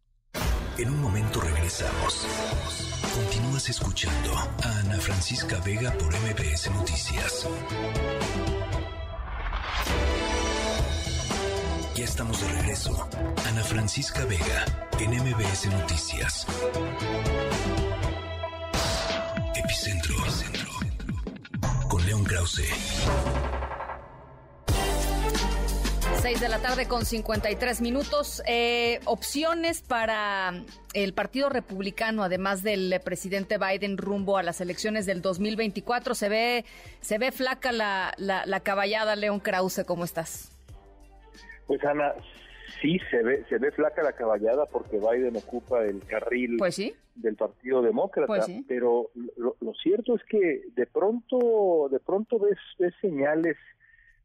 En 0.80 0.89
un 0.89 1.01
momento 1.03 1.39
regresamos. 1.39 2.26
Continúas 3.13 3.70
escuchando 3.70 4.34
a 4.34 4.80
Ana 4.80 4.97
Francisca 4.97 5.59
Vega 5.63 5.91
por 5.91 6.11
MBS 6.15 6.72
Noticias. 6.72 7.47
Estamos 12.10 12.41
de 12.41 12.47
regreso. 12.60 13.07
Ana 13.47 13.64
Francisca 13.64 14.26
Vega 14.26 14.66
en 14.99 15.12
MBS 15.12 15.68
Noticias. 15.68 16.47
Epicentro. 19.55 20.16
Con 21.88 22.05
León 22.05 22.24
Krause. 22.24 22.66
Seis 26.22 26.41
de 26.41 26.49
la 26.49 26.60
tarde 26.60 26.88
con 26.88 27.05
53 27.05 27.82
minutos. 27.82 28.41
Eh, 28.47 28.99
opciones 29.05 29.82
para 29.82 30.64
el 30.93 31.14
Partido 31.14 31.49
Republicano, 31.49 32.24
además 32.24 32.64
del 32.64 32.99
presidente 33.03 33.57
Biden 33.57 33.97
rumbo 33.97 34.38
a 34.38 34.43
las 34.43 34.62
elecciones 34.62 35.05
del 35.05 35.22
2024. 35.22 36.16
Se 36.16 36.28
ve, 36.28 36.66
se 37.01 37.20
ve 37.20 37.32
flaca 37.32 37.72
la, 37.72 38.14
la, 38.18 38.45
la 38.47 38.60
caballada, 38.62 39.16
León 39.16 39.39
Krause. 39.39 39.84
¿Cómo 39.86 40.03
estás? 40.03 40.59
Pues 41.70 41.86
Ana, 41.86 42.15
sí 42.82 42.99
se 43.11 43.22
ve, 43.22 43.45
se 43.47 43.59
ve 43.59 43.70
flaca 43.70 44.01
la 44.01 44.13
caballada 44.13 44.65
porque 44.65 44.97
Biden 44.97 45.36
ocupa 45.38 45.84
el 45.86 46.03
carril 46.03 46.55
Pues 46.57 46.74
sí. 46.74 46.95
del 47.13 47.36
Partido 47.36 47.84
Demócrata, 47.84 48.26
Pues 48.26 48.45
sí. 48.45 48.65
pero 48.67 49.11
lo, 49.38 49.55
lo 49.61 49.74
cierto 49.76 50.15
es 50.15 50.24
que 50.24 50.63
de 50.76 50.88
pronto, 50.88 51.88
de 51.91 51.99
pronto 51.99 52.39
ves, 52.39 52.57
ves 52.80 52.95
señales 52.99 53.55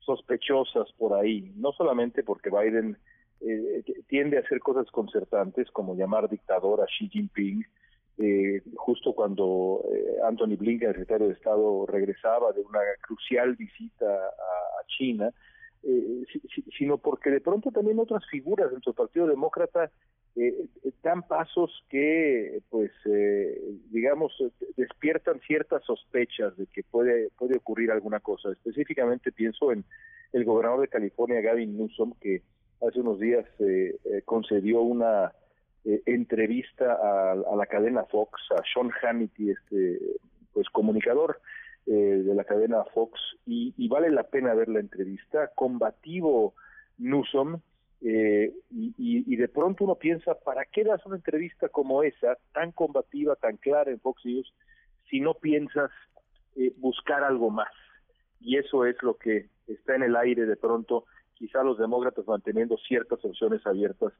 sospechosas 0.00 0.90
por 0.96 1.12
ahí, 1.12 1.52
no 1.56 1.72
solamente 1.72 2.22
porque 2.22 2.48
Biden 2.48 2.96
eh, 3.42 3.84
tiende 4.08 4.38
a 4.38 4.40
hacer 4.40 4.60
cosas 4.60 4.90
concertantes 4.90 5.70
como 5.70 5.94
llamar 5.94 6.30
dictador 6.30 6.80
a 6.80 6.86
Xi 6.86 7.10
Jinping, 7.10 7.62
eh, 8.16 8.62
justo 8.76 9.12
cuando 9.12 9.84
eh, 9.92 10.16
Anthony 10.24 10.56
Blinken, 10.56 10.88
el 10.88 10.94
secretario 10.94 11.26
de 11.28 11.34
Estado, 11.34 11.84
regresaba 11.86 12.52
de 12.52 12.62
una 12.62 12.80
crucial 13.02 13.54
visita 13.56 14.06
a, 14.06 14.80
a 14.80 14.86
China, 14.86 15.30
eh, 15.86 16.24
si- 16.32 16.40
si- 16.54 16.70
sino 16.78 16.98
porque 16.98 17.30
de 17.30 17.40
pronto 17.40 17.70
también 17.70 17.98
otras 17.98 18.24
figuras 18.30 18.70
dentro 18.70 18.92
del 18.92 18.96
Partido 18.96 19.26
Demócrata 19.26 19.90
eh, 20.36 20.66
eh, 20.82 20.90
dan 21.02 21.22
pasos 21.28 21.70
que, 21.88 22.60
pues, 22.68 22.90
eh, 23.04 23.56
digamos, 23.90 24.32
eh, 24.40 24.50
despiertan 24.76 25.38
ciertas 25.46 25.84
sospechas 25.84 26.56
de 26.56 26.66
que 26.66 26.82
puede 26.82 27.28
puede 27.38 27.56
ocurrir 27.56 27.92
alguna 27.92 28.18
cosa. 28.20 28.50
Específicamente 28.50 29.30
pienso 29.30 29.70
en 29.70 29.84
el 30.32 30.44
gobernador 30.44 30.80
de 30.80 30.88
California, 30.88 31.40
Gavin 31.40 31.76
Newsom, 31.76 32.14
que 32.20 32.42
hace 32.86 32.98
unos 33.00 33.20
días 33.20 33.46
eh, 33.60 33.94
concedió 34.24 34.82
una 34.82 35.32
entrevista 36.06 36.94
a, 36.94 37.32
a 37.32 37.56
la 37.56 37.66
cadena 37.66 38.04
Fox, 38.04 38.40
a 38.50 38.62
Sean 38.72 38.90
Hannity, 38.90 39.50
este, 39.50 40.00
pues, 40.52 40.68
comunicador 40.70 41.38
eh, 41.86 41.92
de 41.92 42.34
la 42.34 42.44
cadena 42.44 42.84
Fox, 42.94 43.20
y, 43.46 43.88
vale 43.88 44.10
la 44.10 44.24
pena 44.24 44.54
ver 44.54 44.68
la 44.68 44.80
entrevista. 44.80 45.50
Combativo 45.54 46.54
Newsom, 46.98 47.60
eh, 48.00 48.52
y, 48.70 48.94
y- 48.98 49.24
y 49.32 49.36
de 49.36 49.48
pronto 49.48 49.84
uno 49.84 49.94
piensa, 49.96 50.34
¿para 50.34 50.64
qué 50.66 50.84
das 50.84 51.04
una 51.06 51.16
entrevista 51.16 51.68
como 51.68 52.02
esa, 52.02 52.36
tan 52.52 52.72
combativa, 52.72 53.36
tan 53.36 53.56
clara 53.56 53.90
en 53.90 54.00
Fox 54.00 54.24
News, 54.24 54.52
si 55.10 55.20
no 55.20 55.34
piensas 55.34 55.90
eh, 56.56 56.72
buscar 56.78 57.22
algo 57.24 57.50
más? 57.50 57.72
Y 58.40 58.56
eso 58.58 58.84
es 58.84 58.96
lo 59.02 59.16
que 59.16 59.48
está 59.66 59.94
en 59.94 60.02
el 60.02 60.16
aire 60.16 60.44
de 60.46 60.56
pronto, 60.56 61.04
quizá 61.34 61.62
los 61.62 61.78
demócratas 61.78 62.26
manteniendo 62.26 62.76
ciertas 62.76 63.24
opciones 63.24 63.66
abiertas, 63.66 64.12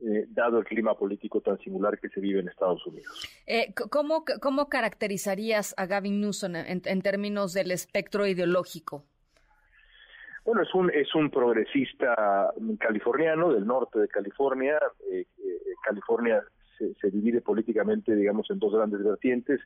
eh, 0.00 0.26
dado 0.28 0.58
el 0.58 0.64
clima 0.64 0.94
político 0.94 1.40
tan 1.40 1.58
singular 1.58 1.98
que 1.98 2.08
se 2.08 2.20
vive 2.20 2.40
en 2.40 2.48
Estados 2.48 2.86
Unidos. 2.86 3.28
Eh, 3.46 3.74
¿cómo, 3.90 4.24
¿Cómo 4.40 4.68
caracterizarías 4.68 5.74
a 5.76 5.86
Gavin 5.86 6.20
Newsom 6.20 6.56
en, 6.56 6.82
en 6.84 7.02
términos 7.02 7.52
del 7.52 7.70
espectro 7.70 8.26
ideológico? 8.26 9.04
Bueno, 10.48 10.62
es 10.62 10.74
un 10.74 10.90
es 10.90 11.14
un 11.14 11.30
progresista 11.30 12.50
californiano 12.80 13.52
del 13.52 13.66
norte 13.66 13.98
de 13.98 14.08
California. 14.08 14.78
Eh, 15.12 15.26
eh, 15.36 15.58
California 15.84 16.42
se, 16.78 17.10
divide 17.10 17.40
políticamente, 17.40 18.14
digamos, 18.14 18.50
en 18.50 18.58
dos 18.58 18.72
grandes 18.72 19.02
vertientes. 19.02 19.60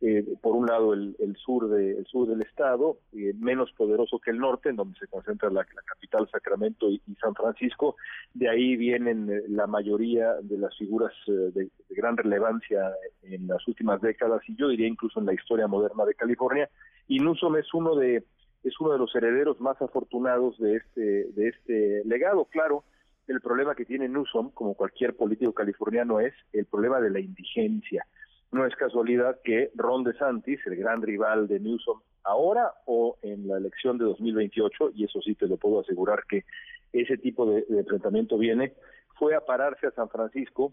Eh, 0.00 0.24
por 0.40 0.54
un 0.54 0.66
lado, 0.66 0.94
el, 0.94 1.16
el 1.18 1.36
sur 1.36 1.68
de 1.68 1.98
el 1.98 2.06
sur 2.06 2.28
del 2.28 2.42
estado, 2.42 2.98
eh, 3.12 3.34
menos 3.38 3.72
poderoso 3.72 4.18
que 4.18 4.30
el 4.30 4.38
norte, 4.38 4.68
en 4.68 4.76
donde 4.76 4.98
se 4.98 5.08
concentra 5.08 5.50
la, 5.50 5.64
capital 5.64 6.28
Sacramento 6.30 6.88
y, 6.90 7.00
y 7.06 7.14
San 7.16 7.34
Francisco. 7.34 7.96
De 8.34 8.48
ahí 8.48 8.76
vienen 8.76 9.30
eh, 9.30 9.42
la 9.48 9.66
mayoría 9.66 10.34
de 10.42 10.58
las 10.58 10.76
figuras 10.76 11.12
eh, 11.26 11.32
de, 11.32 11.64
de 11.64 11.94
gran 11.94 12.16
relevancia 12.16 12.92
en 13.22 13.46
las 13.46 13.66
últimas 13.66 14.00
décadas 14.00 14.42
y 14.48 14.56
yo 14.56 14.68
diría 14.68 14.86
incluso 14.86 15.20
en 15.20 15.26
la 15.26 15.34
historia 15.34 15.66
moderna 15.66 16.04
de 16.04 16.14
California. 16.14 16.68
Y 17.08 17.20
Newsom 17.20 17.56
es 17.56 17.72
uno 17.74 17.96
de 17.96 18.24
es 18.64 18.78
uno 18.80 18.92
de 18.92 18.98
los 18.98 19.14
herederos 19.14 19.60
más 19.60 19.80
afortunados 19.80 20.58
de 20.58 20.76
este, 20.76 21.00
de 21.00 21.48
este 21.48 22.02
legado. 22.04 22.44
Claro, 22.46 22.84
el 23.28 23.40
problema 23.40 23.74
que 23.74 23.84
tiene 23.84 24.08
Newsom, 24.08 24.50
como 24.50 24.74
cualquier 24.74 25.14
político 25.14 25.52
californiano, 25.52 26.20
es 26.20 26.34
el 26.52 26.66
problema 26.66 27.00
de 27.00 27.10
la 27.10 27.20
indigencia. 27.20 28.06
No 28.50 28.66
es 28.66 28.74
casualidad 28.76 29.38
que 29.44 29.70
Ron 29.74 30.04
DeSantis, 30.04 30.60
el 30.66 30.76
gran 30.76 31.02
rival 31.02 31.46
de 31.46 31.60
Newsom, 31.60 32.00
ahora 32.24 32.72
o 32.86 33.18
en 33.22 33.46
la 33.46 33.58
elección 33.58 33.98
de 33.98 34.06
2028, 34.06 34.90
y 34.94 35.04
eso 35.04 35.20
sí 35.20 35.34
te 35.34 35.46
lo 35.46 35.56
puedo 35.56 35.80
asegurar 35.80 36.24
que 36.28 36.44
ese 36.92 37.18
tipo 37.18 37.44
de, 37.46 37.66
de 37.68 37.80
enfrentamiento 37.80 38.38
viene, 38.38 38.72
fue 39.18 39.34
a 39.34 39.40
pararse 39.40 39.86
a 39.86 39.90
San 39.90 40.08
Francisco 40.08 40.72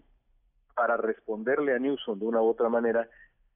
para 0.74 0.96
responderle 0.96 1.74
a 1.74 1.78
Newsom 1.78 2.18
de 2.18 2.24
una 2.24 2.40
u 2.40 2.46
otra 2.46 2.68
manera 2.68 3.08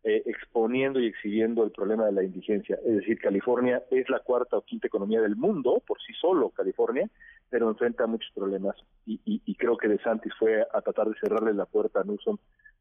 eh, 0.02 0.22
exponiendo 0.24 0.98
y 0.98 1.06
exhibiendo 1.06 1.62
el 1.62 1.72
problema 1.72 2.06
de 2.06 2.12
la 2.12 2.22
indigencia. 2.22 2.78
Es 2.86 2.96
decir, 2.96 3.18
California 3.18 3.82
es 3.90 4.08
la 4.08 4.20
cuarta 4.20 4.56
o 4.56 4.62
quinta 4.62 4.86
economía 4.86 5.20
del 5.20 5.36
mundo, 5.36 5.82
por 5.86 6.00
sí 6.00 6.14
solo 6.18 6.48
California, 6.48 7.06
pero 7.50 7.68
enfrenta 7.68 8.06
muchos 8.06 8.30
problemas. 8.34 8.76
Y, 9.04 9.20
y, 9.24 9.42
y 9.44 9.54
creo 9.56 9.76
que 9.76 9.88
DeSantis 9.88 10.32
fue 10.38 10.62
a 10.62 10.80
tratar 10.80 11.08
de 11.08 11.18
cerrarle 11.20 11.52
la 11.52 11.66
puerta 11.66 12.00
a 12.00 12.04
Newsom 12.04 12.38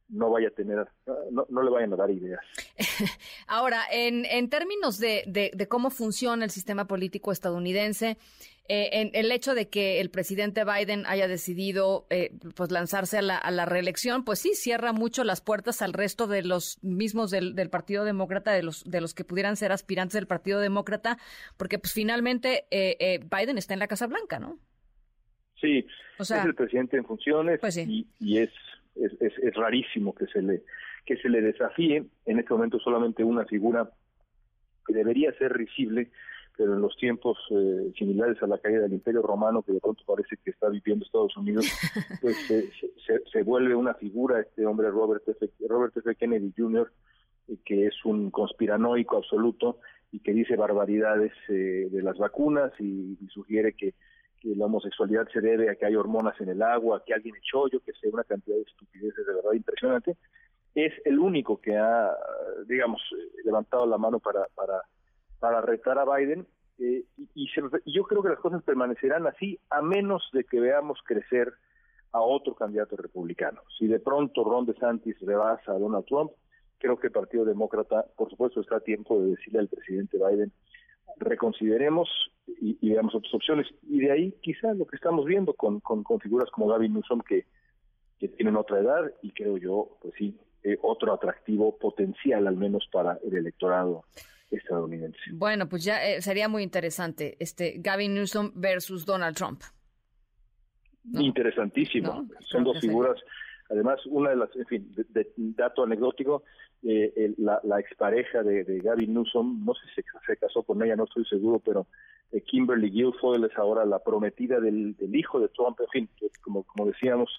no 0.10 0.32
vaya 0.32 0.50
a 0.50 0.52
tener, 0.52 0.88
no, 1.32 1.46
no 1.50 1.64
le 1.64 1.70
vayan 1.70 1.94
a 1.94 1.96
dar 1.96 2.10
ideas. 2.10 2.42
Ahora, 3.48 3.84
en, 3.92 4.26
en 4.26 4.50
términos 4.50 5.00
de, 5.00 5.24
de, 5.28 5.52
de 5.54 5.68
cómo 5.68 5.90
funciona 5.90 6.44
el 6.44 6.52
sistema 6.52 6.86
político 6.86 7.32
estadounidense, 7.32 8.18
eh, 8.72 9.02
en 9.02 9.10
el 9.14 9.32
hecho 9.32 9.56
de 9.56 9.68
que 9.68 10.00
el 10.00 10.12
presidente 10.12 10.64
Biden 10.64 11.04
haya 11.08 11.28
decidido 11.28 12.06
eh, 12.12 12.32
pues 12.56 12.70
lanzarse 12.70 13.18
a 13.18 13.24
la, 13.24 13.36
a 13.36 13.50
la, 13.50 13.66
reelección, 13.66 14.24
pues 14.24 14.38
sí 14.38 14.52
cierra 14.54 14.94
mucho 14.94 15.24
las 15.24 15.42
puertas 15.42 15.82
al 15.82 15.92
resto 15.92 16.28
de 16.28 16.44
los 16.44 16.78
mismos 16.84 17.32
del, 17.32 17.56
del, 17.56 17.72
Partido 17.72 18.06
Demócrata, 18.06 18.52
de 18.52 18.62
los 18.62 18.84
de 18.84 19.02
los 19.02 19.16
que 19.16 19.24
pudieran 19.24 19.56
ser 19.56 19.72
aspirantes 19.72 20.14
del 20.14 20.28
Partido 20.28 20.60
Demócrata, 20.60 21.18
porque 21.58 21.80
pues 21.80 21.94
finalmente 21.94 22.68
eh, 22.70 22.96
eh 23.00 23.20
Biden 23.20 23.58
está 23.58 23.74
en 23.74 23.80
la 23.80 23.88
Casa 23.88 24.06
Blanca, 24.06 24.38
¿no? 24.38 24.60
Sí, 25.60 25.88
o 26.20 26.24
sea, 26.24 26.42
es 26.42 26.46
el 26.46 26.54
presidente 26.54 26.96
en 26.96 27.06
funciones 27.06 27.60
pues 27.60 27.74
sí. 27.74 27.86
y, 27.88 28.08
y 28.20 28.38
es, 28.38 28.52
es, 28.96 29.14
es, 29.22 29.34
es 29.40 29.54
rarísimo 29.56 30.14
que 30.14 30.28
se 30.28 30.42
le 30.42 30.64
que 31.06 31.18
se 31.18 31.30
le 31.30 31.42
desafíe 31.42 32.06
en 32.26 32.40
este 32.40 32.54
momento 32.54 32.80
solamente 32.80 33.24
una 33.24 33.46
figura 33.46 33.90
que 34.86 34.94
debería 34.94 35.32
ser 35.34 35.54
risible 35.54 36.12
pero 36.60 36.74
en 36.74 36.82
los 36.82 36.94
tiempos 36.98 37.38
eh, 37.52 37.94
similares 37.98 38.44
a 38.44 38.48
la 38.48 38.58
caída 38.58 38.82
del 38.82 38.92
Imperio 38.92 39.22
Romano, 39.22 39.64
que 39.64 39.72
de 39.72 39.80
pronto 39.80 40.04
parece 40.06 40.36
que 40.44 40.52
está 40.52 40.68
viviendo 40.68 41.06
Estados 41.06 41.38
Unidos, 41.38 41.66
pues 42.22 42.36
se, 42.48 42.70
se, 43.08 43.22
se, 43.32 43.44
vuelve 43.44 43.76
una 43.76 43.94
figura 43.94 44.42
este 44.42 44.66
hombre 44.66 44.90
Robert 44.92 45.24
F. 45.26 45.50
Robert 45.70 45.96
F. 45.96 46.16
Kennedy 46.16 46.54
Jr., 46.58 46.92
eh, 47.48 47.56
que 47.64 47.86
es 47.86 48.04
un 48.04 48.30
conspiranoico 48.30 49.16
absoluto 49.16 49.80
y 50.12 50.20
que 50.20 50.34
dice 50.34 50.58
barbaridades 50.58 51.32
eh, 51.48 51.88
de 51.90 52.02
las 52.02 52.18
vacunas 52.18 52.74
y, 52.78 53.18
y 53.22 53.28
sugiere 53.30 53.72
que, 53.72 53.94
que, 54.40 54.56
la 54.56 54.66
homosexualidad 54.66 55.28
se 55.34 55.42
debe 55.42 55.70
a 55.70 55.76
que 55.76 55.86
hay 55.86 55.96
hormonas 55.96 56.40
en 56.42 56.50
el 56.50 56.62
agua, 56.62 57.04
que 57.06 57.14
alguien 57.14 57.36
echó, 57.36 57.68
yo 57.70 57.80
que 57.82 57.94
sé, 57.94 58.10
una 58.10 58.24
cantidad 58.24 58.56
de 58.56 58.64
estupideces 58.64 59.26
de 59.26 59.34
verdad 59.34 59.54
impresionante. 59.54 60.18
Es 60.76 60.94
el 61.06 61.20
único 61.20 61.60
que 61.60 61.76
ha, 61.78 62.16
digamos, 62.68 63.02
levantado 63.44 63.86
la 63.86 63.98
mano 63.98 64.20
para, 64.20 64.46
para 64.56 64.82
para 65.40 65.62
retar 65.62 65.98
a 65.98 66.06
Biden 66.06 66.46
eh, 66.80 67.04
y, 67.18 67.30
y, 67.34 67.50
yo 67.94 68.04
creo 68.04 68.22
que 68.24 68.30
las 68.30 68.40
cosas 68.40 68.64
permanecerán 68.64 69.28
así 69.28 69.60
a 69.70 69.82
menos 69.82 70.24
de 70.32 70.44
que 70.44 70.60
veamos 70.60 71.00
crecer 71.06 71.54
a 72.12 72.22
otro 72.22 72.56
candidato 72.56 72.96
republicano. 72.96 73.62
Si 73.78 73.88
de 73.88 74.00
pronto 74.00 74.44
Ron 74.44 74.66
DeSantis 74.66 75.20
rebasa 75.20 75.74
a 75.74 75.78
Donald 75.78 76.06
Trump, 76.06 76.32
creo 76.78 76.98
que 76.98 77.08
el 77.08 77.14
Partido 77.14 77.46
Demócrata, 77.46 78.06
por 78.16 78.30
supuesto, 78.30 78.62
está 78.62 78.78
a 78.78 78.82
tiempo 78.82 79.22
de 79.22 79.32
decirle 79.32 79.60
al 79.60 79.68
presidente 79.68 80.18
Biden, 80.18 80.52
reconsideremos 81.18 82.10
y, 82.48 82.78
y 82.82 82.92
veamos 82.92 83.16
otras 83.16 83.34
opciones. 83.34 83.68
Y 83.84 84.00
de 84.00 84.12
ahí 84.12 84.36
quizá 84.42 84.74
lo 84.74 84.86
que 84.86 84.96
estamos 84.96 85.26
viendo 85.26 85.54
con, 85.54 85.80
con, 85.80 86.04
con 86.04 86.20
figuras 86.20 86.50
como 86.52 86.68
Gavin 86.68 86.94
Newsom 86.94 87.22
que, 87.22 87.46
que 88.20 88.28
tienen 88.30 88.56
otra 88.56 88.80
edad 88.80 89.12
y 89.22 89.32
creo 89.32 89.58
yo, 89.58 89.98
pues 90.02 90.14
sí, 90.18 90.38
eh, 90.64 90.78
otro 90.82 91.14
atractivo 91.14 91.78
potencial 91.78 92.48
al 92.48 92.58
menos 92.58 92.88
para 92.92 93.18
el 93.24 93.36
electorado 93.36 94.04
estadounidense. 94.52 95.20
Bueno, 95.32 95.70
pues 95.70 95.84
ya 95.84 96.06
eh, 96.06 96.22
sería 96.22 96.50
muy 96.50 96.64
interesante 96.64 97.38
este 97.40 97.76
Gavin 97.78 98.14
Newsom 98.14 98.52
versus 98.56 99.06
Donald 99.06 99.36
Trump. 99.36 99.62
¿No? 101.04 101.22
Interesantísimo. 101.22 102.14
¿No? 102.14 102.30
Son 102.42 102.64
dos 102.64 102.80
figuras. 102.80 103.18
Además, 103.70 104.00
una 104.08 104.32
de 104.32 104.36
las, 104.36 104.56
en 104.56 104.66
fin, 104.66 104.92
de, 104.96 105.06
de 105.10 105.32
dato 105.36 105.84
anecdótico, 105.84 106.44
eh, 106.84 107.14
el, 107.16 107.36
la, 107.38 107.60
la, 107.64 107.80
expareja 107.80 108.42
de, 108.44 108.64
de 108.64 108.80
Gavin 108.80 109.14
Newsom, 109.14 109.66
no 109.66 109.74
sé 109.74 109.82
si 109.96 110.02
se, 110.26 110.38
casó 110.38 110.64
con 110.64 110.82
ella, 110.82 110.96
no 110.96 111.04
estoy 111.04 111.26
seguro, 111.26 111.60
pero 111.60 111.88
eh, 112.32 112.42
Kimberly 112.42 112.90
Guilfoyle 112.90 113.46
es 113.46 113.58
ahora 113.58 113.86
la 113.86 114.00
prometida 114.00 114.60
del, 114.60 114.96
del 114.96 115.16
hijo 115.16 115.40
de 115.40 115.50
Trump. 115.50 115.80
En 115.82 115.88
fin, 115.90 116.10
como, 116.42 116.64
como 116.64 116.86
decíamos, 116.86 117.30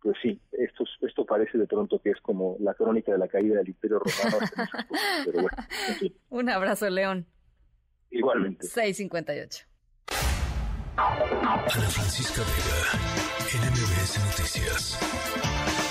pues 0.00 0.16
sí, 0.22 0.40
esto, 0.52 0.84
esto 1.00 1.24
parece 1.26 1.58
de 1.58 1.66
pronto 1.66 2.00
que 2.00 2.10
es 2.10 2.20
como 2.20 2.56
la 2.60 2.74
crónica 2.74 3.10
de 3.10 3.18
la 3.18 3.28
caída 3.28 3.56
del 3.56 3.68
Imperio 3.68 3.98
Romano. 3.98 4.46
pero 5.24 5.42
bueno, 5.42 5.56
en 5.88 5.94
fin. 5.96 6.14
Un 6.30 6.48
abrazo, 6.48 6.88
León. 6.88 7.26
Igualmente. 8.10 8.66
658. 8.66 9.66
Ana 10.96 11.88
Francisca 11.90 12.40
Vega, 12.40 13.68
NMBS 13.68 14.18
Noticias. 14.24 15.85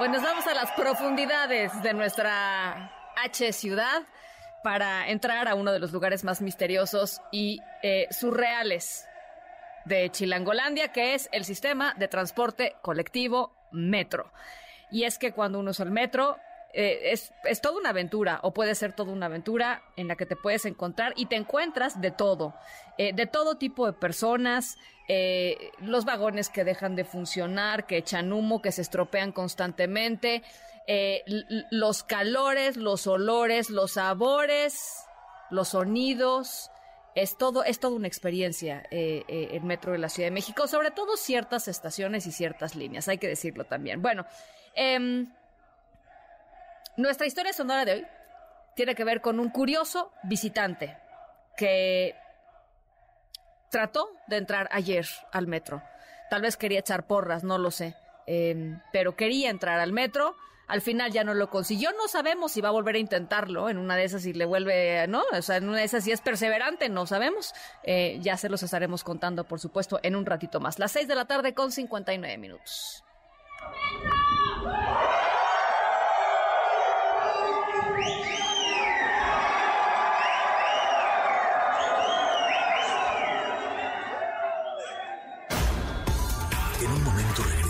Pues 0.00 0.10
nos 0.12 0.22
vamos 0.22 0.46
a 0.46 0.54
las 0.54 0.72
profundidades 0.72 1.70
de 1.82 1.92
nuestra 1.92 2.90
H 3.22 3.52
ciudad 3.52 4.00
para 4.64 5.10
entrar 5.10 5.46
a 5.46 5.54
uno 5.54 5.72
de 5.72 5.78
los 5.78 5.92
lugares 5.92 6.24
más 6.24 6.40
misteriosos 6.40 7.20
y 7.30 7.60
eh, 7.82 8.06
surreales 8.10 9.06
de 9.84 10.08
Chilangolandia, 10.08 10.90
que 10.90 11.12
es 11.12 11.28
el 11.32 11.44
sistema 11.44 11.92
de 11.98 12.08
transporte 12.08 12.76
colectivo 12.80 13.52
metro. 13.72 14.32
Y 14.90 15.04
es 15.04 15.18
que 15.18 15.32
cuando 15.32 15.58
uno 15.58 15.72
usa 15.72 15.84
el 15.84 15.90
metro, 15.90 16.38
eh, 16.72 17.12
es, 17.12 17.32
es, 17.44 17.60
toda 17.60 17.78
una 17.78 17.90
aventura, 17.90 18.38
o 18.42 18.52
puede 18.52 18.74
ser 18.74 18.92
toda 18.92 19.12
una 19.12 19.26
aventura 19.26 19.82
en 19.96 20.06
la 20.06 20.16
que 20.16 20.26
te 20.26 20.36
puedes 20.36 20.64
encontrar 20.66 21.12
y 21.16 21.26
te 21.26 21.34
encuentras 21.34 22.00
de 22.00 22.12
todo, 22.12 22.54
eh, 22.96 23.12
de 23.12 23.26
todo 23.26 23.56
tipo 23.56 23.86
de 23.86 23.92
personas, 23.92 24.76
eh, 25.08 25.72
los 25.80 26.04
vagones 26.04 26.48
que 26.48 26.62
dejan 26.62 26.94
de 26.94 27.04
funcionar, 27.04 27.86
que 27.86 27.96
echan 27.96 28.32
humo, 28.32 28.62
que 28.62 28.70
se 28.70 28.82
estropean 28.82 29.32
constantemente, 29.32 30.42
los 31.70 32.02
calores, 32.02 32.76
los 32.76 33.06
olores, 33.06 33.70
los 33.70 33.92
sabores, 33.92 35.04
los 35.48 35.68
sonidos. 35.68 36.72
Es 37.14 37.38
todo, 37.38 37.62
es 37.62 37.78
toda 37.78 37.94
una 37.94 38.08
experiencia 38.08 38.82
el 38.90 39.62
metro 39.62 39.92
de 39.92 39.98
la 39.98 40.08
Ciudad 40.08 40.26
de 40.26 40.32
México, 40.32 40.66
sobre 40.66 40.90
todo 40.90 41.16
ciertas 41.16 41.68
estaciones 41.68 42.26
y 42.26 42.32
ciertas 42.32 42.74
líneas, 42.74 43.06
hay 43.06 43.18
que 43.18 43.28
decirlo 43.28 43.64
también. 43.64 44.02
Bueno, 44.02 44.26
eh, 44.74 45.26
nuestra 47.00 47.26
historia 47.26 47.52
sonora 47.52 47.84
de 47.84 47.92
hoy 47.92 48.06
tiene 48.76 48.94
que 48.94 49.04
ver 49.04 49.20
con 49.20 49.40
un 49.40 49.50
curioso 49.50 50.12
visitante 50.22 50.96
que 51.56 52.14
trató 53.70 54.10
de 54.26 54.36
entrar 54.36 54.68
ayer 54.72 55.06
al 55.32 55.46
metro. 55.46 55.82
Tal 56.28 56.42
vez 56.42 56.56
quería 56.56 56.80
echar 56.80 57.06
porras, 57.06 57.42
no 57.42 57.58
lo 57.58 57.70
sé, 57.70 57.96
eh, 58.26 58.78
pero 58.92 59.16
quería 59.16 59.50
entrar 59.50 59.80
al 59.80 59.92
metro. 59.92 60.36
Al 60.68 60.82
final 60.82 61.10
ya 61.10 61.24
no 61.24 61.34
lo 61.34 61.50
consiguió. 61.50 61.90
No 61.92 62.06
sabemos 62.06 62.52
si 62.52 62.60
va 62.60 62.68
a 62.68 62.72
volver 62.72 62.94
a 62.94 62.98
intentarlo. 62.98 63.68
En 63.68 63.76
una 63.76 63.96
de 63.96 64.04
esas, 64.04 64.22
si 64.22 64.32
le 64.32 64.44
vuelve, 64.44 65.04
¿no? 65.08 65.24
O 65.32 65.42
sea, 65.42 65.56
en 65.56 65.68
una 65.68 65.78
de 65.78 65.84
esas, 65.84 66.04
si 66.04 66.12
es 66.12 66.20
perseverante, 66.20 66.88
no 66.88 67.06
sabemos. 67.06 67.52
Eh, 67.82 68.18
ya 68.20 68.36
se 68.36 68.48
los 68.48 68.62
estaremos 68.62 69.02
contando, 69.02 69.42
por 69.42 69.58
supuesto, 69.58 69.98
en 70.04 70.14
un 70.14 70.26
ratito 70.26 70.60
más. 70.60 70.78
Las 70.78 70.92
6 70.92 71.08
de 71.08 71.16
la 71.16 71.24
tarde 71.24 71.54
con 71.54 71.72
59 71.72 72.38
minutos. 72.38 73.02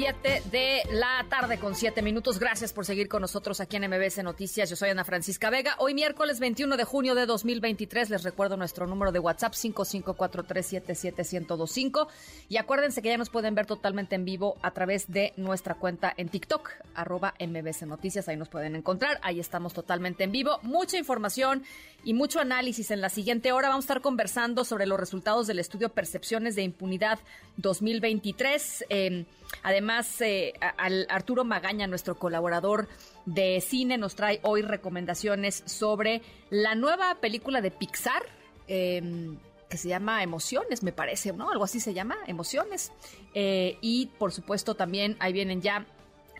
7 0.00 0.42
de 0.50 0.80
la 0.92 1.26
tarde 1.28 1.58
con 1.58 1.74
7 1.74 2.00
minutos. 2.00 2.38
Gracias 2.38 2.72
por 2.72 2.86
seguir 2.86 3.06
con 3.06 3.20
nosotros 3.20 3.60
aquí 3.60 3.76
en 3.76 3.86
MBS 3.86 4.24
Noticias. 4.24 4.70
Yo 4.70 4.76
soy 4.76 4.88
Ana 4.88 5.04
Francisca 5.04 5.50
Vega. 5.50 5.74
Hoy 5.76 5.92
miércoles 5.92 6.40
21 6.40 6.78
de 6.78 6.84
junio 6.84 7.14
de 7.14 7.26
2023 7.26 8.08
les 8.08 8.22
recuerdo 8.22 8.56
nuestro 8.56 8.86
número 8.86 9.12
de 9.12 9.18
WhatsApp 9.18 9.52
5543771025 9.52 12.08
y 12.48 12.56
acuérdense 12.56 13.02
que 13.02 13.10
ya 13.10 13.18
nos 13.18 13.28
pueden 13.28 13.54
ver 13.54 13.66
totalmente 13.66 14.14
en 14.14 14.24
vivo 14.24 14.56
a 14.62 14.70
través 14.70 15.12
de 15.12 15.34
nuestra 15.36 15.74
cuenta 15.74 16.14
en 16.16 16.30
TikTok 16.30 16.70
arroba 16.94 17.34
MBS 17.38 17.82
Noticias. 17.82 18.26
Ahí 18.26 18.38
nos 18.38 18.48
pueden 18.48 18.76
encontrar. 18.76 19.20
Ahí 19.22 19.38
estamos 19.38 19.74
totalmente 19.74 20.24
en 20.24 20.32
vivo. 20.32 20.60
Mucha 20.62 20.96
información 20.96 21.62
y 22.04 22.14
mucho 22.14 22.40
análisis 22.40 22.90
en 22.90 23.02
la 23.02 23.10
siguiente 23.10 23.52
hora. 23.52 23.68
Vamos 23.68 23.84
a 23.84 23.88
estar 23.88 24.00
conversando 24.00 24.64
sobre 24.64 24.86
los 24.86 24.98
resultados 24.98 25.46
del 25.46 25.58
estudio 25.58 25.90
Percepciones 25.90 26.56
de 26.56 26.62
Impunidad 26.62 27.18
2023. 27.58 28.86
Eh, 28.88 29.26
Además, 29.62 29.89
eh, 30.20 30.52
al 30.76 31.06
Arturo 31.08 31.44
Magaña, 31.44 31.86
nuestro 31.86 32.16
colaborador 32.16 32.88
de 33.26 33.60
cine, 33.60 33.98
nos 33.98 34.14
trae 34.14 34.40
hoy 34.42 34.62
recomendaciones 34.62 35.62
sobre 35.66 36.22
la 36.50 36.74
nueva 36.74 37.16
película 37.20 37.60
de 37.60 37.70
Pixar. 37.70 38.22
Eh, 38.68 39.36
que 39.68 39.76
se 39.76 39.88
llama 39.88 40.22
Emociones, 40.22 40.82
me 40.82 40.92
parece, 40.92 41.32
¿no? 41.32 41.48
Algo 41.50 41.62
así 41.62 41.78
se 41.78 41.94
llama, 41.94 42.16
Emociones. 42.26 42.90
Eh, 43.34 43.78
y 43.80 44.06
por 44.18 44.32
supuesto 44.32 44.74
también 44.74 45.16
ahí 45.20 45.32
vienen 45.32 45.62
ya 45.62 45.86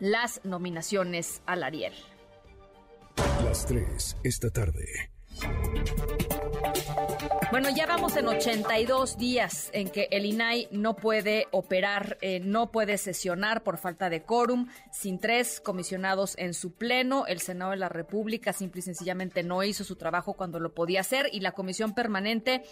las 0.01 0.45
nominaciones 0.45 1.41
al 1.47 1.63
Ariel. 1.63 1.95
Las 3.45 3.67
3 3.67 4.17
esta 4.25 4.51
tarde. 4.51 5.11
Bueno, 7.51 7.69
ya 7.69 7.85
vamos 7.85 8.17
en 8.17 8.29
82 8.29 9.19
días 9.19 9.71
en 9.73 9.91
que 9.91 10.07
el 10.13 10.25
INAI 10.25 10.69
no 10.71 10.95
puede 10.95 11.49
operar, 11.51 12.17
eh, 12.21 12.39
no 12.39 12.71
puede 12.71 12.97
sesionar 12.97 13.65
por 13.65 13.77
falta 13.77 14.09
de 14.09 14.23
quórum, 14.23 14.69
sin 14.93 15.19
tres 15.19 15.61
comisionados 15.61 16.39
en 16.39 16.55
su 16.55 16.75
pleno. 16.75 17.27
El 17.27 17.41
Senado 17.41 17.73
de 17.73 17.79
la 17.79 17.89
República 17.89 18.53
simple 18.53 18.79
y 18.79 18.83
sencillamente 18.83 19.43
no 19.43 19.65
hizo 19.65 19.83
su 19.83 19.97
trabajo 19.97 20.35
cuando 20.35 20.61
lo 20.61 20.75
podía 20.75 21.01
hacer 21.01 21.29
y 21.33 21.41
la 21.41 21.51
comisión 21.51 21.93
permanente 21.93 22.63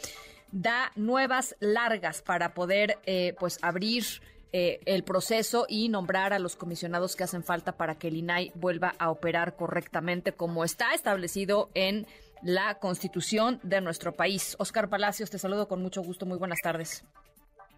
da 0.53 0.93
nuevas 0.95 1.57
largas 1.59 2.22
para 2.22 2.55
poder, 2.55 3.01
eh, 3.05 3.35
pues, 3.41 3.59
abrir 3.62 4.05
eh, 4.53 4.81
el 4.87 5.03
proceso 5.03 5.66
y 5.68 5.89
nombrar 5.91 6.33
a 6.33 6.39
los 6.39 6.57
comisionados 6.57 7.16
que 7.16 7.24
hacen 7.24 7.43
falta 7.43 7.72
para 7.72 7.99
que 7.99 8.09
el 8.09 8.16
INAI 8.16 8.53
vuelva 8.55 8.95
a 8.99 9.11
operar 9.11 9.57
correctamente 9.57 10.33
como 10.33 10.64
está 10.64 10.95
establecido 10.95 11.68
en 11.74 12.07
la 12.43 12.78
constitución 12.78 13.61
de 13.62 13.80
nuestro 13.80 14.16
país. 14.16 14.57
Oscar 14.59 14.89
Palacios, 14.89 15.30
te 15.30 15.39
saludo 15.39 15.68
con 15.68 15.82
mucho 15.82 16.03
gusto. 16.03 16.26
Muy 16.26 16.39
buenas 16.39 16.61
tardes. 16.62 17.05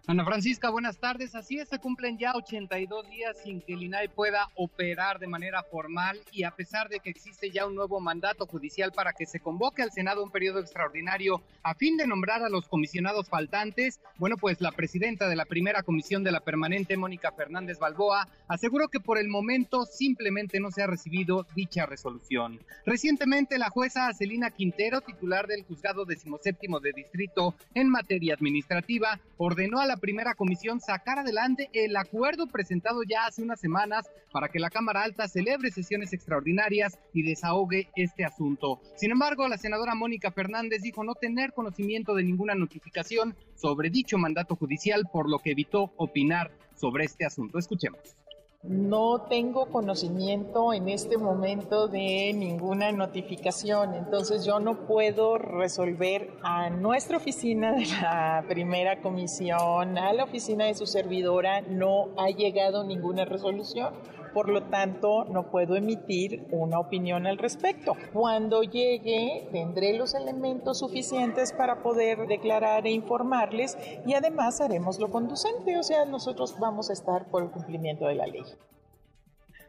Ana 0.07 0.25
Francisca, 0.25 0.71
buenas 0.71 0.97
tardes. 0.97 1.35
Así 1.35 1.59
es, 1.59 1.69
se 1.69 1.77
cumplen 1.77 2.17
ya 2.17 2.33
82 2.33 3.07
días 3.07 3.37
sin 3.43 3.61
que 3.61 3.73
el 3.73 3.83
INAI 3.83 4.07
pueda 4.07 4.49
operar 4.55 5.19
de 5.19 5.27
manera 5.27 5.61
formal 5.61 6.19
y 6.31 6.43
a 6.43 6.49
pesar 6.51 6.89
de 6.89 6.99
que 6.99 7.11
existe 7.11 7.51
ya 7.51 7.67
un 7.67 7.75
nuevo 7.75 7.99
mandato 7.99 8.47
judicial 8.47 8.91
para 8.91 9.13
que 9.13 9.27
se 9.27 9.39
convoque 9.39 9.83
al 9.83 9.91
Senado 9.91 10.23
un 10.23 10.31
periodo 10.31 10.59
extraordinario 10.59 11.43
a 11.61 11.75
fin 11.75 11.97
de 11.97 12.07
nombrar 12.07 12.41
a 12.41 12.49
los 12.49 12.67
comisionados 12.67 13.29
faltantes, 13.29 13.99
bueno, 14.17 14.37
pues 14.37 14.59
la 14.59 14.71
presidenta 14.71 15.29
de 15.29 15.35
la 15.35 15.45
primera 15.45 15.83
comisión 15.83 16.23
de 16.23 16.31
la 16.31 16.39
permanente, 16.39 16.97
Mónica 16.97 17.31
Fernández 17.31 17.77
Balboa, 17.77 18.27
aseguró 18.47 18.87
que 18.87 18.99
por 18.99 19.19
el 19.19 19.27
momento 19.27 19.85
simplemente 19.85 20.59
no 20.59 20.71
se 20.71 20.81
ha 20.81 20.87
recibido 20.87 21.45
dicha 21.55 21.85
resolución. 21.85 22.59
Recientemente, 22.87 23.59
la 23.59 23.69
jueza 23.69 24.11
Celina 24.13 24.49
Quintero, 24.49 25.01
titular 25.01 25.45
del 25.45 25.63
juzgado 25.63 26.05
decimoséptimo 26.05 26.79
de 26.79 26.91
distrito 26.91 27.53
en 27.75 27.87
materia 27.87 28.33
administrativa, 28.33 29.19
ordenó 29.37 29.79
a 29.79 29.90
la 29.91 29.97
primera 29.97 30.35
comisión 30.35 30.79
sacar 30.79 31.19
adelante 31.19 31.69
el 31.73 31.97
acuerdo 31.97 32.47
presentado 32.47 33.03
ya 33.03 33.25
hace 33.25 33.43
unas 33.43 33.59
semanas 33.59 34.09
para 34.31 34.47
que 34.47 34.57
la 34.57 34.69
Cámara 34.69 35.03
Alta 35.03 35.27
celebre 35.27 35.69
sesiones 35.69 36.13
extraordinarias 36.13 36.97
y 37.13 37.23
desahogue 37.23 37.89
este 37.97 38.23
asunto. 38.23 38.79
Sin 38.95 39.11
embargo, 39.11 39.49
la 39.49 39.57
senadora 39.57 39.93
Mónica 39.93 40.31
Fernández 40.31 40.81
dijo 40.81 41.03
no 41.03 41.13
tener 41.15 41.51
conocimiento 41.51 42.15
de 42.15 42.23
ninguna 42.23 42.55
notificación 42.55 43.35
sobre 43.55 43.89
dicho 43.89 44.17
mandato 44.17 44.55
judicial, 44.55 45.09
por 45.11 45.29
lo 45.29 45.39
que 45.39 45.51
evitó 45.51 45.91
opinar 45.97 46.51
sobre 46.73 47.03
este 47.03 47.25
asunto. 47.25 47.59
Escuchemos. 47.59 48.20
No 48.63 49.23
tengo 49.27 49.65
conocimiento 49.71 50.71
en 50.71 50.87
este 50.87 51.17
momento 51.17 51.87
de 51.87 52.31
ninguna 52.35 52.91
notificación, 52.91 53.95
entonces 53.95 54.45
yo 54.45 54.59
no 54.59 54.85
puedo 54.85 55.39
resolver 55.39 56.29
a 56.43 56.69
nuestra 56.69 57.17
oficina 57.17 57.71
de 57.73 57.87
la 57.87 58.45
primera 58.47 59.01
comisión, 59.01 59.97
a 59.97 60.13
la 60.13 60.25
oficina 60.25 60.65
de 60.65 60.75
su 60.75 60.85
servidora, 60.85 61.61
no 61.61 62.09
ha 62.17 62.29
llegado 62.29 62.83
ninguna 62.83 63.25
resolución. 63.25 63.95
Por 64.33 64.49
lo 64.49 64.63
tanto, 64.63 65.25
no 65.25 65.51
puedo 65.51 65.75
emitir 65.75 66.47
una 66.51 66.79
opinión 66.79 67.27
al 67.27 67.37
respecto. 67.37 67.95
Cuando 68.13 68.63
llegue, 68.63 69.47
tendré 69.51 69.97
los 69.97 70.15
elementos 70.15 70.79
suficientes 70.79 71.53
para 71.53 71.83
poder 71.83 72.27
declarar 72.27 72.87
e 72.87 72.91
informarles 72.91 73.77
y 74.05 74.13
además 74.13 74.61
haremos 74.61 74.99
lo 74.99 75.09
conducente, 75.09 75.77
o 75.77 75.83
sea, 75.83 76.05
nosotros 76.05 76.55
vamos 76.59 76.89
a 76.89 76.93
estar 76.93 77.29
por 77.29 77.43
el 77.43 77.49
cumplimiento 77.49 78.05
de 78.05 78.15
la 78.15 78.27
ley. 78.27 78.43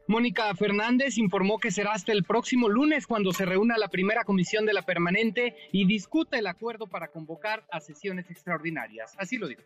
Mónica 0.09 0.53
Fernández 0.55 1.17
informó 1.17 1.59
que 1.59 1.71
será 1.71 1.93
hasta 1.93 2.13
el 2.13 2.25
próximo 2.25 2.69
lunes 2.69 3.07
cuando 3.07 3.33
se 3.33 3.47
reúna 3.47 3.79
la 3.79 3.89
primera 3.89 4.25
comisión 4.25 4.67
de 4.67 4.73
la 4.73 4.83
permanente 4.83 5.55
y 5.71 5.87
discuta 5.87 6.39
el 6.39 6.49
acuerdo 6.49 6.87
para 6.89 7.09
convocar 7.09 7.65
a 7.71 7.81
sesiones 7.81 8.29
extraordinarias. 8.29 9.15
Así 9.17 9.39
lo 9.39 9.47
dijo. 9.47 9.63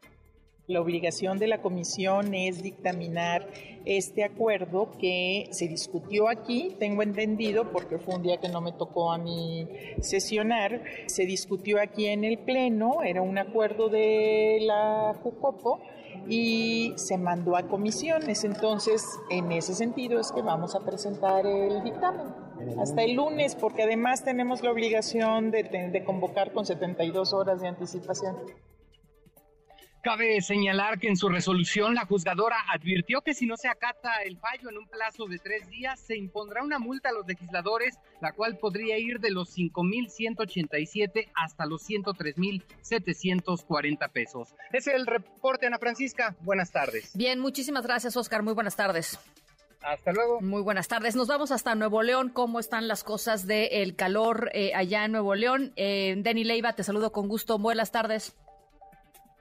La 0.69 0.81
obligación 0.81 1.39
de 1.39 1.47
la 1.47 1.63
comisión 1.63 2.35
es 2.35 2.61
dictaminar 2.61 3.47
este 3.85 4.25
acuerdo 4.25 4.91
que 4.99 5.47
se 5.53 5.69
discutió 5.69 6.29
aquí, 6.29 6.75
tengo 6.81 7.05
entendido, 7.05 7.71
porque 7.71 7.99
fue 7.99 8.17
un 8.17 8.23
día 8.23 8.39
que 8.39 8.49
no 8.49 8.61
me 8.61 8.73
tocó 8.73 9.13
a 9.13 9.19
mí 9.19 9.69
sesionar, 10.01 10.83
se 11.07 11.25
discutió 11.25 11.81
aquí 11.81 12.07
en 12.07 12.25
el 12.25 12.39
Pleno, 12.39 13.05
era 13.05 13.23
un 13.23 13.39
acuerdo 13.39 13.89
de 13.89 14.59
la 14.63 15.15
JUCOPO 15.23 15.81
y 16.29 16.95
se 16.97 17.17
mandó 17.17 17.57
a 17.57 17.69
comisiones. 17.69 18.43
Entonces, 18.43 19.05
en 19.31 19.53
ese 19.53 19.73
sentido 19.73 20.19
es 20.19 20.33
que 20.33 20.43
vamos 20.43 20.75
a 20.75 20.85
presentar 20.85 21.47
el 21.47 21.85
dictamen 21.85 22.27
hasta 22.81 23.05
el 23.05 23.15
lunes, 23.15 23.55
porque 23.55 23.85
además 23.85 24.25
tenemos 24.25 24.65
la 24.65 24.73
obligación 24.73 25.53
de, 25.53 25.63
de 25.63 26.05
convocar 26.05 26.53
con 26.53 26.67
72 26.67 27.33
horas 27.35 27.61
de 27.61 27.69
anticipación. 27.69 28.35
Cabe 30.07 30.41
señalar 30.41 30.99
que 31.01 31.09
en 31.09 31.17
su 31.17 31.29
resolución 31.29 31.97
la 31.97 32.07
juzgadora 32.07 32.55
advirtió 32.73 33.23
que 33.23 33.35
si 33.35 33.45
no 33.45 33.57
se 33.57 33.67
acata 33.67 34.23
el 34.25 34.39
fallo 34.39 34.71
en 34.71 34.79
un 34.79 34.87
plazo 34.87 35.27
de 35.27 35.41
tres 35.41 35.69
días, 35.69 35.99
se 35.99 36.17
impondrá 36.17 36.63
una 36.63 36.79
multa 36.79 37.09
a 37.09 37.13
los 37.13 37.27
legisladores, 37.27 37.99
la 38.21 38.31
cual 38.31 38.57
podría 38.57 38.99
ir 38.99 39.19
de 39.19 39.33
los 39.33 39.59
5.187 39.59 41.33
hasta 41.35 41.67
los 41.67 41.83
103.740 41.89 44.13
pesos. 44.13 44.55
Es 44.73 44.87
el 44.87 45.09
reporte, 45.09 45.67
Ana 45.67 45.81
Francisca. 45.81 46.37
Buenas 46.43 46.71
tardes. 46.71 47.11
Bien, 47.17 47.41
muchísimas 47.41 47.85
gracias, 47.85 48.17
Oscar. 48.17 48.45
Muy 48.45 48.55
buenas 48.55 48.77
tardes. 48.77 49.19
Hasta 49.83 50.13
luego. 50.13 50.41
Muy 50.41 50.63
buenas 50.63 50.87
tardes. 50.87 51.17
Nos 51.17 51.27
vamos 51.27 51.51
hasta 51.51 51.75
Nuevo 51.75 52.05
León. 52.05 52.29
¿Cómo 52.29 52.61
están 52.61 52.87
las 52.87 53.03
cosas 53.03 53.49
del 53.49 53.97
calor 53.97 54.53
eh, 54.55 54.73
allá 54.73 55.05
en 55.05 55.11
Nuevo 55.11 55.35
León? 55.35 55.73
Eh, 55.75 56.15
Denny 56.19 56.45
Leiva, 56.45 56.75
te 56.75 56.85
saludo 56.85 57.11
con 57.11 57.27
gusto. 57.27 57.59
Buenas 57.59 57.91
tardes. 57.91 58.37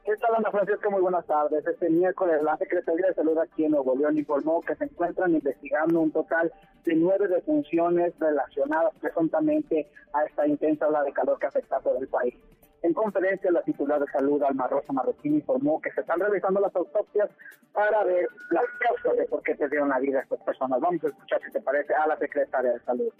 ¿Qué 0.06 0.16
tal, 0.18 0.36
Ana 0.36 0.52
Francisca? 0.52 0.88
Muy 0.92 1.02
buenas 1.02 1.26
tardes. 1.26 1.66
Este 1.66 1.90
miércoles 1.90 2.44
la 2.44 2.56
Secretaría 2.58 3.08
de 3.08 3.16
Salud 3.16 3.40
aquí 3.40 3.66
en 3.66 3.72
Nuevo 3.72 3.96
León 3.96 4.16
informó 4.20 4.62
que 4.62 4.76
se 4.76 4.84
encuentran 4.84 5.34
investigando 5.34 6.00
un 6.00 6.12
total 6.12 6.54
de 6.84 6.94
nueve 6.94 7.28
defunciones 7.28 8.14
relacionadas 8.20 8.94
presuntamente 9.02 9.90
a 10.14 10.26
esta 10.26 10.46
intensa 10.46 10.88
ola 10.88 11.02
de 11.02 11.12
calor 11.12 11.40
que 11.40 11.48
afecta 11.48 11.78
a 11.78 11.82
todo 11.82 11.98
el 11.98 12.08
país. 12.08 12.36
En 12.84 12.94
conferencia, 12.94 13.50
la 13.52 13.64
titular 13.64 14.00
de 14.00 14.06
salud, 14.12 14.44
Alma 14.44 14.68
Rosa 14.68 14.94
Marroquín, 14.94 15.38
informó 15.38 15.82
que 15.82 15.92
se 15.92 16.02
están 16.02 16.20
realizando 16.20 16.60
las 16.60 16.76
autopsias 16.76 17.32
para 17.74 18.04
ver 18.04 18.28
las 18.52 18.66
causas 18.82 19.18
de 19.18 19.26
por 19.26 19.42
qué 19.42 19.56
perdieron 19.56 19.90
la 19.90 19.98
vida 19.98 20.22
estas 20.22 20.40
personas. 20.44 20.82
Vamos 20.82 21.04
a 21.04 21.08
escuchar, 21.08 21.42
si 21.44 21.52
te 21.52 21.62
parece, 21.62 21.96
a 21.96 22.06
la 22.06 22.18
Secretaria 22.18 22.74
de 22.74 22.80
Salud 22.82 23.12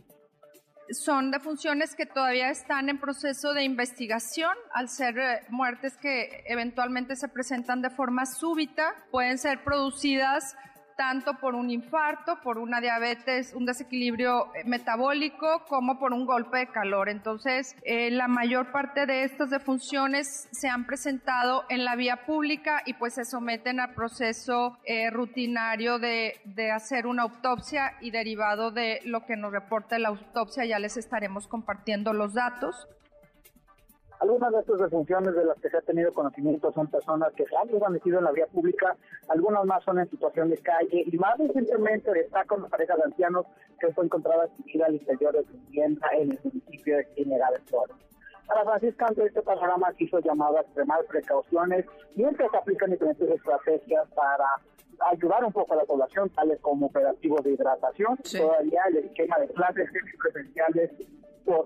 son 0.92 1.32
defunciones 1.32 1.96
que 1.96 2.06
todavía 2.06 2.50
están 2.50 2.90
en 2.90 3.00
proceso 3.00 3.54
de 3.54 3.64
investigación, 3.64 4.56
al 4.74 4.90
ser 4.90 5.18
eh, 5.18 5.42
muertes 5.50 5.98
que 5.98 6.44
eventualmente 6.48 7.16
se 7.16 7.28
presentan 7.28 7.82
de 7.82 7.90
forma 7.90 8.26
súbita, 8.26 8.94
pueden 9.12 9.38
ser 9.38 9.64
producidas 9.64 10.56
tanto 10.96 11.36
por 11.36 11.56
un 11.56 11.70
infarto, 11.70 12.40
por 12.42 12.58
una 12.58 12.80
diabetes, 12.80 13.54
un 13.54 13.66
desequilibrio 13.66 14.54
eh, 14.56 14.64
metabólico, 14.66 15.66
como 15.68 16.00
por 16.00 16.14
un 16.14 16.26
golpe 16.26 16.60
de 16.60 16.68
calor. 16.68 17.10
Entonces, 17.10 17.76
eh, 17.84 18.12
la 18.12 18.28
mayor 18.28 18.72
parte 18.72 19.06
de 19.06 19.24
estas 19.24 19.50
defunciones 19.50 20.48
se 20.52 20.70
han 20.70 20.86
presentado 20.86 21.66
en 21.70 21.84
la 21.84 21.96
vía 21.96 22.26
pública 22.26 22.82
y 22.86 22.94
pues 22.94 23.16
se 23.16 23.26
someten 23.26 23.80
al 23.80 23.94
proceso 23.94 24.78
eh, 24.86 25.10
rutinario 25.10 26.00
de, 26.00 26.40
de 26.46 26.72
hacer 26.72 27.08
una 27.08 27.24
autopsia 27.24 27.94
y 28.02 28.12
derivado 28.12 28.72
de 28.72 29.02
lo 29.06 29.26
que 29.26 29.36
nos 29.36 29.52
reporta 29.52 30.00
la 30.00 30.10
autopsia 30.10 30.66
ya 30.66 30.80
les 30.80 30.98
estaremos 30.98 31.48
compartiendo 31.48 32.14
los 32.14 32.34
datos. 32.34 32.88
Algunas 34.20 34.52
de 34.54 34.60
estas 34.60 34.80
defunciones 34.80 35.36
de 35.36 35.46
las 35.46 35.60
que 35.60 35.70
se 35.70 35.78
ha 35.78 35.82
tenido 35.82 36.12
conocimiento 36.14 36.72
son 36.72 36.88
personas 36.88 37.34
que 37.34 37.46
se 37.46 37.56
han 37.56 37.68
desvanecido 37.68 38.20
en 38.20 38.26
la 38.26 38.32
vía 38.32 38.48
pública, 38.48 38.96
algunas 39.28 39.66
más 39.66 39.84
son 39.84 40.00
en 40.00 40.10
situación 40.10 40.50
de 40.50 40.58
calle 40.58 41.04
y 41.06 41.18
más 41.18 41.38
recientemente 41.38 42.12
destaca 42.12 42.56
una 42.56 42.68
pareja 42.68 42.96
de 42.96 43.04
ancianos 43.04 43.46
que 43.80 43.92
fue 43.94 44.06
encontrada 44.06 44.48
sin 44.66 44.84
al 44.84 44.96
interior 44.96 45.34
de 45.34 45.44
su 45.44 45.54
vivienda 45.68 46.08
en 46.14 46.32
el 46.32 46.40
municipio 46.44 46.98
de 46.98 47.06
General 47.16 47.54
Flores. 47.66 47.96
Para 48.48 48.64
Francisca, 48.64 49.08
ante 49.08 49.26
este 49.26 49.42
panorama 49.42 49.92
quiso 49.94 50.20
llamado 50.20 50.58
a 50.58 50.62
extremar 50.62 51.04
precauciones 51.06 51.86
mientras 52.16 52.52
se 52.52 52.58
aplican 52.58 52.92
diferentes 52.92 53.30
estrategias 53.30 54.08
para 54.16 54.46
ayudar 55.12 55.44
un 55.44 55.52
poco 55.52 55.74
a 55.74 55.78
la 55.78 55.84
población, 55.84 56.30
tales 56.30 56.60
como 56.62 56.86
operativos 56.86 57.44
de 57.44 57.52
hidratación, 57.52 58.18
todavía 58.18 58.82
el 58.90 58.98
esquema 58.98 59.40
de 59.40 59.48
clases 59.50 59.90
presenciales 60.22 60.92
por 61.44 61.66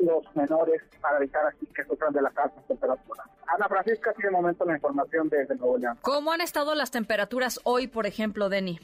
los 0.00 0.36
menores 0.36 0.82
para 1.00 1.18
evitar 1.18 1.46
así 1.46 1.66
que 1.66 1.84
sufran 1.84 2.12
de 2.12 2.22
las 2.22 2.36
altas 2.36 2.64
temperaturas. 2.66 3.26
Ana 3.46 3.68
Francisca 3.68 4.12
tiene 4.14 4.30
momento 4.30 4.64
la 4.64 4.74
información 4.74 5.28
desde 5.28 5.54
Nuevo 5.56 5.78
León. 5.78 5.98
¿Cómo 6.02 6.32
han 6.32 6.40
estado 6.40 6.74
las 6.74 6.90
temperaturas 6.90 7.60
hoy, 7.64 7.86
por 7.86 8.06
ejemplo, 8.06 8.48
Denny? 8.48 8.80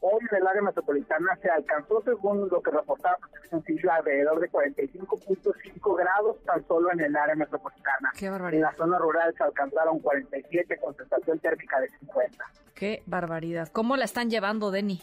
Hoy 0.00 0.20
en 0.30 0.36
el 0.36 0.46
área 0.46 0.62
metropolitana 0.62 1.34
se 1.40 1.48
alcanzó, 1.50 2.02
según 2.02 2.48
lo 2.50 2.60
que 2.62 2.70
reportaba 2.70 3.16
Protección 3.16 3.62
Civil, 3.64 3.88
alrededor 3.88 4.38
de 4.40 4.50
45.5 4.50 5.96
grados 5.96 6.36
tan 6.44 6.64
solo 6.68 6.92
en 6.92 7.00
el 7.00 7.16
área 7.16 7.34
metropolitana. 7.34 8.12
Qué 8.16 8.26
En 8.26 8.32
barbaridad. 8.32 8.70
la 8.70 8.76
zona 8.76 8.98
rural 8.98 9.34
se 9.36 9.42
alcanzaron 9.42 9.98
47 10.00 10.78
con 10.78 10.94
sensación 10.96 11.38
térmica 11.40 11.80
de 11.80 11.88
50. 12.00 12.44
Qué 12.74 13.02
barbaridad. 13.06 13.68
¿Cómo 13.72 13.96
la 13.96 14.04
están 14.04 14.28
llevando, 14.30 14.70
Denny? 14.70 15.00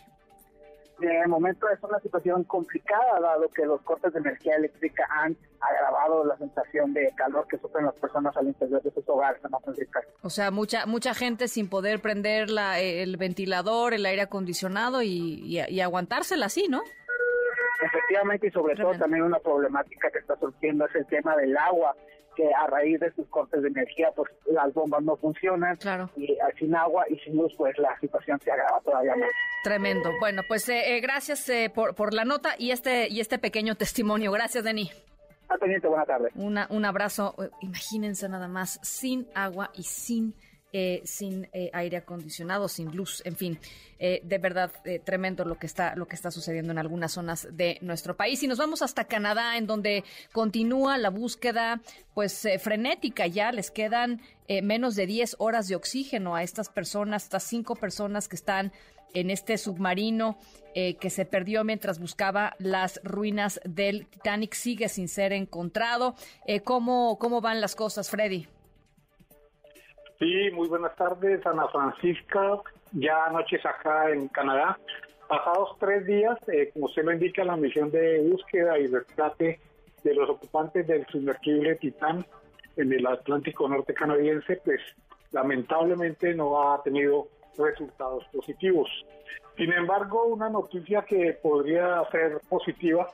De 1.03 1.27
momento 1.27 1.67
es 1.69 1.83
una 1.83 1.99
situación 1.99 2.45
complicada, 2.45 3.19
dado 3.19 3.49
que 3.49 3.65
los 3.65 3.81
cortes 3.81 4.13
de 4.13 4.19
energía 4.19 4.55
eléctrica 4.55 5.05
han 5.09 5.35
agravado 5.59 6.23
la 6.23 6.37
sensación 6.37 6.93
de 6.93 7.11
calor 7.17 7.45
que 7.49 7.57
sufren 7.57 7.85
las 7.85 7.95
personas 7.95 8.35
al 8.37 8.47
interior 8.47 8.81
de 8.81 8.89
sus 8.89 9.07
hogares, 9.09 9.41
Francisca. 9.63 10.01
O 10.21 10.29
sea, 10.29 10.49
mucha 10.49 10.85
mucha 10.85 11.13
gente 11.13 11.49
sin 11.49 11.69
poder 11.69 11.99
prender 11.99 12.49
la, 12.49 12.79
el 12.79 13.17
ventilador, 13.17 13.93
el 13.93 14.05
aire 14.05 14.21
acondicionado 14.21 15.01
y, 15.01 15.41
y, 15.43 15.59
y 15.67 15.81
aguantársela 15.81 16.45
así, 16.45 16.67
¿no? 16.69 16.81
Efectivamente, 17.81 18.47
y 18.47 18.51
sobre 18.51 18.73
todo 18.75 18.93
también 18.93 19.23
una 19.23 19.39
problemática 19.39 20.09
que 20.09 20.19
está 20.19 20.37
surgiendo 20.37 20.85
es 20.85 20.95
el 20.95 21.05
tema 21.07 21.35
del 21.35 21.57
agua, 21.57 21.97
que 22.33 22.49
a 22.53 22.65
raíz 22.67 23.01
de 23.01 23.07
estos 23.07 23.27
cortes 23.27 23.61
de 23.61 23.67
energía, 23.67 24.11
pues 24.15 24.31
las 24.45 24.73
bombas 24.73 25.03
no 25.03 25.17
funcionan, 25.17 25.77
y 26.15 26.31
eh, 26.31 26.37
sin 26.57 26.73
agua 26.75 27.03
y 27.09 27.19
sin 27.19 27.35
luz, 27.35 27.53
pues 27.57 27.77
la 27.77 27.99
situación 27.99 28.39
se 28.39 28.51
agrava 28.51 28.79
todavía 28.79 29.17
más. 29.17 29.29
Tremendo. 29.63 30.11
Bueno, 30.19 30.41
pues 30.47 30.67
eh, 30.69 30.95
eh, 30.97 30.99
gracias 30.99 31.47
eh, 31.49 31.71
por, 31.73 31.95
por 31.95 32.13
la 32.13 32.25
nota 32.25 32.55
y 32.57 32.71
este 32.71 33.07
y 33.09 33.21
este 33.21 33.39
pequeño 33.39 33.75
testimonio. 33.75 34.31
Gracias, 34.31 34.63
Denny. 34.63 34.91
Al 35.47 35.59
pendiente, 35.59 35.87
buena 35.87 36.05
tarde. 36.05 36.29
Una, 36.35 36.67
un 36.69 36.83
abrazo. 36.83 37.35
Eh, 37.41 37.49
Imagínense 37.61 38.27
nada 38.27 38.47
más, 38.47 38.79
sin 38.83 39.27
agua 39.33 39.71
y 39.73 39.83
sin 39.83 40.35
eh, 40.73 41.01
sin 41.05 41.47
eh, 41.53 41.69
aire 41.71 41.97
acondicionado, 41.97 42.67
sin 42.67 42.95
luz, 42.95 43.21
en 43.25 43.35
fin, 43.35 43.59
eh, 43.99 44.21
de 44.23 44.37
verdad 44.39 44.71
eh, 44.85 44.97
tremendo 44.99 45.45
lo 45.45 45.59
que 45.59 45.67
está 45.67 45.95
lo 45.95 46.07
que 46.07 46.15
está 46.15 46.31
sucediendo 46.31 46.71
en 46.71 46.79
algunas 46.79 47.11
zonas 47.11 47.47
de 47.51 47.77
nuestro 47.81 48.17
país 48.17 48.41
y 48.41 48.47
nos 48.47 48.57
vamos 48.57 48.81
hasta 48.81 49.03
Canadá, 49.03 49.55
en 49.57 49.67
donde 49.67 50.03
continúa 50.31 50.97
la 50.97 51.11
búsqueda, 51.11 51.79
pues 52.15 52.43
eh, 52.45 52.57
frenética. 52.57 53.27
Ya 53.27 53.51
les 53.51 53.69
quedan 53.69 54.19
eh, 54.47 54.63
menos 54.63 54.95
de 54.95 55.05
10 55.05 55.35
horas 55.37 55.67
de 55.67 55.75
oxígeno 55.75 56.35
a 56.35 56.41
estas 56.41 56.69
personas, 56.69 57.25
estas 57.25 57.43
cinco 57.43 57.75
personas 57.75 58.27
que 58.27 58.35
están 58.35 58.71
en 59.13 59.29
este 59.29 59.57
submarino 59.57 60.37
eh, 60.75 60.95
que 60.97 61.09
se 61.09 61.25
perdió 61.25 61.63
mientras 61.63 61.99
buscaba 61.99 62.55
las 62.57 62.99
ruinas 63.03 63.61
del 63.63 64.07
Titanic 64.07 64.53
sigue 64.53 64.89
sin 64.89 65.07
ser 65.07 65.33
encontrado. 65.33 66.15
Eh, 66.47 66.61
¿cómo, 66.61 67.17
¿Cómo 67.19 67.41
van 67.41 67.61
las 67.61 67.75
cosas, 67.75 68.09
Freddy? 68.09 68.47
Sí, 70.19 70.51
muy 70.53 70.67
buenas 70.67 70.95
tardes, 70.95 71.45
Ana 71.45 71.67
Francisca. 71.67 72.59
Ya 72.93 73.29
noches 73.31 73.65
acá 73.65 74.09
en 74.09 74.27
Canadá. 74.29 74.79
Pasados 75.27 75.77
tres 75.79 76.05
días, 76.05 76.37
eh, 76.47 76.69
como 76.73 76.85
usted 76.85 77.03
lo 77.03 77.11
indica, 77.11 77.43
la 77.43 77.55
misión 77.55 77.91
de 77.91 78.21
búsqueda 78.21 78.77
y 78.77 78.87
rescate 78.87 79.59
de 80.03 80.13
los 80.13 80.29
ocupantes 80.29 80.85
del 80.87 81.05
sumergible 81.07 81.75
Titán 81.75 82.25
en 82.75 82.93
el 82.93 83.05
Atlántico 83.05 83.67
Norte 83.67 83.93
canadiense, 83.93 84.59
pues 84.63 84.81
lamentablemente 85.31 86.33
no 86.33 86.71
ha 86.71 86.81
tenido 86.83 87.27
resultados 87.57 88.23
positivos. 88.33 88.89
Sin 89.57 89.71
embargo, 89.73 90.25
una 90.25 90.49
noticia 90.49 91.03
que 91.03 91.33
podría 91.41 92.03
ser 92.11 92.39
positiva 92.49 93.07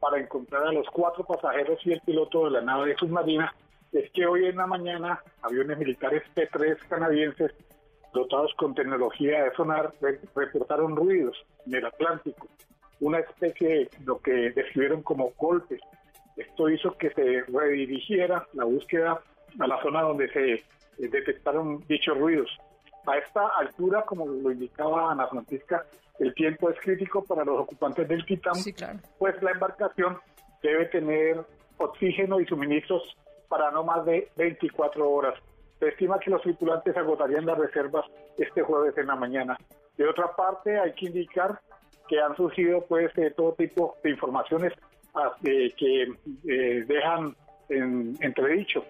para 0.00 0.18
encontrar 0.18 0.66
a 0.66 0.72
los 0.72 0.86
cuatro 0.90 1.24
pasajeros 1.24 1.78
y 1.84 1.92
el 1.92 2.00
piloto 2.00 2.44
de 2.46 2.50
la 2.52 2.60
nave 2.62 2.94
submarina 2.98 3.54
es 3.92 4.10
que 4.12 4.26
hoy 4.26 4.46
en 4.46 4.56
la 4.56 4.66
mañana 4.66 5.22
aviones 5.42 5.78
militares 5.78 6.22
P-3 6.34 6.78
canadienses 6.88 7.52
dotados 8.14 8.52
con 8.56 8.74
tecnología 8.74 9.44
de 9.44 9.52
sonar 9.54 9.92
re- 10.00 10.20
reportaron 10.34 10.96
ruidos 10.96 11.36
en 11.66 11.74
el 11.74 11.86
Atlántico, 11.86 12.46
una 13.00 13.18
especie 13.20 13.68
de 13.68 13.90
lo 14.04 14.18
que 14.18 14.50
describieron 14.50 15.02
como 15.02 15.32
golpes. 15.36 15.80
Esto 16.36 16.68
hizo 16.70 16.96
que 16.96 17.10
se 17.10 17.42
redirigiera 17.42 18.46
la 18.54 18.64
búsqueda 18.64 19.20
a 19.58 19.66
la 19.66 19.80
zona 19.82 20.02
donde 20.02 20.30
se 20.32 20.52
eh, 20.54 20.62
detectaron 20.98 21.80
dichos 21.86 22.16
ruidos. 22.18 22.50
A 23.06 23.18
esta 23.18 23.48
altura, 23.58 24.02
como 24.02 24.26
lo 24.26 24.52
indicaba 24.52 25.10
Ana 25.10 25.26
Francisca, 25.26 25.84
el 26.18 26.34
tiempo 26.34 26.70
es 26.70 26.78
crítico 26.80 27.24
para 27.24 27.44
los 27.44 27.60
ocupantes 27.60 28.06
del 28.08 28.24
Titán, 28.24 28.54
pues 29.18 29.42
la 29.42 29.50
embarcación 29.50 30.18
debe 30.62 30.86
tener 30.86 31.44
oxígeno 31.78 32.40
y 32.40 32.46
suministros 32.46 33.02
para 33.48 33.70
no 33.70 33.82
más 33.82 34.04
de 34.04 34.30
24 34.36 35.10
horas. 35.10 35.34
Se 35.80 35.88
estima 35.88 36.20
que 36.20 36.30
los 36.30 36.42
tripulantes 36.42 36.96
agotarían 36.96 37.44
las 37.44 37.58
reservas 37.58 38.06
este 38.38 38.62
jueves 38.62 38.96
en 38.96 39.08
la 39.08 39.16
mañana. 39.16 39.58
De 39.96 40.08
otra 40.08 40.34
parte, 40.36 40.78
hay 40.78 40.92
que 40.92 41.06
indicar 41.06 41.60
que 42.08 42.20
han 42.20 42.36
surgido 42.36 42.84
pues 42.86 43.12
de 43.14 43.32
todo 43.32 43.54
tipo 43.54 43.96
de 44.04 44.10
informaciones 44.10 44.72
ah, 45.14 45.32
eh, 45.44 45.72
que 45.76 46.02
eh, 46.48 46.84
dejan 46.86 47.34
en 47.68 48.16
entredicho 48.20 48.84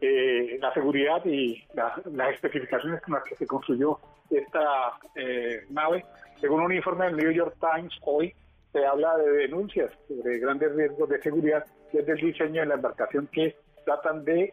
eh, 0.00 0.58
la 0.60 0.72
seguridad 0.74 1.24
y 1.24 1.64
la- 1.74 2.00
las 2.12 2.34
especificaciones 2.34 3.00
con 3.02 3.14
las 3.14 3.24
que 3.24 3.34
se 3.36 3.46
construyó 3.46 3.98
esta 4.30 4.92
eh, 5.16 5.64
nave. 5.70 6.04
Según 6.40 6.60
un 6.62 6.72
informe 6.72 7.06
del 7.06 7.16
New 7.16 7.30
York 7.32 7.56
Times 7.60 7.92
hoy, 8.02 8.34
se 8.72 8.84
habla 8.84 9.16
de 9.16 9.30
denuncias 9.32 9.90
sobre 10.06 10.38
grandes 10.38 10.74
riesgos 10.74 11.08
de 11.08 11.20
seguridad 11.22 11.64
desde 11.92 12.12
el 12.12 12.18
diseño 12.20 12.60
de 12.60 12.66
la 12.66 12.74
embarcación 12.74 13.26
que 13.32 13.56
datan 13.86 14.24
de 14.24 14.52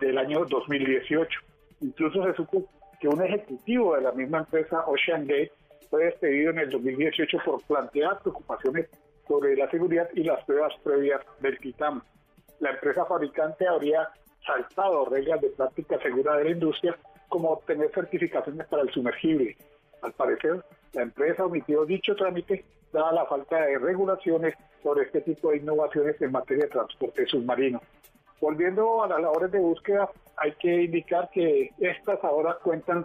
del 0.00 0.18
año 0.18 0.44
2018. 0.44 1.40
Incluso 1.80 2.24
se 2.24 2.34
supo 2.34 2.64
que 3.00 3.08
un 3.08 3.22
ejecutivo 3.22 3.96
de 3.96 4.02
la 4.02 4.12
misma 4.12 4.38
empresa 4.38 4.84
Ocean 4.86 5.26
Gate 5.26 5.50
fue 5.90 6.04
despedido 6.04 6.50
en 6.52 6.60
el 6.60 6.70
2018 6.70 7.38
por 7.44 7.60
plantear 7.64 8.20
preocupaciones 8.20 8.88
sobre 9.26 9.56
la 9.56 9.68
seguridad 9.70 10.08
y 10.14 10.22
las 10.22 10.44
pruebas 10.44 10.72
previas 10.84 11.20
del 11.40 11.58
Titán. 11.58 12.02
La 12.60 12.70
empresa 12.70 13.04
fabricante 13.06 13.66
habría 13.66 14.08
saltado 14.44 15.04
reglas 15.06 15.40
de 15.40 15.50
práctica 15.50 15.98
segura 16.00 16.36
de 16.36 16.44
la 16.44 16.50
industria, 16.50 16.96
como 17.28 17.50
obtener 17.50 17.90
certificaciones 17.92 18.66
para 18.66 18.82
el 18.82 18.90
sumergible. 18.90 19.56
Al 20.02 20.12
parecer, 20.12 20.64
la 20.92 21.02
empresa 21.02 21.44
omitió 21.44 21.84
dicho 21.84 22.14
trámite 22.16 22.64
dada 22.92 23.12
la 23.12 23.26
falta 23.26 23.60
de 23.66 23.78
regulaciones 23.78 24.54
sobre 24.82 25.04
este 25.04 25.20
tipo 25.20 25.50
de 25.50 25.58
innovaciones 25.58 26.20
en 26.20 26.32
materia 26.32 26.64
de 26.64 26.70
transporte 26.70 27.26
submarino. 27.26 27.80
Volviendo 28.40 29.04
a 29.04 29.08
las 29.08 29.20
labores 29.20 29.52
de 29.52 29.58
búsqueda, 29.58 30.08
hay 30.36 30.52
que 30.52 30.82
indicar 30.84 31.28
que 31.30 31.70
estas 31.78 32.24
ahora 32.24 32.56
cuentan 32.62 33.04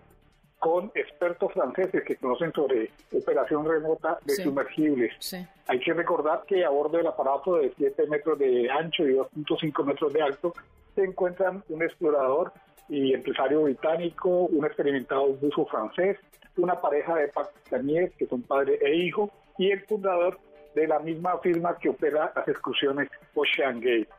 con 0.57 0.89
expertos 0.95 1.51
franceses 1.53 2.03
que 2.03 2.15
conocen 2.15 2.51
sobre 2.53 2.89
operación 3.11 3.67
remota 3.67 4.17
de 4.23 4.33
Sí. 4.33 4.43
sumergibles. 4.43 5.13
Sí. 5.19 5.45
Hay 5.67 5.79
que 5.79 5.93
recordar 5.93 6.43
que 6.47 6.63
a 6.65 6.69
bordo 6.69 6.97
del 6.97 7.05
aparato 7.07 7.57
de 7.57 7.71
7 7.77 8.07
metros 8.07 8.39
de 8.39 8.71
ancho 8.71 9.03
y 9.03 9.13
2.5 9.13 9.83
metros 9.83 10.13
de 10.13 10.21
alto 10.23 10.53
se 10.95 11.03
encuentran 11.03 11.63
un 11.69 11.83
explorador 11.83 12.53
y 12.87 13.13
empresario 13.13 13.63
británico, 13.63 14.29
un 14.29 14.65
experimentado 14.65 15.27
buzo 15.33 15.65
francés, 15.65 16.17
una 16.57 16.79
pareja 16.79 17.15
de 17.15 17.27
pakistaníes 17.27 18.13
que 18.15 18.27
son 18.27 18.41
padre 18.43 18.79
e 18.81 18.95
hijo 18.95 19.31
y 19.57 19.71
el 19.71 19.81
fundador 19.85 20.39
de 20.73 20.87
la 20.87 20.99
misma 20.99 21.37
firma 21.39 21.77
que 21.77 21.89
opera 21.89 22.31
las 22.35 22.47
excursiones 22.47 23.09
Ocean 23.33 23.79
Gate. 23.79 24.09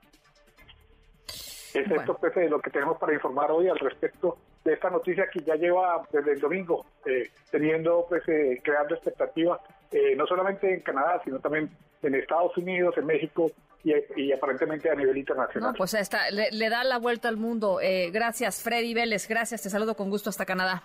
Es 1.75 1.91
esto 1.91 2.17
pues, 2.17 2.35
de 2.35 2.49
lo 2.49 2.61
que 2.61 2.71
tenemos 2.71 2.99
para 2.99 3.13
informar 3.13 3.51
hoy 3.51 3.69
al 3.69 3.79
respecto 3.79 4.39
de 4.65 4.73
esta 4.73 4.91
noticia 4.91 5.29
que 5.31 5.41
ya 5.41 5.55
lleva 5.55 6.03
desde 6.11 6.33
el 6.33 6.41
domingo 6.41 6.87
eh, 7.05 7.31
teniendo 7.51 8.07
pues 8.09 8.27
eh, 8.29 8.61
creando 8.65 8.95
expectativas 8.95 9.61
eh, 9.93 10.17
no 10.17 10.27
solamente 10.27 10.73
en 10.73 10.81
Canadá 10.81 11.21
sino 11.23 11.39
también 11.39 11.71
en 12.03 12.15
Estados 12.15 12.57
Unidos, 12.57 12.97
en 12.97 13.07
México 13.07 13.51
y, 13.85 14.33
aparentemente 14.33 14.91
a 14.91 14.95
nivel 14.95 15.17
internacional. 15.17 15.75
Pues 15.77 15.95
está, 15.95 16.31
le, 16.31 16.51
le 16.51 16.69
da 16.69 16.85
la 16.85 16.99
vuelta 16.99 17.29
al 17.29 17.37
mundo. 17.37 17.81
Eh, 17.81 18.11
gracias, 18.11 18.63
Freddy 18.63 18.95
Vélez. 18.95 19.29
Gracias, 19.29 19.63
te 19.63 19.71
saludo 19.71 19.95
con 19.95 20.11
gusto 20.11 20.31
hasta 20.31 20.45
Canadá. 20.45 20.85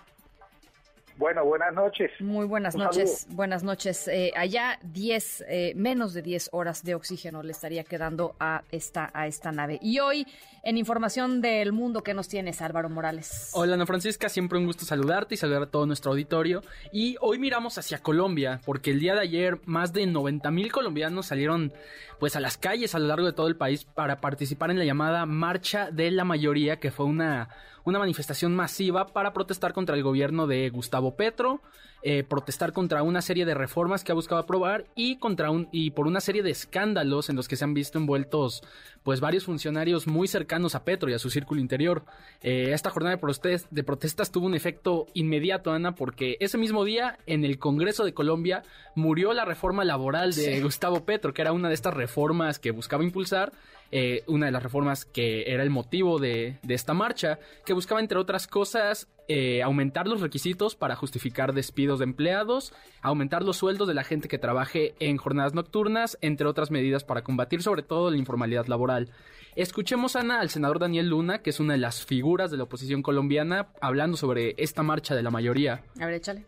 Bueno, 1.16 1.44
buenas 1.44 1.74
noches. 1.74 2.10
Muy 2.20 2.46
buenas 2.46 2.74
Un 2.74 2.84
noches. 2.84 3.20
saludo. 3.20 3.36
Buenas 3.36 3.62
noches. 3.62 4.08
Eh, 4.08 4.32
allá 4.36 4.78
10, 4.82 5.44
eh, 5.46 5.72
menos 5.76 6.14
de 6.14 6.22
10 6.22 6.48
horas 6.52 6.82
de 6.84 6.94
oxígeno 6.94 7.42
le 7.42 7.52
estaría 7.52 7.84
quedando 7.84 8.34
a 8.40 8.62
esta, 8.70 9.10
a 9.12 9.26
esta 9.26 9.52
nave. 9.52 9.78
Y 9.82 9.98
hoy, 9.98 10.26
en 10.62 10.78
información 10.78 11.40
del 11.40 11.72
mundo, 11.72 12.02
¿qué 12.02 12.14
nos 12.14 12.28
tienes, 12.28 12.62
Álvaro 12.62 12.88
Morales? 12.88 13.50
Hola 13.52 13.74
Ana 13.74 13.86
Francisca, 13.86 14.28
siempre 14.28 14.58
un 14.58 14.66
gusto 14.66 14.84
saludarte 14.84 15.34
y 15.34 15.38
saludar 15.38 15.62
a 15.62 15.66
todo 15.66 15.86
nuestro 15.86 16.12
auditorio. 16.12 16.62
Y 16.92 17.16
hoy 17.20 17.38
miramos 17.38 17.76
hacia 17.78 17.98
Colombia, 17.98 18.60
porque 18.64 18.90
el 18.90 19.00
día 19.00 19.14
de 19.14 19.20
ayer 19.20 19.60
más 19.66 19.92
de 19.92 20.06
90 20.06 20.50
mil 20.50 20.72
colombianos 20.72 21.26
salieron 21.26 21.72
pues 22.18 22.36
a 22.36 22.40
las 22.40 22.56
calles 22.56 22.94
a 22.94 22.98
lo 23.00 23.08
largo 23.08 23.26
de 23.26 23.32
todo 23.32 23.48
el 23.48 23.56
país 23.56 23.84
para 23.84 24.20
participar 24.20 24.70
en 24.70 24.78
la 24.78 24.84
llamada 24.84 25.26
Marcha 25.26 25.90
de 25.90 26.10
la 26.12 26.24
Mayoría, 26.24 26.78
que 26.78 26.92
fue 26.92 27.04
una, 27.06 27.48
una 27.84 27.98
manifestación 27.98 28.54
masiva 28.54 29.08
para 29.08 29.32
protestar 29.32 29.72
contra 29.72 29.96
el 29.96 30.02
gobierno 30.02 30.46
de 30.46 30.70
Gustavo 30.70 31.16
Petro, 31.16 31.60
eh, 32.04 32.24
protestar 32.24 32.72
contra 32.72 33.04
una 33.04 33.22
serie 33.22 33.44
de 33.44 33.54
reformas 33.54 34.02
que 34.02 34.10
ha 34.10 34.14
buscado 34.16 34.40
aprobar 34.40 34.86
y 34.96 35.18
contra 35.18 35.52
un 35.52 35.68
y 35.70 35.92
por 35.92 36.08
una 36.08 36.20
serie 36.20 36.42
de 36.42 36.50
escándalos 36.50 37.30
en 37.30 37.36
los 37.36 37.46
que 37.46 37.54
se 37.54 37.62
han 37.62 37.74
visto 37.74 37.96
envueltos 37.96 38.64
pues 39.04 39.20
varios 39.20 39.44
funcionarios 39.44 40.08
muy 40.08 40.26
cercanos 40.26 40.74
a 40.74 40.84
Petro 40.84 41.10
y 41.10 41.14
a 41.14 41.20
su 41.20 41.30
círculo 41.30 41.60
interior. 41.60 42.04
Eh, 42.40 42.70
esta 42.72 42.90
jornada 42.90 43.16
de, 43.16 43.60
de 43.70 43.84
protestas 43.84 44.32
tuvo 44.32 44.46
un 44.46 44.54
efecto 44.54 45.06
inmediato, 45.14 45.72
Ana, 45.72 45.94
porque 45.94 46.36
ese 46.40 46.58
mismo 46.58 46.84
día 46.84 47.18
en 47.26 47.44
el 47.44 47.58
Congreso 47.58 48.04
de 48.04 48.14
Colombia 48.14 48.64
murió 48.96 49.32
la 49.32 49.44
reforma 49.44 49.84
laboral 49.84 50.34
de 50.34 50.60
Gustavo 50.60 51.04
Petro, 51.04 51.32
que 51.32 51.42
era 51.42 51.52
una 51.52 51.68
de 51.68 51.74
estas 51.74 51.94
reformas 51.94 52.58
que 52.58 52.72
buscaba 52.72 53.04
impulsar 53.04 53.52
eh, 53.92 54.24
una 54.26 54.46
de 54.46 54.52
las 54.52 54.62
reformas 54.62 55.04
que 55.04 55.44
era 55.52 55.62
el 55.62 55.68
motivo 55.68 56.18
de, 56.18 56.58
esta 56.66 56.94
marcha, 56.94 57.38
que 57.66 57.74
buscaba, 57.74 58.00
entre 58.00 58.18
otras 58.18 58.46
cosas, 58.46 59.06
eh, 59.28 59.62
aumentar 59.62 60.08
los 60.08 60.22
requisitos 60.22 60.74
para 60.74 60.96
justificar 60.96 61.52
despidos 61.52 61.98
de 61.98 62.04
empleados, 62.04 62.72
aumentar 63.02 63.42
los 63.42 63.58
sueldos 63.58 63.86
de 63.86 63.94
la 63.94 64.02
gente 64.02 64.28
que 64.28 64.38
trabaje 64.38 64.94
en 64.98 65.18
jornadas 65.18 65.52
nocturnas, 65.52 66.16
entre 66.22 66.46
otras 66.46 66.70
medidas 66.70 67.04
para 67.04 67.22
combatir 67.22 67.62
sobre 67.62 67.82
todo 67.82 68.10
la 68.10 68.16
informalidad 68.16 68.66
laboral. 68.66 69.10
Escuchemos, 69.56 70.16
Ana, 70.16 70.40
al 70.40 70.48
senador 70.48 70.78
Daniel 70.78 71.10
Luna, 71.10 71.42
que 71.42 71.50
es 71.50 71.60
una 71.60 71.74
de 71.74 71.78
las 71.78 72.06
figuras 72.06 72.50
de 72.50 72.56
la 72.56 72.62
oposición 72.62 73.02
colombiana, 73.02 73.68
hablando 73.82 74.16
sobre 74.16 74.54
esta 74.56 74.82
marcha 74.82 75.14
de 75.14 75.22
la 75.22 75.30
mayoría. 75.30 75.82
A 76.00 76.06
ver, 76.06 76.14
échale. 76.14 76.46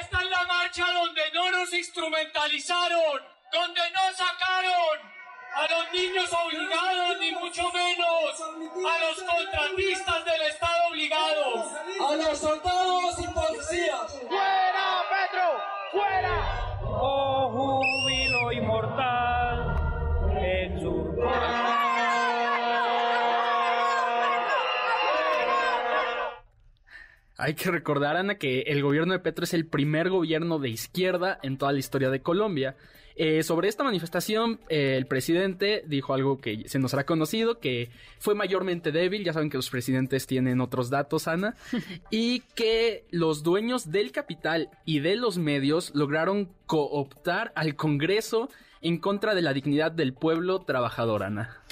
Esta 0.00 0.22
es 0.22 0.30
la 0.30 0.44
marcha 0.44 0.84
donde 0.92 1.20
no 1.34 1.50
nos 1.50 1.72
instrumentalizaron, 1.74 3.22
donde 3.52 3.80
no 3.90 4.00
sacaron 4.14 4.98
a 5.54 5.62
los 5.70 5.92
niños 5.92 6.30
obligados, 6.32 7.18
ni 7.20 7.32
mucho 7.32 7.70
menos 7.72 8.40
a 8.40 8.98
los 8.98 9.22
contratistas 9.22 10.24
del 10.24 10.42
Estado 10.42 10.88
obligados, 10.88 11.66
a 12.00 12.16
los 12.16 12.38
soldados 12.38 13.18
y 13.18 13.26
policías. 13.28 14.20
¡Fuera, 14.26 15.02
Petro! 15.10 15.62
¡Fuera! 15.92 16.78
Oh, 16.82 17.45
Hay 27.38 27.54
que 27.54 27.70
recordar, 27.70 28.16
Ana, 28.16 28.36
que 28.36 28.62
el 28.62 28.82
gobierno 28.82 29.12
de 29.12 29.18
Petro 29.18 29.44
es 29.44 29.52
el 29.52 29.66
primer 29.66 30.08
gobierno 30.08 30.58
de 30.58 30.70
izquierda 30.70 31.38
en 31.42 31.58
toda 31.58 31.72
la 31.72 31.78
historia 31.78 32.08
de 32.08 32.22
Colombia. 32.22 32.76
Eh, 33.14 33.42
sobre 33.42 33.68
esta 33.68 33.84
manifestación, 33.84 34.60
eh, 34.68 34.96
el 34.96 35.06
presidente 35.06 35.82
dijo 35.86 36.14
algo 36.14 36.38
que 36.38 36.68
se 36.68 36.78
nos 36.78 36.94
hará 36.94 37.04
conocido, 37.04 37.60
que 37.60 37.90
fue 38.18 38.34
mayormente 38.34 38.92
débil, 38.92 39.24
ya 39.24 39.32
saben 39.32 39.50
que 39.50 39.56
los 39.58 39.70
presidentes 39.70 40.26
tienen 40.26 40.60
otros 40.60 40.88
datos, 40.88 41.28
Ana, 41.28 41.54
y 42.10 42.40
que 42.54 43.04
los 43.10 43.42
dueños 43.42 43.90
del 43.90 44.12
capital 44.12 44.70
y 44.84 45.00
de 45.00 45.16
los 45.16 45.38
medios 45.38 45.94
lograron 45.94 46.50
cooptar 46.66 47.52
al 47.54 47.74
Congreso 47.74 48.50
en 48.80 48.98
contra 48.98 49.34
de 49.34 49.42
la 49.42 49.52
dignidad 49.52 49.92
del 49.92 50.12
pueblo 50.14 50.60
trabajador, 50.60 51.22
Ana. 51.22 51.62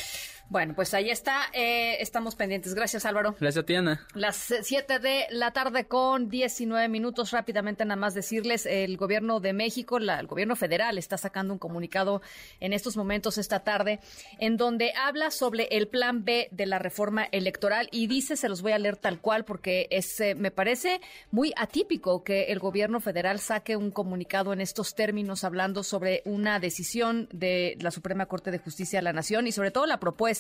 Bueno, 0.51 0.75
pues 0.75 0.93
ahí 0.93 1.11
está. 1.11 1.47
Eh, 1.53 1.97
estamos 2.01 2.37
pendientes. 2.37 2.75
Gracias, 2.75 3.07
Álvaro. 3.07 3.35
Gracias, 3.41 3.65
Tiana. 3.65 4.07
Las 4.15 4.55
7 4.63 4.99
de 4.99 5.27
la 5.31 5.53
tarde 5.53 5.87
con 5.87 6.29
19 6.29 6.89
minutos. 6.89 7.31
Rápidamente, 7.31 7.85
nada 7.85 7.97
más 7.97 8.15
decirles, 8.15 8.67
el 8.67 8.97
gobierno 8.97 9.41
de 9.41 9.55
México, 9.55 9.97
el 9.97 10.27
gobierno 10.27 10.55
federal, 10.55 10.99
está 10.99 11.17
sacando 11.17 11.55
un 11.55 11.59
comunicado 11.59 12.21
en 12.61 12.73
estos 12.73 12.97
momentos, 12.97 13.39
esta 13.39 13.61
tarde, 13.61 14.01
en 14.39 14.57
donde 14.57 14.93
habla 14.93 15.31
sobre 15.31 15.65
el 15.71 15.89
plan 15.89 16.25
B 16.25 16.49
de 16.51 16.67
la 16.67 16.79
reforma 16.79 17.27
electoral 17.33 17.89
y 17.91 18.07
dice, 18.07 18.37
se 18.37 18.49
los 18.49 18.61
voy 18.61 18.73
a 18.73 18.79
leer 18.79 18.97
tal 18.97 19.21
cual, 19.21 19.45
porque 19.45 19.89
es, 19.91 20.21
eh, 20.21 20.35
me 20.35 20.51
parece 20.51 21.01
muy 21.31 21.53
atípico 21.57 22.23
que 22.23 22.45
el 22.45 22.59
gobierno 22.59 23.01
federal 23.01 23.41
saque 23.41 23.77
un 23.77 23.91
comunicado 23.91 24.53
en 24.53 24.61
estos 24.61 24.95
términos 24.95 25.43
hablando 25.43 25.83
sobre 25.83 26.23
una 26.27 26.61
decisión 26.61 27.29
de 27.33 27.77
la 27.81 27.91
Suprema 27.91 28.27
Corte 28.27 28.51
de 28.51 28.59
Justicia 28.59 28.99
de 28.99 29.05
la 29.05 29.13
Nación 29.13 29.47
y 29.47 29.53
sobre 29.53 29.71
todo 29.71 29.87
la 29.87 29.99
propuesta 29.99 30.34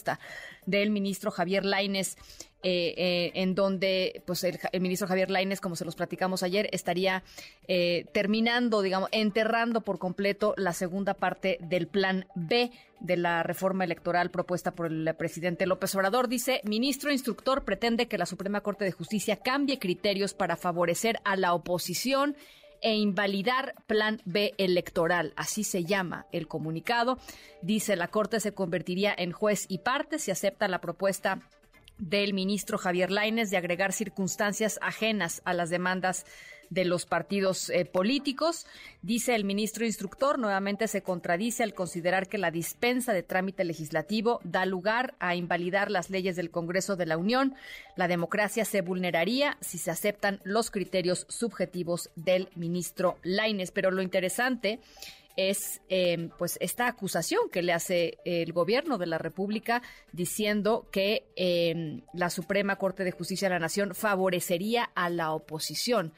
del 0.67 0.91
ministro 0.91 1.31
Javier 1.31 1.65
Laines, 1.65 2.17
eh, 2.67 2.95
eh, 2.97 3.33
en 3.35 3.55
donde 3.55 4.23
pues 4.27 4.43
el, 4.43 4.59
ministro 4.81 5.07
Javier 5.07 5.31
Laines, 5.31 5.61
como 5.61 5.77
se 5.77 5.85
los 5.85 5.97
platicamos 5.97 6.43
ayer, 6.43 6.71
estaría 6.73 7.23
eh, 7.69 8.07
terminando, 8.13 8.81
digamos, 8.81 9.11
enterrando 9.13 9.83
por 9.83 9.99
completo 9.99 10.55
la 10.57 10.73
segunda 10.73 11.13
parte 11.13 11.59
del 11.61 11.89
plan 11.89 12.27
B 12.35 12.71
de 13.01 13.17
la 13.19 13.43
reforma 13.43 13.85
electoral 13.85 14.31
propuesta 14.31 14.71
por 14.75 14.87
el 14.87 15.15
presidente 15.15 15.67
López 15.67 15.95
Obrador. 15.95 16.27
Dice, 16.27 16.63
ministro 16.65 17.13
instructor 17.13 17.65
pretende 17.65 18.09
que 18.09 18.17
la 18.17 18.25
Suprema 18.25 18.63
Corte 18.63 18.87
de 18.87 18.93
Justicia 18.93 19.37
cambie 19.37 19.79
criterios 19.79 20.33
para 20.33 20.57
favorecer 20.57 21.21
a 21.25 21.37
la 21.37 21.53
oposición 21.53 22.35
e 22.85 22.95
invalidar 22.95 23.75
Plan 23.89 24.21
B 24.27 24.55
electoral. 24.59 25.33
Así 25.35 25.65
se 25.65 25.85
llama 25.85 26.27
el 26.31 26.47
comunicado. 26.47 27.19
Dice 27.63 27.97
la 27.97 28.09
Corte 28.09 28.39
se 28.39 28.55
convertiría 28.55 29.13
en 29.17 29.33
juez 29.33 29.65
y 29.69 29.79
parte 29.79 30.21
si 30.21 30.31
acepta 30.31 30.69
la 30.69 30.81
propuesta 30.81 31.41
del 31.99 32.35
ministro 32.35 32.77
Javier 32.77 33.11
Laines 33.11 33.51
de 33.51 33.57
agregar 33.57 33.93
circunstancias 33.93 34.79
ajenas 34.83 35.41
a 35.45 35.55
las 35.55 35.71
demandas 35.71 36.27
de 36.75 36.85
los 36.85 37.07
partidos 37.07 37.71
eh, 37.71 37.85
políticos. 37.85 38.67
Dice 39.01 39.35
el 39.35 39.45
ministro 39.45 39.87
instructor, 39.87 40.39
nuevamente 40.39 40.89
se 40.89 41.03
contradice 41.03 41.63
al 41.63 41.73
considerar 41.73 42.29
que 42.29 42.37
la 42.37 42.51
dispensa 42.51 43.13
de 43.13 43.23
trámite 43.23 43.65
legislativo 43.65 44.41
da 44.43 44.67
lugar 44.67 45.15
a 45.21 45.37
invalidar 45.37 45.91
las 45.91 46.11
leyes 46.11 46.35
del 46.35 46.51
Congreso 46.51 46.97
de 46.97 47.07
la 47.07 47.17
Unión. 47.17 47.55
La 47.97 48.09
democracia 48.09 48.65
se 48.65 48.83
vulneraría 48.83 49.57
si 49.61 49.79
se 49.79 49.93
aceptan 49.93 50.41
los 50.43 50.71
criterios 50.71 51.27
subjetivos 51.29 52.11
del 52.17 52.49
ministro 52.57 53.19
Laines. 53.23 53.71
Pero 53.71 53.93
lo 53.93 54.03
interesante 54.03 54.81
es 55.37 55.81
em, 55.89 56.31
pues 56.39 56.59
esta 56.61 56.87
acusación 56.87 57.49
que 57.51 57.63
le 57.63 57.73
hace 57.73 58.19
el 58.25 58.53
gobierno 58.53 58.99
de 58.99 59.07
la 59.07 59.19
República 59.19 59.83
diciendo 60.13 60.89
que 60.91 61.27
em, 61.37 62.03
la 62.13 62.31
Suprema 62.31 62.77
Corte 62.77 63.05
de 63.05 63.13
Justicia 63.13 63.49
de 63.49 63.55
la 63.55 63.61
Nación 63.61 63.95
favorecería 63.95 64.91
a 64.95 65.11
la 65.11 65.33
oposición 65.33 66.13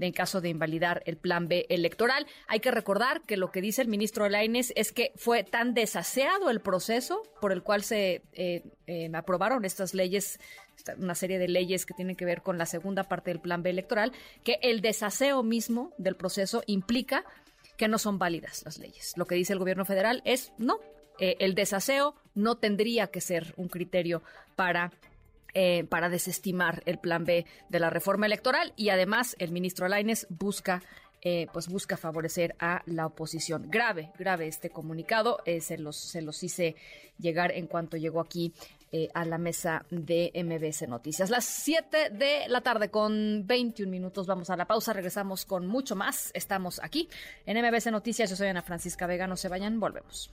en 0.00 0.12
caso 0.12 0.40
de 0.40 0.48
invalidar 0.48 1.02
el 1.06 1.16
plan 1.16 1.48
B 1.48 1.66
electoral. 1.68 2.26
Hay 2.48 2.60
que 2.60 2.70
recordar 2.70 3.22
que 3.22 3.36
lo 3.36 3.50
que 3.50 3.60
dice 3.60 3.82
el 3.82 3.88
ministro 3.88 4.28
Laines 4.28 4.72
es 4.76 4.92
que 4.92 5.12
fue 5.16 5.44
tan 5.44 5.74
desaseado 5.74 6.50
el 6.50 6.60
proceso 6.60 7.22
por 7.40 7.52
el 7.52 7.62
cual 7.62 7.82
se 7.82 8.22
eh, 8.32 8.62
em, 8.86 9.14
aprobaron 9.14 9.64
estas 9.64 9.94
leyes 9.94 10.38
una 10.98 11.14
serie 11.14 11.38
de 11.38 11.48
leyes 11.48 11.86
que 11.86 11.94
tienen 11.94 12.16
que 12.16 12.24
ver 12.24 12.42
con 12.42 12.58
la 12.58 12.66
segunda 12.66 13.04
parte 13.04 13.30
del 13.30 13.40
plan 13.40 13.62
B 13.62 13.70
electoral, 13.70 14.12
que 14.42 14.58
el 14.62 14.80
desaseo 14.80 15.42
mismo 15.42 15.92
del 15.98 16.16
proceso 16.16 16.62
implica 16.66 17.24
que 17.76 17.88
no 17.88 17.98
son 17.98 18.18
válidas 18.18 18.62
las 18.64 18.78
leyes. 18.78 19.12
Lo 19.16 19.26
que 19.26 19.34
dice 19.34 19.52
el 19.52 19.58
gobierno 19.58 19.84
federal 19.84 20.22
es 20.24 20.52
no, 20.58 20.80
eh, 21.18 21.36
el 21.40 21.54
desaseo 21.54 22.14
no 22.34 22.56
tendría 22.56 23.08
que 23.08 23.20
ser 23.20 23.54
un 23.56 23.68
criterio 23.68 24.22
para 24.56 24.92
eh, 25.54 25.84
para 25.88 26.08
desestimar 26.08 26.82
el 26.86 26.98
plan 26.98 27.24
B 27.24 27.46
de 27.68 27.80
la 27.80 27.90
reforma 27.90 28.26
electoral 28.26 28.72
y 28.76 28.88
además 28.90 29.36
el 29.38 29.52
ministro 29.52 29.88
Laines 29.88 30.26
busca 30.30 30.82
eh, 31.24 31.46
pues 31.52 31.68
busca 31.68 31.96
favorecer 31.96 32.56
a 32.58 32.82
la 32.86 33.06
oposición. 33.06 33.70
Grave, 33.70 34.10
grave 34.18 34.48
este 34.48 34.70
comunicado. 34.70 35.38
se, 35.60 35.78
los, 35.78 35.96
se 35.96 36.20
los 36.20 36.42
hice 36.42 36.74
llegar 37.16 37.52
en 37.52 37.68
cuanto 37.68 37.96
llegó 37.96 38.20
aquí 38.20 38.52
eh, 38.94 39.08
a 39.14 39.24
la 39.24 39.38
mesa 39.38 39.86
de 39.90 40.30
MBS 40.34 40.86
Noticias. 40.86 41.30
Las 41.30 41.46
7 41.46 42.10
de 42.10 42.46
la 42.48 42.60
tarde 42.60 42.90
con 42.90 43.46
21 43.46 43.90
minutos 43.90 44.26
vamos 44.26 44.50
a 44.50 44.56
la 44.56 44.66
pausa, 44.66 44.92
regresamos 44.92 45.46
con 45.46 45.66
mucho 45.66 45.96
más. 45.96 46.30
Estamos 46.34 46.78
aquí 46.82 47.08
en 47.46 47.56
MBS 47.56 47.90
Noticias. 47.90 48.28
Yo 48.28 48.36
soy 48.36 48.48
Ana 48.48 48.60
Francisca 48.60 49.06
Vega, 49.06 49.26
no 49.26 49.38
se 49.38 49.48
vayan, 49.48 49.80
volvemos. 49.80 50.30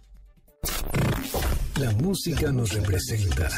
La 1.79 1.91
música 1.91 2.51
nos 2.51 2.73
representa. 2.73 3.49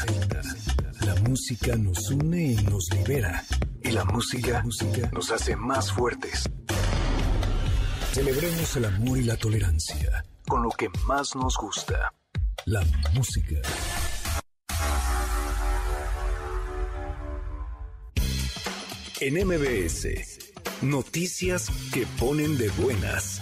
La 1.04 1.14
música 1.28 1.76
nos 1.76 2.10
une 2.10 2.52
y 2.52 2.56
nos 2.56 2.88
libera. 2.92 3.44
Y 3.82 3.90
la 3.90 4.04
música 4.04 4.64
nos 5.12 5.30
hace 5.30 5.56
más 5.56 5.92
fuertes. 5.92 6.48
Celebremos 8.12 8.76
el 8.76 8.84
amor 8.84 9.18
y 9.18 9.24
la 9.24 9.36
tolerancia 9.36 10.24
con 10.46 10.62
lo 10.62 10.70
que 10.70 10.88
más 11.06 11.34
nos 11.34 11.56
gusta. 11.56 12.14
La 12.66 12.82
música. 13.12 13.60
en 19.20 19.46
MBS. 19.46 20.08
Noticias 20.82 21.68
que 21.92 22.06
ponen 22.18 22.58
de 22.58 22.70
buenas. 22.70 23.40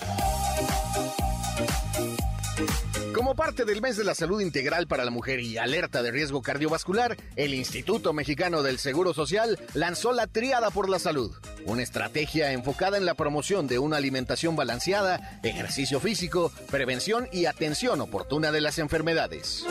¿Cómo 3.14 3.30
Como 3.30 3.36
parte 3.36 3.64
del 3.64 3.80
mes 3.80 3.96
de 3.96 4.02
la 4.02 4.16
salud 4.16 4.40
integral 4.40 4.88
para 4.88 5.04
la 5.04 5.12
mujer 5.12 5.38
y 5.38 5.56
alerta 5.56 6.02
de 6.02 6.10
riesgo 6.10 6.42
cardiovascular, 6.42 7.16
el 7.36 7.54
Instituto 7.54 8.12
Mexicano 8.12 8.64
del 8.64 8.80
Seguro 8.80 9.14
Social 9.14 9.56
lanzó 9.72 10.12
la 10.12 10.26
Triada 10.26 10.70
por 10.70 10.88
la 10.88 10.98
Salud, 10.98 11.32
una 11.64 11.82
estrategia 11.82 12.50
enfocada 12.52 12.96
en 12.96 13.04
la 13.04 13.14
promoción 13.14 13.68
de 13.68 13.78
una 13.78 13.98
alimentación 13.98 14.56
balanceada, 14.56 15.38
ejercicio 15.44 16.00
físico, 16.00 16.50
prevención 16.72 17.28
y 17.30 17.44
atención 17.44 18.00
oportuna 18.00 18.50
de 18.50 18.62
las 18.62 18.78
enfermedades. 18.78 19.64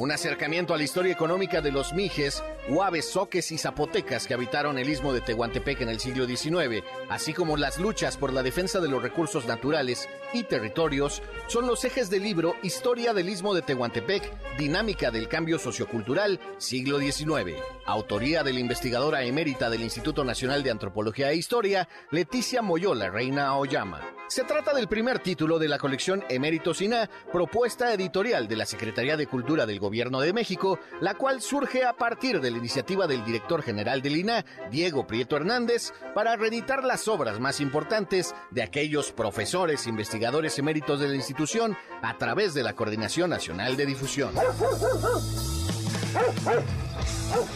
Un 0.00 0.12
acercamiento 0.12 0.72
a 0.72 0.78
la 0.78 0.84
historia 0.84 1.12
económica 1.12 1.60
de 1.60 1.70
los 1.70 1.92
mijes, 1.92 2.42
huaves, 2.70 3.10
soques 3.10 3.52
y 3.52 3.58
zapotecas 3.58 4.26
que 4.26 4.32
habitaron 4.32 4.78
el 4.78 4.88
istmo 4.88 5.12
de 5.12 5.20
Tehuantepec 5.20 5.82
en 5.82 5.90
el 5.90 6.00
siglo 6.00 6.26
XIX, 6.26 6.82
así 7.10 7.34
como 7.34 7.58
las 7.58 7.78
luchas 7.78 8.16
por 8.16 8.32
la 8.32 8.42
defensa 8.42 8.80
de 8.80 8.88
los 8.88 9.02
recursos 9.02 9.44
naturales 9.44 10.08
y 10.32 10.44
territorios, 10.44 11.20
son 11.48 11.66
los 11.66 11.84
ejes 11.84 12.08
del 12.08 12.22
libro 12.22 12.56
Historia 12.62 13.12
del 13.12 13.28
istmo 13.28 13.52
de 13.52 13.60
Tehuantepec, 13.60 14.56
Dinámica 14.56 15.10
del 15.10 15.28
Cambio 15.28 15.58
Sociocultural, 15.58 16.40
siglo 16.56 16.98
XIX, 16.98 17.60
autoría 17.84 18.42
de 18.42 18.54
la 18.54 18.60
investigadora 18.60 19.22
emérita 19.24 19.68
del 19.68 19.82
Instituto 19.82 20.24
Nacional 20.24 20.62
de 20.62 20.70
Antropología 20.70 21.30
e 21.30 21.36
Historia, 21.36 21.90
Leticia 22.10 22.62
Moyola 22.62 23.10
Reina 23.10 23.54
Oyama. 23.54 24.19
Se 24.30 24.44
trata 24.44 24.72
del 24.72 24.86
primer 24.86 25.18
título 25.18 25.58
de 25.58 25.66
la 25.66 25.76
colección 25.76 26.24
Emérito 26.28 26.72
Siná, 26.72 27.10
propuesta 27.32 27.92
editorial 27.92 28.46
de 28.46 28.54
la 28.54 28.64
Secretaría 28.64 29.16
de 29.16 29.26
Cultura 29.26 29.66
del 29.66 29.80
Gobierno 29.80 30.20
de 30.20 30.32
México, 30.32 30.78
la 31.00 31.14
cual 31.14 31.42
surge 31.42 31.84
a 31.84 31.94
partir 31.94 32.40
de 32.40 32.52
la 32.52 32.58
iniciativa 32.58 33.08
del 33.08 33.24
director 33.24 33.60
general 33.60 34.02
del 34.02 34.18
INA, 34.18 34.44
Diego 34.70 35.04
Prieto 35.04 35.34
Hernández, 35.34 35.92
para 36.14 36.36
reeditar 36.36 36.84
las 36.84 37.08
obras 37.08 37.40
más 37.40 37.60
importantes 37.60 38.32
de 38.52 38.62
aquellos 38.62 39.10
profesores 39.10 39.88
investigadores 39.88 40.60
eméritos 40.60 41.00
de 41.00 41.08
la 41.08 41.16
institución 41.16 41.76
a 42.00 42.16
través 42.16 42.54
de 42.54 42.62
la 42.62 42.74
Coordinación 42.74 43.30
Nacional 43.30 43.76
de 43.76 43.86
Difusión. 43.86 44.32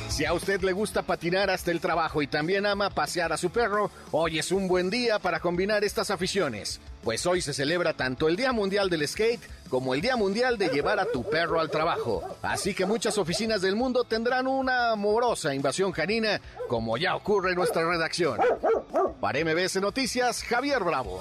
Si 0.08 0.24
a 0.24 0.32
usted 0.32 0.62
le 0.62 0.72
gusta 0.72 1.02
patinar 1.02 1.50
hasta 1.50 1.72
el 1.72 1.80
trabajo 1.80 2.22
y 2.22 2.28
también 2.28 2.66
ama 2.66 2.90
pasear 2.90 3.32
a 3.32 3.36
su 3.36 3.50
perro, 3.50 3.90
hoy 4.12 4.38
es 4.38 4.52
un 4.52 4.68
buen 4.68 4.90
día 4.90 5.18
para 5.18 5.40
combinar 5.40 5.82
estas 5.82 6.10
aficiones, 6.10 6.80
pues 7.02 7.26
hoy 7.26 7.40
se 7.40 7.52
celebra 7.52 7.94
tanto 7.94 8.28
el 8.28 8.36
Día 8.36 8.52
Mundial 8.52 8.88
del 8.88 9.06
Skate 9.08 9.40
como 9.68 9.92
el 9.92 10.00
Día 10.00 10.16
Mundial 10.16 10.56
de 10.56 10.68
llevar 10.68 11.00
a 11.00 11.06
tu 11.06 11.28
perro 11.28 11.58
al 11.58 11.70
trabajo. 11.70 12.22
Así 12.42 12.74
que 12.74 12.86
muchas 12.86 13.18
oficinas 13.18 13.60
del 13.60 13.74
mundo 13.74 14.04
tendrán 14.04 14.46
una 14.46 14.92
amorosa 14.92 15.52
invasión 15.52 15.90
canina, 15.90 16.40
como 16.68 16.96
ya 16.96 17.16
ocurre 17.16 17.50
en 17.50 17.56
nuestra 17.56 17.84
redacción. 17.88 18.38
Para 19.20 19.44
MBS 19.44 19.80
Noticias, 19.80 20.44
Javier 20.44 20.84
Bravo. 20.84 21.20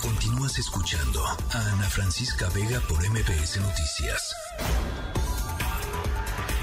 Continúas 0.00 0.58
escuchando 0.58 1.22
a 1.22 1.72
Ana 1.72 1.84
Francisca 1.90 2.48
Vega 2.54 2.80
por 2.88 2.96
MBS 2.96 3.60
Noticias. 3.60 4.34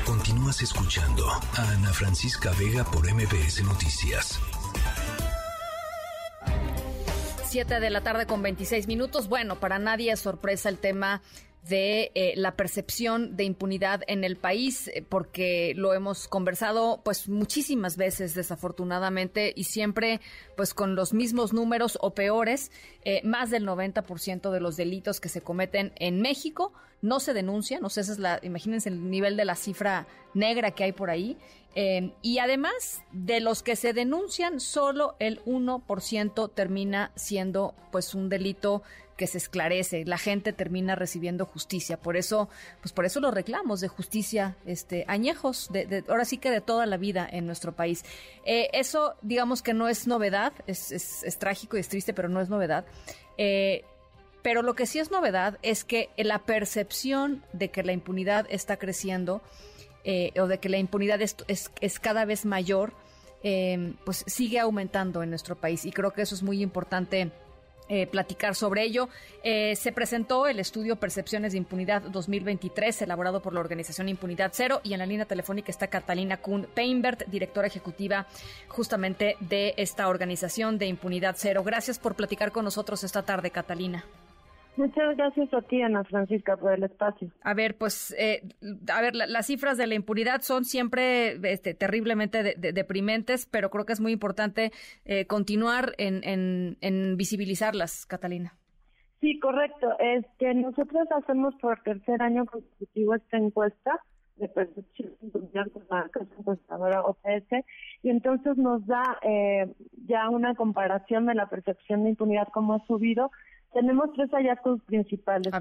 Continúas 0.03 0.63
escuchando 0.63 1.29
a 1.29 1.71
Ana 1.73 1.93
Francisca 1.93 2.51
Vega 2.57 2.83
por 2.85 3.05
MBS 3.05 3.63
Noticias. 3.63 4.39
7 7.45 7.79
de 7.79 7.89
la 7.91 8.01
tarde 8.01 8.25
con 8.25 8.41
26 8.41 8.87
minutos. 8.87 9.27
Bueno, 9.27 9.59
para 9.59 9.77
nadie 9.77 10.11
es 10.11 10.19
sorpresa 10.21 10.69
el 10.69 10.79
tema 10.79 11.21
de 11.67 12.11
eh, 12.15 12.33
la 12.37 12.55
percepción 12.55 13.35
de 13.35 13.43
impunidad 13.43 14.01
en 14.07 14.23
el 14.23 14.35
país, 14.35 14.87
eh, 14.87 15.05
porque 15.07 15.73
lo 15.75 15.93
hemos 15.93 16.27
conversado 16.27 17.01
pues 17.03 17.29
muchísimas 17.29 17.97
veces 17.97 18.33
desafortunadamente 18.33 19.53
y 19.55 19.65
siempre 19.65 20.21
pues 20.57 20.73
con 20.73 20.95
los 20.95 21.13
mismos 21.13 21.53
números 21.53 21.99
o 22.01 22.15
peores, 22.15 22.71
eh, 23.05 23.21
más 23.23 23.51
del 23.51 23.65
90% 23.65 24.49
de 24.49 24.59
los 24.59 24.75
delitos 24.75 25.21
que 25.21 25.29
se 25.29 25.41
cometen 25.41 25.93
en 25.97 26.21
México 26.21 26.73
no 27.03 27.19
se 27.19 27.33
denuncian, 27.33 27.83
o 27.83 27.89
sea, 27.89 28.01
esa 28.01 28.11
es 28.11 28.19
la, 28.19 28.39
imagínense 28.43 28.89
el 28.89 29.09
nivel 29.09 29.35
de 29.35 29.45
la 29.45 29.55
cifra 29.55 30.07
negra 30.35 30.71
que 30.71 30.83
hay 30.83 30.91
por 30.91 31.09
ahí, 31.09 31.35
y 32.21 32.39
además 32.39 33.01
de 33.13 33.39
los 33.39 33.63
que 33.63 33.77
se 33.77 33.93
denuncian, 33.93 34.59
solo 34.59 35.15
el 35.19 35.41
1% 35.45 36.51
termina 36.53 37.11
siendo 37.15 37.73
pues 37.91 38.13
un 38.13 38.27
delito 38.27 38.83
que 39.21 39.27
se 39.27 39.37
esclarece, 39.37 40.03
la 40.03 40.17
gente 40.17 40.51
termina 40.51 40.95
recibiendo 40.95 41.45
justicia. 41.45 42.01
Por 42.01 42.17
eso, 42.17 42.49
pues 42.81 42.91
por 42.91 43.05
eso 43.05 43.19
los 43.19 43.31
reclamos 43.31 43.79
de 43.79 43.87
justicia, 43.87 44.57
este, 44.65 45.05
añejos, 45.07 45.69
de, 45.71 46.03
ahora 46.09 46.25
sí 46.25 46.39
que 46.39 46.49
de 46.49 46.59
toda 46.59 46.87
la 46.87 46.97
vida 46.97 47.29
en 47.31 47.45
nuestro 47.45 47.75
país. 47.75 48.03
Eh, 48.45 48.69
eso, 48.73 49.13
digamos 49.21 49.61
que 49.61 49.75
no 49.75 49.89
es 49.89 50.07
novedad, 50.07 50.53
es, 50.65 50.91
es, 50.91 51.37
trágico 51.37 51.77
y 51.77 51.81
es 51.81 51.87
triste, 51.87 52.15
pero 52.15 52.29
no 52.29 52.41
es 52.41 52.49
novedad. 52.49 52.83
Eh, 53.37 53.85
pero 54.41 54.63
lo 54.63 54.73
que 54.73 54.87
sí 54.87 54.97
es 54.97 55.11
novedad 55.11 55.59
es 55.61 55.83
que 55.83 56.09
la 56.17 56.39
percepción 56.39 57.45
de 57.53 57.69
que 57.69 57.83
la 57.83 57.91
impunidad 57.91 58.47
está 58.49 58.77
creciendo 58.77 59.43
eh, 60.03 60.31
o 60.41 60.47
de 60.47 60.57
que 60.57 60.67
la 60.67 60.79
impunidad 60.79 61.21
es, 61.21 61.35
es 61.47 61.99
cada 61.99 62.25
vez 62.25 62.43
mayor, 62.43 62.93
pues 64.03 64.23
sigue 64.25 64.57
aumentando 64.57 65.21
en 65.21 65.29
nuestro 65.29 65.61
país. 65.61 65.85
Y 65.85 65.91
creo 65.91 66.09
que 66.09 66.23
eso 66.23 66.33
es 66.33 66.41
muy 66.41 66.63
importante 66.63 67.31
eh, 67.93 68.07
platicar 68.07 68.55
sobre 68.55 68.83
ello. 68.83 69.09
Eh, 69.43 69.75
se 69.75 69.91
presentó 69.91 70.47
el 70.47 70.61
estudio 70.61 70.95
Percepciones 70.95 71.51
de 71.51 71.57
Impunidad 71.57 72.01
2023, 72.03 73.01
elaborado 73.01 73.41
por 73.41 73.53
la 73.53 73.59
organización 73.59 74.07
Impunidad 74.07 74.51
Cero, 74.53 74.79
y 74.81 74.93
en 74.93 74.99
la 74.99 75.05
línea 75.05 75.25
telefónica 75.25 75.71
está 75.71 75.87
Catalina 75.87 76.37
Kuhn 76.37 76.69
Peinbert, 76.73 77.27
directora 77.27 77.67
ejecutiva 77.67 78.27
justamente 78.69 79.35
de 79.41 79.73
esta 79.75 80.07
organización 80.07 80.77
de 80.77 80.85
Impunidad 80.85 81.35
Cero. 81.37 81.65
Gracias 81.65 81.99
por 81.99 82.15
platicar 82.15 82.53
con 82.53 82.63
nosotros 82.63 83.03
esta 83.03 83.23
tarde, 83.23 83.51
Catalina. 83.51 84.05
Muchas 84.77 85.17
gracias 85.17 85.53
a 85.53 85.61
ti, 85.63 85.81
Ana 85.81 86.03
Francisca, 86.05 86.55
por 86.55 86.73
el 86.73 86.83
espacio. 86.83 87.29
A 87.43 87.53
ver, 87.53 87.77
pues, 87.77 88.15
eh, 88.17 88.41
a 88.91 89.01
ver, 89.01 89.15
las 89.15 89.45
cifras 89.45 89.77
de 89.77 89.85
la 89.85 89.95
impunidad 89.95 90.41
son 90.41 90.63
siempre 90.63 91.37
este, 91.51 91.73
terriblemente 91.73 92.55
deprimentes, 92.55 93.45
pero 93.45 93.69
creo 93.69 93.85
que 93.85 93.93
es 93.93 93.99
muy 93.99 94.13
importante 94.13 94.71
eh, 95.03 95.27
continuar 95.27 95.93
en, 95.97 96.21
en, 96.23 97.17
visibilizarlas, 97.17 98.05
Catalina. 98.05 98.55
Sí, 99.19 99.39
correcto. 99.39 99.87
Este, 99.99 100.53
nosotros 100.53 101.07
hacemos 101.11 101.53
por 101.55 101.81
tercer 101.83 102.21
año 102.21 102.45
consecutivo 102.45 103.15
esta 103.15 103.37
encuesta 103.37 103.99
de 104.37 104.47
percepción 104.47 105.11
de 105.21 105.69
con 105.69 105.83
la 105.91 106.09
casa 106.09 106.33
encuestadora 106.39 107.03
OPS 107.03 107.65
y 108.01 108.09
entonces 108.09 108.57
nos 108.57 108.85
da 108.87 109.19
eh, 109.21 109.71
ya 110.07 110.29
una 110.29 110.55
comparación 110.55 111.27
de 111.27 111.35
la 111.35 111.47
percepción 111.47 112.03
de 112.03 112.11
impunidad, 112.11 112.47
cómo 112.51 112.73
ha 112.73 112.85
subido 112.87 113.29
tenemos 113.73 114.11
tres 114.13 114.29
hallazgos 114.31 114.81
principales 114.83 115.53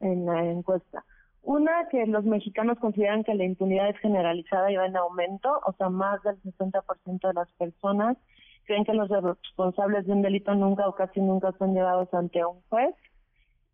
en 0.00 0.26
la, 0.26 0.44
encuesta. 0.44 1.04
Una, 1.42 1.88
que 1.90 2.04
los 2.06 2.24
mexicanos 2.24 2.78
consideran 2.78 3.24
que 3.24 3.34
la 3.34 3.44
impunidad 3.44 3.88
es 3.88 3.98
generalizada 3.98 4.70
y 4.70 4.76
va 4.76 4.86
en 4.86 4.96
aumento, 4.96 5.60
o 5.64 5.72
sea, 5.74 5.88
más 5.88 6.22
del 6.22 6.36
60% 6.42 7.28
de 7.28 7.34
las 7.34 7.50
personas 7.52 8.16
creen 8.66 8.84
que 8.84 8.92
los 8.92 9.08
responsables 9.08 10.06
de 10.06 10.12
un 10.12 10.22
delito 10.22 10.54
nunca 10.54 10.86
o 10.88 10.94
casi 10.94 11.20
nunca 11.20 11.52
son 11.58 11.72
llevados 11.72 12.12
ante 12.12 12.44
un 12.44 12.60
juez. 12.68 12.94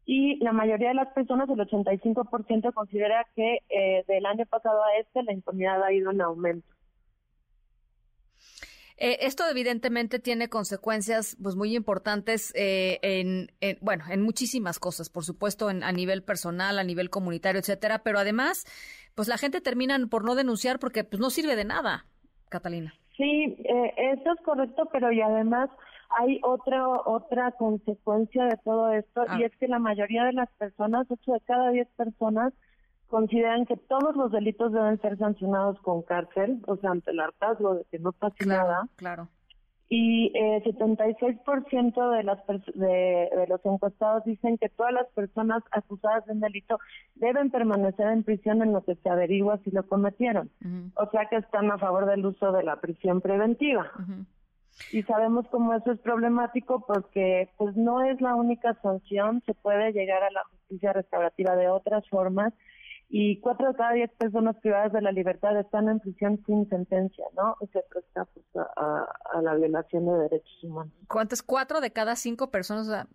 Y 0.05 0.37
la 0.45 0.53
mayoría 0.53 0.89
de 0.89 0.95
las 0.95 1.13
personas, 1.15 1.49
el 1.49 1.59
85%, 1.59 2.73
considera 2.73 3.27
que 3.35 3.59
eh, 3.69 4.05
del 4.07 4.27
año 4.27 4.47
pasado 4.47 4.83
a 4.85 4.97
este 4.99 5.23
la 5.23 5.33
impunidad 5.33 5.83
ha 5.83 5.93
ido 5.93 6.11
en 6.11 6.21
aumento. 6.21 6.69
Eh, 8.99 9.19
esto 9.23 9.45
evidentemente 9.49 10.19
tiene 10.19 10.49
consecuencias 10.49 11.37
pues 11.43 11.57
muy 11.57 11.75
importantes 11.75 12.53
eh, 12.55 12.99
en, 13.03 13.51
bueno 13.81 14.05
en 14.11 14.23
muchísimas 14.23 14.79
cosas, 14.79 15.09
por 15.09 15.25
supuesto 15.25 15.71
en, 15.71 15.83
a 15.83 15.93
nivel 15.93 16.23
personal, 16.23 16.79
a 16.79 16.85
nivel 16.85 17.11
comunitario, 17.11 17.61
etcétera, 17.61 18.03
pero 18.03 18.19
además 18.19 18.65
pues 19.15 19.29
la 19.29 19.39
gente 19.39 19.61
termina 19.61 19.99
por 20.11 20.25
no 20.25 20.35
denunciar 20.35 20.79
porque 20.79 21.05
pues 21.05 21.21
no 21.21 21.31
sirve 21.31 21.57
de 21.57 21.65
nada, 21.65 22.07
Catalina. 22.49 22.95
Sí, 23.17 23.57
eh, 23.65 23.95
eso 23.97 24.33
es 24.33 24.41
correcto, 24.45 24.89
pero 24.93 25.13
y 25.13 25.21
además 25.21 25.71
hay 26.19 26.41
otra 26.43 26.87
otra 26.89 27.53
consecuencia 27.53 28.45
de 28.45 28.57
todo 28.65 28.93
esto 28.93 29.25
y 29.39 29.43
ah. 29.43 29.47
es 29.47 29.57
que 29.57 29.69
la 29.69 29.79
mayoría 29.79 30.25
de 30.25 30.33
las 30.33 30.51
personas, 30.53 31.07
ocho 31.11 31.33
de 31.33 31.41
cada 31.41 31.71
diez 31.71 31.89
personas 31.97 32.53
consideran 33.13 33.67
que 33.67 33.77
todos 33.77 34.17
los 34.17 34.33
delitos 34.33 34.73
deben 34.73 34.99
ser 35.03 35.19
sancionados 35.19 35.79
con 35.83 36.01
cárcel, 36.01 36.63
o 36.67 36.77
sea, 36.79 36.93
ante 36.93 37.11
el 37.11 37.21
hartazgo 37.21 37.75
de 37.75 37.85
que 37.91 37.99
no 37.99 38.13
pase 38.13 38.47
nada. 38.47 38.89
Claro. 38.97 39.29
Y 39.91 40.33
eh, 40.35 40.63
76% 40.65 42.17
de, 42.17 42.23
las 42.23 42.39
de, 42.75 43.29
de 43.37 43.47
los 43.49 43.61
encuestados 43.67 44.25
dicen 44.25 44.57
que 44.57 44.71
todas 44.71 44.95
las 44.95 45.07
personas 45.09 45.63
acusadas 45.73 46.25
de 46.25 46.33
un 46.33 46.41
delito 46.41 46.79
deben 47.15 47.51
permanecer 47.51 48.07
en 48.09 48.23
prisión 48.23 48.63
en 48.63 48.73
lo 48.73 48.83
que 48.83 48.95
se 48.95 49.11
averigua 49.11 49.61
si 49.63 49.71
lo 49.73 49.87
cometieron. 49.87 50.51
O 50.97 51.11
sea 51.11 51.27
que 51.27 51.37
están 51.37 51.71
a 51.71 51.77
favor 51.77 52.07
del 52.07 52.25
uso 52.25 52.51
de 52.53 52.63
la 52.63 52.77
prisión 52.77 53.21
preventiva. 53.21 53.93
Y 54.91 55.03
sabemos 55.03 55.47
cómo 55.51 55.75
eso 55.75 55.93
es 55.93 55.99
problemático 55.99 56.87
porque 56.87 57.51
pues 57.59 57.77
no 57.77 58.03
es 58.03 58.19
la 58.23 58.35
única 58.35 58.73
sanción, 58.81 59.43
se 59.45 59.53
puede 59.53 59.93
llegar 59.93 60.23
a 60.23 60.31
la 60.31 60.45
justicia 60.45 60.95
restaurativa 60.95 61.55
de 61.57 61.69
otras 61.69 62.09
formas 62.09 62.55
y 63.15 63.39
cuatro 63.41 63.69
de 63.69 63.75
cada 63.75 63.93
diez 63.93 64.11
personas 64.13 64.57
privadas 64.57 64.91
de 64.91 65.03
la 65.03 65.13
libertad 65.13 65.61
están 65.61 65.87
en 65.91 66.01
prisión 66.01 66.43
sin 66.47 66.67
sentencia, 66.71 67.27
¿no? 67.37 67.57
Y 67.61 67.67
se 67.67 67.85
presta 67.91 68.25
pues, 68.25 68.47
a, 68.57 69.43
la 69.43 69.55
violación 69.55 70.07
de 70.07 70.13
derechos 70.13 70.65
humanos. 70.65 70.95
¿Cuántas? 71.09 71.43
¿Cuatro 71.43 71.83
de 71.83 71.93
cada 71.93 72.17
cinco 72.17 72.51
personas? 72.51 73.07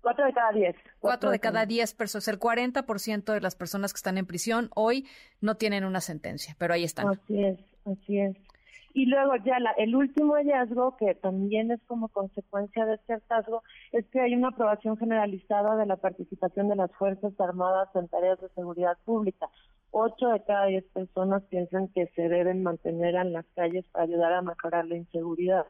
Cuatro 0.00 0.24
de 0.24 0.32
cada 0.32 0.50
diez. 0.52 0.76
Cuatro, 0.98 1.30
de 1.30 1.40
cada 1.40 1.66
diez 1.66 1.92
personas. 1.92 2.26
El 2.28 2.40
40% 2.40 3.34
de 3.34 3.40
las 3.42 3.54
personas 3.54 3.92
que 3.92 3.98
están 3.98 4.16
en 4.16 4.24
prisión 4.24 4.70
hoy 4.74 5.06
no 5.42 5.58
tienen 5.58 5.84
una 5.84 6.00
sentencia, 6.00 6.56
pero 6.58 6.72
ahí 6.72 6.84
están. 6.84 7.08
Así 7.08 7.44
es, 7.44 7.60
así 7.84 8.20
es. 8.20 8.34
Y 8.94 9.06
luego 9.06 9.34
ya 9.44 9.58
la, 9.58 9.72
el 9.72 9.96
último 9.96 10.34
hallazgo, 10.34 10.96
que 10.96 11.16
también 11.16 11.72
es 11.72 11.80
como 11.86 12.08
consecuencia 12.08 12.86
de 12.86 12.94
este 12.94 13.14
hallazgo, 13.14 13.64
es 13.90 14.06
que 14.06 14.20
hay 14.20 14.34
una 14.34 14.48
aprobación 14.48 14.96
generalizada 14.96 15.76
de 15.76 15.84
la 15.84 15.96
participación 15.96 16.68
de 16.68 16.76
las 16.76 16.92
Fuerzas 16.92 17.32
Armadas 17.40 17.88
en 17.96 18.06
tareas 18.06 18.40
de 18.40 18.48
seguridad 18.50 18.96
pública. 19.04 19.48
Ocho 19.90 20.28
de 20.28 20.44
cada 20.44 20.66
diez 20.66 20.84
personas 20.92 21.42
piensan 21.50 21.88
que 21.88 22.06
se 22.14 22.28
deben 22.28 22.62
mantener 22.62 23.16
en 23.16 23.32
las 23.32 23.46
calles 23.56 23.84
para 23.90 24.04
ayudar 24.04 24.32
a 24.32 24.42
mejorar 24.42 24.86
la 24.86 24.96
inseguridad. 24.96 25.66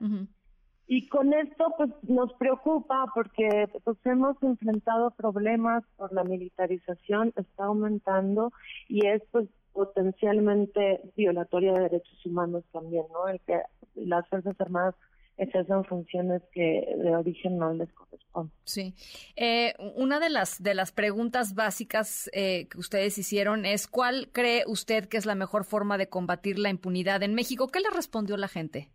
Y 0.86 1.08
con 1.08 1.32
esto 1.32 1.72
pues 1.78 1.90
nos 2.02 2.30
preocupa 2.34 3.06
porque 3.14 3.68
pues 3.84 3.96
hemos 4.04 4.42
enfrentado 4.42 5.12
problemas 5.12 5.82
por 5.96 6.12
la 6.12 6.24
militarización, 6.24 7.32
está 7.36 7.64
aumentando 7.64 8.52
y 8.86 9.06
es 9.06 9.22
pues 9.30 9.48
potencialmente 9.74 11.00
violatoria 11.16 11.72
de 11.74 11.80
derechos 11.80 12.24
humanos 12.24 12.64
también, 12.72 13.04
¿no? 13.12 13.28
El 13.28 13.40
que 13.40 13.60
las 13.96 14.26
Fuerzas 14.28 14.58
Armadas 14.60 14.94
ejerzan 15.36 15.84
funciones 15.84 16.42
que 16.52 16.86
de 16.96 17.16
origen 17.16 17.58
no 17.58 17.72
les 17.74 17.92
corresponden. 17.92 18.52
Sí. 18.64 18.94
Eh, 19.36 19.74
una 19.96 20.20
de 20.20 20.30
las, 20.30 20.62
de 20.62 20.74
las 20.74 20.92
preguntas 20.92 21.54
básicas 21.54 22.30
eh, 22.32 22.68
que 22.68 22.78
ustedes 22.78 23.18
hicieron 23.18 23.66
es, 23.66 23.88
¿cuál 23.88 24.28
cree 24.32 24.62
usted 24.66 25.06
que 25.08 25.16
es 25.16 25.26
la 25.26 25.34
mejor 25.34 25.64
forma 25.64 25.98
de 25.98 26.08
combatir 26.08 26.58
la 26.58 26.70
impunidad 26.70 27.22
en 27.24 27.34
México? 27.34 27.68
¿Qué 27.68 27.80
le 27.80 27.90
respondió 27.90 28.36
la 28.36 28.48
gente? 28.48 28.90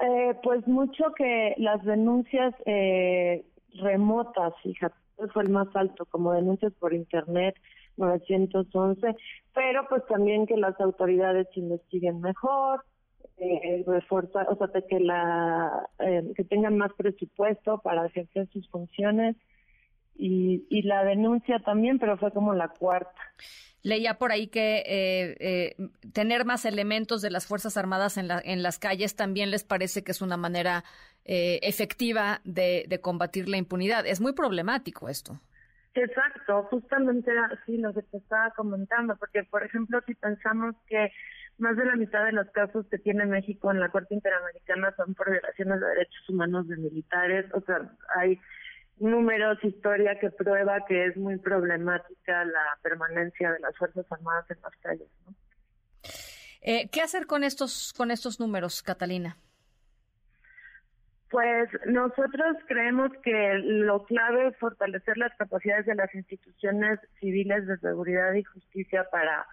Eh, 0.00 0.34
pues 0.42 0.66
mucho 0.66 1.04
que 1.16 1.54
las 1.56 1.82
denuncias 1.84 2.54
remotas, 3.74 4.52
fíjate, 4.62 4.94
fue 5.32 5.42
el 5.44 5.50
más 5.50 5.68
alto, 5.74 6.04
como 6.04 6.32
denuncias 6.32 6.72
por 6.74 6.92
Internet, 6.92 7.54
911, 7.96 9.14
pero 9.54 9.86
pues 9.88 10.04
también 10.06 10.46
que 10.46 10.56
las 10.56 10.78
autoridades 10.80 11.46
investiguen 11.54 12.20
mejor, 12.20 12.84
eh, 13.38 13.84
reforzar, 13.86 14.46
o 14.48 14.56
sea, 14.56 14.68
que 14.88 15.00
la 15.00 15.88
eh, 15.98 16.32
que 16.36 16.44
tengan 16.44 16.76
más 16.76 16.92
presupuesto 16.94 17.78
para 17.78 18.06
ejercer 18.06 18.48
sus 18.52 18.68
funciones 18.68 19.36
y, 20.16 20.64
y 20.70 20.82
la 20.82 21.04
denuncia 21.04 21.58
también, 21.60 21.98
pero 21.98 22.16
fue 22.16 22.32
como 22.32 22.54
la 22.54 22.68
cuarta. 22.68 23.20
Leía 23.82 24.14
por 24.16 24.32
ahí 24.32 24.46
que 24.46 24.78
eh, 24.86 25.36
eh, 25.40 25.76
tener 26.14 26.46
más 26.46 26.64
elementos 26.64 27.20
de 27.20 27.30
las 27.30 27.46
Fuerzas 27.46 27.76
Armadas 27.76 28.16
en, 28.16 28.28
la, 28.28 28.40
en 28.42 28.62
las 28.62 28.78
calles 28.78 29.14
también 29.14 29.50
les 29.50 29.62
parece 29.62 30.02
que 30.02 30.12
es 30.12 30.22
una 30.22 30.38
manera 30.38 30.84
eh, 31.26 31.58
efectiva 31.62 32.40
de, 32.44 32.86
de 32.88 33.00
combatir 33.00 33.46
la 33.46 33.58
impunidad. 33.58 34.06
Es 34.06 34.22
muy 34.22 34.32
problemático 34.32 35.10
esto. 35.10 35.38
Exacto, 35.94 36.64
justamente 36.64 37.30
así 37.38 37.78
lo 37.78 37.94
que 37.94 38.02
te 38.02 38.16
estaba 38.16 38.50
comentando, 38.50 39.16
porque 39.16 39.44
por 39.44 39.62
ejemplo 39.62 40.00
si 40.06 40.14
pensamos 40.14 40.74
que 40.88 41.12
más 41.58 41.76
de 41.76 41.84
la 41.84 41.94
mitad 41.94 42.24
de 42.24 42.32
los 42.32 42.50
casos 42.50 42.84
que 42.90 42.98
tiene 42.98 43.26
México 43.26 43.70
en 43.70 43.78
la 43.78 43.90
Corte 43.90 44.14
Interamericana 44.14 44.92
son 44.96 45.14
por 45.14 45.30
violaciones 45.30 45.80
de 45.80 45.86
derechos 45.86 46.28
humanos 46.28 46.66
de 46.66 46.76
militares, 46.78 47.46
o 47.54 47.60
sea, 47.60 47.92
hay 48.16 48.40
números, 48.98 49.58
historia 49.62 50.18
que 50.18 50.30
prueba 50.30 50.84
que 50.86 51.06
es 51.06 51.16
muy 51.16 51.38
problemática 51.38 52.44
la 52.44 52.78
permanencia 52.82 53.52
de 53.52 53.60
las 53.60 53.76
Fuerzas 53.76 54.06
Armadas 54.10 54.50
en 54.50 54.58
las 54.62 54.76
calles. 54.76 55.08
¿no? 55.26 55.34
Eh, 56.60 56.88
¿Qué 56.90 57.02
hacer 57.02 57.26
con 57.26 57.44
estos, 57.44 57.92
con 57.96 58.10
estos 58.10 58.40
números, 58.40 58.82
Catalina? 58.82 59.36
Pues 61.34 61.68
nosotros 61.86 62.56
creemos 62.68 63.10
que 63.24 63.54
lo 63.58 64.04
clave 64.04 64.46
es 64.46 64.56
fortalecer 64.56 65.18
las 65.18 65.34
capacidades 65.36 65.84
de 65.84 65.96
las 65.96 66.14
instituciones 66.14 67.00
civiles 67.18 67.66
de 67.66 67.76
seguridad 67.78 68.32
y 68.34 68.44
justicia 68.44 69.04
para 69.10 69.44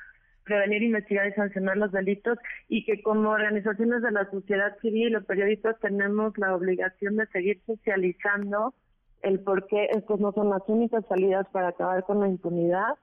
prevenir, 0.43 0.83
investigar 0.83 1.27
y 1.27 1.33
sancionar 1.33 1.77
los 1.77 1.91
delitos 1.91 2.37
y 2.67 2.85
que 2.85 3.01
como 3.01 3.31
organizaciones 3.31 4.03
de 4.03 4.11
la 4.11 4.29
sociedad 4.29 4.77
civil 4.79 5.07
y 5.07 5.09
los 5.09 5.25
periodistas 5.25 5.79
tenemos 5.79 6.37
la 6.37 6.55
obligación 6.55 7.15
de 7.15 7.25
seguir 7.25 7.59
socializando 7.65 8.75
el 9.23 9.39
por 9.39 9.65
qué 9.65 9.85
estos 9.85 10.19
no 10.19 10.33
son 10.33 10.51
las 10.51 10.61
únicas 10.67 11.03
salidas 11.07 11.47
para 11.51 11.69
acabar 11.69 12.03
con 12.03 12.19
la 12.19 12.27
impunidad 12.27 12.93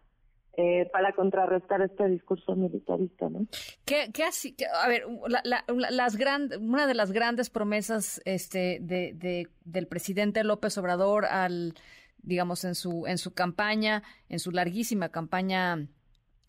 eh, 0.61 0.91
para 0.93 1.13
contrarrestar 1.13 1.83
este 1.83 2.09
discurso 2.09 2.57
militarista, 2.57 3.29
¿no? 3.29 3.47
¿Qué, 3.85 4.11
qué 4.13 4.25
así? 4.25 4.57
a 4.83 4.89
ver, 4.89 5.05
las 5.29 6.17
una 6.61 6.89
de 6.89 6.95
las 6.95 7.13
grandes 7.13 7.49
promesas 7.49 8.21
este, 8.25 8.81
de, 8.81 9.47
del 9.65 9.87
presidente 9.87 10.43
López 10.43 10.77
Obrador 10.77 11.27
al, 11.27 11.75
digamos, 12.25 12.65
en 12.65 12.75
su, 12.75 13.07
en 13.07 13.19
su 13.19 13.35
campaña, 13.35 14.03
en 14.29 14.41
su 14.41 14.51
larguísima 14.51 15.11
campaña 15.11 15.87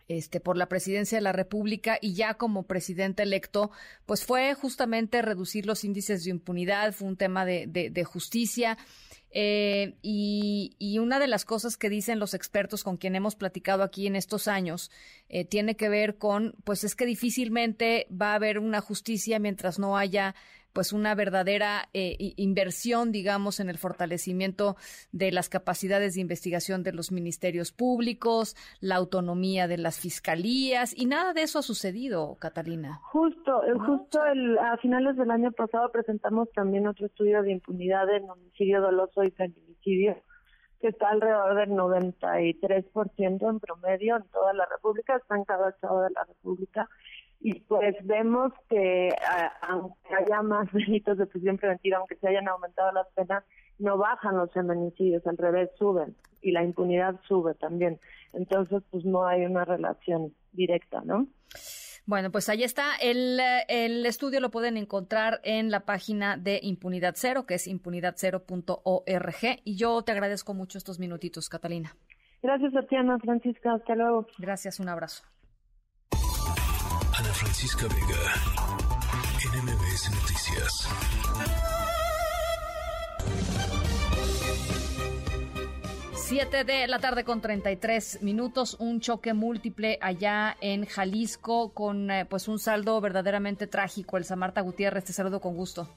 este, 0.10 0.42
por 0.42 0.58
la 0.58 0.68
presidencia 0.68 1.18
de 1.18 1.22
la 1.22 1.32
República 1.32 1.98
y 2.02 2.14
ya 2.14 2.34
como 2.34 2.64
presidente 2.64 3.24
electo, 3.24 3.72
pues 4.06 4.26
fue 4.26 4.54
justamente 4.56 5.22
reducir 5.22 5.66
los 5.66 5.86
índices 5.86 6.26
de 6.26 6.32
impunidad, 6.32 6.92
fue 6.92 7.08
un 7.08 7.16
tema 7.16 7.46
de, 7.46 7.68
de 7.68 8.04
justicia. 8.04 8.78
Eh, 9.32 9.96
y, 10.02 10.98
una 11.00 11.20
de 11.20 11.28
las 11.28 11.46
cosas 11.46 11.78
que 11.78 11.90
dicen 11.90 12.20
los 12.20 12.34
expertos 12.34 12.84
con 12.84 12.98
quien 12.98 13.16
hemos 13.16 13.36
platicado 13.36 13.84
aquí 13.84 14.08
en 14.08 14.16
estos 14.16 14.48
años 14.48 14.90
eh, 15.30 15.46
tiene 15.46 15.76
que 15.76 15.88
ver 15.88 16.18
con, 16.18 16.56
pues 16.64 16.84
es 16.84 16.96
que 16.96 17.06
difícilmente 17.06 18.08
va 18.10 18.32
a 18.32 18.36
haber 18.36 18.58
una 18.60 18.82
justicia 18.82 19.40
mientras 19.40 19.78
no 19.78 19.98
haya 19.98 20.36
pues 20.74 20.94
una 20.94 21.16
verdadera 21.16 21.90
eh, 21.94 22.16
inversión, 22.38 23.12
digamos, 23.12 23.60
en 23.60 23.70
el 23.70 23.78
fortalecimiento 23.78 24.76
de 25.12 25.32
las 25.32 25.50
capacidades 25.50 26.16
de 26.16 26.22
investigación 26.22 26.84
de 26.84 26.94
los 26.94 27.12
ministerios 27.12 27.72
públicos, 27.72 28.56
la 28.80 28.96
autonomía 28.96 29.68
de 29.68 29.78
las 29.78 30.00
fiscalías 30.00 30.94
y 30.98 31.06
nada 31.06 31.34
de 31.34 31.44
eso 31.44 31.60
ha 31.60 31.64
sucedido, 31.64 32.36
Catalina. 32.40 33.00
Justo, 33.04 33.62
justo 33.86 34.24
el, 34.26 34.58
a 34.58 34.78
finales 34.78 35.18
del 35.18 35.32
año 35.32 35.52
pasado 35.52 35.92
presentamos 35.92 36.50
también 36.52 36.88
otro 36.88 37.08
estudio 37.08 37.42
de 37.42 37.52
impunidad 37.52 38.10
en 38.10 38.30
homicidio 38.30 38.82
doloso 38.82 39.24
y 39.24 39.32
feminicidio 39.32 40.16
que 40.80 40.88
está 40.88 41.10
alrededor 41.10 41.56
del 41.56 41.72
93% 41.72 43.50
en 43.50 43.60
promedio 43.60 44.16
en 44.16 44.24
toda 44.30 44.54
la 44.54 44.66
República, 44.66 45.18
está 45.18 45.36
en 45.36 45.44
cada 45.44 45.70
estado 45.70 46.04
de 46.04 46.12
la 46.12 46.24
República 46.24 46.90
y 47.42 47.62
pues 47.62 47.96
vemos 48.04 48.52
que 48.70 49.10
aunque 49.62 50.16
haya 50.16 50.42
más 50.42 50.72
delitos 50.74 51.18
de 51.18 51.26
prisión 51.26 51.58
preventiva, 51.58 51.98
aunque 51.98 52.16
se 52.16 52.28
hayan 52.28 52.48
aumentado 52.48 52.92
las 52.92 53.08
penas, 53.14 53.44
no 53.78 53.98
bajan 53.98 54.38
los 54.38 54.52
feminicidios, 54.52 55.26
al 55.26 55.38
revés 55.38 55.70
suben 55.78 56.16
y 56.42 56.52
la 56.52 56.64
impunidad 56.64 57.20
sube 57.28 57.56
también. 57.56 58.00
Entonces, 58.34 58.84
pues 58.92 59.06
no 59.06 59.26
hay 59.26 59.46
una 59.46 59.64
relación 59.66 60.34
directa, 60.52 61.02
¿no? 61.04 61.28
Bueno, 62.06 62.32
pues 62.32 62.50
ahí 62.50 62.64
está. 62.64 62.96
El, 63.02 63.40
el 63.68 64.06
estudio 64.06 64.40
lo 64.40 64.50
pueden 64.50 64.78
encontrar 64.78 65.40
en 65.44 65.72
la 65.72 65.82
página 65.82 66.38
de 66.38 66.60
Impunidad 66.62 67.14
Cero, 67.16 67.46
que 67.46 67.54
es 67.56 67.68
impunidadcero.org. 67.68 69.62
Y 69.64 69.76
yo 69.78 70.02
te 70.02 70.12
agradezco 70.12 70.54
mucho 70.54 70.78
estos 70.78 71.00
minutitos, 71.00 71.50
Catalina. 71.50 71.96
Gracias 72.42 72.76
a 72.76 72.82
ti, 72.84 72.96
Ana 72.96 73.20
Francisca. 73.20 73.74
Hasta 73.74 73.96
luego. 73.96 74.28
Gracias, 74.40 74.80
un 74.80 74.90
abrazo. 74.90 75.24
Francisca 77.40 77.88
Vega, 77.88 78.20
NMBS 79.56 80.12
Noticias. 80.12 80.90
Siete 86.16 86.66
de 86.66 86.86
la 86.88 87.00
tarde 87.00 87.24
con 87.24 87.40
33 87.40 88.24
minutos, 88.24 88.76
un 88.82 89.00
choque 89.00 89.34
múltiple 89.34 89.98
allá 90.02 90.58
en 90.60 90.84
Jalisco 90.86 91.74
con 91.74 92.12
eh, 92.12 92.26
pues 92.26 92.50
un 92.50 92.60
saldo 92.60 93.00
verdaderamente 93.00 93.68
trágico. 93.68 94.18
El 94.18 94.26
Samarta 94.26 94.60
Gutiérrez, 94.60 95.06
te 95.06 95.14
saludo 95.14 95.40
con 95.40 95.56
gusto. 95.56 95.88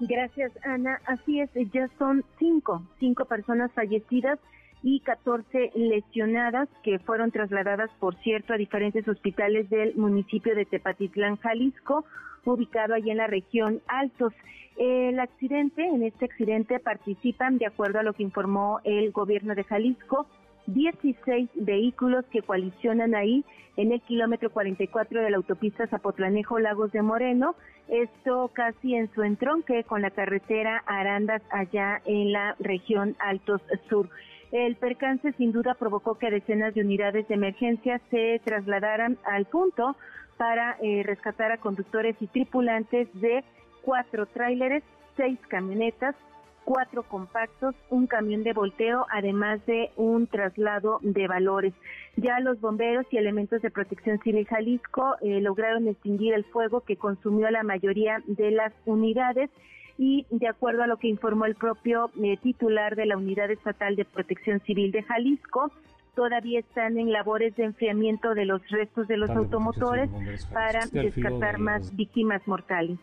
Gracias, 0.00 0.52
Ana. 0.64 1.00
Así 1.06 1.40
es, 1.40 1.48
ya 1.72 1.88
son 1.98 2.22
cinco, 2.38 2.86
cinco 3.00 3.24
personas 3.24 3.72
fallecidas 3.72 4.38
y 4.84 5.00
14 5.00 5.72
lesionadas 5.74 6.68
que 6.82 6.98
fueron 6.98 7.30
trasladadas, 7.30 7.90
por 7.98 8.16
cierto, 8.16 8.52
a 8.52 8.58
diferentes 8.58 9.08
hospitales 9.08 9.70
del 9.70 9.96
municipio 9.96 10.54
de 10.54 10.66
Tepatitlán, 10.66 11.38
Jalisco, 11.38 12.04
ubicado 12.44 12.92
allí 12.92 13.10
en 13.10 13.16
la 13.16 13.26
región 13.26 13.80
Altos. 13.88 14.34
El 14.76 15.18
accidente, 15.20 15.82
en 15.86 16.02
este 16.02 16.26
accidente 16.26 16.80
participan, 16.80 17.56
de 17.56 17.64
acuerdo 17.64 17.98
a 17.98 18.02
lo 18.02 18.12
que 18.12 18.24
informó 18.24 18.80
el 18.84 19.10
gobierno 19.10 19.54
de 19.54 19.64
Jalisco, 19.64 20.26
16 20.66 21.48
vehículos 21.54 22.26
que 22.26 22.42
coalicionan 22.42 23.14
ahí 23.14 23.42
en 23.78 23.90
el 23.90 24.02
kilómetro 24.02 24.50
44 24.50 25.22
de 25.22 25.30
la 25.30 25.38
autopista 25.38 25.86
Zapotlanejo 25.86 26.58
Lagos 26.58 26.92
de 26.92 27.00
Moreno, 27.00 27.56
esto 27.88 28.50
casi 28.52 28.94
en 28.94 29.10
su 29.14 29.22
entronque 29.22 29.84
con 29.84 30.02
la 30.02 30.10
carretera 30.10 30.82
Arandas 30.86 31.40
allá 31.50 32.02
en 32.04 32.32
la 32.32 32.54
región 32.60 33.16
Altos 33.18 33.62
Sur. 33.88 34.10
El 34.54 34.76
percance 34.76 35.32
sin 35.32 35.50
duda 35.50 35.74
provocó 35.74 36.14
que 36.14 36.30
decenas 36.30 36.74
de 36.74 36.82
unidades 36.82 37.26
de 37.26 37.34
emergencia 37.34 38.00
se 38.08 38.40
trasladaran 38.44 39.18
al 39.24 39.46
punto 39.46 39.96
para 40.36 40.76
eh, 40.80 41.02
rescatar 41.02 41.50
a 41.50 41.58
conductores 41.58 42.14
y 42.20 42.28
tripulantes 42.28 43.08
de 43.14 43.42
cuatro 43.82 44.26
tráileres, 44.26 44.84
seis 45.16 45.40
camionetas, 45.48 46.14
cuatro 46.62 47.02
compactos, 47.02 47.74
un 47.90 48.06
camión 48.06 48.44
de 48.44 48.52
volteo, 48.52 49.06
además 49.10 49.58
de 49.66 49.90
un 49.96 50.28
traslado 50.28 51.00
de 51.02 51.26
valores. 51.26 51.74
Ya 52.16 52.38
los 52.38 52.60
bomberos 52.60 53.06
y 53.10 53.16
elementos 53.16 53.60
de 53.60 53.72
protección 53.72 54.20
civil 54.20 54.46
Jalisco 54.46 55.16
eh, 55.20 55.40
lograron 55.40 55.88
extinguir 55.88 56.32
el 56.32 56.44
fuego 56.44 56.82
que 56.82 56.96
consumió 56.96 57.50
la 57.50 57.64
mayoría 57.64 58.22
de 58.28 58.52
las 58.52 58.72
unidades 58.86 59.50
y 59.98 60.26
de 60.30 60.48
acuerdo 60.48 60.82
a 60.82 60.86
lo 60.86 60.96
que 60.96 61.08
informó 61.08 61.44
el 61.44 61.54
propio 61.54 62.10
eh, 62.22 62.36
titular 62.42 62.96
de 62.96 63.06
la 63.06 63.16
Unidad 63.16 63.50
Estatal 63.50 63.96
de 63.96 64.04
Protección 64.04 64.60
Civil 64.60 64.90
de 64.92 65.02
Jalisco, 65.02 65.70
todavía 66.14 66.60
están 66.60 66.98
en 66.98 67.12
labores 67.12 67.54
de 67.56 67.64
enfriamiento 67.64 68.34
de 68.34 68.44
los 68.44 68.60
restos 68.68 69.08
de 69.08 69.16
los 69.16 69.30
automotores 69.30 70.10
para 70.52 70.86
descartar 70.86 71.58
más 71.58 71.94
víctimas 71.94 72.46
mortales. 72.46 72.98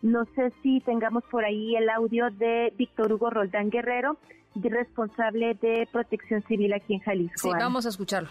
No 0.00 0.24
sé 0.34 0.52
si 0.62 0.80
tengamos 0.80 1.22
por 1.30 1.44
ahí 1.44 1.76
el 1.76 1.88
audio 1.88 2.30
de 2.30 2.72
Víctor 2.76 3.12
Hugo 3.12 3.30
Roldán 3.30 3.70
Guerrero, 3.70 4.18
responsable 4.54 5.54
de 5.54 5.88
Protección 5.90 6.42
Civil 6.42 6.72
aquí 6.72 6.94
en 6.94 7.00
Jalisco. 7.00 7.48
Sí, 7.48 7.50
vamos 7.58 7.86
a 7.86 7.88
escucharlo. 7.90 8.28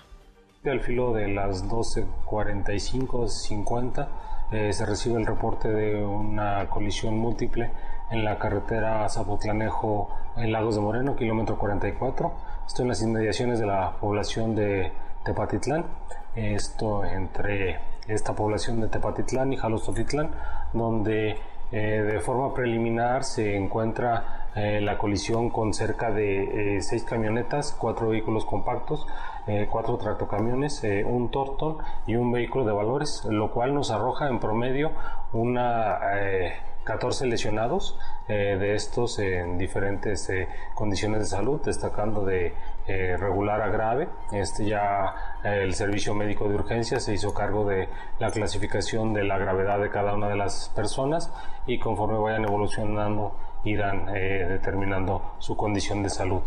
Al 0.64 0.82
filo 0.82 1.14
de 1.14 1.30
las 1.30 1.68
12.45, 1.68 3.28
50, 3.28 4.10
eh, 4.52 4.74
se 4.74 4.86
recibe 4.86 5.20
el 5.20 5.26
reporte 5.26 5.70
de 5.70 6.04
una 6.04 6.70
colisión 6.70 7.18
múltiple 7.18 7.72
en 8.12 8.26
la 8.26 8.38
carretera 8.38 9.08
Zapotlanejo 9.10 10.10
en 10.36 10.52
Lagos 10.52 10.76
de 10.76 10.82
Moreno, 10.82 11.16
kilómetro 11.16 11.58
44. 11.58 12.32
Esto 12.68 12.82
en 12.82 12.90
las 12.90 13.02
inmediaciones 13.02 13.60
de 13.60 13.66
la 13.66 13.96
población 14.00 14.56
de 14.56 14.92
Tepatitlán. 15.24 15.86
Esto 16.36 17.06
entre 17.06 17.80
esta 18.08 18.34
población 18.34 18.82
de 18.82 18.88
Tepatitlán 18.88 19.54
y 19.54 19.58
Jalostotitlán, 19.58 20.32
donde 20.74 21.38
eh, 21.72 21.78
de 21.78 22.20
forma 22.20 22.54
preliminar 22.54 23.24
se 23.24 23.56
encuentra 23.56 24.50
eh, 24.56 24.82
la 24.82 24.98
colisión 24.98 25.50
con 25.50 25.74
cerca 25.74 26.12
de 26.12 26.76
eh, 26.78 26.82
seis 26.82 27.04
camionetas, 27.04 27.72
cuatro 27.72 28.10
vehículos 28.10 28.46
compactos, 28.46 29.08
cuatro 29.70 29.98
tractocamiones, 29.98 30.84
un 31.04 31.32
Torton 31.32 31.80
y 32.06 32.16
un 32.16 32.32
vehículo 32.32 32.64
de 32.64 32.72
valores, 32.72 33.26
lo 33.26 33.52
cual 33.52 33.74
nos 33.74 33.90
arroja 33.90 34.30
en 34.30 34.40
promedio 34.40 34.92
una 35.34 35.98
14 36.92 37.26
lesionados, 37.28 37.98
de 38.28 38.76
estos 38.76 39.20
en 39.20 39.58
diferentes 39.58 40.32
condiciones 40.74 41.20
de 41.22 41.26
salud, 41.26 41.62
destacando 41.64 42.26
de 42.26 42.54
regular 43.18 43.62
a 43.62 43.70
grave. 43.70 44.08
Este 44.32 44.66
ya 44.66 45.14
el 45.44 45.74
servicio 45.74 46.14
médico 46.14 46.48
de 46.48 46.56
urgencia 46.56 47.00
se 47.00 47.14
hizo 47.14 47.34
cargo 47.34 47.66
de 47.66 47.88
la 48.20 48.30
clasificación 48.32 49.14
de 49.14 49.24
la 49.24 49.38
gravedad 49.38 49.80
de 49.80 49.90
cada 49.90 50.14
una 50.14 50.30
de 50.30 50.36
las 50.36 50.70
personas 50.76 51.32
y 51.66 51.80
conforme 51.80 52.20
vayan 52.20 52.44
evolucionando 52.44 53.36
irán 53.64 54.10
eh, 54.16 54.46
determinando 54.50 55.36
su 55.40 55.56
condición 55.56 56.04
de 56.04 56.10
salud. 56.10 56.42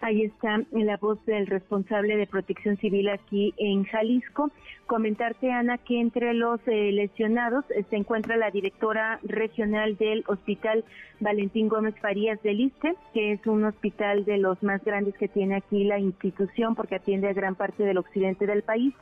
Ahí 0.00 0.22
está 0.22 0.62
la 0.70 0.96
voz 0.96 1.24
del 1.26 1.48
responsable 1.48 2.16
de 2.16 2.28
protección 2.28 2.76
civil 2.76 3.08
aquí 3.08 3.52
en 3.56 3.82
Jalisco. 3.82 4.52
Comentarte, 4.86 5.50
Ana, 5.50 5.76
que 5.78 6.00
entre 6.00 6.34
los 6.34 6.60
eh, 6.66 6.92
lesionados 6.92 7.64
eh, 7.70 7.84
se 7.90 7.96
encuentra 7.96 8.36
la 8.36 8.52
directora 8.52 9.18
regional 9.24 9.96
del 9.96 10.22
Hospital 10.28 10.84
Valentín 11.18 11.68
Gómez 11.68 11.96
Farías 12.00 12.40
del 12.42 12.60
ISTE, 12.60 12.94
que 13.12 13.32
es 13.32 13.44
un 13.46 13.64
hospital 13.64 14.24
de 14.24 14.38
los 14.38 14.62
más 14.62 14.84
grandes 14.84 15.16
que 15.16 15.26
tiene 15.26 15.56
aquí 15.56 15.82
la 15.82 15.98
institución 15.98 16.76
porque 16.76 16.94
atiende 16.94 17.28
a 17.28 17.32
gran 17.32 17.56
parte 17.56 17.82
del 17.82 17.98
occidente 17.98 18.46
del 18.46 18.62
país. 18.62 18.94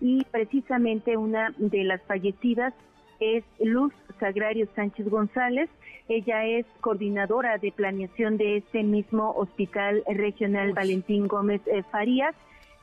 Y 0.00 0.24
precisamente 0.30 1.18
una 1.18 1.52
de 1.58 1.84
las 1.84 2.00
fallecidas 2.04 2.72
es 3.20 3.44
Luz 3.60 3.92
Sagrario 4.18 4.66
Sánchez 4.74 5.08
González. 5.08 5.68
Ella 6.08 6.44
es 6.46 6.66
coordinadora 6.80 7.58
de 7.58 7.72
planeación 7.72 8.36
de 8.36 8.58
este 8.58 8.82
mismo 8.82 9.32
Hospital 9.32 10.02
Regional 10.06 10.72
Valentín 10.72 11.28
Gómez 11.28 11.60
eh, 11.66 11.82
Farías. 11.90 12.34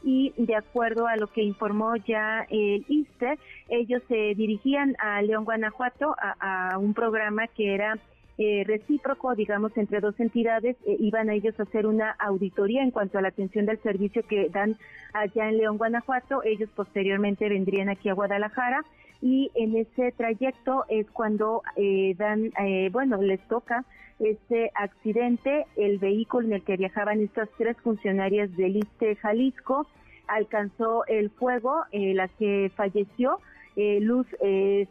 Y 0.04 0.34
de 0.38 0.56
acuerdo 0.56 1.08
a 1.08 1.16
lo 1.16 1.28
que 1.28 1.42
informó 1.42 1.96
ya 1.96 2.46
el 2.50 2.86
ISTE, 2.88 3.40
ellos 3.70 4.04
se 4.08 4.36
dirigían 4.36 4.96
a 5.00 5.20
León, 5.24 5.46
Guanajuato, 5.46 6.16
a, 6.20 6.78
un 6.78 6.94
programa 6.94 7.48
que 7.48 7.74
era 7.74 7.98
eh, 8.38 8.64
recíproco, 8.68 9.34
digamos, 9.34 9.76
entre 9.78 10.02
dos 10.02 10.20
entidades, 10.20 10.76
eh, 10.86 10.98
iban 11.00 11.32
ellos 11.32 11.60
a 11.60 11.64
hacer 11.64 11.88
una 11.88 12.12
auditoría 12.20 12.84
en 12.84 12.92
cuanto 12.92 13.18
a 13.18 13.22
la 13.22 13.30
atención 13.30 13.66
del 13.66 13.82
servicio 13.82 14.22
que 14.28 14.50
dan 14.50 14.78
allá 15.14 15.50
en 15.50 15.58
León, 15.58 15.78
Guanajuato, 15.80 16.44
ellos 16.44 16.70
posteriormente 16.76 17.50
vendrían 17.50 17.90
aquí 17.90 18.10
a 18.10 18.14
Guadalajara 18.14 18.86
y 19.22 19.52
en 19.56 19.76
ese 19.76 20.12
trayecto 20.12 20.86
es 20.90 21.10
cuando 21.12 21.64
eh, 21.76 22.16
dan, 22.18 22.52
eh, 22.60 22.90
bueno, 22.92 23.22
les 23.22 23.40
toca 23.48 23.86
este 24.20 24.72
accidente, 24.76 25.66
el 25.76 25.98
vehículo 25.98 26.48
en 26.48 26.54
el 26.54 26.64
que 26.64 26.78
viajaban 26.78 27.22
estas 27.22 27.50
tres 27.58 27.76
funcionarias 27.82 28.56
del 28.56 28.78
ISTE 28.78 29.16
Jalisco 29.18 29.88
alcanzó 30.28 31.06
el 31.06 31.30
fuego, 31.30 31.84
eh, 31.92 32.14
la 32.14 32.28
que 32.28 32.72
falleció, 32.76 33.40
Luz 33.78 34.26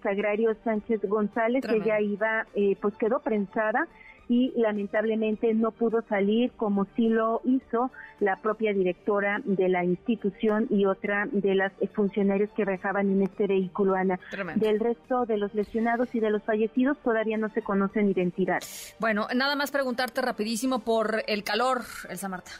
Sagrario 0.02 0.54
Sánchez 0.62 1.00
González, 1.08 1.64
ella 1.66 2.02
iba, 2.02 2.46
pues 2.82 2.94
quedó 2.98 3.20
prensada 3.20 3.88
y 4.28 4.52
lamentablemente 4.56 5.52
no 5.54 5.70
pudo 5.70 6.02
salir 6.08 6.52
como 6.52 6.86
sí 6.96 7.08
lo 7.08 7.40
hizo 7.44 7.90
la 8.20 8.36
propia 8.36 8.72
directora 8.72 9.40
de 9.44 9.68
la 9.68 9.84
institución 9.84 10.66
y 10.70 10.86
otra 10.86 11.26
de 11.30 11.54
las 11.54 11.72
funcionarios 11.94 12.50
que 12.56 12.64
viajaban 12.64 13.10
en 13.10 13.22
este 13.22 13.46
vehículo, 13.46 13.94
Ana. 13.94 14.18
Del 14.56 14.80
resto 14.80 15.26
de 15.26 15.36
los 15.36 15.54
lesionados 15.54 16.14
y 16.14 16.20
de 16.20 16.30
los 16.30 16.42
fallecidos 16.42 16.98
todavía 16.98 17.36
no 17.36 17.48
se 17.50 17.62
conocen 17.62 18.10
identidades. 18.10 18.96
Bueno, 18.98 19.26
nada 19.34 19.56
más 19.56 19.70
preguntarte 19.70 20.22
rapidísimo 20.22 20.80
por 20.80 21.22
el 21.26 21.44
calor, 21.44 21.82
Elsa 22.08 22.28
Marta. 22.28 22.52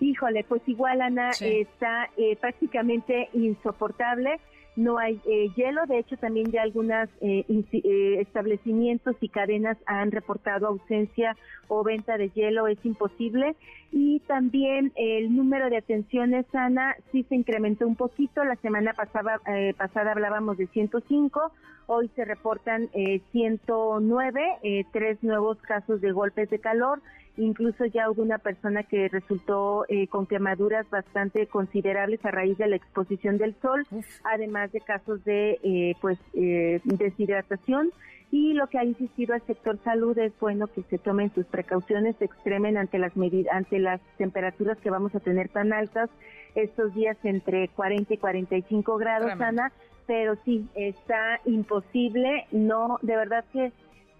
Híjole, 0.00 0.44
pues 0.44 0.62
igual 0.66 1.00
Ana 1.00 1.30
está 1.30 2.10
eh, 2.16 2.36
prácticamente 2.36 3.28
insoportable 3.32 4.40
no 4.76 4.98
hay 4.98 5.20
eh, 5.26 5.50
hielo. 5.56 5.86
De 5.86 5.98
hecho, 5.98 6.16
también 6.16 6.50
ya 6.50 6.62
algunos 6.62 7.08
eh, 7.20 7.44
eh, 7.48 8.20
establecimientos 8.20 9.16
y 9.20 9.28
cadenas 9.28 9.76
han 9.86 10.10
reportado 10.10 10.66
ausencia 10.66 11.36
o 11.68 11.84
venta 11.84 12.16
de 12.18 12.30
hielo. 12.30 12.66
Es 12.66 12.78
imposible. 12.84 13.56
Y 13.92 14.20
también 14.20 14.92
el 14.96 15.34
número 15.34 15.70
de 15.70 15.76
atenciones 15.76 16.46
sana 16.50 16.96
sí 17.12 17.24
se 17.28 17.36
incrementó 17.36 17.86
un 17.86 17.96
poquito. 17.96 18.44
La 18.44 18.56
semana 18.56 18.92
pasada, 18.92 19.40
pasada 19.76 20.12
hablábamos 20.12 20.58
de 20.58 20.66
105. 20.66 21.52
Hoy 21.86 22.10
se 22.16 22.24
reportan 22.24 22.88
109, 23.30 24.86
tres 24.92 25.22
nuevos 25.22 25.58
casos 25.58 26.00
de 26.00 26.10
golpes 26.10 26.50
de 26.50 26.58
calor 26.58 27.00
Incluso 27.36 27.84
ya 27.86 28.10
hubo 28.10 28.22
una 28.22 28.38
persona 28.38 28.84
que 28.84 29.08
resultó 29.08 29.84
eh, 29.88 30.06
con 30.06 30.26
quemaduras 30.26 30.88
bastante 30.88 31.46
considerables 31.48 32.24
a 32.24 32.30
raíz 32.30 32.56
de 32.58 32.68
la 32.68 32.76
exposición 32.76 33.38
del 33.38 33.56
sol, 33.60 33.86
además 34.22 34.70
de 34.70 34.80
casos 34.80 35.24
de 35.24 35.58
eh, 35.62 35.94
pues 36.00 36.18
eh, 36.34 36.80
deshidratación. 36.84 37.90
Y 38.30 38.52
lo 38.54 38.68
que 38.68 38.78
ha 38.78 38.84
insistido 38.84 39.34
el 39.34 39.42
sector 39.42 39.78
salud 39.84 40.16
es 40.18 40.32
bueno 40.40 40.66
que 40.68 40.82
se 40.84 40.98
tomen 40.98 41.32
sus 41.34 41.46
precauciones, 41.46 42.16
se 42.16 42.24
extremen 42.24 42.76
ante 42.76 42.98
las 42.98 43.12
ante 43.50 43.78
las 43.78 44.00
temperaturas 44.16 44.78
que 44.78 44.90
vamos 44.90 45.14
a 45.14 45.20
tener 45.20 45.48
tan 45.48 45.72
altas 45.72 46.10
estos 46.54 46.94
días 46.94 47.16
entre 47.24 47.68
40 47.68 48.14
y 48.14 48.18
45 48.18 48.96
grados, 48.96 49.32
Ana. 49.40 49.72
Pero 50.06 50.36
sí, 50.44 50.66
está 50.74 51.40
imposible. 51.46 52.46
No, 52.52 52.98
de 53.02 53.16
verdad 53.16 53.44
que 53.52 53.72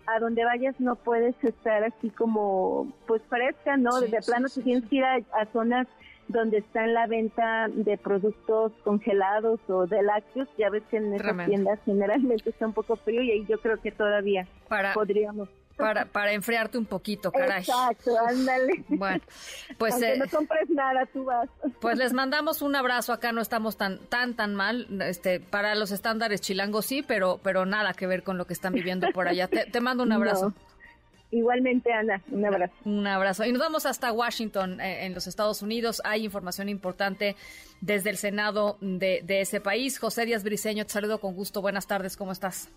a 0.07 0.19
donde 0.19 0.45
vayas 0.45 0.79
no 0.81 0.97
puedes 0.97 1.35
estar 1.43 1.85
así 1.85 2.11
como 2.11 2.93
pues 3.07 3.23
fresca, 3.29 3.77
¿no? 3.77 4.01
de 4.01 4.21
plano 4.21 4.49
te 4.49 4.63
tienes 4.63 4.85
que 4.89 4.97
ir 4.97 5.05
a, 5.05 5.23
zonas 5.53 5.87
donde 6.29 6.59
está 6.59 6.85
en 6.85 6.95
la 6.95 7.07
venta 7.07 7.69
de 7.69 7.99
productos 7.99 8.73
congelados 8.83 9.61
o 9.69 9.87
de 9.87 10.03
lácteos, 10.03 10.49
ya 10.57 10.71
ves 10.71 10.83
que 10.91 10.97
en 10.97 11.15
esas 11.15 11.47
tiendas 11.47 11.79
generalmente 11.85 12.51
está 12.51 12.67
un 12.67 12.73
poco 12.73 12.97
frío 12.97 13.23
y 13.23 13.31
ahí 13.31 13.47
yo 13.47 13.59
creo 13.61 13.81
que 13.81 13.93
todavía 13.93 14.47
podríamos 14.95 15.49
para, 15.77 16.05
para 16.07 16.33
enfriarte 16.33 16.79
un 16.79 16.87
poquito, 16.87 17.33
caray. 17.33 17.61
Exacto, 17.61 18.17
ándale. 18.19 18.85
Bueno, 18.89 19.23
pues... 19.79 19.95
Aunque 19.95 20.19
no 20.19 20.25
eh, 20.25 20.29
compres 20.31 20.71
nada, 20.71 21.07
tú 21.07 21.25
vas. 21.25 21.49
Pues 21.81 21.99
les 21.99 22.13
mandamos 22.13 22.63
un 22.63 22.77
abrazo, 22.77 23.13
acá 23.13 23.33
no 23.33 23.41
estamos 23.41 23.77
tan, 23.77 23.99
tan, 24.07 24.35
tan 24.35 24.55
mal, 24.55 24.87
este, 25.03 25.41
para 25.41 25.75
los 25.75 25.91
estándares 25.91 26.41
chilangos 26.41 26.87
sí, 26.87 27.03
pero, 27.03 27.41
pero 27.43 27.67
nada 27.67 27.95
que 27.95 28.07
ver 28.07 28.23
con 28.23 28.39
lo 28.39 28.47
que 28.47 28.53
están 28.53 28.73
viviendo 28.73 29.09
por 29.13 29.29
allá. 29.29 29.49
Te, 29.49 29.81
mando 29.81 30.03
un 30.03 30.13
abrazo. 30.13 30.55
Igualmente, 31.31 31.93
Ana, 31.93 32.23
un 32.31 32.45
abrazo. 32.45 32.75
Un 32.85 33.07
abrazo. 33.07 33.45
Y 33.45 33.53
nos 33.53 33.61
vamos 33.61 33.87
hasta 33.87 34.13
Washington, 34.13 34.81
eh, 34.81 35.07
en 35.07 35.15
los 35.15 35.27
Estados 35.27 35.63
Unidos. 35.63 36.01
Hay 36.05 36.25
información 36.25 36.69
importante 36.69 37.35
desde 37.81 38.11
el 38.11 38.17
Senado 38.17 38.79
de, 38.81 39.23
de 39.25 39.41
ese 39.41 39.61
país. 39.61 39.99
José 39.99 40.27
Díaz 40.27 40.45
Briceño, 40.45 40.87
te 40.87 40.93
saludo 40.93 41.19
con 41.21 41.35
gusto. 41.35 41.61
Buenas 41.61 41.89
tardes, 41.89 42.17
¿cómo 42.17 42.31
estás? 42.31 42.71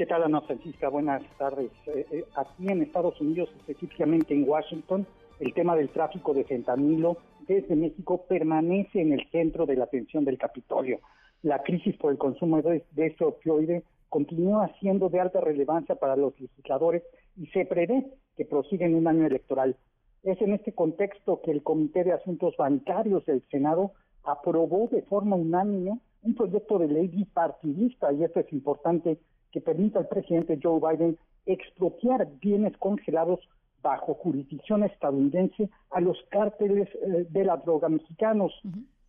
¿Qué 0.00 0.06
tal, 0.06 0.22
Ana 0.22 0.40
Francisca? 0.40 0.88
Buenas 0.88 1.22
tardes. 1.36 1.70
Eh, 1.88 2.06
eh, 2.10 2.24
aquí 2.34 2.66
en 2.68 2.80
Estados 2.80 3.20
Unidos, 3.20 3.50
específicamente 3.58 4.32
en 4.32 4.48
Washington, 4.48 5.06
el 5.40 5.52
tema 5.52 5.76
del 5.76 5.90
tráfico 5.90 6.32
de 6.32 6.44
fentanilo 6.44 7.18
desde 7.46 7.76
México 7.76 8.24
permanece 8.26 9.02
en 9.02 9.12
el 9.12 9.28
centro 9.30 9.66
de 9.66 9.76
la 9.76 9.84
atención 9.84 10.24
del 10.24 10.38
Capitolio. 10.38 11.00
La 11.42 11.62
crisis 11.62 11.98
por 11.98 12.12
el 12.12 12.16
consumo 12.16 12.62
de, 12.62 12.82
de 12.92 13.06
este 13.08 13.26
opioide 13.26 13.82
continúa 14.08 14.74
siendo 14.80 15.10
de 15.10 15.20
alta 15.20 15.42
relevancia 15.42 15.96
para 15.96 16.16
los 16.16 16.32
legisladores 16.40 17.02
y 17.36 17.48
se 17.48 17.66
prevé 17.66 18.06
que 18.38 18.46
prosiga 18.46 18.86
en 18.86 18.94
un 18.94 19.06
año 19.06 19.26
electoral. 19.26 19.76
Es 20.22 20.40
en 20.40 20.54
este 20.54 20.72
contexto 20.72 21.42
que 21.44 21.50
el 21.50 21.62
Comité 21.62 22.04
de 22.04 22.12
Asuntos 22.12 22.56
Bancarios 22.56 23.26
del 23.26 23.42
Senado 23.50 23.92
aprobó 24.24 24.88
de 24.90 25.02
forma 25.02 25.36
unánime 25.36 26.00
un 26.22 26.34
proyecto 26.34 26.78
de 26.78 26.88
ley 26.88 27.08
bipartidista, 27.08 28.10
y 28.14 28.24
esto 28.24 28.40
es 28.40 28.50
importante, 28.50 29.18
que 29.52 29.60
permita 29.60 29.98
al 29.98 30.08
presidente 30.08 30.58
Joe 30.62 30.80
Biden 30.80 31.18
expropiar 31.46 32.28
bienes 32.40 32.76
congelados 32.78 33.40
bajo 33.82 34.14
jurisdicción 34.14 34.84
estadounidense 34.84 35.70
a 35.90 36.00
los 36.00 36.18
cárteles 36.30 36.88
eh, 36.94 37.26
de 37.28 37.44
la 37.44 37.56
droga 37.56 37.88
mexicanos. 37.88 38.52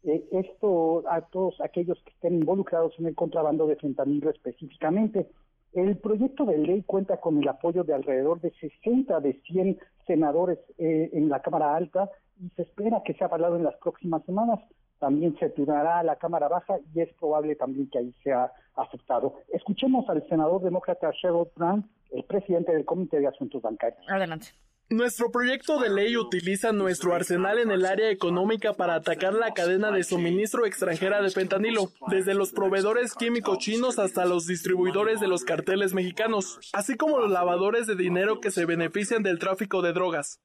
Eh, 0.04 0.24
esto 0.32 1.04
a 1.10 1.22
todos 1.22 1.60
aquellos 1.62 2.02
que 2.04 2.12
estén 2.12 2.36
involucrados 2.36 2.94
en 2.98 3.08
el 3.08 3.16
contrabando 3.16 3.68
de 3.68 3.76
fentanilo 3.76 4.30
específicamente. 4.30 5.28
El 5.74 5.98
proyecto 5.98 6.46
de 6.46 6.58
ley 6.58 6.84
cuenta 6.84 7.18
con 7.18 7.38
el 7.38 7.48
apoyo 7.48 7.84
de 7.84 7.94
alrededor 7.94 8.42
de 8.42 8.52
60 8.52 9.20
de 9.20 9.34
100 9.42 9.80
senadores 10.08 10.60
eh, 10.78 11.10
en 11.14 11.30
la 11.30 11.42
Cámara 11.42 11.76
Alta 11.76 12.10
y 12.42 12.50
se 12.50 12.64
espera 12.64 13.04
que 13.06 13.14
sea 13.14 13.28
avalado 13.28 13.56
en 13.56 13.64
las 13.64 13.76
próximas 13.76 14.24
semanas. 14.26 14.60
También 15.02 15.36
se 15.40 15.50
turnará 15.50 15.98
a 15.98 16.04
la 16.04 16.18
Cámara 16.18 16.48
Baja 16.48 16.78
y 16.94 17.02
es 17.02 17.12
probable 17.16 17.56
también 17.56 17.90
que 17.90 17.98
ahí 17.98 18.14
sea 18.24 18.52
aceptado. 18.76 19.34
Escuchemos 19.52 20.08
al 20.08 20.26
senador 20.30 20.62
demócrata 20.62 21.10
Sherrod 21.12 21.48
Brown, 21.56 21.90
el 22.12 22.24
presidente 22.24 22.72
del 22.72 22.86
Comité 22.86 23.20
de 23.20 23.26
Asuntos 23.26 23.64
Bancarios. 23.64 24.00
Adelante. 24.08 24.50
Nuestro 24.92 25.32
proyecto 25.32 25.80
de 25.80 25.90
ley 25.90 26.18
utiliza 26.18 26.72
nuestro 26.72 27.16
arsenal 27.16 27.58
en 27.58 27.72
el 27.72 27.86
área 27.86 28.12
económica 28.12 28.74
para 28.74 28.94
atacar 28.94 29.34
la 29.34 29.56
cadena 29.56 29.90
de 29.90 30.04
suministro 30.04 30.68
extranjera 30.68 31.20
de 31.22 31.32
fentanilo, 31.32 31.94
desde 32.08 32.36
los 32.36 32.52
proveedores 32.52 33.16
químicos 33.16 33.58
chinos 33.58 33.98
hasta 33.98 34.26
los 34.26 34.46
distribuidores 34.46 35.20
de 35.20 35.30
los 35.30 35.46
carteles 35.46 35.96
mexicanos, 35.96 36.60
así 36.74 36.96
como 36.96 37.18
los 37.18 37.32
lavadores 37.32 37.88
de 37.88 37.96
dinero 37.96 38.40
que 38.40 38.52
se 38.52 38.66
benefician 38.66 39.24
del 39.24 39.40
tráfico 39.40 39.82
de 39.82 39.94
drogas. 39.94 40.42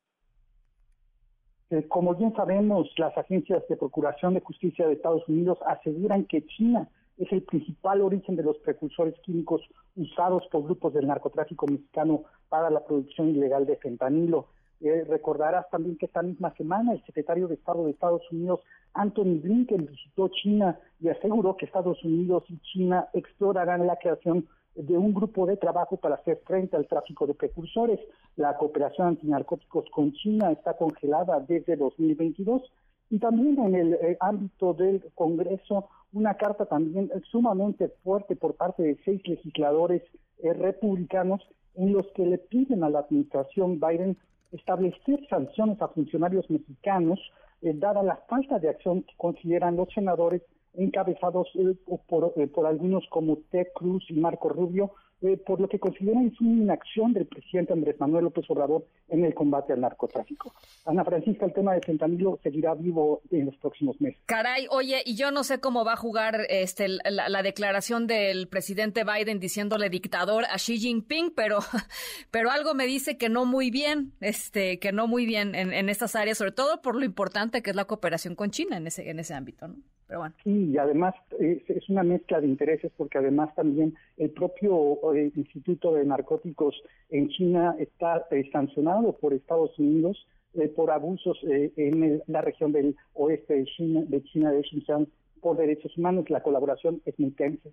Eh, 1.70 1.88
como 1.88 2.14
bien 2.14 2.32
sabemos, 2.34 2.88
las 2.96 3.16
agencias 3.18 3.66
de 3.68 3.76
Procuración 3.76 4.34
de 4.34 4.40
Justicia 4.40 4.86
de 4.86 4.94
Estados 4.94 5.28
Unidos 5.28 5.58
aseguran 5.66 6.24
que 6.24 6.46
China 6.46 6.88
es 7.18 7.32
el 7.32 7.42
principal 7.42 8.02
origen 8.02 8.36
de 8.36 8.44
los 8.44 8.56
precursores 8.58 9.14
químicos 9.20 9.62
usados 9.96 10.46
por 10.52 10.62
grupos 10.62 10.94
del 10.94 11.08
narcotráfico 11.08 11.66
mexicano 11.66 12.22
para 12.48 12.70
la 12.70 12.84
producción 12.84 13.30
ilegal 13.30 13.66
de 13.66 13.76
fentanilo. 13.76 14.46
Eh, 14.80 15.04
recordarás 15.08 15.68
también 15.70 15.96
que 15.96 16.06
esta 16.06 16.22
misma 16.22 16.54
semana 16.54 16.92
el 16.92 17.04
secretario 17.04 17.48
de 17.48 17.54
Estado 17.54 17.84
de 17.84 17.92
Estados 17.92 18.22
Unidos, 18.30 18.60
Anthony 18.92 19.40
Blinken, 19.42 19.86
visitó 19.86 20.28
China 20.28 20.78
y 21.00 21.08
aseguró 21.08 21.56
que 21.56 21.64
Estados 21.64 22.02
Unidos 22.04 22.44
y 22.48 22.58
China 22.58 23.08
explorarán 23.14 23.86
la 23.86 23.96
creación 23.96 24.46
de 24.76 24.96
un 24.96 25.14
grupo 25.14 25.46
de 25.46 25.56
trabajo 25.56 25.96
para 25.96 26.16
hacer 26.16 26.40
frente 26.46 26.76
al 26.76 26.86
tráfico 26.86 27.26
de 27.26 27.34
precursores. 27.34 28.00
La 28.36 28.56
cooperación 28.56 29.08
antinarcóticos 29.08 29.86
con 29.90 30.12
China 30.12 30.52
está 30.52 30.76
congelada 30.76 31.40
desde 31.40 31.76
2022 31.76 32.62
y 33.10 33.18
también 33.18 33.58
en 33.58 33.74
el 33.74 33.94
eh, 33.94 34.16
ámbito 34.20 34.74
del 34.74 35.02
Congreso 35.14 35.88
una 36.12 36.34
carta 36.34 36.66
también 36.66 37.10
sumamente 37.30 37.88
fuerte 38.02 38.36
por 38.36 38.54
parte 38.54 38.82
de 38.82 38.98
seis 39.04 39.20
legisladores 39.26 40.02
eh, 40.38 40.52
republicanos 40.52 41.42
en 41.74 41.92
los 41.92 42.06
que 42.14 42.24
le 42.24 42.38
piden 42.38 42.84
a 42.84 42.90
la 42.90 43.00
administración 43.00 43.78
Biden 43.80 44.16
establecer 44.52 45.26
sanciones 45.28 45.80
a 45.82 45.88
funcionarios 45.88 46.48
mexicanos, 46.48 47.20
eh, 47.62 47.72
dada 47.74 48.02
la 48.02 48.16
falta 48.28 48.58
de 48.58 48.68
acción 48.68 49.02
que 49.02 49.14
consideran 49.16 49.76
los 49.76 49.92
senadores 49.92 50.42
encabezados 50.76 51.48
eh, 51.54 51.74
por, 52.06 52.32
por 52.50 52.66
algunos 52.66 53.04
como 53.10 53.38
Ted 53.50 53.68
Cruz 53.74 54.04
y 54.08 54.14
Marco 54.14 54.48
Rubio, 54.48 54.92
eh, 55.22 55.38
por 55.38 55.58
lo 55.62 55.68
que 55.68 55.78
consideran 55.78 56.30
su 56.34 56.44
inacción 56.44 57.14
del 57.14 57.24
presidente 57.24 57.72
Andrés 57.72 57.98
Manuel 57.98 58.24
López 58.24 58.44
Obrador 58.50 58.84
en 59.08 59.24
el 59.24 59.32
combate 59.32 59.72
al 59.72 59.80
narcotráfico. 59.80 60.52
Ana 60.84 61.06
Francisca, 61.06 61.46
el 61.46 61.54
tema 61.54 61.72
de 61.72 61.80
fentanilo 61.80 62.38
seguirá 62.42 62.74
vivo 62.74 63.22
en 63.30 63.46
los 63.46 63.56
próximos 63.56 63.98
meses. 63.98 64.20
Caray, 64.26 64.66
oye, 64.70 65.02
y 65.06 65.16
yo 65.16 65.30
no 65.30 65.42
sé 65.42 65.58
cómo 65.58 65.86
va 65.86 65.94
a 65.94 65.96
jugar 65.96 66.42
este 66.50 66.88
la, 66.88 67.42
declaración 67.42 68.06
del 68.06 68.46
presidente 68.46 69.04
Biden 69.04 69.40
diciéndole 69.40 69.88
dictador 69.88 70.44
a 70.44 70.58
Xi 70.58 70.78
Jinping, 70.78 71.32
pero, 71.34 71.60
pero 72.30 72.50
algo 72.50 72.74
me 72.74 72.84
dice 72.84 73.16
que 73.16 73.30
no 73.30 73.46
muy 73.46 73.70
bien, 73.70 74.12
este, 74.20 74.78
que 74.78 74.92
no 74.92 75.06
muy 75.06 75.24
bien 75.24 75.54
en, 75.54 75.72
en 75.72 75.88
estas 75.88 76.14
áreas, 76.14 76.36
sobre 76.36 76.52
todo 76.52 76.82
por 76.82 76.94
lo 76.94 77.06
importante 77.06 77.62
que 77.62 77.70
es 77.70 77.76
la 77.76 77.86
cooperación 77.86 78.34
con 78.34 78.50
China 78.50 78.76
en 78.76 78.86
ese, 78.86 79.08
en 79.08 79.18
ese 79.18 79.32
ámbito, 79.32 79.66
¿no? 79.66 79.76
Pero 80.06 80.20
bueno. 80.20 80.34
Sí, 80.44 80.70
y 80.70 80.78
además 80.78 81.14
es, 81.38 81.68
es 81.68 81.88
una 81.88 82.02
mezcla 82.02 82.40
de 82.40 82.46
intereses 82.46 82.92
porque 82.96 83.18
además 83.18 83.54
también 83.54 83.94
el 84.16 84.30
propio 84.30 84.98
el 85.12 85.32
Instituto 85.34 85.94
de 85.94 86.04
Narcóticos 86.04 86.80
en 87.10 87.28
China 87.30 87.74
está 87.78 88.26
eh, 88.30 88.48
sancionado 88.52 89.12
por 89.14 89.32
Estados 89.32 89.76
Unidos 89.78 90.26
eh, 90.54 90.68
por 90.68 90.90
abusos 90.90 91.36
eh, 91.42 91.72
en 91.76 92.22
la 92.28 92.40
región 92.40 92.72
del 92.72 92.96
oeste 93.14 93.54
de 93.54 93.64
China, 93.64 94.02
de 94.06 94.22
China, 94.24 94.50
de 94.52 94.62
Xinjiang, 94.62 95.06
por 95.42 95.56
derechos 95.56 95.96
humanos. 95.98 96.30
La 96.30 96.42
colaboración 96.42 97.02
es 97.04 97.18
muy 97.18 97.32
tensa. 97.32 97.68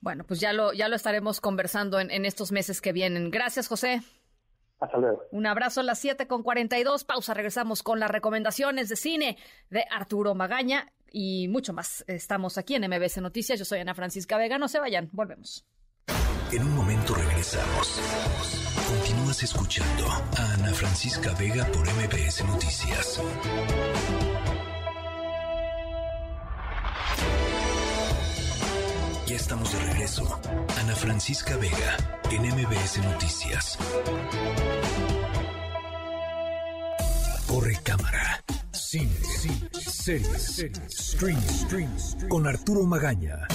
Bueno, 0.00 0.24
pues 0.24 0.38
ya 0.38 0.52
lo, 0.52 0.72
ya 0.74 0.88
lo 0.88 0.94
estaremos 0.94 1.40
conversando 1.40 1.98
en, 1.98 2.10
en 2.10 2.24
estos 2.24 2.52
meses 2.52 2.80
que 2.80 2.92
vienen. 2.92 3.30
Gracias, 3.30 3.66
José. 3.66 4.00
Hasta 4.78 4.98
luego. 4.98 5.22
Un 5.32 5.46
abrazo 5.46 5.80
a 5.80 5.82
las 5.82 5.98
7 5.98 6.28
con 6.28 6.42
42. 6.42 7.04
Pausa. 7.04 7.34
Regresamos 7.34 7.82
con 7.82 7.98
las 7.98 8.10
recomendaciones 8.10 8.88
de 8.88 8.96
cine 8.96 9.36
de 9.70 9.84
Arturo 9.90 10.34
Magaña 10.34 10.92
y 11.12 11.48
mucho 11.48 11.72
más. 11.72 12.04
Estamos 12.06 12.58
aquí 12.58 12.74
en 12.74 12.88
MBC 12.88 13.18
Noticias. 13.18 13.58
Yo 13.58 13.64
soy 13.64 13.80
Ana 13.80 13.94
Francisca 13.94 14.36
Vega. 14.36 14.58
No 14.58 14.68
se 14.68 14.78
vayan. 14.78 15.08
Volvemos. 15.12 15.64
En 16.52 16.62
un 16.62 16.76
momento 16.76 17.14
regresamos. 17.14 18.00
Continúas 18.88 19.42
escuchando 19.42 20.06
a 20.08 20.52
Ana 20.54 20.72
Francisca 20.72 21.34
Vega 21.34 21.64
por 21.66 21.86
MBS 21.86 22.44
Noticias. 22.44 23.20
Ya 29.26 29.34
estamos 29.34 29.72
de 29.72 29.78
regreso. 29.86 30.40
Ana 30.78 30.94
Francisca 30.94 31.56
Vega 31.56 32.20
en 32.30 32.42
MBS 32.42 32.98
Noticias. 32.98 33.76
Corre 37.48 37.76
cámara. 37.82 38.44
Cine, 38.72 39.10
cine, 39.40 39.68
series, 40.06 41.26
con 42.28 42.46
Arturo 42.46 42.84
Magaña. 42.84 43.48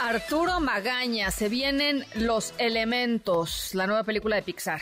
Arturo 0.00 0.58
Magaña, 0.58 1.30
se 1.30 1.48
vienen 1.48 2.04
Los 2.16 2.54
Elementos, 2.58 3.72
la 3.74 3.86
nueva 3.86 4.02
película 4.02 4.34
de 4.34 4.42
Pixar. 4.42 4.80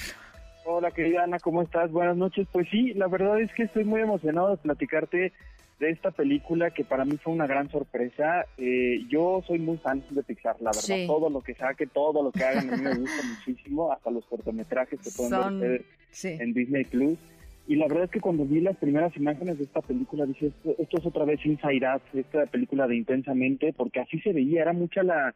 Hola 0.64 0.90
querida 0.90 1.24
Ana, 1.24 1.38
¿cómo 1.38 1.62
estás? 1.62 1.90
Buenas 1.90 2.16
noches. 2.16 2.46
Pues 2.52 2.68
sí, 2.70 2.92
la 2.94 3.08
verdad 3.08 3.40
es 3.40 3.52
que 3.54 3.64
estoy 3.64 3.84
muy 3.84 4.00
emocionado 4.00 4.50
de 4.50 4.56
platicarte 4.58 5.32
de 5.78 5.90
esta 5.90 6.10
película 6.10 6.70
que 6.70 6.84
para 6.84 7.04
mí 7.06 7.16
fue 7.16 7.32
una 7.32 7.46
gran 7.46 7.70
sorpresa. 7.70 8.44
Eh, 8.58 9.00
yo 9.08 9.42
soy 9.46 9.58
muy 9.58 9.78
fan 9.78 10.02
de 10.10 10.22
Pixar, 10.22 10.56
la 10.60 10.70
verdad. 10.70 10.80
Sí. 10.82 11.04
Todo 11.06 11.30
lo 11.30 11.40
que 11.40 11.54
saque, 11.54 11.86
todo 11.86 12.22
lo 12.22 12.30
que 12.32 12.44
hagan 12.44 12.72
a 12.72 12.76
mí 12.76 12.82
me 12.82 12.94
gusta 12.94 13.22
muchísimo, 13.26 13.90
hasta 13.90 14.10
los 14.10 14.24
cortometrajes 14.26 15.00
que 15.00 15.10
pueden 15.16 15.30
Son- 15.30 15.60
ver 15.60 15.84
ustedes 16.12 16.40
en 16.40 16.52
Disney 16.52 16.84
Plus. 16.84 17.18
Y 17.66 17.76
la 17.76 17.86
verdad 17.86 18.04
es 18.04 18.10
que 18.10 18.20
cuando 18.20 18.44
vi 18.44 18.60
las 18.60 18.76
primeras 18.76 19.16
imágenes 19.16 19.56
de 19.58 19.64
esta 19.64 19.80
película 19.80 20.26
dije, 20.26 20.46
esto, 20.48 20.74
esto 20.78 20.98
es 20.98 21.06
otra 21.06 21.24
vez 21.24 21.44
Inside 21.46 21.86
Out, 21.86 22.02
esta 22.14 22.46
película 22.46 22.86
de 22.86 22.96
Intensamente, 22.96 23.72
porque 23.72 24.00
así 24.00 24.18
se 24.20 24.32
veía, 24.32 24.62
era 24.62 24.72
mucha 24.72 25.02
la... 25.02 25.34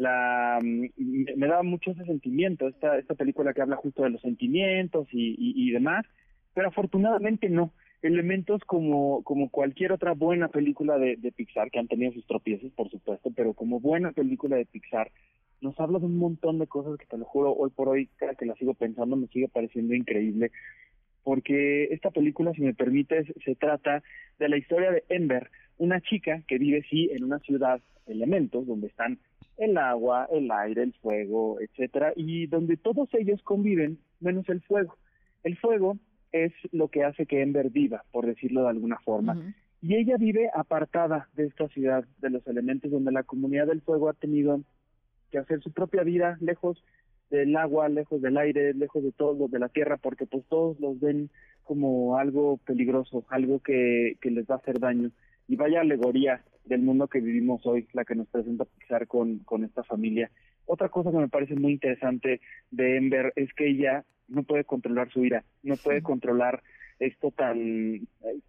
la 0.00 0.58
me, 0.62 0.90
me 0.96 1.46
daba 1.46 1.62
mucho 1.62 1.90
ese 1.90 2.04
sentimiento, 2.06 2.66
esta, 2.68 2.98
esta 2.98 3.14
película 3.14 3.52
que 3.52 3.60
habla 3.60 3.76
justo 3.76 4.02
de 4.02 4.10
los 4.10 4.22
sentimientos 4.22 5.06
y, 5.12 5.34
y, 5.38 5.68
y 5.68 5.70
demás, 5.72 6.06
pero 6.54 6.68
afortunadamente 6.68 7.50
no. 7.50 7.72
Elementos 8.02 8.62
como, 8.64 9.22
como 9.24 9.50
cualquier 9.50 9.92
otra 9.92 10.12
buena 10.12 10.48
película 10.48 10.96
de, 10.96 11.16
de 11.16 11.32
Pixar, 11.32 11.70
que 11.70 11.78
han 11.78 11.86
tenido 11.86 12.12
sus 12.12 12.26
tropiezos, 12.26 12.72
por 12.72 12.88
supuesto, 12.90 13.30
pero 13.36 13.52
como 13.52 13.78
buena 13.78 14.12
película 14.12 14.56
de 14.56 14.64
Pixar, 14.64 15.10
nos 15.60 15.78
habla 15.78 15.98
de 15.98 16.06
un 16.06 16.16
montón 16.16 16.58
de 16.58 16.66
cosas 16.66 16.96
que 16.96 17.04
te 17.04 17.18
lo 17.18 17.26
juro, 17.26 17.52
hoy 17.52 17.68
por 17.68 17.90
hoy, 17.90 18.08
cada 18.16 18.34
que 18.34 18.46
la 18.46 18.54
sigo 18.54 18.72
pensando, 18.72 19.16
me 19.16 19.26
sigue 19.26 19.48
pareciendo 19.48 19.94
increíble 19.94 20.50
porque 21.22 21.84
esta 21.92 22.10
película, 22.10 22.52
si 22.54 22.62
me 22.62 22.74
permites, 22.74 23.26
se 23.44 23.54
trata 23.54 24.02
de 24.38 24.48
la 24.48 24.56
historia 24.56 24.90
de 24.90 25.04
Ember, 25.08 25.50
una 25.80 26.00
chica 26.02 26.42
que 26.46 26.58
vive, 26.58 26.84
sí, 26.90 27.08
en 27.10 27.24
una 27.24 27.38
ciudad 27.38 27.80
elementos, 28.06 28.66
donde 28.66 28.88
están 28.88 29.18
el 29.56 29.78
agua, 29.78 30.28
el 30.30 30.50
aire, 30.50 30.82
el 30.82 30.92
fuego, 30.94 31.58
etcétera, 31.60 32.12
y 32.16 32.46
donde 32.46 32.76
todos 32.76 33.08
ellos 33.14 33.42
conviven, 33.42 33.98
menos 34.20 34.48
el 34.50 34.60
fuego. 34.60 34.96
El 35.42 35.56
fuego 35.56 35.96
es 36.32 36.52
lo 36.72 36.88
que 36.88 37.04
hace 37.04 37.24
que 37.24 37.42
Ember 37.42 37.70
viva, 37.70 38.04
por 38.12 38.26
decirlo 38.26 38.62
de 38.62 38.68
alguna 38.68 38.98
forma. 38.98 39.54
Y 39.80 39.96
ella 39.96 40.16
vive 40.18 40.50
apartada 40.54 41.28
de 41.34 41.46
esta 41.46 41.66
ciudad, 41.68 42.04
de 42.18 42.28
los 42.28 42.46
elementos 42.46 42.90
donde 42.90 43.12
la 43.12 43.22
comunidad 43.22 43.66
del 43.66 43.80
fuego 43.80 44.10
ha 44.10 44.14
tenido 44.14 44.60
que 45.30 45.38
hacer 45.38 45.62
su 45.62 45.72
propia 45.72 46.02
vida 46.02 46.36
lejos 46.40 46.84
del 47.30 47.56
agua, 47.56 47.88
lejos 47.88 48.20
del 48.20 48.36
aire, 48.36 48.74
lejos 48.74 49.02
de 49.02 49.12
todo, 49.12 49.48
de 49.48 49.58
la 49.58 49.68
tierra, 49.70 49.96
porque 49.96 50.26
pues 50.26 50.44
todos 50.48 50.78
los 50.78 51.00
ven 51.00 51.30
como 51.62 52.18
algo 52.18 52.58
peligroso, 52.66 53.24
algo 53.30 53.60
que, 53.60 54.16
que 54.20 54.30
les 54.30 54.44
va 54.46 54.56
a 54.56 54.58
hacer 54.58 54.78
daño. 54.78 55.10
Y 55.50 55.56
vaya 55.56 55.80
alegoría 55.80 56.44
del 56.64 56.82
mundo 56.82 57.08
que 57.08 57.18
vivimos 57.18 57.66
hoy, 57.66 57.88
la 57.92 58.04
que 58.04 58.14
nos 58.14 58.28
presenta 58.28 58.64
Pixar 58.64 59.08
con, 59.08 59.40
con 59.40 59.64
esta 59.64 59.82
familia. 59.82 60.30
Otra 60.64 60.90
cosa 60.90 61.10
que 61.10 61.16
me 61.16 61.28
parece 61.28 61.56
muy 61.56 61.72
interesante 61.72 62.40
de 62.70 62.96
Ember 62.96 63.32
es 63.34 63.52
que 63.54 63.68
ella 63.68 64.04
no 64.28 64.44
puede 64.44 64.62
controlar 64.62 65.10
su 65.10 65.24
ira, 65.24 65.42
no 65.64 65.74
puede 65.76 66.02
controlar 66.02 66.62
esto 67.00 67.32
tan, 67.32 68.06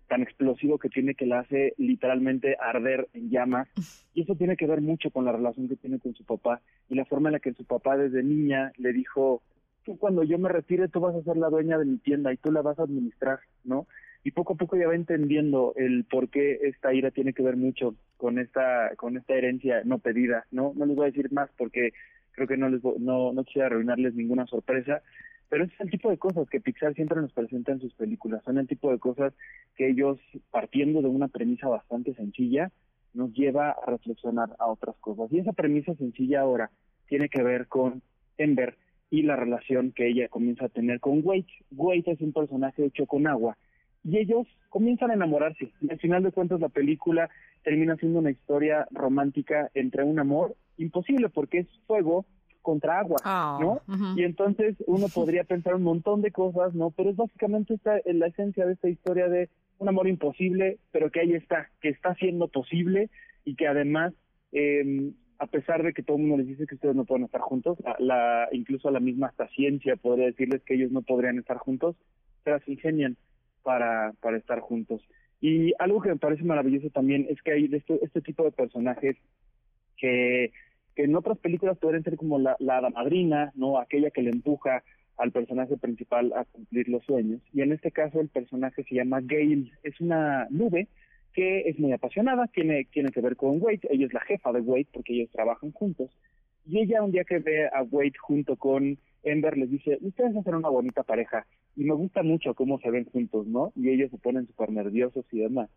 tan 0.07 0.21
explosivo 0.21 0.77
que 0.77 0.89
tiene 0.89 1.15
que 1.15 1.25
la 1.25 1.39
hace 1.39 1.73
literalmente 1.79 2.55
arder 2.59 3.07
en 3.13 3.31
llamas. 3.31 3.67
Y 4.13 4.21
eso 4.21 4.35
tiene 4.35 4.55
que 4.55 4.67
ver 4.67 4.81
mucho 4.81 5.09
con 5.09 5.25
la 5.25 5.31
relación 5.31 5.69
que 5.69 5.77
tiene 5.77 5.97
con 5.97 6.13
su 6.13 6.23
papá 6.23 6.61
y 6.87 6.93
la 6.93 7.05
forma 7.05 7.29
en 7.29 7.33
la 7.33 7.39
que 7.39 7.53
su 7.53 7.63
papá 7.63 7.97
desde 7.97 8.21
niña 8.21 8.73
le 8.77 8.93
dijo, 8.93 9.41
tú 9.85 9.97
cuando 9.97 10.21
yo 10.21 10.37
me 10.37 10.49
retire 10.49 10.87
tú 10.89 10.99
vas 10.99 11.15
a 11.15 11.23
ser 11.23 11.37
la 11.37 11.49
dueña 11.49 11.79
de 11.79 11.85
mi 11.85 11.97
tienda 11.97 12.31
y 12.31 12.37
tú 12.37 12.51
la 12.51 12.61
vas 12.61 12.77
a 12.77 12.83
administrar, 12.83 13.39
¿no? 13.63 13.87
Y 14.23 14.31
poco 14.31 14.53
a 14.53 14.57
poco 14.57 14.77
ya 14.77 14.87
va 14.87 14.95
entendiendo 14.95 15.73
el 15.75 16.05
por 16.05 16.29
qué 16.29 16.59
esta 16.63 16.93
ira 16.93 17.11
tiene 17.11 17.33
que 17.33 17.41
ver 17.41 17.57
mucho 17.57 17.95
con 18.17 18.37
esta 18.37 18.95
con 18.95 19.17
esta 19.17 19.33
herencia 19.33 19.81
no 19.83 19.97
pedida, 19.97 20.45
¿no? 20.51 20.73
No 20.75 20.85
les 20.85 20.95
voy 20.95 21.05
a 21.05 21.11
decir 21.11 21.31
más 21.31 21.49
porque 21.57 21.91
creo 22.31 22.47
que 22.47 22.57
no 22.57 22.69
les 22.69 22.83
no 22.83 23.33
no 23.33 23.43
quisiera 23.43 23.67
arruinarles 23.67 24.13
ninguna 24.13 24.45
sorpresa, 24.45 25.01
pero 25.51 25.65
es 25.65 25.71
el 25.79 25.89
tipo 25.89 26.09
de 26.09 26.17
cosas 26.17 26.47
que 26.49 26.61
Pixar 26.61 26.93
siempre 26.93 27.19
nos 27.19 27.33
presenta 27.33 27.73
en 27.73 27.81
sus 27.81 27.93
películas. 27.95 28.41
Son 28.45 28.57
el 28.57 28.67
tipo 28.67 28.89
de 28.89 28.99
cosas 28.99 29.33
que 29.75 29.89
ellos, 29.89 30.17
partiendo 30.49 31.01
de 31.01 31.09
una 31.09 31.27
premisa 31.27 31.67
bastante 31.67 32.13
sencilla, 32.13 32.71
nos 33.13 33.33
lleva 33.33 33.71
a 33.71 33.85
reflexionar 33.91 34.55
a 34.59 34.67
otras 34.67 34.95
cosas. 35.01 35.29
Y 35.29 35.39
esa 35.39 35.51
premisa 35.51 35.93
sencilla 35.95 36.39
ahora 36.39 36.71
tiene 37.07 37.27
que 37.27 37.43
ver 37.43 37.67
con 37.67 38.01
Ember 38.37 38.77
y 39.09 39.23
la 39.23 39.35
relación 39.35 39.91
que 39.91 40.07
ella 40.07 40.29
comienza 40.29 40.67
a 40.67 40.69
tener 40.69 41.01
con 41.01 41.19
Wade. 41.21 41.47
Wade 41.71 42.03
es 42.05 42.21
un 42.21 42.31
personaje 42.31 42.85
hecho 42.85 43.05
con 43.05 43.27
agua 43.27 43.57
y 44.03 44.17
ellos 44.17 44.47
comienzan 44.69 45.11
a 45.11 45.15
enamorarse. 45.15 45.71
Y 45.81 45.91
al 45.91 45.99
final 45.99 46.23
de 46.23 46.31
cuentas 46.31 46.59
la 46.59 46.69
película 46.69 47.29
termina 47.63 47.95
siendo 47.97 48.19
una 48.19 48.31
historia 48.31 48.87
romántica 48.91 49.69
entre 49.73 50.03
un 50.03 50.17
amor 50.19 50.55
imposible 50.77 51.29
porque 51.29 51.59
es 51.59 51.67
fuego 51.85 52.25
contra 52.61 52.99
agua, 52.99 53.17
Ah, 53.23 53.57
¿no? 53.59 53.81
Y 54.17 54.23
entonces 54.23 54.75
uno 54.87 55.07
podría 55.13 55.43
pensar 55.43 55.75
un 55.75 55.83
montón 55.83 56.21
de 56.21 56.31
cosas, 56.31 56.73
¿no? 56.73 56.91
Pero 56.91 57.09
es 57.11 57.15
básicamente 57.15 57.73
esta, 57.75 57.99
la 58.05 58.27
esencia 58.27 58.65
de 58.65 58.73
esta 58.73 58.89
historia 58.89 59.27
de 59.27 59.49
un 59.79 59.89
amor 59.89 60.07
imposible, 60.07 60.77
pero 60.91 61.09
que 61.11 61.21
ahí 61.21 61.33
está, 61.33 61.69
que 61.81 61.89
está 61.89 62.13
siendo 62.15 62.47
posible 62.47 63.09
y 63.45 63.55
que 63.55 63.67
además, 63.67 64.13
eh, 64.51 65.11
a 65.39 65.47
pesar 65.47 65.81
de 65.81 65.91
que 65.93 66.03
todo 66.03 66.17
el 66.17 66.23
mundo 66.23 66.37
les 66.37 66.47
dice 66.47 66.67
que 66.67 66.75
ustedes 66.75 66.95
no 66.95 67.05
pueden 67.05 67.25
estar 67.25 67.41
juntos, 67.41 67.79
la, 67.83 67.95
la- 67.97 68.47
incluso 68.51 68.91
la 68.91 68.99
misma 68.99 69.27
hasta 69.27 69.47
ciencia 69.49 69.95
podría 69.95 70.27
decirles 70.27 70.61
que 70.63 70.75
ellos 70.75 70.91
no 70.91 71.01
podrían 71.01 71.39
estar 71.39 71.57
juntos, 71.57 71.95
se 72.43 72.51
las 72.51 72.67
ingenian 72.67 73.17
para, 73.63 74.13
para 74.21 74.37
estar 74.37 74.59
juntos. 74.59 75.01
Y 75.39 75.73
algo 75.79 76.01
que 76.01 76.09
me 76.09 76.17
parece 76.17 76.43
maravilloso 76.43 76.89
también 76.89 77.25
es 77.29 77.41
que 77.41 77.51
hay 77.51 77.69
este, 77.71 77.99
este 78.03 78.21
tipo 78.21 78.43
de 78.43 78.51
personajes 78.51 79.17
que, 79.97 80.51
que 80.95 81.03
en 81.03 81.15
otras 81.15 81.37
películas 81.39 81.77
podrían 81.77 82.03
ser 82.03 82.15
como 82.15 82.39
la, 82.39 82.55
la 82.59 82.89
madrina, 82.89 83.51
¿no? 83.55 83.79
Aquella 83.79 84.11
que 84.11 84.21
le 84.21 84.29
empuja 84.29 84.83
al 85.17 85.31
personaje 85.31 85.77
principal 85.77 86.33
a 86.35 86.45
cumplir 86.45 86.89
los 86.89 87.03
sueños. 87.05 87.41
Y 87.53 87.61
en 87.61 87.71
este 87.71 87.91
caso 87.91 88.19
el 88.19 88.29
personaje 88.29 88.83
se 88.83 88.95
llama 88.95 89.21
Gail, 89.21 89.71
es 89.83 89.99
una 90.01 90.47
nube 90.49 90.87
que 91.33 91.61
es 91.69 91.79
muy 91.79 91.93
apasionada, 91.93 92.47
tiene, 92.47 92.85
tiene 92.91 93.09
que 93.11 93.21
ver 93.21 93.35
con 93.35 93.61
Wade, 93.61 93.87
ella 93.89 94.05
es 94.05 94.13
la 94.13 94.19
jefa 94.21 94.51
de 94.51 94.61
Wade 94.61 94.87
porque 94.91 95.13
ellos 95.13 95.29
trabajan 95.31 95.71
juntos. 95.71 96.11
Y 96.65 96.79
ella 96.79 97.03
un 97.03 97.11
día 97.11 97.23
que 97.23 97.39
ve 97.39 97.67
a 97.67 97.83
Wade 97.83 98.13
junto 98.19 98.55
con 98.57 98.97
Ember 99.23 99.57
les 99.57 99.69
dice, 99.69 99.97
ustedes 100.01 100.35
hacen 100.35 100.55
una 100.55 100.69
bonita 100.69 101.03
pareja 101.03 101.45
y 101.75 101.83
me 101.83 101.93
gusta 101.93 102.23
mucho 102.23 102.53
cómo 102.55 102.79
se 102.79 102.89
ven 102.91 103.05
juntos, 103.05 103.47
¿no? 103.47 103.71
Y 103.75 103.89
ellos 103.89 104.09
se 104.11 104.17
ponen 104.17 104.47
súper 104.47 104.71
nerviosos 104.71 105.25
y 105.31 105.39
demás. 105.39 105.69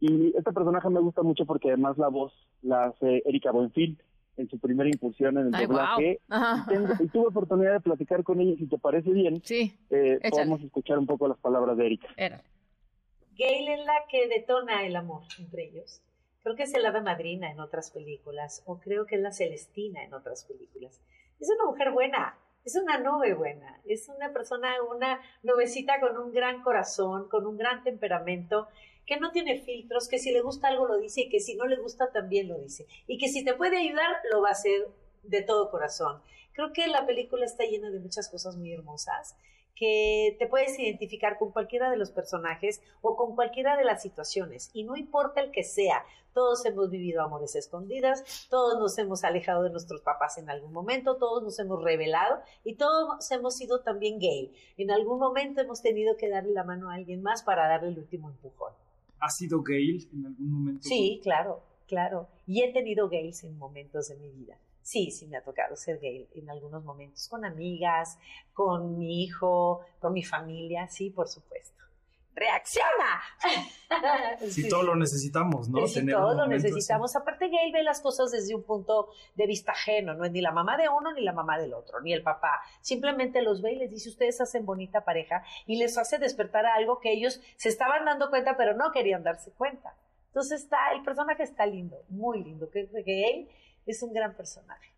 Y 0.00 0.28
este 0.36 0.52
personaje 0.52 0.88
me 0.90 1.00
gusta 1.00 1.22
mucho 1.22 1.44
porque 1.46 1.68
además 1.68 1.98
la 1.98 2.08
voz 2.08 2.32
la 2.62 2.84
hace 2.86 3.22
Erika 3.26 3.50
Buenfil 3.50 4.00
en 4.36 4.48
su 4.48 4.58
primera 4.60 4.88
incursión 4.88 5.36
en 5.38 5.48
el 5.48 5.54
Ay, 5.54 5.66
doblaje. 5.66 6.20
Ajá. 6.28 6.64
Y, 6.66 6.74
tengo- 6.74 6.94
y 7.00 7.08
tuve 7.08 7.26
oportunidad 7.26 7.72
de 7.72 7.80
platicar 7.80 8.22
con 8.22 8.40
ella, 8.40 8.52
y 8.52 8.58
si 8.58 8.66
te 8.66 8.78
parece 8.78 9.10
bien, 9.10 9.42
sí, 9.44 9.76
eh, 9.90 10.18
podemos 10.30 10.62
escuchar 10.62 10.98
un 10.98 11.06
poco 11.06 11.26
las 11.26 11.38
palabras 11.38 11.76
de 11.76 11.86
Erika. 11.86 12.08
Gail 13.36 13.68
es 13.68 13.84
la 13.86 13.94
que 14.10 14.28
detona 14.28 14.84
el 14.86 14.96
amor 14.96 15.22
entre 15.38 15.64
ellos. 15.64 16.00
Creo 16.42 16.56
que 16.56 16.62
es 16.64 16.74
el 16.74 16.86
hada 16.86 17.02
madrina 17.02 17.50
en 17.50 17.60
otras 17.60 17.90
películas, 17.90 18.62
o 18.66 18.78
creo 18.78 19.06
que 19.06 19.16
es 19.16 19.20
la 19.20 19.32
Celestina 19.32 20.02
en 20.04 20.14
otras 20.14 20.44
películas. 20.44 21.00
Es 21.40 21.48
una 21.54 21.70
mujer 21.70 21.90
buena, 21.92 22.36
es 22.68 22.76
una 22.76 22.98
nube 22.98 23.32
buena, 23.32 23.80
es 23.86 24.08
una 24.10 24.30
persona, 24.32 24.74
una 24.82 25.20
nubecita 25.42 26.00
con 26.00 26.18
un 26.18 26.32
gran 26.32 26.62
corazón, 26.62 27.28
con 27.28 27.46
un 27.46 27.56
gran 27.56 27.82
temperamento, 27.82 28.68
que 29.06 29.18
no 29.18 29.32
tiene 29.32 29.58
filtros, 29.58 30.06
que 30.06 30.18
si 30.18 30.32
le 30.32 30.42
gusta 30.42 30.68
algo 30.68 30.86
lo 30.86 30.98
dice 30.98 31.22
y 31.22 31.28
que 31.30 31.40
si 31.40 31.54
no 31.54 31.64
le 31.64 31.76
gusta 31.76 32.12
también 32.12 32.46
lo 32.46 32.58
dice. 32.58 32.86
Y 33.06 33.16
que 33.16 33.28
si 33.28 33.42
te 33.42 33.54
puede 33.54 33.78
ayudar, 33.78 34.16
lo 34.30 34.42
va 34.42 34.50
a 34.50 34.52
hacer 34.52 34.86
de 35.22 35.42
todo 35.42 35.70
corazón. 35.70 36.20
Creo 36.52 36.74
que 36.74 36.86
la 36.88 37.06
película 37.06 37.46
está 37.46 37.64
llena 37.64 37.88
de 37.90 38.00
muchas 38.00 38.28
cosas 38.28 38.56
muy 38.56 38.70
hermosas 38.72 39.34
que 39.78 40.36
te 40.38 40.46
puedes 40.46 40.78
identificar 40.78 41.38
con 41.38 41.52
cualquiera 41.52 41.90
de 41.90 41.96
los 41.96 42.10
personajes 42.10 42.82
o 43.00 43.16
con 43.16 43.34
cualquiera 43.34 43.76
de 43.76 43.84
las 43.84 44.02
situaciones 44.02 44.70
y 44.72 44.82
no 44.82 44.96
importa 44.96 45.40
el 45.40 45.52
que 45.52 45.62
sea, 45.62 46.04
todos 46.34 46.64
hemos 46.66 46.90
vivido 46.90 47.22
amores 47.22 47.54
escondidas, 47.54 48.48
todos 48.50 48.78
nos 48.78 48.98
hemos 48.98 49.24
alejado 49.24 49.62
de 49.62 49.70
nuestros 49.70 50.00
papás 50.00 50.38
en 50.38 50.50
algún 50.50 50.72
momento, 50.72 51.16
todos 51.16 51.42
nos 51.42 51.58
hemos 51.58 51.82
revelado 51.82 52.40
y 52.64 52.74
todos 52.74 53.30
hemos 53.30 53.56
sido 53.56 53.80
también 53.80 54.18
gay. 54.18 54.52
En 54.76 54.90
algún 54.90 55.18
momento 55.18 55.60
hemos 55.60 55.80
tenido 55.80 56.16
que 56.16 56.28
darle 56.28 56.52
la 56.52 56.64
mano 56.64 56.90
a 56.90 56.94
alguien 56.94 57.22
más 57.22 57.42
para 57.42 57.68
darle 57.68 57.90
el 57.90 57.98
último 57.98 58.30
empujón. 58.30 58.72
¿Ha 59.20 59.30
sido 59.30 59.62
Gail 59.62 60.08
en 60.12 60.26
algún 60.26 60.52
momento? 60.52 60.88
Sí, 60.88 61.20
claro, 61.22 61.62
claro. 61.86 62.28
Y 62.46 62.62
he 62.62 62.72
tenido 62.72 63.08
gays 63.08 63.42
en 63.42 63.58
momentos 63.58 64.08
de 64.08 64.16
mi 64.16 64.30
vida. 64.30 64.56
Sí, 64.88 65.10
sí 65.10 65.26
me 65.26 65.36
ha 65.36 65.42
tocado 65.42 65.76
ser 65.76 65.98
gay 66.00 66.26
en 66.34 66.48
algunos 66.48 66.82
momentos, 66.82 67.28
con 67.28 67.44
amigas, 67.44 68.18
con 68.54 68.96
mi 68.98 69.22
hijo, 69.22 69.82
con 70.00 70.14
mi 70.14 70.22
familia, 70.24 70.88
sí, 70.88 71.10
por 71.10 71.28
supuesto. 71.28 71.76
¡Reacciona! 72.34 73.20
Si 74.48 74.62
Sí. 74.62 74.68
todo 74.70 74.82
lo 74.84 74.96
necesitamos, 74.96 75.68
¿no? 75.68 75.86
Sí, 75.86 75.96
Tener 76.00 76.14
todo 76.14 76.30
lo 76.32 76.36
momento 76.44 76.54
así. 76.56 76.72
necesitamos. 76.74 77.14
Aparte, 77.16 77.48
Gail 77.50 77.70
ve 77.70 77.82
las 77.82 78.00
cosas 78.00 78.30
desde 78.30 78.54
un 78.54 78.62
punto 78.62 79.10
de 79.34 79.46
vista 79.46 79.72
ajeno, 79.72 80.14
no 80.14 80.24
es 80.24 80.32
ni 80.32 80.40
la 80.40 80.52
mamá 80.52 80.78
de 80.78 80.88
uno 80.88 81.12
ni 81.12 81.20
la 81.22 81.34
mamá 81.34 81.58
del 81.58 81.74
otro, 81.74 82.00
ni 82.00 82.14
el 82.14 82.22
papá. 82.22 82.62
Simplemente 82.80 83.42
los 83.42 83.60
ve 83.60 83.72
y 83.72 83.76
les 83.76 83.90
dice, 83.90 84.08
ustedes 84.08 84.40
hacen 84.40 84.64
bonita 84.64 85.04
pareja 85.04 85.42
y 85.66 85.76
les 85.76 85.98
hace 85.98 86.16
despertar 86.18 86.64
a 86.64 86.74
algo 86.76 86.98
que 86.98 87.12
ellos 87.12 87.42
se 87.56 87.68
estaban 87.68 88.06
dando 88.06 88.30
cuenta, 88.30 88.56
pero 88.56 88.74
no 88.74 88.90
querían 88.90 89.22
darse 89.22 89.50
cuenta. 89.52 89.94
Entonces 90.28 90.62
está, 90.62 90.92
el 90.94 91.02
personaje 91.02 91.42
está 91.42 91.66
lindo, 91.66 92.02
muy 92.08 92.42
lindo. 92.42 92.70
Que 92.70 92.86
que 92.88 93.02
Gail 93.02 93.48
es 93.88 94.02
un 94.02 94.12
gran 94.12 94.34
personaje. 94.34 94.92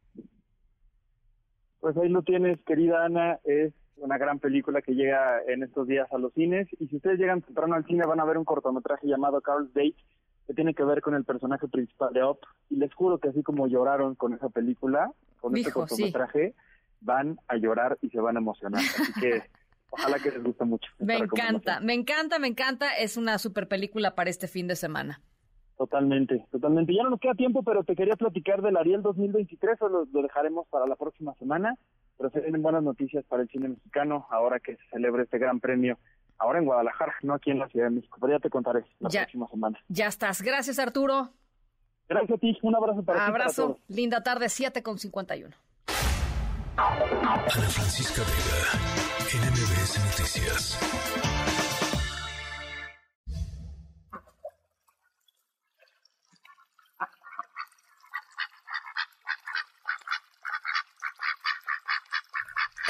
Pues 1.78 1.96
ahí 1.96 2.08
lo 2.08 2.22
tienes, 2.22 2.60
querida 2.64 3.04
Ana, 3.04 3.38
es 3.44 3.72
una 3.96 4.18
gran 4.18 4.38
película 4.38 4.82
que 4.82 4.92
llega 4.92 5.40
en 5.46 5.62
estos 5.62 5.86
días 5.86 6.10
a 6.12 6.18
los 6.18 6.32
cines 6.34 6.68
y 6.78 6.88
si 6.88 6.96
ustedes 6.96 7.18
llegan 7.18 7.42
temprano 7.42 7.74
al 7.74 7.86
cine 7.86 8.04
van 8.06 8.20
a 8.20 8.24
ver 8.24 8.36
un 8.36 8.44
cortometraje 8.44 9.06
llamado 9.06 9.40
Carl's 9.40 9.72
Date 9.72 9.96
que 10.46 10.54
tiene 10.54 10.74
que 10.74 10.84
ver 10.84 11.00
con 11.00 11.14
el 11.14 11.24
personaje 11.24 11.68
principal 11.68 12.12
de 12.12 12.24
Up 12.24 12.40
y 12.68 12.76
les 12.76 12.92
juro 12.94 13.18
que 13.18 13.28
así 13.28 13.42
como 13.42 13.66
lloraron 13.66 14.14
con 14.16 14.34
esa 14.34 14.48
película, 14.48 15.12
con 15.38 15.56
este 15.56 15.70
Hijo, 15.70 15.86
sí. 15.86 15.90
cortometraje, 15.90 16.54
van 17.00 17.38
a 17.46 17.56
llorar 17.56 17.98
y 18.02 18.10
se 18.10 18.20
van 18.20 18.36
a 18.36 18.40
emocionar. 18.40 18.82
Así 18.82 19.12
que 19.20 19.42
ojalá 19.90 20.18
que 20.18 20.30
les 20.32 20.42
guste 20.42 20.64
mucho. 20.64 20.90
Me 20.98 21.16
encanta, 21.16 21.80
me 21.80 21.94
encanta, 21.94 22.38
me 22.38 22.48
encanta. 22.48 22.96
Es 22.96 23.16
una 23.16 23.38
super 23.38 23.68
película 23.68 24.14
para 24.14 24.28
este 24.28 24.48
fin 24.48 24.66
de 24.66 24.76
semana. 24.76 25.22
Totalmente, 25.80 26.44
totalmente. 26.50 26.92
Ya 26.94 27.04
no 27.04 27.08
nos 27.08 27.20
queda 27.20 27.32
tiempo, 27.34 27.62
pero 27.62 27.82
te 27.84 27.96
quería 27.96 28.14
platicar 28.14 28.60
del 28.60 28.76
Ariel 28.76 29.00
2023, 29.00 29.80
o 29.80 29.88
lo, 29.88 30.04
lo 30.12 30.20
dejaremos 30.20 30.68
para 30.68 30.86
la 30.86 30.94
próxima 30.94 31.32
semana. 31.36 31.74
Pero 32.18 32.28
se 32.28 32.40
vienen 32.40 32.60
buenas 32.60 32.82
noticias 32.82 33.24
para 33.24 33.40
el 33.40 33.48
cine 33.48 33.70
mexicano 33.70 34.26
ahora 34.28 34.60
que 34.60 34.76
se 34.76 34.82
celebra 34.90 35.22
este 35.22 35.38
gran 35.38 35.58
premio, 35.58 35.96
ahora 36.36 36.58
en 36.58 36.66
Guadalajara, 36.66 37.14
no 37.22 37.32
aquí 37.32 37.50
en 37.50 37.60
la 37.60 37.68
Ciudad 37.68 37.86
de 37.86 37.92
México. 37.94 38.18
Pero 38.20 38.34
ya 38.34 38.38
te 38.40 38.50
contaré 38.50 38.84
la 38.98 39.08
Ya. 39.08 39.22
próxima 39.22 39.48
semana. 39.48 39.78
Ya 39.88 40.06
estás. 40.08 40.42
Gracias, 40.42 40.78
Arturo. 40.78 41.30
Gracias 42.10 42.36
a 42.36 42.38
ti, 42.38 42.58
un 42.60 42.76
abrazo 42.76 43.02
para 43.02 43.18
ti. 43.18 43.22
y 43.22 43.30
para 43.32 43.40
Abrazo. 43.44 43.78
Linda 43.88 44.22
tarde, 44.22 44.50
7 44.50 44.82
con 44.82 44.98
51. 44.98 45.48
Ana 46.76 47.48
Francisca 47.70 48.20
Vega, 48.20 49.48
NMBS 49.48 49.98
Noticias. 50.04 51.29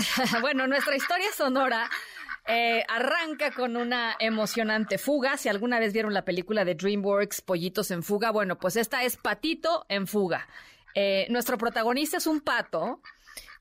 bueno, 0.40 0.66
nuestra 0.66 0.96
historia 0.96 1.30
sonora 1.36 1.88
Eh, 2.46 2.82
arranca 2.88 3.52
con 3.52 3.76
una 3.76 4.16
emocionante 4.18 4.98
fuga. 4.98 5.36
Si 5.36 5.48
alguna 5.48 5.78
vez 5.78 5.92
vieron 5.92 6.14
la 6.14 6.24
película 6.24 6.64
de 6.64 6.74
DreamWorks, 6.74 7.42
Pollitos 7.42 7.90
en 7.90 8.02
Fuga, 8.02 8.32
bueno, 8.32 8.58
pues 8.58 8.76
esta 8.76 9.04
es 9.04 9.16
Patito 9.16 9.84
en 9.88 10.06
Fuga. 10.06 10.48
Eh, 10.94 11.26
nuestro 11.30 11.58
protagonista 11.58 12.16
es 12.16 12.26
un 12.26 12.40
pato 12.40 13.02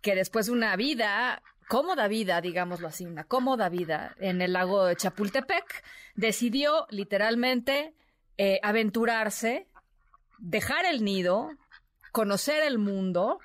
que 0.02 0.16
después 0.16 0.48
de 0.48 0.54
una 0.54 0.76
vida 0.76 1.44
cómoda 1.68 2.08
vida, 2.08 2.42
digámoslo 2.42 2.88
así, 2.88 3.06
una 3.06 3.26
cómoda 3.26 3.70
vida 3.70 4.16
en 4.18 4.42
el 4.42 4.54
lago 4.54 4.86
de 4.86 4.96
Chapultepec, 4.96 5.84
decidió 6.16 6.88
literalmente 6.90 7.94
eh, 8.40 8.60
aventurarse, 8.64 9.68
dejar 10.40 10.86
el 10.86 11.04
nido, 11.04 11.52
conocer 12.12 12.64
el 12.64 12.80
mundo 12.80 13.40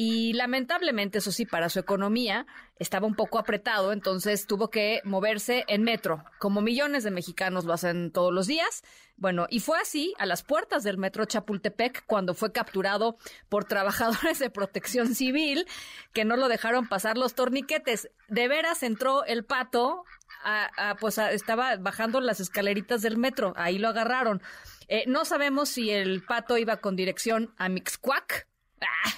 y 0.00 0.32
lamentablemente, 0.34 1.18
eso 1.18 1.32
sí, 1.32 1.44
para 1.44 1.68
su 1.68 1.80
economía 1.80 2.46
estaba 2.78 3.08
un 3.08 3.16
poco 3.16 3.36
apretado, 3.36 3.92
entonces 3.92 4.46
tuvo 4.46 4.70
que 4.70 5.00
moverse 5.02 5.64
en 5.66 5.82
metro, 5.82 6.24
como 6.38 6.60
millones 6.60 7.02
de 7.02 7.10
mexicanos 7.10 7.64
lo 7.64 7.72
hacen 7.72 8.12
todos 8.12 8.32
los 8.32 8.46
días. 8.46 8.84
Bueno, 9.16 9.48
y 9.50 9.58
fue 9.58 9.76
así 9.80 10.14
a 10.18 10.26
las 10.26 10.44
puertas 10.44 10.84
del 10.84 10.98
metro 10.98 11.24
Chapultepec 11.24 12.06
cuando 12.06 12.34
fue 12.34 12.52
capturado 12.52 13.16
por 13.48 13.64
trabajadores 13.64 14.38
de 14.38 14.50
protección 14.50 15.16
civil 15.16 15.66
que 16.12 16.24
no 16.24 16.36
lo 16.36 16.46
dejaron 16.46 16.86
pasar 16.86 17.18
los 17.18 17.34
torniquetes. 17.34 18.08
De 18.28 18.46
veras 18.46 18.84
entró 18.84 19.24
el 19.24 19.44
pato, 19.44 20.04
a, 20.44 20.94
pues 21.00 21.18
estaba 21.18 21.74
bajando 21.74 22.20
las 22.20 22.38
escaleritas 22.38 23.02
del 23.02 23.16
metro, 23.16 23.52
ahí 23.56 23.80
lo 23.80 23.88
agarraron. 23.88 24.42
Eh, 24.86 25.02
no 25.08 25.24
sabemos 25.24 25.70
si 25.70 25.90
el 25.90 26.22
pato 26.22 26.56
iba 26.56 26.76
con 26.76 26.94
dirección 26.94 27.52
a 27.58 27.68
Mixcuac. 27.68 28.46
Ah, 28.80 29.10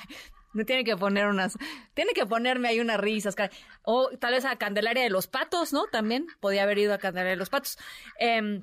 no 0.52 0.64
tiene 0.64 0.84
que 0.84 0.96
poner 0.96 1.26
unas, 1.26 1.56
tiene 1.94 2.12
que 2.12 2.26
ponerme 2.26 2.68
ahí 2.68 2.80
unas 2.80 3.00
risas. 3.00 3.34
O 3.82 4.10
tal 4.18 4.34
vez 4.34 4.44
a 4.44 4.56
Candelaria 4.56 5.02
de 5.02 5.10
los 5.10 5.26
Patos, 5.26 5.72
¿no? 5.72 5.86
También 5.86 6.26
podía 6.40 6.64
haber 6.64 6.78
ido 6.78 6.94
a 6.94 6.98
Candelaria 6.98 7.32
de 7.32 7.36
los 7.36 7.50
Patos. 7.50 7.78
Em, 8.18 8.62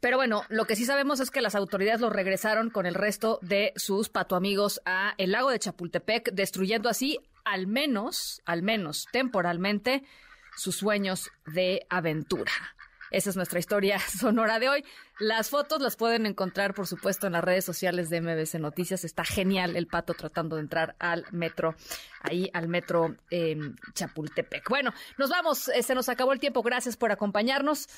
pero 0.00 0.16
bueno, 0.16 0.44
lo 0.48 0.64
que 0.66 0.76
sí 0.76 0.84
sabemos 0.84 1.20
es 1.20 1.30
que 1.30 1.40
las 1.40 1.54
autoridades 1.54 2.00
lo 2.00 2.10
regresaron 2.10 2.70
con 2.70 2.86
el 2.86 2.94
resto 2.94 3.38
de 3.42 3.72
sus 3.76 4.08
pato 4.08 4.36
amigos 4.36 4.80
a 4.84 5.14
el 5.18 5.32
lago 5.32 5.50
de 5.50 5.58
Chapultepec, 5.58 6.32
destruyendo 6.32 6.88
así 6.88 7.18
al 7.44 7.66
menos, 7.66 8.42
al 8.44 8.62
menos 8.62 9.06
temporalmente, 9.12 10.02
sus 10.56 10.76
sueños 10.76 11.30
de 11.46 11.86
aventura. 11.88 12.50
Esa 13.10 13.30
es 13.30 13.36
nuestra 13.36 13.58
historia 13.58 13.98
sonora 14.20 14.58
de 14.58 14.68
hoy. 14.68 14.84
Las 15.18 15.50
fotos 15.50 15.80
las 15.80 15.96
pueden 15.96 16.26
encontrar, 16.26 16.74
por 16.74 16.86
supuesto, 16.86 17.26
en 17.26 17.34
las 17.34 17.44
redes 17.44 17.64
sociales 17.64 18.10
de 18.10 18.20
MBC 18.20 18.54
Noticias. 18.60 19.04
Está 19.04 19.24
genial 19.24 19.76
el 19.76 19.86
pato 19.86 20.14
tratando 20.14 20.56
de 20.56 20.62
entrar 20.62 20.96
al 20.98 21.24
metro, 21.32 21.74
ahí 22.20 22.50
al 22.52 22.68
metro 22.68 23.16
em, 23.30 23.76
Chapultepec. 23.94 24.68
Bueno, 24.68 24.92
nos 25.16 25.30
vamos. 25.30 25.68
Eh, 25.68 25.82
se 25.82 25.94
nos 25.94 26.08
acabó 26.08 26.32
el 26.32 26.40
tiempo. 26.40 26.62
Gracias 26.62 26.96
por 26.96 27.12
acompañarnos. 27.12 27.88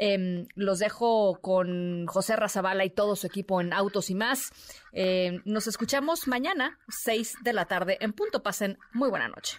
Em, 0.00 0.46
los 0.54 0.78
dejo 0.78 1.40
con 1.40 2.06
José 2.06 2.36
Razabala 2.36 2.84
y 2.84 2.90
todo 2.90 3.16
su 3.16 3.26
equipo 3.26 3.60
en 3.60 3.72
Autos 3.72 4.10
y 4.10 4.14
más. 4.14 4.52
Em, 4.92 5.42
nos 5.44 5.66
escuchamos 5.66 6.28
mañana, 6.28 6.78
6 6.88 7.38
de 7.42 7.52
la 7.52 7.64
tarde 7.64 7.98
en 8.00 8.12
punto. 8.12 8.42
Pasen 8.42 8.78
muy 8.92 9.10
buena 9.10 9.26
noche. 9.26 9.58